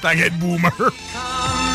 T'inquiète, 0.00 0.38
boomer. 0.38 0.70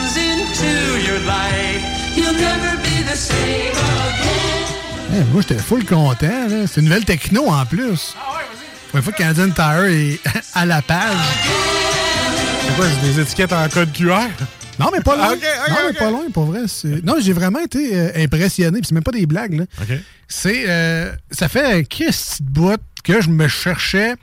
comes 0.08 0.18
into 0.18 0.98
your 1.06 1.20
life, 1.26 1.84
you'll 2.16 2.32
never 2.32 2.78
be 2.78 3.04
the 3.04 3.16
same 3.16 3.72
again. 3.72 4.67
Hey, 5.14 5.24
moi, 5.32 5.42
j'étais 5.42 5.62
full 5.62 5.86
content. 5.86 6.48
là. 6.50 6.68
C'est 6.68 6.82
une 6.82 6.88
nouvelle 6.88 7.06
techno 7.06 7.48
en 7.48 7.66
plus. 7.66 8.16
Pour 8.90 8.98
une 8.98 9.02
fois 9.04 9.14
que 9.14 9.18
Canadian 9.18 9.50
Tire 9.50 9.86
est 9.86 10.20
à 10.54 10.66
la 10.66 10.82
page. 10.82 11.16
C'est 12.68 12.76
quoi, 12.76 12.86
c'est 12.90 13.08
des 13.14 13.20
étiquettes 13.22 13.54
en 13.54 13.68
code 13.70 13.92
QR? 13.94 14.28
Non, 14.80 14.90
mais 14.94 15.02
pas 15.02 15.16
loin. 15.16 15.30
Ah, 15.66 15.70
non, 15.70 15.76
mais 15.88 15.94
pas 15.94 16.10
loin, 16.12 16.24
pour 16.32 16.46
vrai. 16.46 16.62
c'est- 16.68 17.04
Non, 17.04 17.16
j'ai 17.20 17.34
vraiment 17.34 17.60
été 17.60 17.96
euh, 17.96 18.12
impressionné. 18.24 18.80
Puis 18.80 18.88
c'est 18.90 18.94
même 18.96 19.04
pas 19.04 19.12
des 19.12 19.26
blagues, 19.26 19.54
là. 19.54 19.64
OK. 19.82 19.98
C'est. 20.28 20.66
euh, 20.68 21.12
ça 21.32 21.48
fait 21.48 21.66
un 21.80 21.84
kiss 21.84 22.38
de 22.42 22.50
bout 22.52 22.80
que 23.04 23.22
je 23.22 23.30
me 23.30 23.48
cherchais. 23.48 24.16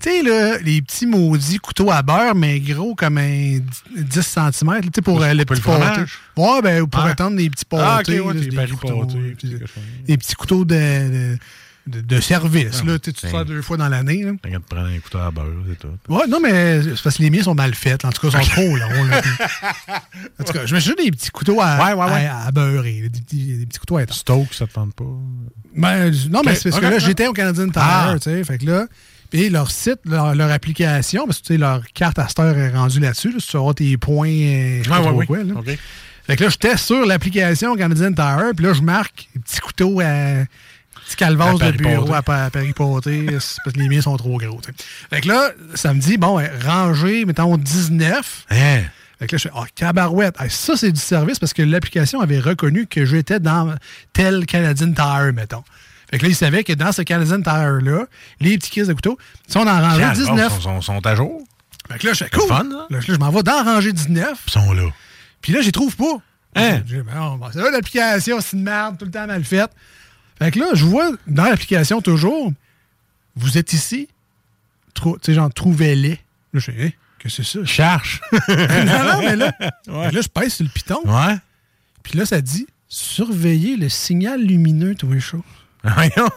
Tu 0.00 0.10
sais, 0.10 0.22
là, 0.22 0.58
les 0.58 0.82
petits 0.82 1.06
maudits 1.06 1.58
couteaux 1.58 1.90
à 1.90 2.02
beurre, 2.02 2.34
mais 2.34 2.60
gros 2.60 2.94
comme 2.94 3.16
un 3.18 3.58
10 3.96 4.20
cm, 4.20 4.52
tu 4.82 4.90
sais, 4.94 5.02
pour 5.02 5.22
euh, 5.22 5.32
le 5.32 5.44
couper 5.44 5.54
petit 5.54 5.62
le? 5.62 6.06
Ouais, 6.36 6.62
ben, 6.62 6.86
pour 6.86 7.00
Ah. 7.02 7.12
étendre 7.12 7.36
des 7.38 7.48
petits 7.48 7.64
pâtés. 7.64 8.18
Ah, 8.18 8.20
ok, 8.22 8.26
ouais, 8.26 8.34
là, 8.34 8.40
des 8.40 8.56
paris 8.56 8.70
couteaux, 8.72 9.00
pâtés, 9.06 9.34
puis 9.38 9.48
des, 9.48 9.58
des 10.06 10.18
petits 10.18 10.34
couteaux 10.34 10.64
de, 10.66 11.38
de, 11.86 12.20
service, 12.20 12.80
Ah, 12.82 12.86
là. 12.86 12.98
Tu 12.98 13.12
te 13.14 13.20
tiens. 13.20 13.30
sers 13.30 13.44
deux 13.46 13.62
fois 13.62 13.78
dans 13.78 13.88
l'année, 13.88 14.22
là. 14.22 14.32
T'inquiète 14.42 14.60
de 14.60 14.66
prendre 14.66 14.88
un 14.88 14.98
couteau 14.98 15.18
à 15.18 15.30
beurre, 15.30 15.46
c'est 15.66 15.78
tout. 15.78 15.88
Ouais, 16.12 16.26
non, 16.28 16.40
mais 16.42 16.82
c'est 16.82 17.02
parce 17.02 17.16
que 17.16 17.22
les 17.22 17.30
miens 17.30 17.42
sont 17.44 17.54
mal 17.54 17.74
faits. 17.74 18.04
En 18.04 18.10
tout 18.12 18.28
cas, 18.30 18.38
ils 18.38 18.44
sont 18.44 18.50
trop 18.52 18.76
longs. 18.76 19.04
là. 19.04 19.22
en 20.40 20.44
tout 20.44 20.52
cas, 20.52 20.66
je 20.66 20.74
me 20.74 20.80
suis 20.80 20.94
des 20.94 21.10
petits 21.10 21.30
couteaux 21.30 21.60
à, 21.62 21.76
Ouais, 21.94 22.02
à, 22.26 22.44
à 22.46 22.50
beurrer. 22.52 23.08
Des 23.08 23.20
petits, 23.20 23.56
des 23.58 23.66
petits 23.66 23.78
couteaux 23.78 23.96
à 23.96 24.02
étendre. 24.02 24.18
Stoke, 24.18 24.52
ça 24.52 24.66
te 24.66 24.74
tente 24.74 24.94
pas? 24.94 25.04
Ben, 25.74 26.12
non, 26.30 26.42
mais 26.44 26.54
c'est 26.54 26.68
parce 26.70 26.82
que 26.82 26.86
là, 26.86 26.98
j'étais 26.98 27.26
au 27.28 27.32
Canadian 27.32 27.68
Tire, 27.70 27.82
Ah. 27.82 28.14
tu 28.16 28.24
sais. 28.24 28.44
Fait 28.44 28.58
que 28.58 28.66
là, 28.66 28.86
puis 29.30 29.50
leur 29.50 29.70
site, 29.70 30.00
leur, 30.04 30.34
leur 30.34 30.50
application, 30.50 31.26
parce 31.26 31.38
que 31.38 31.46
tu 31.46 31.54
sais, 31.54 31.58
leur 31.58 31.82
carte 31.92 32.18
heure 32.18 32.56
est 32.56 32.70
rendue 32.70 33.00
là-dessus. 33.00 33.32
là, 33.32 33.38
si 33.40 33.48
tu 33.48 33.56
auras 33.56 33.74
tes 33.74 33.96
points, 33.96 34.28
euh, 34.28 34.78
je 34.78 34.84
sais 34.84 34.90
pas 34.90 35.00
trop 35.00 35.12
ouais. 35.12 35.26
quoi, 35.26 35.42
là. 35.42 35.54
OK. 35.56 35.78
Fait 36.26 36.36
que 36.36 36.44
là, 36.44 36.50
j'étais 36.50 36.76
sur 36.76 37.06
l'application 37.06 37.76
Canadian 37.76 38.12
Tire, 38.12 38.50
puis 38.56 38.66
là, 38.66 38.72
je 38.72 38.82
marque 38.82 39.28
des 39.34 39.40
petits 39.40 39.60
couteaux 39.60 40.00
à. 40.00 40.44
Petit 41.06 41.16
calvas 41.16 41.54
À 41.60 41.70
de 41.70 41.76
bureau 41.76 42.14
à, 42.14 42.18
à 42.18 42.50
Paris 42.50 42.72
parce 42.76 43.04
que 43.04 43.78
les 43.78 43.88
miens 43.88 44.00
sont 44.00 44.16
trop 44.16 44.38
gros. 44.38 44.60
tu 44.60 44.72
sais. 44.72 44.84
Fait 45.08 45.20
que 45.20 45.28
là, 45.28 45.52
ça 45.74 45.94
me 45.94 46.00
dit, 46.00 46.16
bon, 46.16 46.42
rangée, 46.64 47.24
mettons 47.24 47.56
19. 47.56 48.46
Hein? 48.50 48.80
Fait 49.20 49.28
que 49.28 49.36
là, 49.36 49.38
je 49.38 49.42
fais, 49.44 49.54
oh, 49.54 49.64
cabarouette. 49.76 50.34
Hey, 50.40 50.50
ça, 50.50 50.76
c'est 50.76 50.90
du 50.90 51.00
service 51.00 51.38
parce 51.38 51.54
que 51.54 51.62
l'application 51.62 52.20
avait 52.20 52.40
reconnu 52.40 52.88
que 52.88 53.04
j'étais 53.04 53.38
dans 53.38 53.72
tel 54.12 54.46
Canadian 54.46 54.92
Tire, 54.92 55.32
mettons. 55.32 55.62
Fait 56.10 56.18
que 56.18 56.22
là, 56.24 56.28
il 56.28 56.36
savait 56.36 56.62
que 56.64 56.72
dans 56.72 56.92
ce 56.92 57.02
Canadian 57.02 57.40
Tire-là, 57.42 58.06
les 58.40 58.56
petits 58.58 58.70
kits 58.70 58.82
de 58.86 58.92
couteaux 58.92 59.18
sont 59.48 59.66
en 59.66 59.80
rangée 59.80 60.00
Calme, 60.02 60.14
19. 60.14 60.52
Ils 60.56 60.62
sont, 60.62 60.80
sont 60.80 61.04
à 61.06 61.14
jour. 61.16 61.42
Fait 61.90 61.98
que 61.98 62.06
là, 62.06 62.12
je 62.12 62.24
fais 62.24 62.30
cool. 62.30 62.48
fun, 62.48 62.64
là, 62.64 62.86
ça. 62.90 62.94
là, 62.96 63.00
je 63.00 63.12
m'en 63.14 63.30
vais 63.30 63.42
dans 63.42 63.64
rangée 63.64 63.92
19. 63.92 64.42
Ils 64.46 64.50
sont 64.52 64.72
là. 64.72 64.88
Puis 65.40 65.52
là, 65.52 65.60
j'y 65.62 65.72
trouve 65.72 65.94
pas. 65.96 66.20
Hein? 66.54 66.82
Je 66.86 66.96
ben 67.02 67.36
bon, 67.36 67.48
c'est 67.52 67.58
là 67.60 67.70
l'application, 67.70 68.40
c'est 68.40 68.56
une 68.56 68.62
merde, 68.62 68.96
tout 68.98 69.04
le 69.04 69.10
temps 69.10 69.26
mal 69.26 69.44
faite. 69.44 69.70
Fait 70.38 70.50
que 70.50 70.58
là, 70.58 70.66
je 70.74 70.84
vois 70.84 71.10
dans 71.26 71.44
l'application 71.44 72.00
toujours, 72.00 72.52
vous 73.36 73.58
êtes 73.58 73.72
ici, 73.72 74.08
tu 74.94 75.02
sais, 75.22 75.34
genre, 75.34 75.52
trouvez-les. 75.52 76.10
Là, 76.10 76.16
je 76.54 76.60
fais, 76.60 76.86
hein, 76.86 76.90
qu'est-ce 77.18 77.38
que 77.38 77.42
c'est 77.42 77.58
ça? 77.58 77.64
Cherche. 77.66 78.20
non, 78.48 79.04
non, 79.04 79.20
mais 79.20 79.36
là, 79.36 79.52
Ouais. 79.88 80.10
là, 80.10 80.20
je 80.20 80.28
pèse 80.28 80.54
sur 80.54 80.64
le 80.64 80.70
piton. 80.70 81.00
Ouais. 81.04 81.36
Puis 82.02 82.18
là, 82.18 82.24
ça 82.24 82.40
dit, 82.40 82.66
surveillez 82.88 83.76
le 83.76 83.88
signal 83.88 84.40
lumineux, 84.42 84.94
tous 84.94 85.10
les 85.12 85.20
choses. 85.20 85.42
Voyons. 85.84 86.30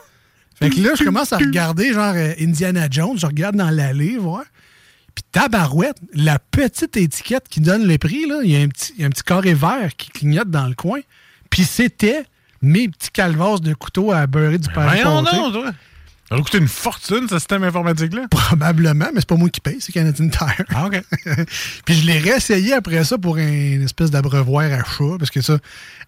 Fait 0.56 0.70
que 0.70 0.80
là, 0.82 0.92
je 0.98 1.04
commence 1.06 1.32
à 1.32 1.38
regarder, 1.38 1.94
genre, 1.94 2.14
euh, 2.16 2.34
Indiana 2.40 2.88
Jones, 2.92 3.18
je 3.18 3.26
regarde 3.26 3.56
dans 3.56 3.70
l'allée, 3.70 4.18
voir. 4.18 4.44
Puis 5.16 5.24
tabarouette, 5.32 5.98
la 6.14 6.38
petite 6.38 6.98
étiquette 6.98 7.48
qui 7.50 7.62
donne 7.62 7.88
le 7.88 7.98
prix, 7.98 8.28
là, 8.28 8.42
il 8.44 8.52
y 8.52 8.58
a 8.58 8.60
un 8.60 8.68
petit, 8.68 8.94
il 8.98 9.02
y 9.02 9.04
a 9.04 9.08
un 9.08 9.10
petit 9.10 9.24
carré 9.24 9.54
vert 9.54 9.92
qui 9.98 10.10
clignote 10.10 10.50
dans 10.50 10.68
le 10.68 10.76
coin. 10.76 11.00
Puis 11.50 11.64
c'était 11.64 12.26
mes 12.62 12.90
petits 12.90 13.12
calvasses 13.12 13.62
de 13.62 13.74
couteau 13.74 14.12
à 14.12 14.28
beurrer 14.28 14.58
du 14.58 14.68
pain 14.70 14.86
Voyons 14.86 15.24
pâté. 15.24 15.38
donc, 15.38 15.54
toi. 15.54 15.72
Ça 16.30 16.36
va 16.36 16.42
coûter 16.44 16.60
une 16.60 16.68
fortune, 16.68 17.28
ce 17.28 17.40
système 17.40 17.64
informatique-là. 17.64 18.28
Probablement, 18.30 19.08
mais 19.14 19.20
c'est 19.22 19.28
pas 19.30 19.36
moi 19.36 19.50
qui 19.50 19.62
paye, 19.62 19.78
c'est 19.80 19.92
Canadian 19.92 20.30
Tire. 20.30 20.64
Ah, 20.76 20.86
OK. 20.86 21.02
Puis 21.86 21.96
je 21.96 22.06
l'ai 22.06 22.20
réessayé 22.20 22.74
après 22.74 23.04
ça 23.04 23.18
pour 23.18 23.38
une 23.38 23.82
espèce 23.84 24.12
d'abreuvoir 24.12 24.66
à 24.72 24.84
chat, 24.84 25.18
parce 25.18 25.32
que 25.32 25.42
ça, 25.42 25.58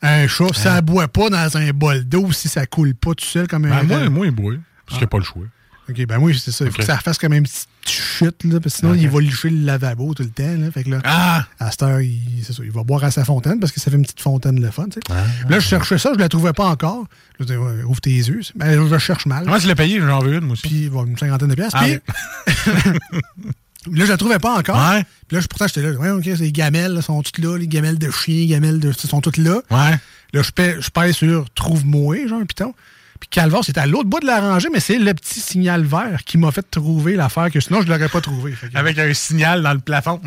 un 0.04 0.28
chat, 0.28 0.54
ça 0.54 0.76
Hein? 0.76 0.82
boit 0.84 1.08
pas 1.08 1.30
dans 1.30 1.58
un 1.58 1.72
bol 1.72 2.04
d'eau 2.04 2.32
si 2.32 2.50
ça 2.50 2.68
coule 2.68 2.94
pas 2.94 3.16
tout 3.16 3.26
seul 3.26 3.48
comme 3.48 3.66
un 3.66 3.70
Ben, 3.82 3.84
moi, 3.88 3.98
rat. 3.98 4.10
moi, 4.10 4.26
il 4.28 4.32
boit. 4.32 4.54
Parce 4.86 4.98
qu'il 5.00 5.00
n'y 5.00 5.04
a 5.06 5.08
pas 5.08 5.18
le 5.18 5.24
choix. 5.24 5.44
OK, 5.92 6.06
ben 6.08 6.18
oui, 6.20 6.40
c'est 6.44 6.52
ça. 6.52 6.66
Il 6.66 6.72
faut 6.72 6.78
que 6.80 6.84
ça 6.86 6.98
fasse 6.98 7.18
comme 7.18 7.34
une 7.34 7.44
petite 7.44 7.68
chute, 7.86 8.44
là, 8.44 8.60
parce 8.60 8.76
que 8.76 8.80
sinon, 8.80 8.94
il 8.94 9.10
va 9.10 9.20
licher 9.22 9.50
le 9.50 9.66
lavabo 9.66 10.14
tout 10.14 10.24
le 10.24 10.30
temps. 10.30 10.44
Là, 10.58 10.72
fait 10.72 10.84
que 10.84 10.90
là, 10.92 11.00
Ah! 11.04 11.46
à 11.60 11.72
cette 11.72 11.84
heure, 11.84 12.02
il, 12.02 12.20
c'est 12.44 12.54
ça, 12.54 12.64
il 12.64 12.72
va 12.72 12.84
boire 12.84 13.04
à 13.04 13.12
sa 13.12 13.26
fontaine 13.26 13.60
parce 13.60 13.72
que 13.72 13.80
ça 13.80 13.90
fait 13.92 13.98
une 13.98 14.04
petite 14.04 14.22
fontaine 14.22 14.62
le 14.62 14.72
fun. 14.72 14.86
tu 14.86 14.94
sais. 14.94 15.00
Ah. 15.10 15.24
Là, 15.50 15.60
je 15.60 15.68
cherchais 15.68 15.98
ça, 15.98 16.12
je 16.14 16.20
la 16.20 16.30
trouvais 16.30 16.54
pas 16.54 16.66
encore. 16.68 17.06
Je 17.40 17.46
ouais, 17.54 17.84
ouvre 17.84 18.02
tes 18.02 18.12
yeux. 18.12 18.42
Ben, 18.56 18.88
je 18.88 18.98
cherche 18.98 19.26
mal. 19.26 19.46
Comment 19.46 19.58
tu 19.60 19.68
l'as 19.68 19.76
payé? 19.76 20.00
J'en 20.00 20.20
veux 20.20 20.34
une, 20.36 20.42
moi 20.46 20.54
aussi. 20.54 20.68
Puis, 20.68 20.90
bon, 20.90 21.06
une 21.06 21.18
cinquantaine 21.18 21.50
de 21.50 21.56
pièces. 21.56 21.72
Ah, 21.74 21.84
Puis, 21.86 22.00
là, 23.92 24.06
je 24.06 24.12
la 24.12 24.18
trouvais 24.18 24.40
pas 24.40 24.58
encore. 24.60 24.76
Ouais. 24.92 25.04
Puis 25.28 25.36
là, 25.38 25.42
je- 25.42 25.48
pourtant, 25.48 25.68
j'étais 25.68 25.82
là. 25.82 25.92
Ouais, 25.98 26.10
OK, 26.12 26.26
les 26.26 26.52
gamelles 26.52 26.94
là, 26.94 27.02
sont 27.02 27.22
toutes 27.24 27.40
là. 27.40 27.58
Les 27.58 27.68
gamelles 27.68 27.98
de 27.98 28.12
chien, 28.12 28.36
les 28.36 28.48
gamelles 28.48 28.80
de. 28.80 28.92
sont 28.92 29.22
toutes 29.22 29.38
là. 29.38 29.62
Ouais. 29.72 29.98
Là, 30.34 30.42
je 30.44 30.52
paie, 30.52 30.78
je 30.80 30.90
paie 30.90 31.12
sur 31.14 31.50
Trouve-moi, 31.56 32.28
genre, 32.28 32.40
un 32.42 32.46
piton. 32.46 32.74
Puis 33.22 33.30
Calvar, 33.30 33.64
c'est 33.64 33.78
à 33.78 33.86
l'autre 33.86 34.10
bout 34.10 34.20
de 34.20 34.26
la 34.26 34.42
rangée, 34.42 34.68
mais 34.74 34.80
c'est 34.82 34.98
le 35.00 35.14
petit 35.14 35.40
signal 35.40 35.84
vert 35.86 36.24
qui 36.26 36.38
m'a 36.38 36.52
fait 36.52 36.70
trouver 36.70 37.16
l'affaire 37.16 37.50
que 37.50 37.60
sinon, 37.62 37.82
je 37.82 37.88
l'aurais 37.88 38.10
pas 38.10 38.20
trouvé. 38.20 38.52
Que- 38.52 38.78
Avec 38.78 38.98
un 39.00 39.14
signal 39.14 39.62
dans 39.64 39.74
le 39.74 39.80
plafond. 39.80 40.20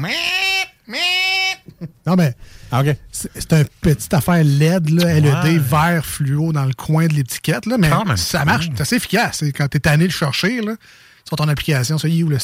Non, 2.07 2.15
mais 2.17 2.35
OK. 2.73 2.97
c'est 3.11 3.31
c'est 3.35 3.53
un 3.55 3.65
petit 3.81 4.15
affaire 4.15 4.45
LED, 4.45 4.91
là, 4.91 5.15
LED 5.21 5.25
Ouais. 5.27 5.59
vert 5.59 6.05
fluo 6.05 6.53
dans 6.53 6.65
le 6.67 6.75
coin 6.75 7.07
de 7.07 7.15
l'étiquette, 7.15 7.67
là, 7.67 7.77
mais 7.79 7.91
ça 8.17 8.45
marche. 8.45 8.69
C'est 8.75 8.81
assez 8.83 8.97
efficace. 8.97 9.43
Quand 9.57 9.67
t'es 9.69 9.81
tanné 9.81 10.07
de 10.07 10.13
chercher, 10.13 10.61
là, 10.61 10.75
sur 11.27 11.37
ton 11.37 11.49
application, 11.49 11.97
ça 11.99 12.07
y 12.09 12.21
est 12.21 12.23
où 12.23 12.29
le? 12.29 12.39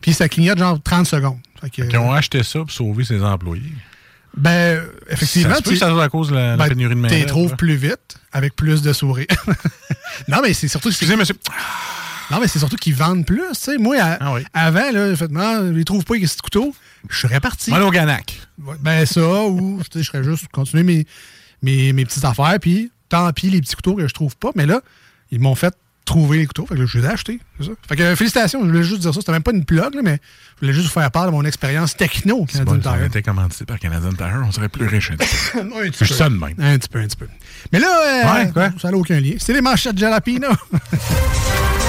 Puis 0.00 0.12
ça 0.12 0.28
clignote 0.28 0.58
genre 0.58 0.80
30 0.82 1.06
secondes. 1.06 1.38
Fait 1.60 1.70
que, 1.70 1.82
Ils 1.82 1.96
ont 1.98 2.12
acheté 2.12 2.42
ça 2.42 2.58
pour 2.60 2.70
sauver 2.72 3.04
ses 3.04 3.22
employés. 3.22 3.72
Ben, 4.36 4.82
effectivement, 5.08 5.50
Ça 5.54 5.56
se 5.58 5.62
peut 5.62 5.70
que 5.72 5.76
ça 5.76 5.90
soit 5.90 6.04
à 6.04 6.08
cause 6.08 6.28
de 6.30 6.34
la, 6.34 6.50
la 6.50 6.56
ben, 6.56 6.68
pénurie 6.68 6.94
de 6.94 7.00
main 7.00 7.08
t'es 7.08 7.26
trouves 7.26 7.56
plus 7.56 7.74
vite, 7.76 8.16
avec 8.32 8.54
plus 8.54 8.82
de 8.82 8.92
souris. 8.92 9.26
non, 10.28 10.38
mais 10.42 10.52
c'est 10.54 10.68
surtout... 10.68 10.88
Excusez, 10.88 11.16
monsieur. 11.16 11.34
Non, 12.30 12.38
mais 12.40 12.46
c'est 12.46 12.60
surtout 12.60 12.76
qu'ils 12.76 12.94
vendent 12.94 13.26
plus. 13.26 13.42
tu 13.52 13.54
sais. 13.54 13.78
Moi, 13.78 13.96
à- 14.00 14.18
Ah 14.20 14.32
oui. 14.34 14.42
avant, 14.54 14.90
là, 14.92 15.08
effectivement, 15.08 15.62
ils 15.74 15.84
trouvent 15.84 16.04
pas 16.04 16.14
avec 16.14 16.28
ce 16.28 16.40
couteau. 16.40 16.74
Je 17.08 17.18
serais 17.18 17.40
parti. 17.40 17.70
Mal 17.70 17.82
au 17.82 17.90
Ganac. 17.90 18.40
Ben 18.80 19.04
ça, 19.04 19.44
ou 19.46 19.80
tu 19.90 19.98
je 19.98 20.04
serais 20.04 20.22
juste 20.22 20.46
continuer 20.52 20.82
mes, 20.84 21.06
mes, 21.62 21.92
mes 21.92 22.04
petites 22.04 22.24
affaires, 22.24 22.56
puis 22.60 22.92
tant 23.08 23.32
pis 23.32 23.50
les 23.50 23.60
petits 23.60 23.74
couteaux 23.74 23.96
que 23.96 24.06
je 24.06 24.14
trouve 24.14 24.36
pas. 24.36 24.50
Mais 24.54 24.66
là, 24.66 24.80
ils 25.32 25.40
m'ont 25.40 25.54
fait 25.56 25.74
trouver 26.10 26.38
les 26.38 26.46
couteaux. 26.46 26.66
Fait 26.66 26.74
que 26.74 26.80
là, 26.80 26.86
je 26.86 26.98
les 26.98 27.04
ai 27.04 27.08
achetés. 27.08 27.40
Ça. 27.60 27.70
Fait 27.88 27.96
que 27.96 28.02
euh, 28.02 28.16
félicitations, 28.16 28.60
je 28.62 28.66
voulais 28.68 28.82
juste 28.82 29.00
dire 29.00 29.14
ça. 29.14 29.20
C'était 29.20 29.32
même 29.32 29.42
pas 29.42 29.52
une 29.52 29.64
plug, 29.64 29.94
là, 29.94 30.00
mais 30.02 30.18
je 30.56 30.60
voulais 30.60 30.72
juste 30.72 30.86
vous 30.88 30.92
faire 31.00 31.10
part 31.10 31.26
de 31.26 31.30
mon 31.30 31.44
expérience 31.44 31.96
techno 31.96 32.44
Canadian 32.46 32.74
bon, 32.76 32.80
Tire. 32.80 33.04
été 33.04 33.22
commandité 33.22 33.64
par 33.64 33.78
Canadian 33.78 34.12
Tire, 34.12 34.42
on 34.46 34.50
serait 34.52 34.68
plus 34.68 34.86
riche. 34.86 35.10
un 35.12 35.16
petit 35.16 35.28
peu. 35.52 35.84
Je 35.92 35.98
peu. 35.98 36.04
sonne 36.04 36.38
même. 36.38 36.54
Un 36.58 36.78
petit 36.78 36.88
peu, 36.88 36.98
un 37.00 37.06
petit 37.06 37.16
peu. 37.16 37.26
Mais 37.72 37.78
là, 37.78 37.88
euh, 37.88 38.34
Ouais, 38.44 38.50
quoi? 38.52 38.70
ça 38.80 38.90
n'a 38.90 38.96
aucun 38.96 39.20
lien. 39.20 39.34
C'est 39.38 39.52
les 39.52 39.60
manchettes 39.60 39.98
Jalapino. 39.98 40.48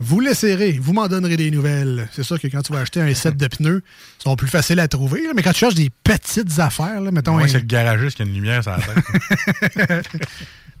Vous 0.00 0.20
l'essayerez, 0.20 0.72
vous 0.80 0.92
m'en 0.92 1.08
donnerez 1.08 1.36
des 1.36 1.50
nouvelles. 1.50 2.08
C'est 2.12 2.22
sûr 2.22 2.40
que 2.40 2.46
quand 2.46 2.62
tu 2.62 2.72
vas 2.72 2.80
acheter 2.80 3.00
un 3.00 3.12
set 3.14 3.36
de 3.36 3.46
pneus, 3.48 3.82
ils 4.20 4.22
sont 4.22 4.36
plus 4.36 4.46
faciles 4.48 4.78
à 4.80 4.86
trouver. 4.88 5.22
là, 5.24 5.30
mais 5.34 5.42
quand 5.42 5.52
tu 5.52 5.58
cherches 5.58 5.74
des 5.74 5.90
petites 6.04 6.58
affaires, 6.60 7.00
là, 7.00 7.10
mettons 7.10 7.36
Ouais, 7.36 7.44
un- 7.44 7.48
c'est 7.48 7.58
le 7.58 7.64
garagiste 7.66 8.16
qui 8.16 8.22
a 8.22 8.24
une 8.26 8.34
lumière 8.34 8.62
sur 8.62 8.72
la 8.72 8.78
tête. 8.78 10.08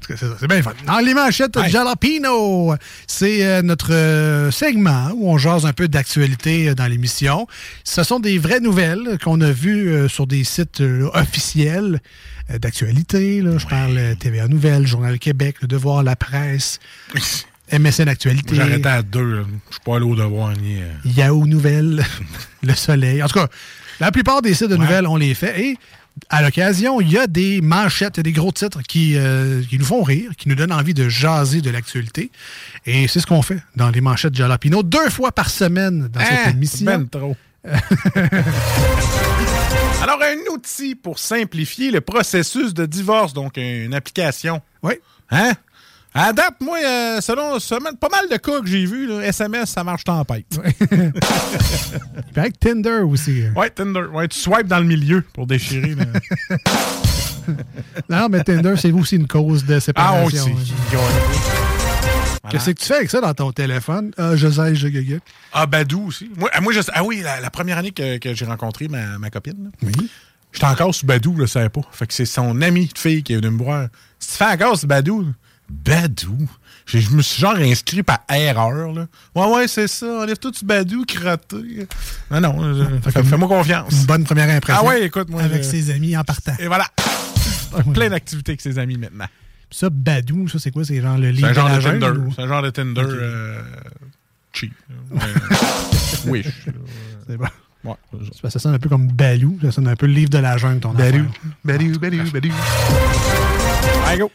tout 0.06 0.12
cas, 0.12 0.18
c'est 0.20 0.26
ça, 0.28 0.36
c'est 0.38 0.46
bien 0.46 0.62
fun. 0.62 0.74
Dans 0.86 1.00
les 1.00 1.12
manchettes 1.12 1.56
Ouais. 1.56 1.68
Jalapino, 1.68 2.76
c'est 3.08 3.44
euh, 3.44 3.62
notre 3.62 3.92
euh, 3.92 4.52
segment 4.52 5.10
où 5.16 5.28
on 5.28 5.38
jase 5.38 5.66
un 5.66 5.72
peu 5.72 5.88
d'actualité 5.88 6.68
euh, 6.68 6.74
dans 6.76 6.86
l'émission. 6.86 7.48
Ce 7.82 8.04
sont 8.04 8.20
des 8.20 8.38
vraies 8.38 8.60
nouvelles 8.60 9.18
qu'on 9.24 9.40
a 9.40 9.50
vues 9.50 9.88
euh, 9.92 10.08
sur 10.08 10.28
des 10.28 10.44
sites 10.44 10.82
euh, 10.82 11.10
officiels 11.14 12.00
euh, 12.52 12.58
d'actualité. 12.60 13.42
là. 13.42 13.58
Je 13.58 13.66
parle 13.66 13.98
euh, 13.98 14.14
TVA 14.14 14.46
Nouvelles, 14.46 14.86
Journal 14.86 15.18
Québec, 15.18 15.56
Le 15.62 15.66
Devoir, 15.66 16.04
La 16.04 16.14
Presse, 16.14 16.78
MSN 17.72 18.08
Actualité, 18.08 18.60
arrêté 18.60 18.88
à 18.88 19.02
deux. 19.02 19.44
Je 19.68 19.74
suis 19.74 19.80
pas 19.84 19.96
allé 19.96 20.04
au 20.04 20.14
devoir 20.14 20.52
ni. 20.56 20.80
euh, 20.80 20.86
Yahoo 21.04 21.46
Nouvelles, 21.46 22.04
Le 22.62 22.74
Soleil. 22.74 23.22
En 23.22 23.28
tout 23.28 23.38
cas, 23.38 23.48
la 24.00 24.10
plupart 24.12 24.42
des 24.42 24.54
sites 24.54 24.68
de 24.70 24.76
nouvelles, 24.76 25.06
on 25.06 25.16
les 25.16 25.34
fait. 25.34 25.60
Et 25.60 25.76
à 26.30 26.42
l'occasion, 26.42 27.00
il 27.00 27.10
y 27.10 27.18
a 27.18 27.26
des 27.26 27.60
manchettes, 27.60 28.14
il 28.16 28.18
y 28.18 28.20
a 28.20 28.22
des 28.24 28.32
gros 28.32 28.50
titres 28.52 28.80
qui, 28.82 29.14
euh, 29.16 29.62
qui 29.68 29.78
nous 29.78 29.84
font 29.84 30.02
rire, 30.02 30.30
qui 30.36 30.48
nous 30.48 30.54
donnent 30.56 30.72
envie 30.72 30.94
de 30.94 31.08
jaser 31.08 31.60
de 31.60 31.70
l'actualité. 31.70 32.30
Et 32.86 33.06
c'est 33.08 33.20
ce 33.20 33.26
qu'on 33.26 33.42
fait 33.42 33.58
dans 33.76 33.90
les 33.90 34.00
manchettes 34.00 34.34
Jalapino, 34.34 34.82
deux 34.82 35.10
fois 35.10 35.30
par 35.32 35.48
semaine 35.50 36.08
dans 36.08 36.20
Hein? 36.20 36.24
cette 36.44 36.54
émission. 36.54 36.84
Ben 36.86 37.06
trop. 37.08 37.36
Alors, 40.02 40.20
un 40.22 40.54
outil 40.54 40.94
pour 40.94 41.18
simplifier 41.18 41.90
le 41.90 42.00
processus 42.00 42.72
de 42.72 42.86
divorce, 42.86 43.32
donc 43.32 43.56
une 43.56 43.94
application. 43.94 44.62
Oui. 44.82 44.94
Hein? 45.30 45.52
À 46.20 46.32
date, 46.32 46.54
moi, 46.60 46.78
euh, 46.84 47.20
selon, 47.20 47.58
pas 47.96 48.08
mal 48.08 48.28
de 48.28 48.36
cas 48.38 48.60
que 48.60 48.66
j'ai 48.66 48.84
vus, 48.86 49.06
là, 49.06 49.20
SMS, 49.24 49.70
ça 49.70 49.84
marche 49.84 50.02
tempête. 50.02 50.46
Il 50.90 52.32
paraît 52.34 52.50
que 52.50 52.58
Tinder 52.58 53.02
aussi. 53.04 53.44
hein. 53.46 53.52
Ouais, 53.54 53.70
Tinder. 53.70 54.02
Ouais, 54.12 54.26
tu 54.26 54.36
swipes 54.38 54.66
dans 54.66 54.80
le 54.80 54.84
milieu 54.84 55.22
pour 55.32 55.46
déchirer. 55.46 55.94
là. 55.94 56.04
Non, 58.10 58.28
mais 58.28 58.44
Tinder, 58.44 58.74
c'est 58.76 58.92
aussi 58.92 59.16
une 59.16 59.26
cause 59.26 59.64
de 59.64 59.76
ah, 59.76 59.80
séparation. 59.80 60.44
aussi. 60.54 60.74
hein. 60.92 60.98
Qu'est-ce 62.50 62.66
que 62.70 62.78
tu 62.78 62.84
fais 62.84 62.96
avec 62.96 63.10
ça 63.10 63.20
dans 63.22 63.32
ton 63.32 63.52
téléphone? 63.52 64.10
Ah, 64.18 64.36
sais, 64.36 64.74
je 64.74 64.88
gaga. 64.88 65.16
Ah, 65.54 65.64
Badou 65.66 66.08
aussi. 66.08 66.30
Moi, 66.36 66.50
ah, 66.52 66.60
moi, 66.60 66.74
je 66.74 66.80
ah 66.92 67.04
oui, 67.04 67.20
la, 67.22 67.40
la 67.40 67.48
première 67.50 67.78
année 67.78 67.90
que, 67.92 68.18
que 68.18 68.34
j'ai 68.34 68.44
rencontré 68.44 68.88
ma, 68.88 69.18
ma 69.18 69.30
copine, 69.30 69.64
là, 69.64 69.70
Oui. 69.82 70.10
j'étais 70.52 70.66
encore 70.66 70.94
sur 70.94 71.06
Badou, 71.06 71.34
je 71.36 71.40
le 71.42 71.46
savais 71.46 71.68
pas. 71.70 71.80
Fait 71.90 72.06
que 72.06 72.12
c'est 72.12 72.26
son 72.26 72.60
ami 72.60 72.86
de 72.86 72.98
fille 72.98 73.22
qui 73.22 73.32
est 73.32 73.36
venu 73.36 73.50
me 73.50 73.62
voir. 73.62 73.88
Si 74.18 74.32
tu 74.32 74.36
fais 74.36 74.44
encore 74.52 74.76
sur 74.76 74.88
Badou, 74.88 75.24
Badou? 75.70 76.36
Je 76.86 77.10
me 77.10 77.20
suis 77.20 77.40
genre 77.40 77.56
inscrit 77.56 78.02
par 78.02 78.20
erreur. 78.32 78.92
Là. 78.94 79.06
Ouais, 79.34 79.54
ouais, 79.54 79.68
c'est 79.68 79.86
ça. 79.88 80.06
Enlève 80.22 80.38
tout 80.38 80.50
du 80.50 80.64
Badou, 80.64 81.04
crotté. 81.04 81.86
Non, 82.30 82.40
non, 82.40 82.74
je- 82.74 83.10
fais-moi 83.22 83.46
confiance. 83.48 83.92
Une 83.92 84.06
bonne 84.06 84.24
première 84.24 84.48
impression. 84.48 84.82
Ah 84.82 84.88
ouais, 84.88 85.04
écoute, 85.04 85.28
moi. 85.28 85.42
Avec 85.42 85.62
je- 85.62 85.68
ses 85.68 85.90
amis 85.90 86.16
en 86.16 86.24
partant. 86.24 86.54
Et 86.58 86.66
voilà. 86.66 86.86
Plein 87.92 88.08
d'activités 88.08 88.52
avec 88.52 88.60
ses 88.62 88.78
amis 88.78 88.96
maintenant. 88.96 89.26
Puis 89.68 89.78
ça, 89.80 89.90
Badou, 89.90 90.48
ça, 90.48 90.58
c'est 90.58 90.70
quoi? 90.70 90.84
C'est 90.84 91.00
genre 91.02 91.18
le 91.18 91.26
C'est 91.26 91.32
livre 91.32 91.48
un 91.48 91.52
genre 91.52 91.68
de 91.68 91.74
la 91.74 91.78
de 91.78 91.82
Tinder. 92.00 92.18
ou- 92.20 92.32
C'est 92.34 92.42
un 92.42 92.48
genre 92.48 92.62
de 92.62 92.70
Tinder 92.70 93.00
Ok. 93.02 93.10
euh, 93.12 93.62
cheap. 94.54 94.72
Wish. 96.26 96.46
C'est 97.28 97.36
bon. 97.36 97.44
Ouais. 97.84 97.94
C'est 98.42 98.50
Ça 98.50 98.58
sonne 98.58 98.74
un 98.74 98.78
peu 98.78 98.88
comme 98.88 99.08
Balou. 99.08 99.58
Ça 99.62 99.70
sonne 99.72 99.88
un 99.88 99.96
peu 99.96 100.06
le 100.06 100.12
livre 100.14 100.30
de 100.30 100.38
la 100.38 100.56
jungle, 100.56 100.80
ton 100.80 100.92
Badou, 100.94 101.18
affaire. 101.18 101.24
Badou, 101.64 101.98
Badou, 101.98 102.30
Badou. 102.32 102.48
Allez, 104.06 104.18
go. 104.20 104.32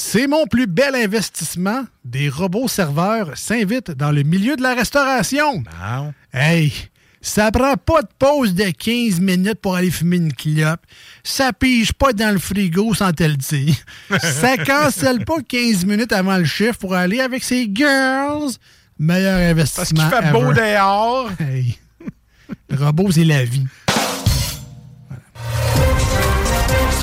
C'est 0.00 0.28
mon 0.28 0.46
plus 0.46 0.68
bel 0.68 0.94
investissement. 0.94 1.84
Des 2.04 2.28
robots 2.28 2.68
serveurs 2.68 3.36
s'invitent 3.36 3.90
dans 3.90 4.12
le 4.12 4.22
milieu 4.22 4.54
de 4.54 4.62
la 4.62 4.74
restauration. 4.74 5.64
Non. 5.82 6.14
Hey, 6.32 6.72
ça 7.20 7.50
prend 7.50 7.76
pas 7.76 8.02
de 8.02 8.08
pause 8.16 8.54
de 8.54 8.70
15 8.70 9.18
minutes 9.18 9.60
pour 9.60 9.74
aller 9.74 9.90
fumer 9.90 10.18
une 10.18 10.32
clope. 10.32 10.82
Ça 11.24 11.52
pige 11.52 11.92
pas 11.92 12.12
dans 12.12 12.32
le 12.32 12.38
frigo 12.38 12.94
sans 12.94 13.12
te 13.12 13.24
le 13.24 13.36
dire. 13.36 13.74
Ça 14.22 14.56
cancelle 14.56 15.24
pas 15.24 15.42
15 15.42 15.84
minutes 15.84 16.12
avant 16.12 16.36
le 16.38 16.44
chiffre 16.44 16.78
pour 16.78 16.94
aller 16.94 17.20
avec 17.20 17.42
ses 17.42 17.68
girls. 17.68 18.52
Meilleur 19.00 19.56
Parce 19.56 19.88
qu'il 19.88 20.00
investissement. 20.00 20.10
fait 20.10 20.30
beau 20.30 20.52
dehors. 20.52 21.30
Hey. 21.40 21.76
Le 22.70 22.84
robot, 22.84 23.10
c'est 23.10 23.24
la 23.24 23.44
vie. 23.44 23.66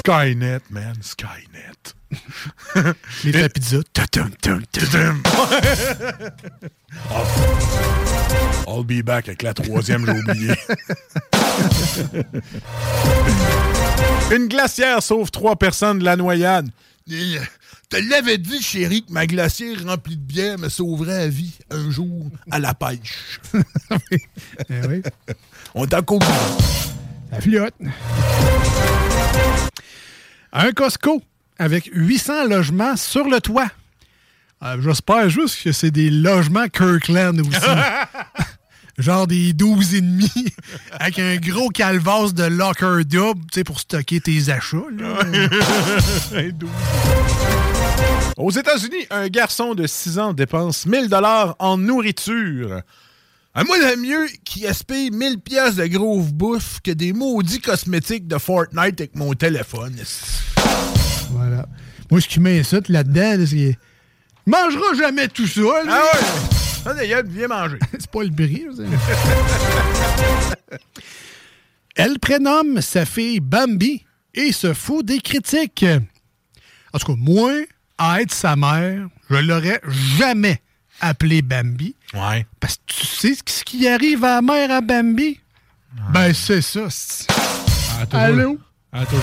Skynet, 0.06 0.61
man. 0.69 0.94
Skynet. 1.02 1.95
Les 3.23 3.32
la 3.32 3.49
pizza. 3.49 3.77
Tatum, 3.91 4.30
tum, 4.40 4.61
tum. 4.72 5.23
I'll 8.68 8.84
be 8.84 9.02
back 9.02 9.27
avec 9.30 9.41
la 9.41 9.56
troisième, 9.56 10.06
j'ai 10.06 10.11
oublié. 10.11 10.53
Une 14.36 14.48
glacière 14.48 15.02
sauve 15.02 15.32
trois 15.32 15.56
personnes 15.56 15.98
de 15.98 16.03
la 16.06 16.15
noyade. 16.15 16.69
Euh, 17.11 17.40
Te 17.90 17.98
l'avais 17.98 18.38
dit, 18.38 18.61
chérie, 18.61 19.03
que 19.03 19.11
ma 19.11 19.26
glacière 19.26 19.84
remplie 19.88 20.18
de 20.18 20.22
bière 20.22 20.60
me 20.60 20.69
sauverait 20.69 21.18
la 21.18 21.27
vie 21.30 21.56
un 21.72 21.90
jour 21.90 22.27
à 22.52 22.60
la 22.60 22.76
pêche. 22.76 23.40
Eh 24.69 24.86
oui. 24.88 25.02
On 25.73 25.88
t'en 25.88 26.03
couvre. 26.03 26.27
La 27.32 27.41
flotte. 27.41 27.73
Un 30.57 30.72
Costco 30.72 31.22
avec 31.60 31.90
800 31.94 32.45
logements 32.48 32.95
sur 32.95 33.27
le 33.27 33.41
toit. 33.41 33.68
Euh, 34.64 34.77
J'espère 34.82 35.27
juste 35.30 35.61
que 35.61 35.73
c'est 35.73 35.91
des 35.91 36.10
logements 36.10 36.68
Kirkland 36.69 37.38
aussi. 37.41 37.60
Genre 38.98 39.27
des 39.27 39.52
12 39.52 39.95
et 39.95 39.99
demi 40.02 40.32
avec 40.98 41.19
un 41.19 41.36
gros 41.36 41.68
calvasse 41.68 42.34
de 42.34 42.45
locker 42.45 43.03
double, 43.03 43.41
tu 43.52 43.56
sais, 43.60 43.64
pour 43.65 43.82
stocker 43.82 44.22
tes 44.22 44.49
achats. 44.49 44.77
là. 44.98 45.19
Aux 48.38 48.52
États-Unis, 48.52 49.06
un 49.11 49.27
garçon 49.27 49.76
de 49.76 49.86
6 49.86 50.19
ans 50.19 50.34
dépense 50.34 50.86
1000 50.86 51.10
dollars 51.10 51.57
en 51.60 51.77
nourriture. 51.77 52.82
À 53.57 53.64
moi, 53.64 53.77
le 53.77 53.95
mieux 53.95 54.27
qui 54.44 54.68
aspire 54.68 55.14
1000 55.14 55.40
pièces 55.40 55.76
de 55.76 55.86
grosse 55.88 56.27
bouffe 56.34 56.82
que 56.84 56.91
des 56.91 57.14
maudits 57.14 57.61
cosmétiques 57.61 58.27
de 58.27 58.38
Fortnite 58.38 58.99
avec 58.99 59.15
mon 59.15 59.34
téléphone. 59.34 59.95
Voilà. 61.32 61.65
Moi, 62.11 62.19
ce 62.19 62.27
qui 62.27 62.41
m'incite 62.41 62.90
là-dedans, 62.90 63.38
là, 63.38 63.45
c'est. 63.45 63.77
Mangera 64.45 64.94
jamais 64.98 65.30
tout 65.30 65.48
ça. 65.48 65.61
là. 65.61 65.72
Ah 65.88 66.02
ouais! 66.18 66.26
Ça, 66.84 66.94
d'ailleurs, 66.94 67.23
viens 67.26 67.48
manger. 67.48 67.80
c'est 67.94 68.11
pas 68.11 68.23
le 68.23 68.30
bris. 68.30 68.65
Elle 71.95 72.19
prénomme 72.19 72.82
sa 72.82 73.06
fille 73.06 73.40
Bambi 73.40 74.03
et 74.34 74.52
se 74.52 74.73
fout 74.73 75.06
des 75.06 75.19
critiques. 75.19 75.86
En 76.91 76.99
tout 76.99 77.07
cas, 77.07 77.18
moi, 77.18 77.53
à 77.98 78.22
être 78.22 78.34
sa 78.34 78.57
mère, 78.57 79.07
je 79.30 79.38
l'aurais 79.38 79.80
jamais 80.18 80.61
appelée 81.02 81.42
Bambi. 81.42 81.96
Ouais. 82.14 82.46
Parce 82.60 82.76
que 82.78 82.82
tu 82.88 83.06
sais 83.06 83.36
ce 83.46 83.64
qui 83.64 83.88
arrive 83.88 84.24
à 84.24 84.36
la 84.36 84.42
mère 84.42 84.72
à 84.72 84.82
Bambi? 84.82 85.40
Ben, 86.14 86.34
c'est 86.34 86.62
ça. 86.62 86.88
Ah, 88.00 88.06
toujours- 88.06 88.20
Allô? 88.22 88.60
Ah, 88.92 89.06
toujours. 89.06 89.22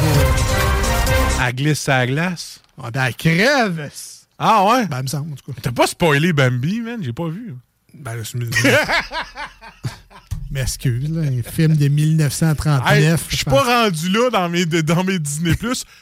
Elle 1.47 1.55
glisse 1.55 1.81
sa 1.81 2.07
glace. 2.07 2.61
Ah, 2.83 2.91
ben, 2.91 3.05
elle 3.07 3.15
crève. 3.15 3.91
Ah 4.39 4.65
ouais? 4.65 4.87
Ben, 4.87 5.03
me 5.03 5.07
semble, 5.07 5.33
en 5.33 5.37
tout 5.37 5.53
cas. 5.53 5.59
T'as 5.63 5.73
pas 5.73 5.87
spoilé 5.87 6.33
Bambi, 6.33 6.81
man? 6.81 7.01
J'ai 7.03 7.13
pas 7.13 7.29
vu. 7.29 7.55
Ben, 7.95 8.15
là, 8.17 8.23
je 8.23 8.37
me 8.39 8.47
M'excuse, 10.51 11.09
là, 11.11 11.23
un 11.23 11.43
film 11.43 11.77
de 11.77 11.89
1939. 11.89 12.93
Hey, 12.93 13.17
Je 13.31 13.37
suis 13.37 13.45
pas 13.47 13.85
rendu 13.85 14.11
là 14.11 14.29
dans 14.31 14.49
mes, 14.51 14.67
dans 14.67 15.03
mes 15.03 15.19
Disney+. 15.19 15.55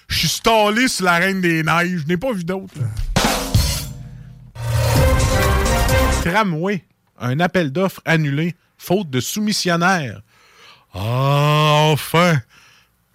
Je 0.08 0.16
suis 0.18 0.28
stallé 0.28 0.88
sur 0.88 1.04
la 1.04 1.18
Reine 1.18 1.40
des 1.40 1.62
Neiges. 1.62 2.00
Je 2.02 2.06
n'ai 2.08 2.16
pas 2.16 2.32
vu 2.32 2.42
d'autres. 2.42 2.74
Tramway. 6.22 6.84
Un 7.18 7.40
appel 7.40 7.70
d'offres 7.72 8.00
annulé, 8.04 8.54
faute 8.78 9.10
de 9.10 9.20
soumissionnaire. 9.20 10.22
Ah, 10.94 11.88
enfin! 11.92 12.40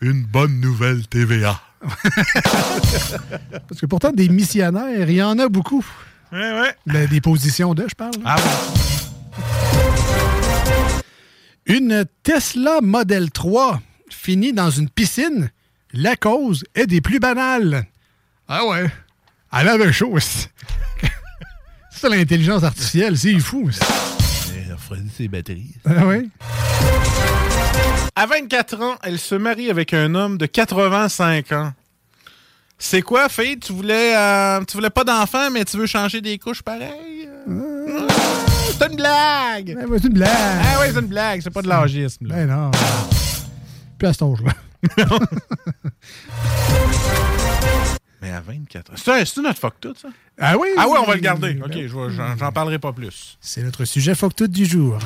Une 0.01 0.23
bonne 0.23 0.59
nouvelle 0.59 1.07
TVA. 1.07 1.59
Parce 3.67 3.81
que 3.81 3.85
pourtant, 3.85 4.11
des 4.11 4.29
missionnaires, 4.29 5.09
il 5.09 5.15
y 5.15 5.23
en 5.23 5.37
a 5.39 5.49
beaucoup. 5.49 5.85
Ouais, 6.31 6.59
ouais. 6.59 6.75
Ben, 6.85 7.07
des 7.07 7.21
positions 7.21 7.73
de, 7.73 7.87
je 7.87 7.95
parle. 7.95 8.13
Ah 8.23 8.35
bon? 8.37 9.41
Une 11.67 12.05
Tesla 12.23 12.79
Model 12.81 13.31
3 13.31 13.81
finit 14.09 14.53
dans 14.53 14.69
une 14.69 14.89
piscine. 14.89 15.49
La 15.93 16.15
cause 16.15 16.63
est 16.75 16.87
des 16.87 17.01
plus 17.01 17.19
banales. 17.19 17.85
Ah 18.47 18.65
ouais. 18.65 18.87
Elle 19.51 19.69
avait 19.69 19.91
chaud. 19.93 20.11
aussi. 20.11 20.47
C'est 21.95 22.09
l'intelligence 22.09 22.63
artificielle, 22.63 23.17
c'est 23.17 23.37
fou. 23.39 23.69
refroidit 24.71 25.09
ses 25.15 25.27
batteries. 25.27 25.75
Ah 25.85 26.05
ouais. 26.05 26.25
À 28.17 28.27
24 28.27 28.81
ans, 28.81 28.95
elle 29.03 29.19
se 29.19 29.35
marie 29.35 29.69
avec 29.69 29.93
un 29.93 30.15
homme 30.15 30.37
de 30.37 30.45
85 30.45 31.51
ans. 31.51 31.73
C'est 32.77 33.01
quoi, 33.01 33.27
fille? 33.27 33.59
Tu 33.59 33.73
voulais, 33.73 34.15
euh, 34.15 34.61
tu 34.65 34.77
voulais 34.77 34.89
pas 34.89 35.03
d'enfant, 35.03 35.49
mais 35.51 35.65
tu 35.65 35.75
veux 35.77 35.85
changer 35.85 36.21
des 36.21 36.37
couches 36.37 36.61
pareil? 36.61 37.27
Ah, 37.49 38.07
c'est 38.77 38.89
une 38.89 38.95
blague! 38.95 39.75
Ben, 39.75 39.85
c'est 40.01 40.07
une 40.07 40.13
blague. 40.13 40.29
Ah 40.31 40.79
oui, 40.81 40.87
c'est 40.93 40.99
une 41.01 41.07
blague, 41.07 41.41
c'est 41.43 41.49
pas 41.53 41.61
de 41.61 41.67
l'âgisme. 41.67 42.27
là. 42.27 42.35
Ben 42.35 42.47
non. 42.47 42.71
Puis 43.97 44.07
à 44.07 44.13
cet 44.13 44.21
âge-là. 44.21 44.53
Mais 48.25 48.31
à 48.31 48.41
24 48.41 48.91
ans. 48.91 48.95
C'est 48.97 49.37
notre 49.37 49.59
fuck 49.59 49.75
tout, 49.79 49.93
ça? 50.01 50.07
Ah 50.39 50.57
oui? 50.57 50.67
Ah 50.77 50.85
oui, 50.89 50.97
on 50.99 51.05
va 51.05 51.13
le 51.13 51.21
garder. 51.21 51.53
Ben 51.53 51.65
OK, 51.65 52.09
j'en 52.39 52.51
parlerai 52.51 52.79
pas 52.79 52.91
plus. 52.91 53.37
C'est 53.39 53.61
notre 53.61 53.85
sujet 53.85 54.15
fuck 54.15 54.35
tout 54.35 54.47
du 54.47 54.65
jour. 54.65 54.97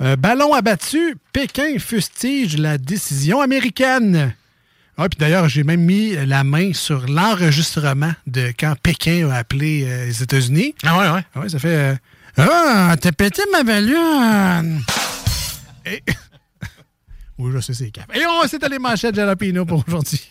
Un 0.00 0.16
ballon 0.16 0.54
abattu, 0.54 1.16
Pékin 1.30 1.78
fustige 1.78 2.56
la 2.56 2.78
décision 2.78 3.42
américaine. 3.42 4.34
Ah, 4.96 5.10
puis 5.10 5.18
d'ailleurs, 5.18 5.46
j'ai 5.50 5.62
même 5.62 5.82
mis 5.82 6.12
la 6.24 6.42
main 6.42 6.72
sur 6.72 7.06
l'enregistrement 7.06 8.12
de 8.26 8.54
quand 8.58 8.76
Pékin 8.82 9.28
a 9.28 9.36
appelé 9.36 9.84
euh, 9.86 10.06
les 10.06 10.22
États-Unis. 10.22 10.74
Ah 10.84 10.98
ouais, 10.98 11.10
ouais. 11.16 11.24
Ah 11.34 11.40
ouais, 11.40 11.48
ça 11.50 11.58
fait 11.58 11.68
euh, 11.68 11.94
Ah, 12.38 12.96
t'as 12.98 13.12
pété 13.12 13.42
ma 13.52 13.62
ballonne! 13.62 14.82
Et... 15.84 16.02
Oui, 17.38 17.52
je 17.52 17.60
sais, 17.60 17.74
c'est 17.74 17.90
cap. 17.90 18.10
Et 18.14 18.24
on 18.26 18.48
s'est 18.48 18.62
allé 18.64 18.78
manchettes 18.78 19.14
Jalapino 19.14 19.64
pour 19.66 19.84
aujourd'hui. 19.86 20.22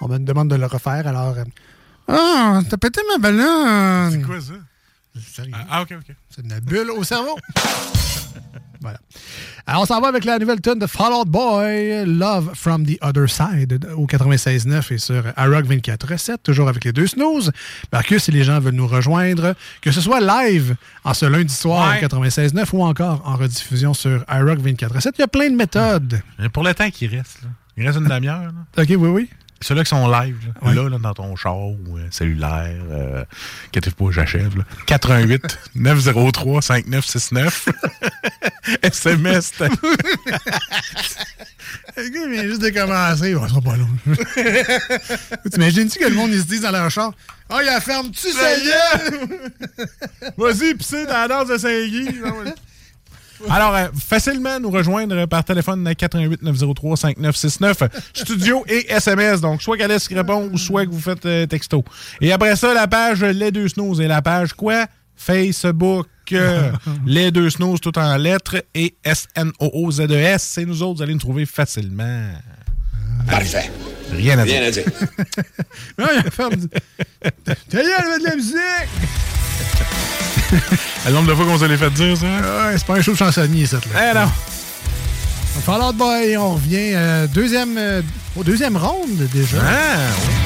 On 0.00 0.08
me 0.08 0.18
demande 0.18 0.50
de 0.50 0.56
le 0.56 0.66
refaire, 0.66 1.06
alors. 1.06 1.36
Euh, 1.36 1.44
ah, 2.08 2.60
t'as 2.70 2.76
pété 2.76 3.00
ma 3.10 3.18
ballon! 3.18 4.10
C'est 4.12 4.22
quoi 4.22 4.40
ça? 4.40 4.52
Ah, 5.52 5.66
ah, 5.70 5.82
ok, 5.82 5.94
ok. 5.98 6.14
C'est 6.30 6.42
une 6.42 6.60
bulle 6.60 6.90
au 6.92 7.02
cerveau! 7.02 7.36
voilà. 8.80 8.98
Alors, 9.66 9.82
on 9.82 9.86
s'en 9.86 10.00
va 10.00 10.08
avec 10.08 10.24
la 10.24 10.38
nouvelle 10.38 10.60
tune 10.60 10.78
de 10.78 10.86
Fall 10.86 11.12
Out 11.12 11.28
Boy, 11.28 12.04
Love 12.06 12.50
from 12.54 12.84
the 12.86 12.98
Other 13.02 13.28
Side, 13.28 13.86
au 13.96 14.06
96.9 14.06 14.92
et 14.94 14.98
sur 14.98 15.24
iRock 15.36 15.66
24.7, 15.66 16.38
toujours 16.42 16.68
avec 16.68 16.84
les 16.84 16.92
deux 16.92 17.06
snooze. 17.06 17.50
Marcus, 17.92 18.22
si 18.24 18.30
les 18.30 18.44
gens 18.44 18.60
veulent 18.60 18.74
nous 18.74 18.86
rejoindre, 18.86 19.54
que 19.80 19.90
ce 19.90 20.00
soit 20.00 20.20
live 20.20 20.76
en 21.04 21.14
ce 21.14 21.26
lundi 21.26 21.52
soir 21.54 21.90
Ouais. 21.90 22.04
au 22.04 22.08
96.9 22.08 22.66
ou 22.72 22.82
encore 22.84 23.22
en 23.24 23.36
rediffusion 23.36 23.94
sur 23.94 24.24
iRock 24.30 24.58
24.7, 24.60 25.12
il 25.16 25.20
y 25.20 25.24
a 25.24 25.28
plein 25.28 25.50
de 25.50 25.56
méthodes. 25.56 26.20
Pour 26.52 26.62
le 26.62 26.74
temps 26.74 26.90
qui 26.90 27.06
reste, 27.06 27.42
là. 27.42 27.48
il 27.76 27.86
reste 27.86 27.98
une 27.98 28.06
demi-heure. 28.08 28.52
OK, 28.78 28.86
oui, 28.88 28.96
oui. 28.96 29.30
Ceux-là 29.62 29.84
qui 29.84 29.90
sont 29.90 30.06
live, 30.10 30.36
là, 30.62 30.74
là, 30.74 30.88
là, 30.90 30.98
dans 30.98 31.14
ton 31.14 31.34
char 31.34 31.56
ou 31.56 31.96
euh, 31.96 32.06
cellulaire, 32.10 32.76
euh, 32.90 33.24
inquiétez 33.68 33.90
pas, 33.90 34.04
j'achève. 34.10 34.56
là. 34.56 34.64
88 34.86 35.58
903 35.74 36.60
5969. 36.62 37.68
SMS. 38.82 39.52
Le 41.96 42.08
gars 42.10 42.26
vient 42.28 42.42
juste 42.44 42.60
de 42.62 42.68
commencer. 42.70 43.34
Ça 43.34 43.48
sera 43.48 43.60
pas 43.62 43.76
long. 43.76 43.88
T'imagines-tu 45.50 45.98
que 45.98 46.04
le 46.04 46.14
monde, 46.14 46.30
ils 46.32 46.40
se 46.42 46.46
disent 46.46 46.60
dans 46.62 46.70
leur 46.72 46.90
char, 46.90 47.12
«Oh, 47.50 47.58
il 47.62 47.68
a 47.68 47.80
ferme-tu 47.80 48.28
sa 48.32 48.56
gueule? 48.58 49.28
Vas-y, 50.36 50.74
pissez 50.74 51.06
dans 51.06 51.12
la 51.12 51.28
danse 51.28 51.48
de 51.48 51.56
Saint-Guy. 51.58 52.20
Alors, 53.48 53.74
euh, 53.74 53.86
facilement 53.98 54.58
nous 54.60 54.70
rejoindre 54.70 55.26
par 55.26 55.44
téléphone 55.44 55.86
à 55.86 55.94
88 55.94 56.42
903 56.42 56.96
5969, 56.96 57.82
studio 58.14 58.64
et 58.68 58.90
SMS. 58.92 59.40
Donc, 59.40 59.62
soit 59.62 59.76
qu'Alice 59.76 60.08
répond 60.08 60.48
ou 60.52 60.58
soit 60.58 60.86
que 60.86 60.90
vous 60.90 61.00
faites 61.00 61.26
euh, 61.26 61.46
texto. 61.46 61.84
Et 62.20 62.32
après 62.32 62.56
ça, 62.56 62.74
la 62.74 62.86
page 62.86 63.22
Les 63.22 63.50
Deux 63.50 63.68
Snooze. 63.68 64.00
Et 64.00 64.08
la 64.08 64.22
page 64.22 64.52
quoi? 64.52 64.86
Facebook. 65.14 66.06
euh, 66.32 66.70
les 67.06 67.30
Deux 67.30 67.50
Snooze, 67.50 67.80
tout 67.80 67.98
en 67.98 68.16
lettres. 68.16 68.62
Et 68.74 68.94
S-N-O-O-Z-E-S. 69.04 70.42
E 70.42 70.46
C'est 70.54 70.64
nous 70.64 70.82
autres, 70.82 70.96
vous 70.98 71.02
allez 71.02 71.14
nous 71.14 71.20
trouver 71.20 71.46
facilement. 71.46 72.30
Parfait. 73.28 73.70
Rien 74.12 74.38
à 74.38 74.44
dire. 74.44 74.60
Rien 74.60 74.68
à 74.68 74.70
dire. 74.70 74.84
Non, 75.98 76.06
il 76.12 76.18
a 76.18 76.22
gueule, 77.70 78.10
met 78.10 78.18
de 78.18 78.24
la 78.24 78.36
musique! 78.36 78.56
Le 81.06 81.12
nombre 81.12 81.28
de 81.28 81.34
fois 81.34 81.44
qu'on 81.44 81.58
se 81.58 81.64
l'est 81.64 81.76
fait 81.76 81.90
dire, 81.90 82.16
ça? 82.16 82.26
Ouais, 82.26 82.74
c'est 82.76 82.86
pas 82.86 82.94
un 82.94 83.02
show 83.02 83.12
de 83.12 83.16
chansonnier, 83.16 83.66
cette 83.66 83.86
là. 83.92 84.10
Eh 84.10 84.14
non. 84.14 84.30
Fall 85.64 85.82
Out 85.82 85.96
Boy, 85.96 86.36
on 86.36 86.54
revient 86.54 86.92
euh, 86.94 87.26
deuxième, 87.26 87.76
euh, 87.78 88.02
au 88.36 88.44
deuxième 88.44 88.76
ronde 88.76 89.28
déjà. 89.32 89.58
Ah, 89.60 89.96
oui. 90.28 90.45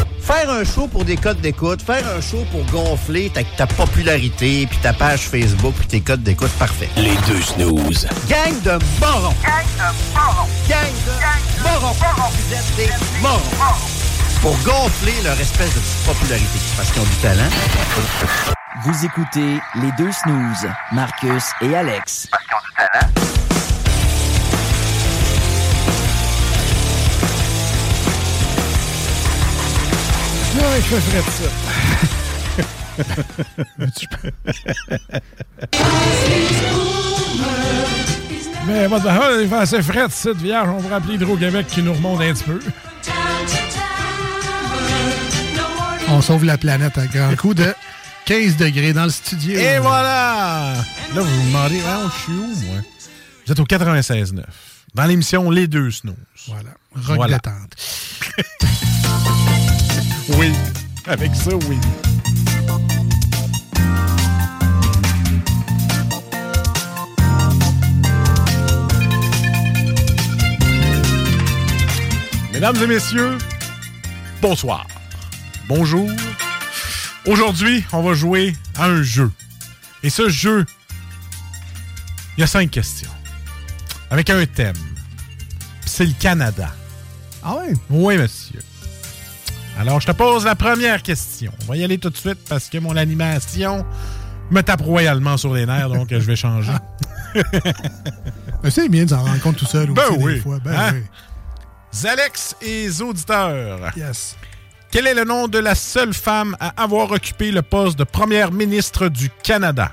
Faire 0.31 0.49
un 0.49 0.63
show 0.63 0.87
pour 0.87 1.03
des 1.03 1.17
codes 1.17 1.41
d'écoute, 1.41 1.81
faire 1.81 2.07
un 2.07 2.21
show 2.21 2.45
pour 2.51 2.63
gonfler 2.67 3.29
ta, 3.29 3.43
ta 3.43 3.67
popularité, 3.67 4.65
puis 4.65 4.77
ta 4.77 4.93
page 4.93 5.27
Facebook, 5.27 5.73
puis 5.77 5.87
tes 5.87 5.99
codes 5.99 6.23
d'écoute, 6.23 6.51
parfait. 6.57 6.87
Les 6.95 7.17
deux 7.27 7.41
snooze. 7.41 8.07
Gang 8.29 8.61
de 8.63 8.79
morons! 9.01 9.35
Gang 9.43 9.67
de 9.75 10.15
morons! 10.15 10.47
Gang 10.69 10.87
de 11.05 11.63
morons! 11.63 11.93
Vous 12.31 12.53
êtes 12.53 12.75
des 12.77 12.89
morons! 13.21 13.41
Pour 14.41 14.57
gonfler 14.63 15.21
leur 15.25 15.37
espèce 15.37 15.75
de 15.75 15.79
petite 15.81 16.05
popularité, 16.05 16.59
parce 16.77 16.91
qu'ils 16.91 17.01
ont 17.01 17.05
du 17.05 17.15
talent. 17.17 17.49
Vous 18.85 19.05
écoutez 19.05 19.59
les 19.81 19.91
deux 19.97 20.13
snooze, 20.13 20.71
Marcus 20.93 21.43
et 21.61 21.75
Alex. 21.75 22.29
Ouais, 30.61 30.79
je 30.79 30.95
fais 30.95 31.21
frais 31.21 31.49
Mais 38.67 38.87
the 38.87 39.05
hell, 39.05 39.41
il 39.41 39.49
fait 39.49 39.55
assez 39.55 39.81
frais, 39.81 40.05
cette 40.09 40.37
vierge. 40.37 40.69
On 40.69 40.77
va 40.77 40.97
appeler 40.97 41.15
Hydro-Québec 41.15 41.65
qui 41.67 41.81
nous 41.81 41.93
remonte 41.93 42.21
un 42.21 42.33
petit 42.33 42.43
peu. 42.43 42.59
On 46.09 46.21
sauve 46.21 46.45
la 46.45 46.57
planète 46.59 46.97
à 46.97 47.07
grand 47.07 47.35
coup 47.35 47.55
de 47.55 47.73
15 48.25 48.57
degrés 48.57 48.93
dans 48.93 49.05
le 49.05 49.09
studio. 49.09 49.57
Et 49.57 49.79
voilà! 49.79 50.75
Là, 51.15 51.21
vous 51.21 51.23
vous 51.23 51.47
demandez, 51.47 51.79
je 51.79 52.21
suis 52.21 52.33
où, 52.33 52.45
moi? 52.67 52.81
Vous 53.45 53.51
êtes 53.51 53.59
au 53.59 53.65
96.9. 53.65 54.43
Dans 54.93 55.05
l'émission 55.05 55.49
Les 55.49 55.67
Deux 55.67 55.89
Snooze. 55.89 56.15
Voilà. 56.47 56.69
Rock 56.93 57.27
détente. 57.27 57.75
oui. 60.29 60.51
Avec 61.07 61.35
ça, 61.35 61.55
oui. 61.55 61.77
Mesdames 72.53 72.77
et 72.83 72.87
messieurs, 72.87 73.37
bonsoir. 74.41 74.85
Bonjour. 75.67 76.09
Aujourd'hui, 77.25 77.83
on 77.91 78.03
va 78.03 78.13
jouer 78.13 78.55
à 78.77 78.85
un 78.85 79.01
jeu. 79.01 79.31
Et 80.03 80.09
ce 80.09 80.29
jeu, 80.29 80.65
il 82.37 82.41
y 82.41 82.43
a 82.43 82.47
cinq 82.47 82.69
questions. 82.69 83.09
Avec 84.09 84.29
un 84.29 84.45
thème. 84.45 84.75
C'est 85.85 86.05
le 86.05 86.13
Canada. 86.13 86.73
Ah 87.43 87.55
ouais? 87.55 87.73
Oui, 87.89 88.17
monsieur. 88.17 88.59
Alors, 89.79 89.99
je 89.99 90.07
te 90.07 90.11
pose 90.11 90.45
la 90.45 90.55
première 90.55 91.01
question. 91.01 91.51
On 91.63 91.65
va 91.71 91.77
y 91.77 91.83
aller 91.83 91.97
tout 91.97 92.09
de 92.09 92.17
suite 92.17 92.39
parce 92.47 92.69
que 92.69 92.77
mon 92.77 92.95
animation 92.95 93.85
me 94.51 94.61
tape 94.61 94.81
royalement 94.81 95.37
sur 95.37 95.53
les 95.53 95.65
nerfs, 95.65 95.89
donc 95.89 96.09
je 96.11 96.17
vais 96.17 96.35
changer. 96.35 96.73
Ben, 98.63 98.69
c'est 98.69 98.89
bien 98.89 99.05
de 99.05 99.09
s'en 99.09 99.23
rendre 99.23 99.39
compte 99.41 99.55
tout 99.55 99.65
seul 99.65 99.89
aussi 99.89 99.93
Ben 100.11 100.17
des 100.17 100.23
oui. 100.23 100.39
fois. 100.39 100.59
Ben 100.63 100.75
Hein? 100.77 100.91
oui. 100.93 102.07
Alex 102.07 102.55
et 102.61 102.83
les 102.83 103.01
auditeurs. 103.01 103.79
Yes. 103.97 104.35
Quel 104.91 105.07
est 105.07 105.15
le 105.15 105.23
nom 105.23 105.47
de 105.47 105.57
la 105.57 105.73
seule 105.73 106.13
femme 106.13 106.55
à 106.59 106.83
avoir 106.83 107.09
occupé 107.09 107.49
le 107.51 107.63
poste 107.63 107.97
de 107.97 108.03
première 108.03 108.51
ministre 108.51 109.07
du 109.07 109.31
Canada? 109.41 109.91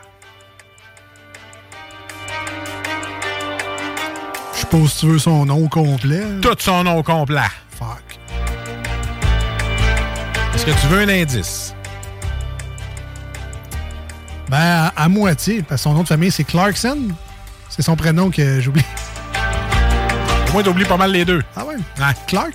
Je 4.53 4.59
suppose 4.59 4.93
que 4.95 5.01
tu 5.01 5.07
veux 5.07 5.19
son 5.19 5.47
nom 5.47 5.67
complet. 5.69 6.25
Tout 6.43 6.57
son 6.59 6.85
nom 6.85 7.03
complet. 7.03 7.41
Que 10.75 10.81
tu 10.81 10.87
veux 10.89 11.01
un 11.01 11.09
indice? 11.09 11.75
Ben, 14.49 14.57
à, 14.97 15.05
à 15.05 15.09
moitié, 15.09 15.63
parce 15.63 15.81
que 15.83 15.85
son 15.85 15.95
nom 15.95 16.03
de 16.03 16.09
famille, 16.09 16.31
c'est 16.31 16.45
Clarkson. 16.45 16.99
C'est 17.69 17.83
son 17.83 17.97
prénom 17.97 18.31
que 18.31 18.61
j'oublie. 18.61 18.85
Au 20.49 20.53
moins, 20.53 20.63
t'oublies 20.63 20.87
pas 20.87 20.97
mal 20.97 21.13
les 21.13 21.25
deux. 21.25 21.43
Ah 21.55 21.65
ouais? 21.65 21.77
Clark? 22.27 22.55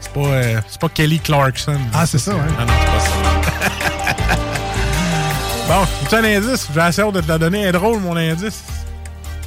C'est 0.00 0.12
pas, 0.12 0.20
euh, 0.20 0.60
c'est 0.68 0.80
pas 0.80 0.88
Kelly 0.88 1.20
Clarkson. 1.20 1.78
Ah, 1.92 2.06
c'est 2.06 2.18
ça, 2.18 2.32
ouais. 2.32 2.38
Non, 2.40 2.66
non, 2.66 2.72
c'est 2.80 2.92
pas 2.92 3.00
ça. 3.00 4.36
bon, 5.68 5.86
tu 6.08 6.14
un 6.14 6.24
indice? 6.24 6.68
J'ai 6.74 6.80
assez 6.80 7.02
hâte 7.02 7.14
de 7.14 7.20
te 7.20 7.28
la 7.28 7.38
donner. 7.38 7.60
Elle 7.62 7.68
est 7.68 7.72
drôle, 7.72 8.00
mon 8.00 8.16
indice. 8.16 8.62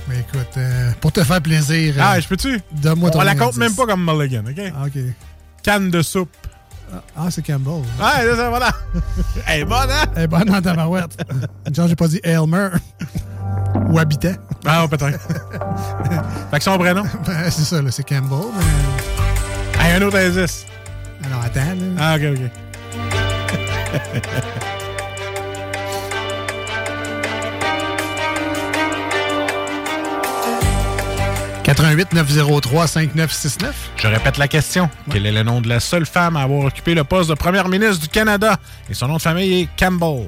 Mais 0.08 0.20
écoute, 0.20 0.48
euh, 0.58 0.92
pour 1.02 1.12
te 1.12 1.24
faire 1.24 1.42
plaisir. 1.42 1.96
euh, 1.98 2.02
Ah, 2.02 2.20
je 2.20 2.28
peux-tu? 2.28 2.62
Donne-moi 2.72 3.10
ton 3.10 3.20
On 3.20 3.24
la 3.24 3.36
compte 3.36 3.58
même 3.58 3.76
pas 3.76 3.86
comme 3.86 4.06
Mulligan, 4.06 4.44
OK? 4.48 4.62
Ah, 4.76 4.86
OK. 4.86 5.02
Canne 5.64 5.90
de 5.90 6.02
soupe. 6.02 6.30
Ah, 7.16 7.30
c'est 7.30 7.46
Campbell. 7.46 7.74
Ouais, 7.74 8.22
c'est 8.22 8.36
ça, 8.36 8.50
voilà. 8.50 8.72
Elle 9.48 9.62
est 9.62 9.66
bonne, 9.66 9.90
hein? 9.90 10.06
Elle 10.16 10.24
est 10.24 10.28
bonne 10.28 10.46
dans 10.46 10.62
ta 10.62 10.74
marouette. 10.74 11.18
Genre, 11.72 11.88
j'ai 11.88 11.96
pas 11.96 12.08
dit 12.08 12.20
Elmer. 12.24 12.70
Ou 13.90 14.00
Habitant. 14.00 14.36
Ah, 14.66 14.86
peut-être. 14.90 15.20
fait 16.52 16.58
que 16.58 16.64
son 16.64 16.78
prénom? 16.78 17.04
Ben, 17.26 17.50
c'est 17.50 17.64
ça, 17.64 17.82
là, 17.82 17.92
c'est 17.92 18.08
Campbell. 18.08 18.52
Mais... 18.58 19.84
Hey, 19.84 19.94
un 19.94 20.02
autre 20.02 20.18
indice. 20.18 20.66
Alors, 21.24 21.44
attends, 21.44 21.76
là. 21.76 21.96
Ah, 22.00 22.16
OK, 22.16 22.24
OK. 22.34 22.52
88 31.78 32.14
903 32.14 32.88
5969. 32.88 33.92
Je 33.98 34.08
répète 34.08 34.40
la 34.40 34.48
question. 34.48 34.90
Quel 35.12 35.28
est 35.28 35.32
le 35.32 35.44
nom 35.44 35.62
de 35.62 35.70
la 35.70 35.80
seule 35.80 36.08
femme 36.08 36.36
à 36.36 36.42
avoir 36.42 36.62
occupé 36.62 36.96
le 36.96 37.04
poste 37.04 37.30
de 37.30 37.36
première 37.36 37.70
ministre 37.70 38.02
du 38.02 38.08
Canada? 38.08 38.58
Et 38.90 38.96
son 38.96 39.08
nom 39.08 39.18
de 39.18 39.22
famille 39.22 39.62
est 39.62 39.70
Campbell. 39.78 40.26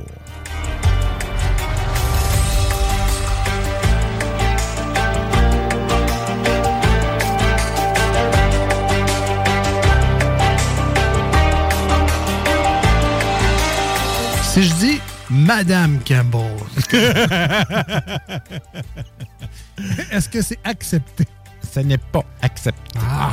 Si 14.44 14.64
je 14.64 14.74
dis 14.76 15.02
Madame 15.32 16.00
Campbell, 16.08 16.58
est-ce 20.12 20.30
que 20.30 20.44
c'est 20.44 20.60
accepté? 20.64 21.26
Ce 21.72 21.80
n'est 21.82 21.98
pas 21.98 22.24
accepté. 22.42 22.82
Ah. 23.00 23.32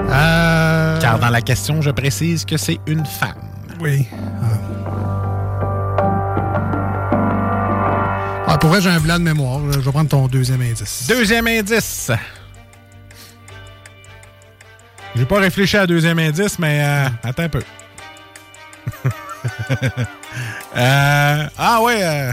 Euh, 0.00 1.00
Car 1.00 1.18
dans 1.18 1.30
la 1.30 1.40
question, 1.40 1.82
je 1.82 1.90
précise 1.90 2.44
que 2.44 2.56
c'est 2.56 2.78
une 2.86 3.04
femme. 3.04 3.34
Oui. 3.80 4.06
Ah, 8.46 8.56
pour 8.58 8.70
vrai, 8.70 8.80
j'ai 8.80 8.88
un 8.88 9.00
blanc 9.00 9.18
de 9.18 9.24
mémoire. 9.24 9.60
Je 9.70 9.78
vais 9.78 9.90
prendre 9.90 10.08
ton 10.08 10.26
deuxième 10.28 10.62
indice. 10.62 11.06
Deuxième 11.08 11.46
indice. 11.46 12.10
J'ai 15.14 15.24
pas 15.24 15.38
réfléchi 15.40 15.76
à 15.76 15.86
deuxième 15.86 16.18
indice, 16.18 16.58
mais 16.58 16.80
euh, 16.82 17.08
attends 17.24 17.42
un 17.44 17.48
peu. 17.48 17.62
Euh, 20.76 21.48
ah 21.56 21.80
ouais. 21.82 22.30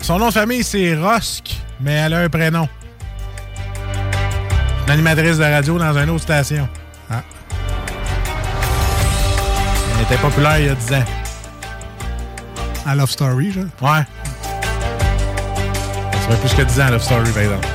Son 0.00 0.18
nom 0.18 0.28
de 0.28 0.32
famille, 0.32 0.64
c'est 0.64 0.94
Rosk, 0.96 1.56
mais 1.80 1.92
elle 1.92 2.14
a 2.14 2.20
un 2.20 2.28
prénom. 2.28 2.68
Une 4.86 4.92
animatrice 4.92 5.38
de 5.38 5.44
radio 5.44 5.78
dans 5.78 5.96
une 5.96 6.10
autre 6.10 6.22
station. 6.22 6.68
Ah. 7.10 7.22
Elle 9.96 10.04
était 10.04 10.16
populaire 10.16 10.58
il 10.58 10.66
y 10.66 10.68
a 10.68 10.74
10 10.74 10.92
ans. 10.94 11.04
À 12.86 12.94
Love 12.94 13.10
Story, 13.10 13.52
genre. 13.52 13.64
Ouais. 13.82 14.04
Ça 16.12 16.30
fait 16.30 16.40
plus 16.40 16.54
que 16.54 16.62
10 16.62 16.80
ans, 16.80 16.90
Love 16.90 17.02
Story, 17.02 17.30
par 17.30 17.42
exemple. 17.42 17.68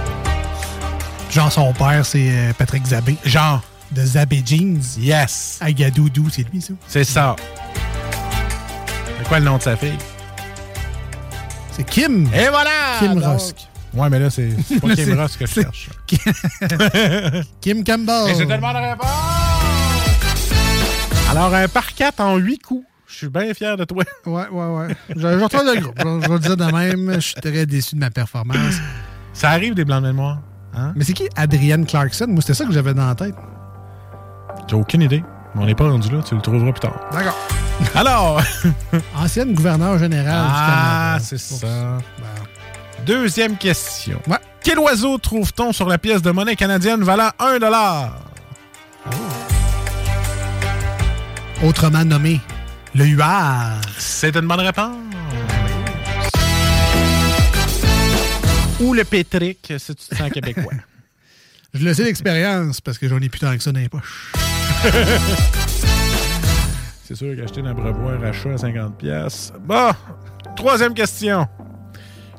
Genre, 1.29 1.51
son 1.51 1.73
père, 1.73 2.05
c'est 2.05 2.29
euh, 2.29 2.53
Patrick 2.57 2.85
Zabé. 2.85 3.17
Genre. 3.23 3.61
De 3.91 4.03
Zabé 4.03 4.41
Jeans. 4.45 4.81
Yes. 4.97 5.59
Agadoudou, 5.61 6.29
c'est 6.29 6.45
lui, 6.51 6.61
ça? 6.61 6.73
C'est 6.87 7.03
ça. 7.03 7.35
C'est 9.19 9.27
quoi 9.27 9.39
le 9.39 9.45
nom 9.45 9.57
de 9.57 9.61
sa 9.61 9.75
fille? 9.75 9.97
C'est 11.75 11.83
Kim. 11.83 12.27
Et 12.33 12.47
voilà! 12.49 12.99
Kim 12.99 13.15
Donc- 13.15 13.23
Rusk. 13.33 13.55
Ouais, 13.93 14.09
mais 14.09 14.19
là, 14.19 14.29
c'est 14.29 14.49
pas 14.81 14.87
Là, 14.89 14.95
Kim 14.95 15.17
Ross 15.19 15.37
que 15.37 15.45
je 15.45 15.53
cherche. 15.53 15.89
Kim 17.61 17.83
Campbell. 17.83 18.29
Et 18.29 18.35
c'est 18.35 18.45
tellement 18.45 18.73
de! 18.73 18.77
Alors, 21.31 21.53
un 21.53 21.67
par 21.69 21.93
4 21.93 22.19
en 22.19 22.35
8 22.37 22.57
coups. 22.59 22.85
Je 23.07 23.15
suis 23.15 23.29
bien 23.29 23.53
fier 23.53 23.77
de 23.77 23.85
toi. 23.85 24.03
Ouais, 24.25 24.47
ouais, 24.51 24.65
ouais. 24.65 24.95
Je, 25.15 25.21
je 25.21 25.27
le 25.27 25.37
groupe. 25.37 25.51
Je, 25.97 26.03
je 26.03 26.27
vais 26.27 26.33
le 26.33 26.39
dire 26.39 26.57
de 26.57 26.65
même. 26.65 27.13
Je 27.15 27.19
suis 27.21 27.35
très 27.35 27.65
déçu 27.65 27.95
de 27.95 27.99
ma 28.01 28.09
performance. 28.09 28.75
Ça 29.33 29.51
arrive 29.51 29.75
des 29.75 29.85
blancs 29.85 30.01
de 30.03 30.07
mémoire. 30.07 30.39
Hein? 30.75 30.91
Mais 30.95 31.03
c'est 31.05 31.13
qui 31.13 31.29
Adrienne 31.37 31.85
Clarkson? 31.85 32.25
Moi, 32.27 32.41
c'était 32.41 32.53
ça 32.55 32.65
que 32.65 32.73
j'avais 32.73 32.93
dans 32.93 33.05
la 33.07 33.15
tête. 33.15 33.35
J'ai 34.67 34.75
aucune 34.75 35.03
idée. 35.03 35.23
Mais 35.55 35.61
on 35.63 35.65
n'est 35.65 35.75
pas 35.75 35.89
rendu 35.89 36.09
là. 36.13 36.21
Tu 36.27 36.35
le 36.35 36.41
trouveras 36.41 36.71
plus 36.73 36.81
tard. 36.81 36.99
D'accord. 37.13 37.37
Alors. 37.95 38.41
Ancienne 39.15 39.53
gouverneure 39.53 39.97
générale 39.97 40.45
Ah, 40.49 41.17
du 41.19 41.25
Canada. 41.25 41.25
c'est 41.27 41.37
ça. 41.37 41.97
Deuxième 43.05 43.57
question. 43.57 44.21
Quel 44.63 44.79
oiseau 44.79 45.17
trouve-t-on 45.17 45.71
sur 45.73 45.87
la 45.87 45.97
pièce 45.97 46.21
de 46.21 46.31
monnaie 46.31 46.55
canadienne 46.55 47.03
valant 47.03 47.29
1 47.39 47.59
Autrement 51.63 52.03
nommé 52.03 52.41
le 52.95 53.05
huard. 53.05 53.79
C'est 53.97 54.35
une 54.35 54.47
bonne 54.47 54.59
réponse. 54.61 54.95
Ou 58.81 58.93
le 58.93 59.03
pétric, 59.03 59.73
si 59.77 59.95
tu 59.95 60.07
te 60.09 60.15
sens 60.15 60.31
québécois. 60.31 60.73
Je 61.73 61.83
le 61.83 61.93
sais 61.93 62.03
d'expérience 62.05 62.79
parce 62.81 62.97
que 62.97 63.07
j'en 63.09 63.19
ai 63.19 63.27
plus 63.29 63.39
tant 63.39 63.55
que 63.55 63.61
ça 63.61 63.71
dans 63.71 63.79
les 63.81 63.89
poches. 63.89 64.31
C'est 67.07 67.13
sûr 67.13 67.35
qu'acheter 67.37 67.61
un 67.61 67.67
abreuvoir 67.67 68.15
achat 68.23 68.49
à 68.49 68.55
50$. 68.55 68.93
piastres. 68.93 69.53
Bon, 69.59 69.91
troisième 70.55 70.95
question. 70.95 71.47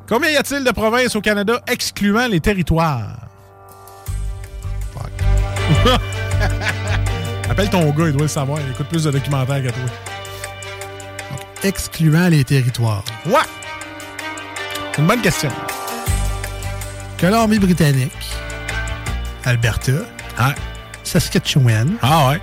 Combien 0.09 0.31
y 0.31 0.37
a-t-il 0.37 0.65
de 0.65 0.71
provinces 0.73 1.15
au 1.15 1.21
Canada 1.21 1.61
excluant 1.69 2.27
les 2.27 2.41
territoires? 2.41 3.29
Fuck. 4.93 5.13
Appelle 7.49 7.71
ton 7.71 7.89
gars, 7.91 8.07
il 8.09 8.13
doit 8.13 8.23
le 8.23 8.29
savoir. 8.29 8.59
Il 8.61 8.73
écoute 8.73 8.89
plus 8.89 9.05
de 9.05 9.13
documentaires 9.13 9.63
que 9.63 9.69
toi. 9.69 9.83
Excluant 11.63 12.29
les 12.29 12.43
territoires. 12.43 13.05
Ouais! 13.25 13.39
C'est 14.91 15.01
une 15.01 15.07
bonne 15.07 15.23
question. 15.23 15.51
Colombie-Britannique. 17.21 18.11
Alberta. 19.45 19.93
Saskatchewan. 21.05 21.99
Ah 22.03 22.31
ouais. 22.31 22.41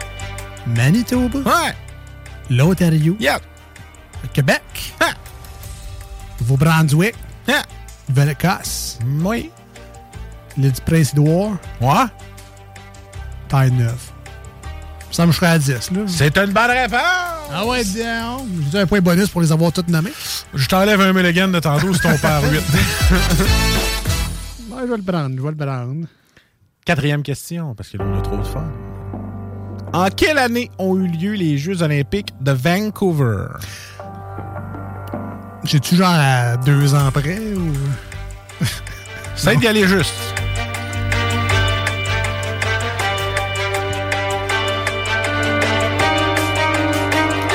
Manitoba. 0.68 1.40
Ouais. 1.40 1.74
L'Ontario. 2.56 3.18
Yeah. 3.20 3.40
Le 4.22 4.30
Québec. 4.30 4.62
Nouveau-Brunswick. 6.40 7.16
Nouvelle-Écosse. 8.10 9.00
Oui. 9.24 9.50
L'île 10.58 10.72
du 10.72 10.82
Prince-Édouard. 10.82 11.58
Ouais. 11.82 12.06
Taille 13.48 13.72
9. 13.72 13.94
Ça 15.10 15.26
me 15.26 15.32
serait 15.32 15.48
à 15.48 15.60
10, 15.60 15.92
là. 15.92 16.02
C'est 16.08 16.38
une 16.38 16.52
bonne 16.52 16.72
réponse! 16.72 17.00
Ah 17.52 17.66
ouais, 17.68 17.84
down. 17.84 18.48
J'ai 18.72 18.80
un 18.80 18.88
point 18.88 19.00
bonus 19.00 19.30
pour 19.30 19.42
les 19.42 19.52
avoir 19.52 19.72
toutes 19.72 19.88
nommées. 19.90 20.14
Je 20.56 20.68
t'enlève 20.68 21.00
un 21.02 21.14
mulligan 21.14 21.48
de 21.50 21.60
tantôt 21.60 21.94
si 21.94 22.00
ton 22.00 22.18
père 22.18 22.42
8. 22.52 22.62
Ouais, 24.72 24.82
je 24.86 24.92
vais 24.92 24.98
le 24.98 25.04
prendre, 25.04 25.36
je 25.38 25.42
vais 25.42 25.52
le 25.52 25.56
prendre. 25.56 26.08
Quatrième 26.84 27.22
question, 27.22 27.76
parce 27.76 27.90
que 27.90 27.98
là, 27.98 28.06
on 28.08 28.18
a 28.18 28.22
trop 28.22 28.38
de 28.38 28.44
fun. 28.44 28.66
En 29.94 30.10
quelle 30.10 30.40
année 30.40 30.72
ont 30.80 30.96
eu 30.98 31.08
lieu 31.08 31.34
les 31.34 31.60
Jeux 31.60 31.84
olympiques 31.84 32.34
de 32.42 32.52
Vancouver? 32.52 33.46
J'ai-tu 35.64 35.96
genre 35.96 36.10
à 36.12 36.58
deux 36.58 36.96
ans 36.96 37.12
près 37.12 37.38
ou? 37.38 37.72
Ça 39.36 39.54
d'y 39.54 39.68
aller 39.68 39.88
juste. 39.88 40.16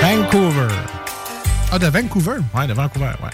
Vancouver. 0.00 0.74
Ah, 1.72 1.78
de 1.78 1.86
Vancouver? 1.88 2.36
Ouais, 2.54 2.68
de 2.68 2.72
Vancouver, 2.72 3.10
ouais. 3.22 3.30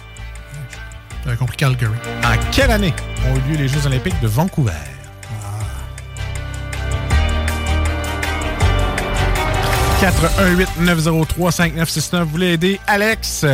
J'avais 1.25 1.37
compris 1.37 1.59
Calgary. 1.59 1.93
En 2.25 2.37
quelle 2.53 2.71
année 2.71 2.95
ont 3.29 3.37
eu 3.37 3.53
lieu 3.53 3.57
les 3.59 3.69
Jeux 3.69 3.87
olympiques 3.87 4.19
de 4.23 4.29
Vancouver? 4.29 4.73
418-903-5969. 10.05 12.23
Vous 12.25 12.31
voulez 12.31 12.53
aider 12.53 12.79
Alex? 12.87 13.47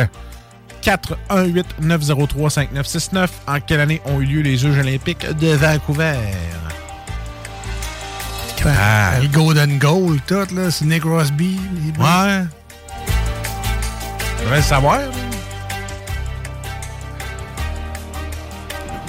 418-903-5969. 0.83 3.27
En 3.47 3.59
quelle 3.61 3.79
année 3.79 4.01
ont 4.05 4.19
eu 4.19 4.25
lieu 4.25 4.41
les 4.41 4.57
Jeux 4.57 4.77
olympiques 4.77 5.25
de 5.39 5.53
Vancouver? 5.53 6.15
Ah. 8.65 9.13
Le 9.21 9.27
Golden 9.29 9.79
Goal, 9.79 10.19
tout, 10.27 10.45
là. 10.53 10.69
C'est 10.69 10.83
Nick 10.85 11.03
Rosby. 11.03 11.57
les 11.85 11.91
boys. 11.93 12.05
Ouais. 12.05 12.43
Je 14.37 14.43
devrais 14.43 14.57
le 14.57 14.63
savoir. 14.63 14.99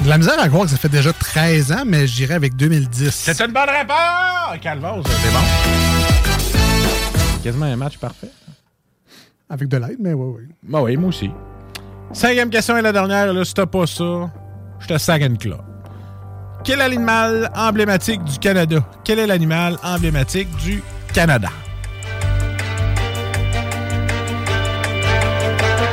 De 0.02 0.09
la 0.09 0.16
misère 0.19 0.40
à 0.40 0.48
croire 0.48 0.64
que 0.64 0.70
ça 0.70 0.77
fait 0.78 0.89
déjà 0.89 1.12
13 1.12 1.73
ans, 1.73 1.82
mais 1.86 2.06
je 2.06 2.14
dirais 2.14 2.35
avec 2.35 2.55
2010. 2.56 3.10
C'est 3.10 3.40
une 3.40 3.52
bonne 3.52 3.69
réponse! 3.69 4.59
Calvose, 4.60 5.05
c'est 5.23 5.32
bon. 5.32 5.82
Quasiment 7.43 7.66
un 7.66 7.77
match 7.77 7.98
parfait. 7.98 8.31
Avec 9.51 9.69
de 9.69 9.77
l'aide, 9.77 9.97
mais 9.98 10.12
oui, 10.12 10.35
oui. 10.39 10.55
Bah 10.62 10.81
oui, 10.82 10.97
moi 10.97 11.09
aussi. 11.09 11.31
Cinquième 12.12 12.51
question 12.51 12.77
et 12.77 12.82
la 12.82 12.93
dernière, 12.93 13.32
là, 13.32 13.44
si 13.44 13.52
t'as 13.52 13.66
pas 13.66 13.86
ça, 13.86 14.31
je 14.78 14.86
te 14.86 14.97
sac 14.98 15.23
une 15.23 15.36
clope. 15.36 15.64
Quel 16.64 16.81
est 16.81 16.89
l'animal 16.89 17.51
emblématique 17.56 18.23
du 18.23 18.39
Canada? 18.39 18.85
Quel 19.02 19.19
est 19.19 19.27
l'animal 19.27 19.77
emblématique 19.82 20.55
du 20.56 20.82
Canada? 21.12 21.48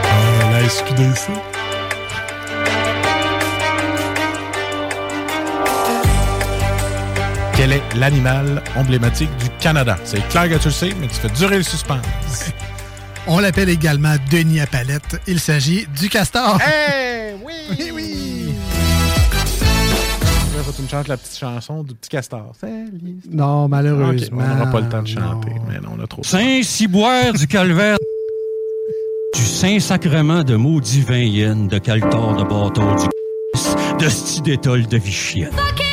Ah, 0.04 0.52
la 0.52 0.70
SQDC. 0.70 1.32
Quel 7.60 7.74
est 7.74 7.84
l'animal 7.98 8.64
emblématique 8.78 9.30
du 9.36 9.50
Canada? 9.60 9.98
C'est 10.06 10.26
clair 10.30 10.48
que 10.48 10.56
tu 10.56 10.70
le 10.70 10.74
sais, 10.74 10.92
mais 10.98 11.08
tu 11.08 11.16
fais 11.16 11.28
durer 11.28 11.58
le 11.58 11.64
suspense. 11.64 12.06
On 13.28 13.40
l'appelle 13.40 13.68
également 13.68 14.16
Denis 14.32 14.62
à 14.62 14.66
palette. 14.66 15.20
Il 15.28 15.42
s'agit 15.42 15.86
du 15.88 16.08
castor. 16.08 16.58
Hey! 16.62 17.36
Oui! 17.46 17.54
Oui, 17.78 17.92
oui! 17.94 18.56
Là, 20.56 20.64
faut 20.64 20.72
que 20.72 20.78
tu 20.78 20.84
me 20.84 20.88
chantes 20.88 21.10
la 21.10 21.18
petite 21.18 21.38
chanson 21.38 21.84
du 21.84 21.96
petit 21.96 22.10
castor. 22.10 22.54
Non, 23.30 23.68
malheureusement. 23.68 24.42
On 24.42 24.56
n'aura 24.56 24.72
pas 24.72 24.80
le 24.80 24.88
temps 24.88 25.02
de 25.02 25.08
chanter, 25.08 25.52
mais 25.68 25.82
non, 25.82 25.98
on 26.00 26.02
a 26.02 26.08
trop. 26.08 26.24
Saint-Ciboire 26.24 27.34
du 27.34 27.46
Calvaire. 27.46 27.98
Du 29.36 29.44
Saint-Sacrement 29.44 30.46
de 30.46 30.56
maudit 30.56 31.02
vin 31.02 31.68
de 31.68 31.78
Caltor 31.78 32.38
de 32.38 32.44
bâton 32.44 32.96
du 32.96 34.06
de 34.06 34.08
sti 34.08 34.42
d'étole 34.44 34.88
de 34.88 34.98
Vichienne. 34.98 35.52
Fuck 35.52 35.89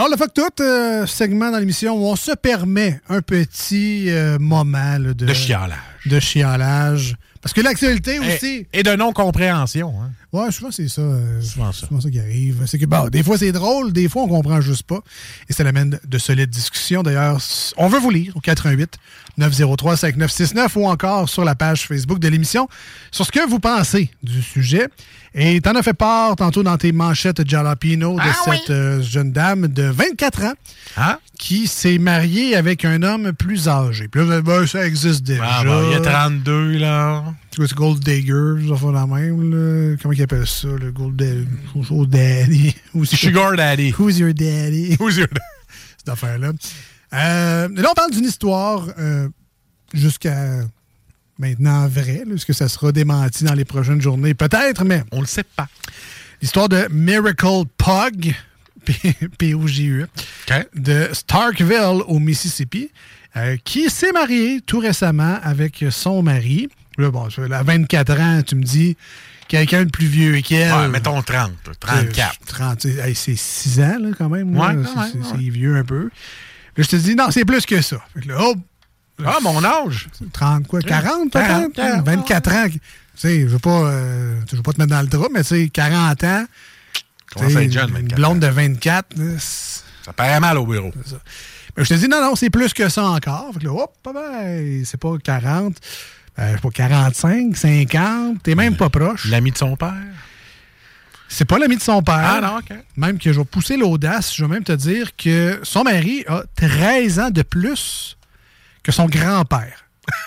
Alors, 0.00 0.08
le 0.08 0.16
fuck 0.16 0.32
tout, 0.32 0.62
euh, 0.62 1.04
segment 1.04 1.50
dans 1.50 1.58
l'émission 1.58 1.92
où 1.92 2.06
on 2.06 2.16
se 2.16 2.32
permet 2.32 3.02
un 3.10 3.20
petit 3.20 4.06
euh, 4.08 4.38
moment 4.38 4.96
là, 4.96 5.12
de, 5.12 5.26
De 5.26 5.34
chialage. 5.34 5.76
De 6.06 6.18
chialage. 6.18 7.16
Parce 7.42 7.52
que 7.52 7.60
l'actualité 7.60 8.18
aussi. 8.18 8.66
Et, 8.72 8.80
et 8.80 8.82
de 8.82 8.96
non-compréhension. 8.96 9.92
Hein. 10.00 10.10
Ouais, 10.32 10.52
souvent 10.52 10.70
c'est 10.70 10.88
ça. 10.88 11.02
euh, 11.02 11.40
Souvent 11.40 11.72
ça. 11.72 11.88
ça 12.00 12.10
qui 12.10 12.20
arrive. 12.20 12.62
C'est 12.66 12.78
que, 12.78 12.86
bon, 12.86 13.08
des 13.08 13.22
fois 13.24 13.36
c'est 13.36 13.50
drôle, 13.52 13.92
des 13.92 14.08
fois 14.08 14.22
on 14.22 14.28
comprend 14.28 14.60
juste 14.60 14.84
pas. 14.84 15.00
Et 15.48 15.52
ça 15.52 15.64
l'amène 15.64 15.98
de 16.06 16.18
solides 16.18 16.50
discussions. 16.50 17.02
D'ailleurs, 17.02 17.38
on 17.76 17.88
veut 17.88 17.98
vous 17.98 18.10
lire 18.10 18.36
au 18.36 18.40
88 18.40 18.94
903 19.38 19.96
5969 19.96 20.76
ou 20.76 20.86
encore 20.86 21.28
sur 21.28 21.44
la 21.44 21.54
page 21.54 21.86
Facebook 21.88 22.18
de 22.20 22.28
l'émission 22.28 22.68
sur 23.10 23.26
ce 23.26 23.32
que 23.32 23.48
vous 23.48 23.58
pensez 23.58 24.10
du 24.22 24.40
sujet. 24.40 24.86
Et 25.34 25.60
t'en 25.60 25.74
as 25.76 25.82
fait 25.82 25.94
part 25.94 26.34
tantôt 26.36 26.62
dans 26.64 26.76
tes 26.76 26.90
manchettes 26.92 27.48
Jalapino 27.48 28.14
de 28.16 28.20
Ah 28.20 28.32
cette 28.44 28.70
euh, 28.70 29.00
jeune 29.02 29.30
dame 29.32 29.68
de 29.68 29.84
24 29.84 30.44
ans 30.44 30.52
Ah? 30.96 31.18
qui 31.38 31.66
s'est 31.68 31.98
mariée 31.98 32.54
avec 32.56 32.84
un 32.84 33.02
homme 33.02 33.32
plus 33.32 33.68
âgé. 33.68 34.08
Puis 34.08 34.26
là, 34.28 34.42
ben, 34.42 34.66
ça 34.66 34.84
existe 34.86 35.22
déjà. 35.22 35.42
Ah, 35.44 35.64
bon, 35.64 35.86
il 35.88 35.92
y 35.92 35.94
a 35.94 36.00
32, 36.00 36.78
là. 36.78 37.24
C'est 37.52 37.74
Gold 37.74 37.98
Digger, 37.98 38.68
ça 38.68 38.76
fait 38.76 38.92
la 38.92 39.06
même, 39.06 39.50
là. 39.50 39.96
Comment 40.00 40.14
ils 40.14 40.22
appellent 40.22 40.46
ça, 40.46 40.68
le 40.68 40.92
Gold 40.92 41.16
Daddy? 41.16 41.46
Gold 41.74 42.08
Daddy? 42.08 42.76
Sugar 43.04 43.56
Daddy. 43.56 43.92
Who's 43.98 44.18
your 44.18 44.32
daddy? 44.32 44.96
Who's 45.00 45.16
your 45.16 45.26
daddy? 45.26 45.40
Cette 45.98 46.08
affaire-là. 46.08 46.52
Euh, 47.12 47.68
là, 47.74 47.88
on 47.90 47.94
parle 47.94 48.12
d'une 48.12 48.24
histoire 48.24 48.86
euh, 48.98 49.28
jusqu'à 49.92 50.60
maintenant 51.38 51.88
vraie. 51.88 52.22
Est-ce 52.32 52.46
que 52.46 52.52
ça 52.52 52.68
sera 52.68 52.92
démenti 52.92 53.42
dans 53.42 53.54
les 53.54 53.64
prochaines 53.64 54.00
journées? 54.00 54.34
Peut-être, 54.34 54.84
mais. 54.84 55.02
On 55.10 55.20
le 55.20 55.26
sait 55.26 55.42
pas. 55.42 55.68
L'histoire 56.40 56.68
de 56.68 56.88
Miracle 56.90 57.64
Pug, 57.76 58.34
P-O-G-U, 59.38 60.06
de 60.74 61.08
Starkville 61.12 62.02
au 62.06 62.18
Mississippi, 62.20 62.90
euh, 63.36 63.56
qui 63.64 63.90
s'est 63.90 64.12
marié 64.12 64.60
tout 64.60 64.78
récemment 64.78 65.38
avec 65.42 65.84
son 65.90 66.22
mari. 66.22 66.68
Là, 67.00 67.10
bon, 67.10 67.26
a 67.26 67.62
24 67.62 68.20
ans, 68.20 68.42
tu 68.42 68.56
me 68.56 68.62
dis, 68.62 68.96
quelqu'un 69.48 69.84
de 69.84 69.90
plus 69.90 70.06
vieux 70.06 70.40
qu'elle. 70.40 70.72
Ouais, 70.72 70.88
mettons 70.88 71.20
30, 71.22 71.52
34. 71.80 72.38
30, 72.46 72.84
hey, 72.86 73.14
c'est 73.14 73.36
6 73.36 73.80
ans, 73.80 73.96
là, 74.00 74.08
quand 74.16 74.28
même. 74.28 74.56
Ouais, 74.56 74.74
C'est- 75.12 75.18
ouais. 75.36 75.50
vieux 75.50 75.76
un 75.76 75.84
peu. 75.84 76.04
Là, 76.76 76.84
je 76.84 76.88
te 76.88 76.96
dis, 76.96 77.14
non, 77.16 77.30
c'est 77.30 77.44
plus 77.44 77.66
que 77.66 77.80
ça. 77.82 77.96
Fait 78.14 78.20
que 78.22 78.28
là, 78.28 78.36
oh, 78.40 78.54
Ah, 79.24 79.36
mon 79.42 79.62
âge. 79.62 80.08
30 80.32 80.66
quoi, 80.66 80.80
40 80.80 81.30
peut-être? 81.30 81.72
40, 81.74 82.06
24 82.06 82.52
ans. 82.52 82.66
Tu 82.70 82.80
sais, 83.14 83.40
je 83.42 83.46
veux 83.48 83.58
pas, 83.58 83.82
euh, 83.90 84.40
je 84.50 84.56
veux 84.56 84.62
pas 84.62 84.72
te 84.72 84.80
mettre 84.80 84.92
dans 84.92 85.02
le 85.02 85.08
drap, 85.08 85.28
mais 85.30 85.42
tu 85.42 85.48
sais, 85.48 85.68
40 85.68 86.24
ans. 86.24 86.46
À 87.38 87.48
jeune, 87.48 87.62
Une 87.64 87.68
24 87.70 88.14
blonde 88.16 88.40
de 88.40 88.46
24. 88.46 89.16
là, 89.18 89.24
c'est- 89.38 89.82
Ça 90.06 90.12
paraît 90.14 90.40
mal 90.40 90.56
au 90.56 90.64
bureau. 90.66 90.90
mais 91.76 91.84
je 91.84 91.88
te 91.90 91.94
dis, 91.94 92.08
non, 92.08 92.22
non, 92.22 92.34
c'est 92.34 92.48
plus 92.50 92.72
que 92.72 92.88
ça 92.88 93.04
encore. 93.04 93.50
Fait 93.52 93.60
que 93.60 93.64
là, 93.66 93.72
hop, 93.72 93.92
c'est 94.86 94.98
pas 94.98 95.18
40, 95.22 95.76
euh, 96.40 96.56
pas 96.58 96.70
45, 96.70 97.56
50, 97.56 98.42
t'es 98.42 98.54
même 98.54 98.76
pas 98.76 98.88
proche. 98.88 99.26
L'ami 99.26 99.50
de 99.52 99.58
son 99.58 99.76
père? 99.76 99.94
C'est 101.28 101.44
pas 101.44 101.58
l'ami 101.58 101.76
de 101.76 101.82
son 101.82 102.02
père. 102.02 102.14
Ah 102.18 102.40
non, 102.40 102.58
OK. 102.58 102.76
Même 102.96 103.18
que 103.18 103.32
je 103.32 103.38
vais 103.38 103.44
pousser 103.44 103.76
l'audace, 103.76 104.34
je 104.34 104.44
vais 104.44 104.50
même 104.50 104.64
te 104.64 104.72
dire 104.72 105.14
que 105.16 105.60
son 105.62 105.84
mari 105.84 106.24
a 106.26 106.42
13 106.56 107.18
ans 107.20 107.30
de 107.30 107.42
plus 107.42 108.16
que 108.82 108.90
son 108.90 109.06
grand-père. 109.06 109.84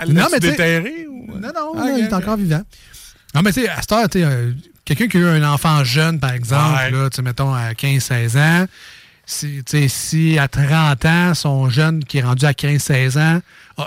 Elle 0.00 0.12
Non, 0.12 0.22
l'a-tu 0.22 0.32
mais 0.32 0.40
déterré 0.40 1.06
ou- 1.08 1.26
Non, 1.38 1.48
non, 1.54 1.72
Ah, 1.76 1.84
non, 1.84 1.96
il 1.96 2.04
est 2.04 2.12
encore 2.12 2.36
vivant. 2.36 2.62
Non, 3.34 3.42
mais 3.42 3.52
tu 3.52 3.60
sais, 3.62 3.68
à 3.68 3.80
cette 3.80 3.92
heure, 3.92 4.08
tu 4.08 4.22
euh, 4.24 4.52
quelqu'un 4.84 5.08
qui 5.08 5.16
a 5.18 5.20
eu 5.20 5.26
un 5.26 5.48
enfant 5.52 5.84
jeune, 5.84 6.18
par 6.18 6.32
exemple, 6.32 6.74
Ouais. 6.76 6.90
là, 6.90 7.08
mettons 7.22 7.52
à 7.54 7.72
15-16 7.74 8.36
ans, 8.38 8.66
si, 9.26 9.62
si 9.88 10.38
à 10.38 10.48
30 10.48 11.04
ans, 11.04 11.34
son 11.34 11.68
jeune 11.70 12.02
qui 12.04 12.18
est 12.18 12.22
rendu 12.22 12.44
à 12.46 12.52
15-16 12.52 13.18
ans, 13.18 13.40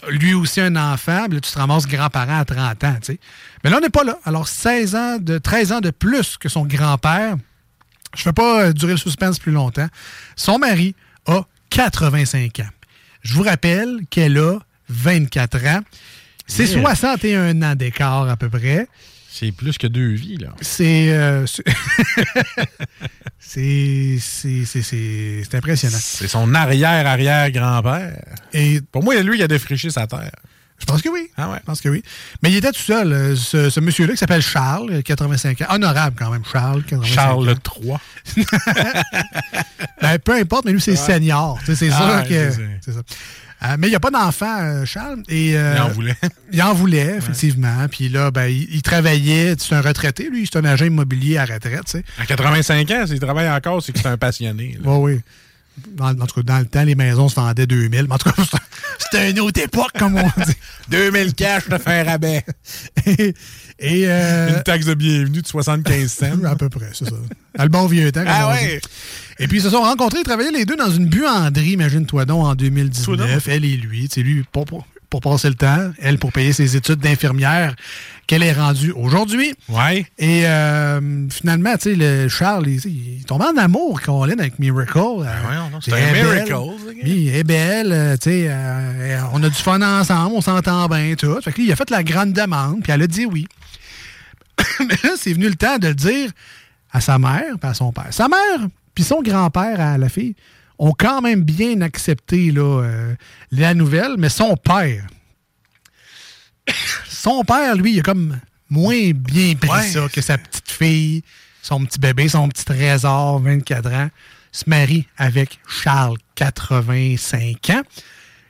lui 0.09 0.33
aussi 0.33 0.61
un 0.61 0.75
enfant, 0.75 1.27
là, 1.27 1.39
tu 1.39 1.41
te 1.41 1.57
ramasses 1.57 1.87
grand-parent 1.87 2.39
à 2.39 2.45
30 2.45 2.83
ans, 2.83 2.95
tu 3.01 3.13
sais. 3.13 3.19
Mais 3.63 3.69
là, 3.69 3.77
on 3.77 3.81
n'est 3.81 3.89
pas 3.89 4.03
là. 4.03 4.17
Alors, 4.25 4.47
16 4.47 4.95
ans 4.95 5.17
de, 5.19 5.37
13 5.37 5.71
ans 5.73 5.81
de 5.81 5.91
plus 5.91 6.37
que 6.37 6.49
son 6.49 6.65
grand-père, 6.65 7.35
je 8.15 8.19
ne 8.19 8.23
fais 8.23 8.33
pas 8.33 8.65
euh, 8.65 8.73
durer 8.73 8.93
le 8.93 8.97
suspense 8.97 9.39
plus 9.39 9.51
longtemps. 9.51 9.87
Son 10.35 10.59
mari 10.59 10.95
a 11.25 11.41
85 11.69 12.59
ans. 12.59 12.69
Je 13.21 13.33
vous 13.33 13.43
rappelle 13.43 14.01
qu'elle 14.09 14.37
a 14.37 14.59
24 14.89 15.65
ans. 15.67 15.79
C'est 16.45 16.65
Yeah. 16.65 16.81
61 16.81 17.61
ans 17.61 17.75
d'écart 17.75 18.29
à 18.29 18.35
peu 18.35 18.49
près. 18.49 18.87
C'est 19.35 19.51
plus 19.51 19.79
que 19.79 19.87
deux 19.87 20.09
vies, 20.13 20.37
là. 20.37 20.49
C'est. 20.61 21.11
euh, 21.11 21.45
c'est- 23.39 24.19
impressionnant. 25.55 25.97
C'est 25.99 26.27
son 26.27 26.53
arrière-arrière-grand-père. 26.53 28.21
Et 28.53 28.79
Pour 28.91 29.03
moi, 29.03 29.15
lui, 29.21 29.39
il 29.39 29.43
a 29.43 29.47
défriché 29.47 29.89
sa 29.89 30.05
terre. 30.05 30.31
Je 30.79 30.85
pense 30.85 31.01
que 31.01 31.09
oui. 31.09 31.29
Ah 31.37 31.49
ouais. 31.49 31.57
Je 31.61 31.65
pense 31.65 31.81
que 31.81 31.89
oui. 31.89 32.03
Mais 32.41 32.51
il 32.51 32.57
était 32.57 32.71
tout 32.71 32.79
seul, 32.81 33.11
euh, 33.13 33.35
ce, 33.35 33.69
ce 33.69 33.79
monsieur-là 33.79 34.13
qui 34.13 34.17
s'appelle 34.19 34.41
Charles, 34.41 34.89
euh, 34.91 35.01
85 35.01 35.61
ans. 35.61 35.65
Honorable 35.69 36.15
quand 36.19 36.29
même, 36.29 36.43
Charles, 36.51 36.83
85 36.83 37.13
Charles 37.13 37.49
ans. 37.49 37.97
III. 38.35 38.45
Ben, 40.01 40.19
peu 40.19 40.33
importe, 40.33 40.65
mais 40.65 40.73
lui, 40.73 40.81
c'est 40.81 40.91
Ouais. 40.91 40.97
senior. 40.97 41.57
C'est 41.65 41.89
Ah, 41.91 41.97
sûr 41.97 42.15
ouais, 42.15 42.27
que. 42.27 42.51
c'est 42.81 42.91
ça. 42.91 43.01
Euh, 43.65 43.75
mais 43.79 43.87
il 43.87 43.91
n'y 43.91 43.95
a 43.95 43.99
pas 43.99 44.11
d'enfant, 44.11 44.59
euh, 44.59 44.85
Charles. 44.85 45.23
Et, 45.29 45.55
euh, 45.57 45.73
Il 45.75 45.81
en 45.81 45.89
voulait. 45.89 46.15
Il 46.51 46.61
en 46.61 46.73
voulait, 46.73 47.15
effectivement. 47.17 47.87
Puis 47.89 48.09
là, 48.09 48.29
ben, 48.29 48.45
il, 48.47 48.67
il 48.73 48.81
travaillait. 48.81 49.55
C'est 49.57 49.73
un 49.75 49.81
retraité, 49.81 50.29
lui. 50.29 50.47
C'est 50.51 50.59
un 50.59 50.65
agent 50.65 50.85
immobilier 50.85 51.37
à 51.37 51.45
retraite. 51.45 51.97
À 52.19 52.25
85 52.25 52.91
ans, 52.91 53.07
s'il 53.07 53.19
travaille 53.19 53.49
encore, 53.49 53.81
c'est 53.81 53.91
que 53.93 53.99
c'est 53.99 54.07
un 54.07 54.17
passionné. 54.17 54.77
Oui, 54.83 54.97
oui. 55.13 55.19
Dans, 55.95 56.09
en 56.09 56.27
tout 56.27 56.35
cas, 56.35 56.41
dans 56.43 56.59
le 56.59 56.65
temps, 56.65 56.83
les 56.83 56.93
maisons 56.95 57.29
se 57.29 57.35
vendaient 57.35 57.65
2000. 57.65 58.03
Mais 58.07 58.13
en 58.13 58.17
tout 58.17 58.29
cas, 58.31 58.35
c'était- 58.43 58.63
c'était 58.99 59.31
une 59.31 59.39
autre 59.39 59.61
époque, 59.61 59.91
comme 59.97 60.15
on 60.17 60.27
dit. 60.43 60.53
2000 60.89 61.33
cash, 61.33 61.63
je 61.69 61.75
te 61.75 61.81
fais 61.81 62.01
un 62.01 62.03
rabais. 62.03 62.43
et. 63.05 63.33
Et, 63.83 64.03
euh, 64.07 64.49
Une 64.57 64.63
taxe 64.63 64.85
de 64.85 64.93
bienvenue 64.93 65.41
de 65.41 65.47
75 65.47 66.11
cents. 66.11 66.43
à 66.45 66.55
peu 66.55 66.69
près, 66.69 66.89
c'est 66.93 67.05
ça. 67.05 67.15
À 67.57 67.63
le 67.63 67.69
bon 67.69 67.85
vieux 67.85 68.11
temps. 68.11 68.23
Ah 68.25 68.51
ouais. 68.51 68.79
Et 69.39 69.47
puis, 69.47 69.57
ils 69.57 69.63
se 69.63 69.69
sont 69.69 69.81
rencontrés, 69.81 70.19
ils 70.19 70.25
travaillaient 70.25 70.51
les 70.51 70.65
deux 70.65 70.75
dans 70.75 70.91
une 70.91 71.07
buanderie, 71.07 71.71
imagine-toi 71.71 72.25
donc, 72.25 72.45
en 72.45 72.55
2019. 72.55 73.47
Elle 73.47 73.65
et 73.65 73.77
lui. 73.77 74.07
Tu 74.07 74.15
sais, 74.15 74.21
lui, 74.21 74.43
pour, 74.51 74.65
pour, 74.65 74.85
pour 75.09 75.21
passer 75.21 75.49
le 75.49 75.55
temps. 75.55 75.91
Elle, 75.99 76.17
pour 76.17 76.31
payer 76.31 76.53
ses 76.53 76.75
études 76.75 76.99
d'infirmière 76.99 77.75
qu'elle 78.25 78.43
est 78.43 78.53
rendue 78.53 78.91
aujourd'hui. 78.91 79.53
Ouais. 79.69 80.05
Et 80.17 80.47
euh, 80.47 81.29
finalement, 81.29 81.73
tu 81.73 81.91
sais, 81.91 81.95
le 81.95 82.27
Charles, 82.29 82.67
il, 82.67 82.79
il 82.85 83.21
est 83.21 83.27
tombé 83.27 83.45
en 83.45 83.57
amour, 83.57 84.01
Colin, 84.01 84.39
avec 84.39 84.59
Miracle. 84.59 84.97
Euh, 84.97 85.25
voyons 85.43 85.69
donc, 85.71 85.83
c'est 85.83 85.93
un 85.93 86.13
miracle, 86.13 86.49
gars. 86.49 86.59
Oui, 87.03 87.29
elle 87.31 87.39
est 87.39 87.43
belle, 87.43 87.91
euh, 87.91 88.13
tu 88.17 88.29
sais, 88.29 88.45
euh, 88.49 89.19
on 89.33 89.43
a 89.43 89.49
du 89.49 89.55
fun 89.55 89.81
ensemble, 89.81 90.35
on 90.35 90.41
s'entend 90.41 90.87
bien, 90.87 91.13
tout. 91.15 91.39
Fait 91.41 91.51
que 91.51 91.57
lui, 91.57 91.67
il 91.67 91.71
a 91.71 91.75
fait 91.75 91.89
la 91.89 92.03
grande 92.03 92.33
demande, 92.33 92.81
puis 92.81 92.91
elle 92.91 93.01
a 93.01 93.07
dit 93.07 93.25
oui. 93.25 93.47
Mais 94.79 94.95
là, 95.03 95.11
c'est 95.17 95.33
venu 95.33 95.47
le 95.47 95.55
temps 95.55 95.77
de 95.77 95.87
le 95.87 95.95
dire 95.95 96.31
à 96.91 97.01
sa 97.01 97.17
mère, 97.17 97.57
puis 97.59 97.69
à 97.69 97.73
son 97.73 97.91
père. 97.91 98.07
Sa 98.11 98.27
mère, 98.27 98.67
puis 98.93 99.03
son 99.03 99.21
grand-père 99.21 99.79
à 99.79 99.97
la 99.97 100.09
fille, 100.09 100.35
ont 100.79 100.93
quand 100.97 101.21
même 101.21 101.43
bien 101.43 101.81
accepté 101.81 102.51
là, 102.51 102.81
euh, 102.83 103.15
la 103.51 103.73
nouvelle, 103.73 104.15
mais 104.17 104.29
son 104.29 104.55
père, 104.57 105.05
son 107.09 107.43
père, 107.43 107.75
lui, 107.75 107.93
il 107.93 107.99
a 107.99 108.03
comme 108.03 108.39
moins 108.69 109.11
bien 109.11 109.55
pris 109.55 109.69
Ouais. 109.69 109.87
ça 109.87 110.07
que 110.11 110.21
sa 110.21 110.37
petite 110.37 110.69
fille, 110.71 111.23
son 111.61 111.85
petit 111.85 111.99
bébé, 111.99 112.27
son 112.27 112.49
petit 112.49 112.65
trésor, 112.65 113.39
24 113.39 113.93
ans, 113.93 114.09
se 114.51 114.63
marie 114.67 115.07
avec 115.17 115.59
Charles, 115.67 116.17
85 116.35 117.69
ans. 117.71 117.81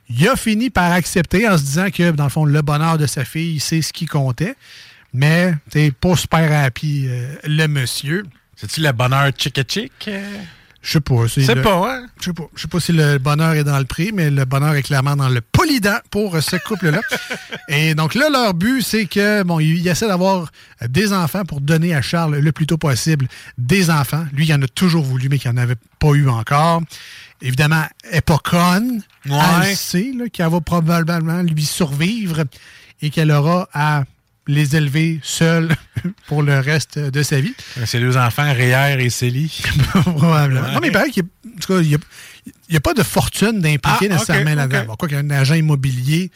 Il 0.08 0.28
a 0.28 0.36
fini 0.36 0.68
par 0.68 0.92
accepter 0.92 1.48
en 1.48 1.56
se 1.56 1.62
disant 1.62 1.90
que, 1.90 2.10
dans 2.10 2.24
le 2.24 2.30
fond, 2.30 2.44
le 2.44 2.60
bonheur 2.60 2.98
de 2.98 3.06
sa 3.06 3.24
fille, 3.24 3.58
c'est 3.58 3.80
ce 3.80 3.92
qui 3.92 4.04
comptait. 4.06 4.54
Mais, 5.14 5.54
t'es 5.70 5.92
pas 5.92 6.16
super 6.16 6.52
happy, 6.52 7.06
euh, 7.08 7.36
le 7.44 7.66
monsieur. 7.68 8.24
C'est-tu 8.56 8.80
le 8.80 8.92
bonheur 8.92 9.30
chick-chick? 9.36 10.10
Je 10.84 10.92
sais 10.92 11.00
pas. 11.00 11.28
C'est 11.28 11.62
pas, 11.62 11.90
hein? 11.90 12.06
Je 12.20 12.26
sais 12.26 12.32
pas. 12.34 12.44
Je 12.54 12.62
sais 12.62 12.68
pas 12.68 12.78
si 12.78 12.92
le 12.92 13.16
bonheur 13.16 13.54
est 13.54 13.64
dans 13.64 13.78
le 13.78 13.86
prix, 13.86 14.10
mais 14.12 14.28
le 14.30 14.44
bonheur 14.44 14.74
est 14.74 14.82
clairement 14.82 15.16
dans 15.16 15.30
le 15.30 15.40
polydent 15.40 16.02
pour 16.10 16.40
ce 16.42 16.56
couple-là. 16.56 17.00
Et 17.68 17.94
donc 17.94 18.14
là, 18.14 18.28
leur 18.28 18.52
but, 18.52 18.82
c'est 18.82 19.06
que 19.06 19.42
bon, 19.44 19.60
ils 19.60 19.78
ils 19.78 19.88
essaient 19.88 20.08
d'avoir 20.08 20.50
des 20.86 21.14
enfants 21.14 21.44
pour 21.44 21.62
donner 21.62 21.94
à 21.94 22.02
Charles 22.02 22.36
le 22.36 22.52
plus 22.52 22.66
tôt 22.66 22.76
possible 22.76 23.28
des 23.56 23.88
enfants. 23.88 24.26
Lui, 24.34 24.46
il 24.46 24.52
en 24.52 24.60
a 24.60 24.68
toujours 24.68 25.04
voulu, 25.04 25.30
mais 25.30 25.38
qu'il 25.38 25.50
n'en 25.52 25.62
avait 25.62 25.78
pas 25.98 26.10
eu 26.10 26.28
encore. 26.28 26.82
Évidemment, 27.40 27.84
elle 28.04 28.16
n'est 28.16 28.20
pas 28.20 28.38
conne. 28.38 29.02
Ouais. 29.26 29.38
Elle 29.62 29.76
sait 29.76 30.12
là, 30.14 30.28
qu'elle 30.28 30.50
va 30.50 30.60
probablement 30.60 31.40
lui 31.40 31.64
survivre 31.64 32.44
et 33.00 33.08
qu'elle 33.08 33.30
aura 33.30 33.68
à 33.72 34.04
les 34.46 34.76
élever 34.76 35.20
seule 35.22 35.74
pour 36.28 36.42
le 36.42 36.58
reste 36.58 36.98
de 36.98 37.22
sa 37.22 37.40
vie. 37.40 37.54
C'est 37.86 38.00
deux 38.00 38.16
enfants, 38.16 38.52
Réère 38.52 39.00
et 39.00 39.10
Célie. 39.10 39.62
Probablement. 40.04 40.62
Ouais. 40.66 40.72
Non, 40.74 40.80
mais 40.80 40.88
il 40.88 40.92
paraît 40.92 41.10
qu'il 41.10 41.24
n'y 41.80 42.76
a, 42.76 42.80
pas 42.80 42.94
de 42.94 43.02
fortune 43.02 43.60
d'impliquer 43.60 44.08
Ah, 44.10 44.14
nécessairement 44.14 44.50
ok, 44.52 44.56
là-dedans. 44.56 44.80
ok. 44.80 44.86
Bon, 44.88 44.96
quoi 44.96 45.08
qu'un 45.08 45.30
agent 45.30 45.54
immobilier 45.54 46.30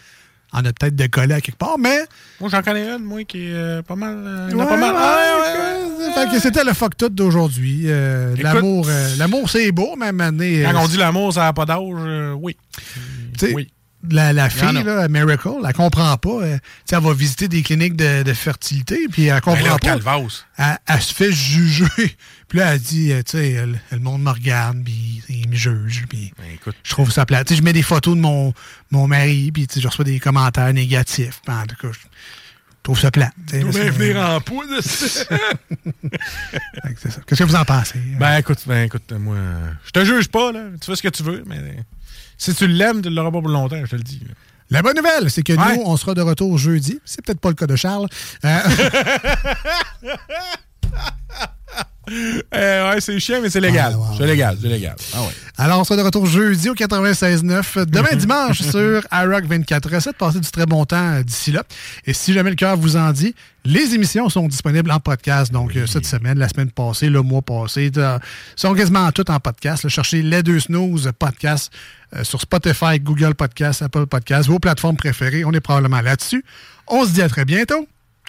en 0.53 0.61
a 0.65 0.73
peut-être 0.73 0.97
décollé 0.97 1.35
à 1.35 1.43
quelque 1.43 1.59
part, 1.59 1.79
mais. 1.79 1.99
Moi, 2.41 2.49
j'en 2.49 2.63
connais 2.63 2.89
une, 2.89 3.05
moi, 3.05 3.23
qui 3.25 3.49
est 3.49 3.53
euh, 3.53 3.83
pas 3.83 3.97
mal. 3.97 4.17
euh, 4.27 4.51
Ouais, 4.53 4.65
pas 4.67 4.77
mal. 4.79 4.95
ouais, 4.95 6.13
Ah, 6.17 6.39
c'était 6.41 6.65
le 6.65 6.73
fuck 6.73 6.97
tout 6.97 7.11
d'aujourd'hui. 7.11 7.83
Euh, 7.87 8.35
l'amour, 8.41 8.87
euh, 8.89 9.15
l'amour 9.19 9.51
c'est 9.51 9.71
beau, 9.73 9.95
moment 9.97 10.13
donné, 10.33 10.63
Quand 10.65 10.75
euh, 10.75 10.83
on 10.85 10.89
dit 10.89 10.97
l'amour, 10.97 11.35
ça 11.35 11.43
n'a 11.43 11.53
pas 11.53 11.67
d'âge, 11.67 11.79
euh, 11.83 12.33
oui. 12.33 12.57
Oui. 13.53 13.71
La, 14.11 14.49
fille, 14.49 14.85
là, 14.85 15.09
Miracle, 15.09 15.49
elle 15.67 15.75
comprend 15.75 16.17
pas. 16.17 16.29
euh, 16.31 16.59
elle 16.91 17.01
va 17.01 17.13
visiter 17.13 17.49
des 17.49 17.63
cliniques 17.63 17.97
de, 17.97 18.23
de 18.23 18.33
fertilité, 18.33 19.09
puis 19.11 19.27
elle 19.27 19.41
comprend 19.41 19.61
Ben 19.63 19.71
là, 19.71 19.79
pas. 19.79 20.29
Elle, 20.57 20.79
elle 20.87 21.03
se 21.03 21.13
fait 21.15 21.33
juger. 21.33 21.85
Puis 22.49 22.59
là, 22.59 22.73
elle 22.73 22.81
dit, 22.81 23.13
euh, 23.13 23.23
tu 23.23 23.33
sais, 23.33 23.67
le 23.91 23.99
monde 23.99 24.23
me 24.23 24.31
regarde, 24.31 24.83
puis 24.83 25.23
il 25.29 25.51
me 25.51 25.55
juge, 25.55 26.07
puis 26.09 26.33
Ben, 26.39 26.73
je 26.83 26.91
trouve 26.91 27.11
ça. 27.11 27.27
Tu 27.27 27.35
sais, 27.35 27.57
je 27.57 27.63
mets 27.63 27.75
des 27.75 27.83
photos 27.83 28.17
de 28.17 28.21
mon, 28.21 28.55
mon 28.91 29.07
mari, 29.07 29.53
puis 29.53 29.67
je 29.77 29.87
reçois 29.87 30.07
des 30.07 30.19
commentaires 30.19 30.73
négatifs. 30.73 31.43
Puis 31.45 31.55
en 31.55 31.67
tout 31.67 31.77
cas, 31.77 31.93
je 31.93 31.99
trouve 32.83 32.99
ça 32.99 33.11
Nous 33.11 33.65
parce 33.65 33.77
bien 33.77 33.91
venir 33.91 34.17
en 34.17 34.41
poudre. 34.41 34.81
Qu'est-ce 37.27 37.39
que 37.39 37.45
vous 37.45 37.55
en 37.55 37.65
pensez? 37.67 38.01
ben, 38.19 38.39
écoute, 38.39 38.61
ben, 38.67 38.85
écoute, 38.85 39.13
moi, 39.13 39.37
euh, 39.37 39.71
je 39.85 39.91
te 39.91 40.05
juge 40.07 40.29
pas, 40.29 40.53
là. 40.53 40.61
Tu 40.81 40.87
fais 40.87 40.97
ce 40.97 41.03
que 41.03 41.09
tu 41.09 41.23
veux, 41.23 41.43
mais 41.47 41.59
euh, 41.59 41.75
si 42.39 42.55
tu 42.55 42.67
l'aimes, 42.67 43.03
tu 43.03 43.11
l'auras 43.11 43.31
pas 43.31 43.41
pour 43.41 43.49
longtemps, 43.51 43.85
je 43.85 43.91
te 43.91 43.97
le 43.97 44.03
dis. 44.03 44.23
La 44.71 44.83
bonne 44.83 44.97
nouvelle, 44.97 45.31
c'est 45.31 45.43
que 45.43 45.53
Ouais. 45.55 45.77
nous, 45.77 45.83
on 45.87 45.97
sera 45.97 46.15
de 46.15 46.21
retour 46.23 46.57
jeudi. 46.59 47.01
C'est 47.05 47.25
peut-être 47.25 47.41
pas 47.41 47.49
le 47.49 47.55
cas 47.55 47.67
de 47.67 47.75
Charles. 47.77 48.07
Euh, 48.45 48.59
Euh, 52.55 52.91
ouais, 52.91 53.01
c'est 53.01 53.19
chiant, 53.21 53.41
mais 53.43 53.51
c'est 53.51 53.61
légal. 53.61 53.95
Ouais, 53.95 54.01
ouais, 54.01 54.17
c'est 54.19 54.27
légal, 54.27 54.57
c'est 54.61 54.69
légal. 54.69 54.97
Ah 55.15 55.23
ouais. 55.23 55.29
Alors, 55.57 55.81
on 55.81 55.85
sera 55.85 55.97
de 55.97 56.03
retour 56.03 56.27
jeudi 56.27 56.71
au 56.71 56.75
96.9. 56.75 57.85
Demain 57.87 58.15
dimanche 58.17 58.63
sur 58.71 59.03
iRock 59.13 59.45
24.7. 59.45 60.13
Passez 60.15 60.41
du 60.41 60.51
très 60.51 60.67
bon 60.67 60.85
temps 60.85 61.15
euh, 61.15 61.23
d'ici 61.23 61.53
là. 61.53 61.65
Et 62.07 62.13
si 62.13 62.33
jamais 62.33 62.51
le 62.51 62.57
cœur 62.57 62.77
vous 62.77 62.97
en 62.97 63.11
dit, 63.13 63.35
les 63.65 63.95
émissions 63.95 64.29
sont 64.29 64.49
disponibles 64.49 64.91
en 64.91 65.01
podcast. 65.01 65.53
Donc, 65.53 65.77
euh, 65.77 65.87
cette 65.87 66.07
semaine, 66.07 66.39
la 66.39 66.49
semaine 66.49 66.71
passée, 66.71 67.11
le 67.11 67.23
mois 67.23 67.43
passé, 67.43 67.91
euh, 67.97 68.19
sont 68.57 68.75
quasiment 68.75 69.11
toutes 69.13 69.31
en 69.31 69.41
podcast. 69.41 69.83
Là, 69.85 69.91
cherchez 69.91 70.23
les 70.23 70.43
deux 70.43 70.61
snooze 70.61 71.11
podcast 71.19 71.73
euh, 72.17 72.25
sur 72.25 72.41
Spotify, 72.41 72.99
Google 73.01 73.35
Podcast, 73.35 73.83
Apple 73.83 74.07
Podcast, 74.07 74.49
vos 74.49 74.59
plateformes 74.59 74.97
préférées. 74.97 75.45
On 75.45 75.53
est 75.53 75.61
probablement 75.61 76.01
là-dessus. 76.01 76.45
On 76.87 77.05
se 77.05 77.11
dit 77.11 77.23
à 77.23 77.29
très 77.29 77.45
bientôt. 77.45 77.87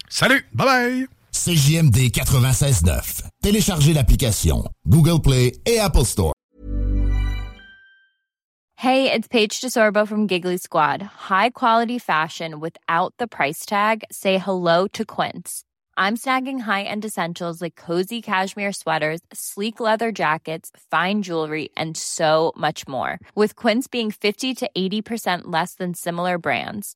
Salut! 0.09 0.45
Bye 0.53 0.67
bye! 0.67 1.18
CJMD 1.31 2.11
96.9. 2.11 3.23
Téléchargez 3.41 3.93
l'application 3.93 4.63
Google 4.87 5.19
Play 5.21 5.53
et 5.65 5.79
Apple 5.79 6.05
Store. 6.05 6.33
Hey, 8.75 9.11
it's 9.11 9.27
Paige 9.27 9.59
DeSorbo 9.59 10.07
from 10.07 10.25
Giggly 10.25 10.55
Squad. 10.55 11.01
High 11.01 11.49
quality 11.49 11.99
fashion 11.99 12.61
without 12.61 13.13
the 13.17 13.27
price 13.27 13.65
tag. 13.65 14.05
Say 14.09 14.37
hello 14.37 14.87
to 14.93 15.03
Quince. 15.03 15.65
I'm 15.97 16.15
snagging 16.15 16.61
high-end 16.61 17.03
essentials 17.03 17.61
like 17.61 17.75
cozy 17.75 18.21
cashmere 18.21 18.71
sweaters, 18.71 19.19
sleek 19.33 19.81
leather 19.81 20.13
jackets, 20.13 20.71
fine 20.89 21.23
jewelry, 21.23 21.71
and 21.75 21.97
so 21.97 22.53
much 22.55 22.87
more. 22.87 23.19
With 23.35 23.57
Quince 23.57 23.89
being 23.89 24.11
50 24.11 24.53
to 24.55 24.69
80% 24.77 25.41
less 25.47 25.73
than 25.73 25.93
similar 25.93 26.37
brands. 26.37 26.95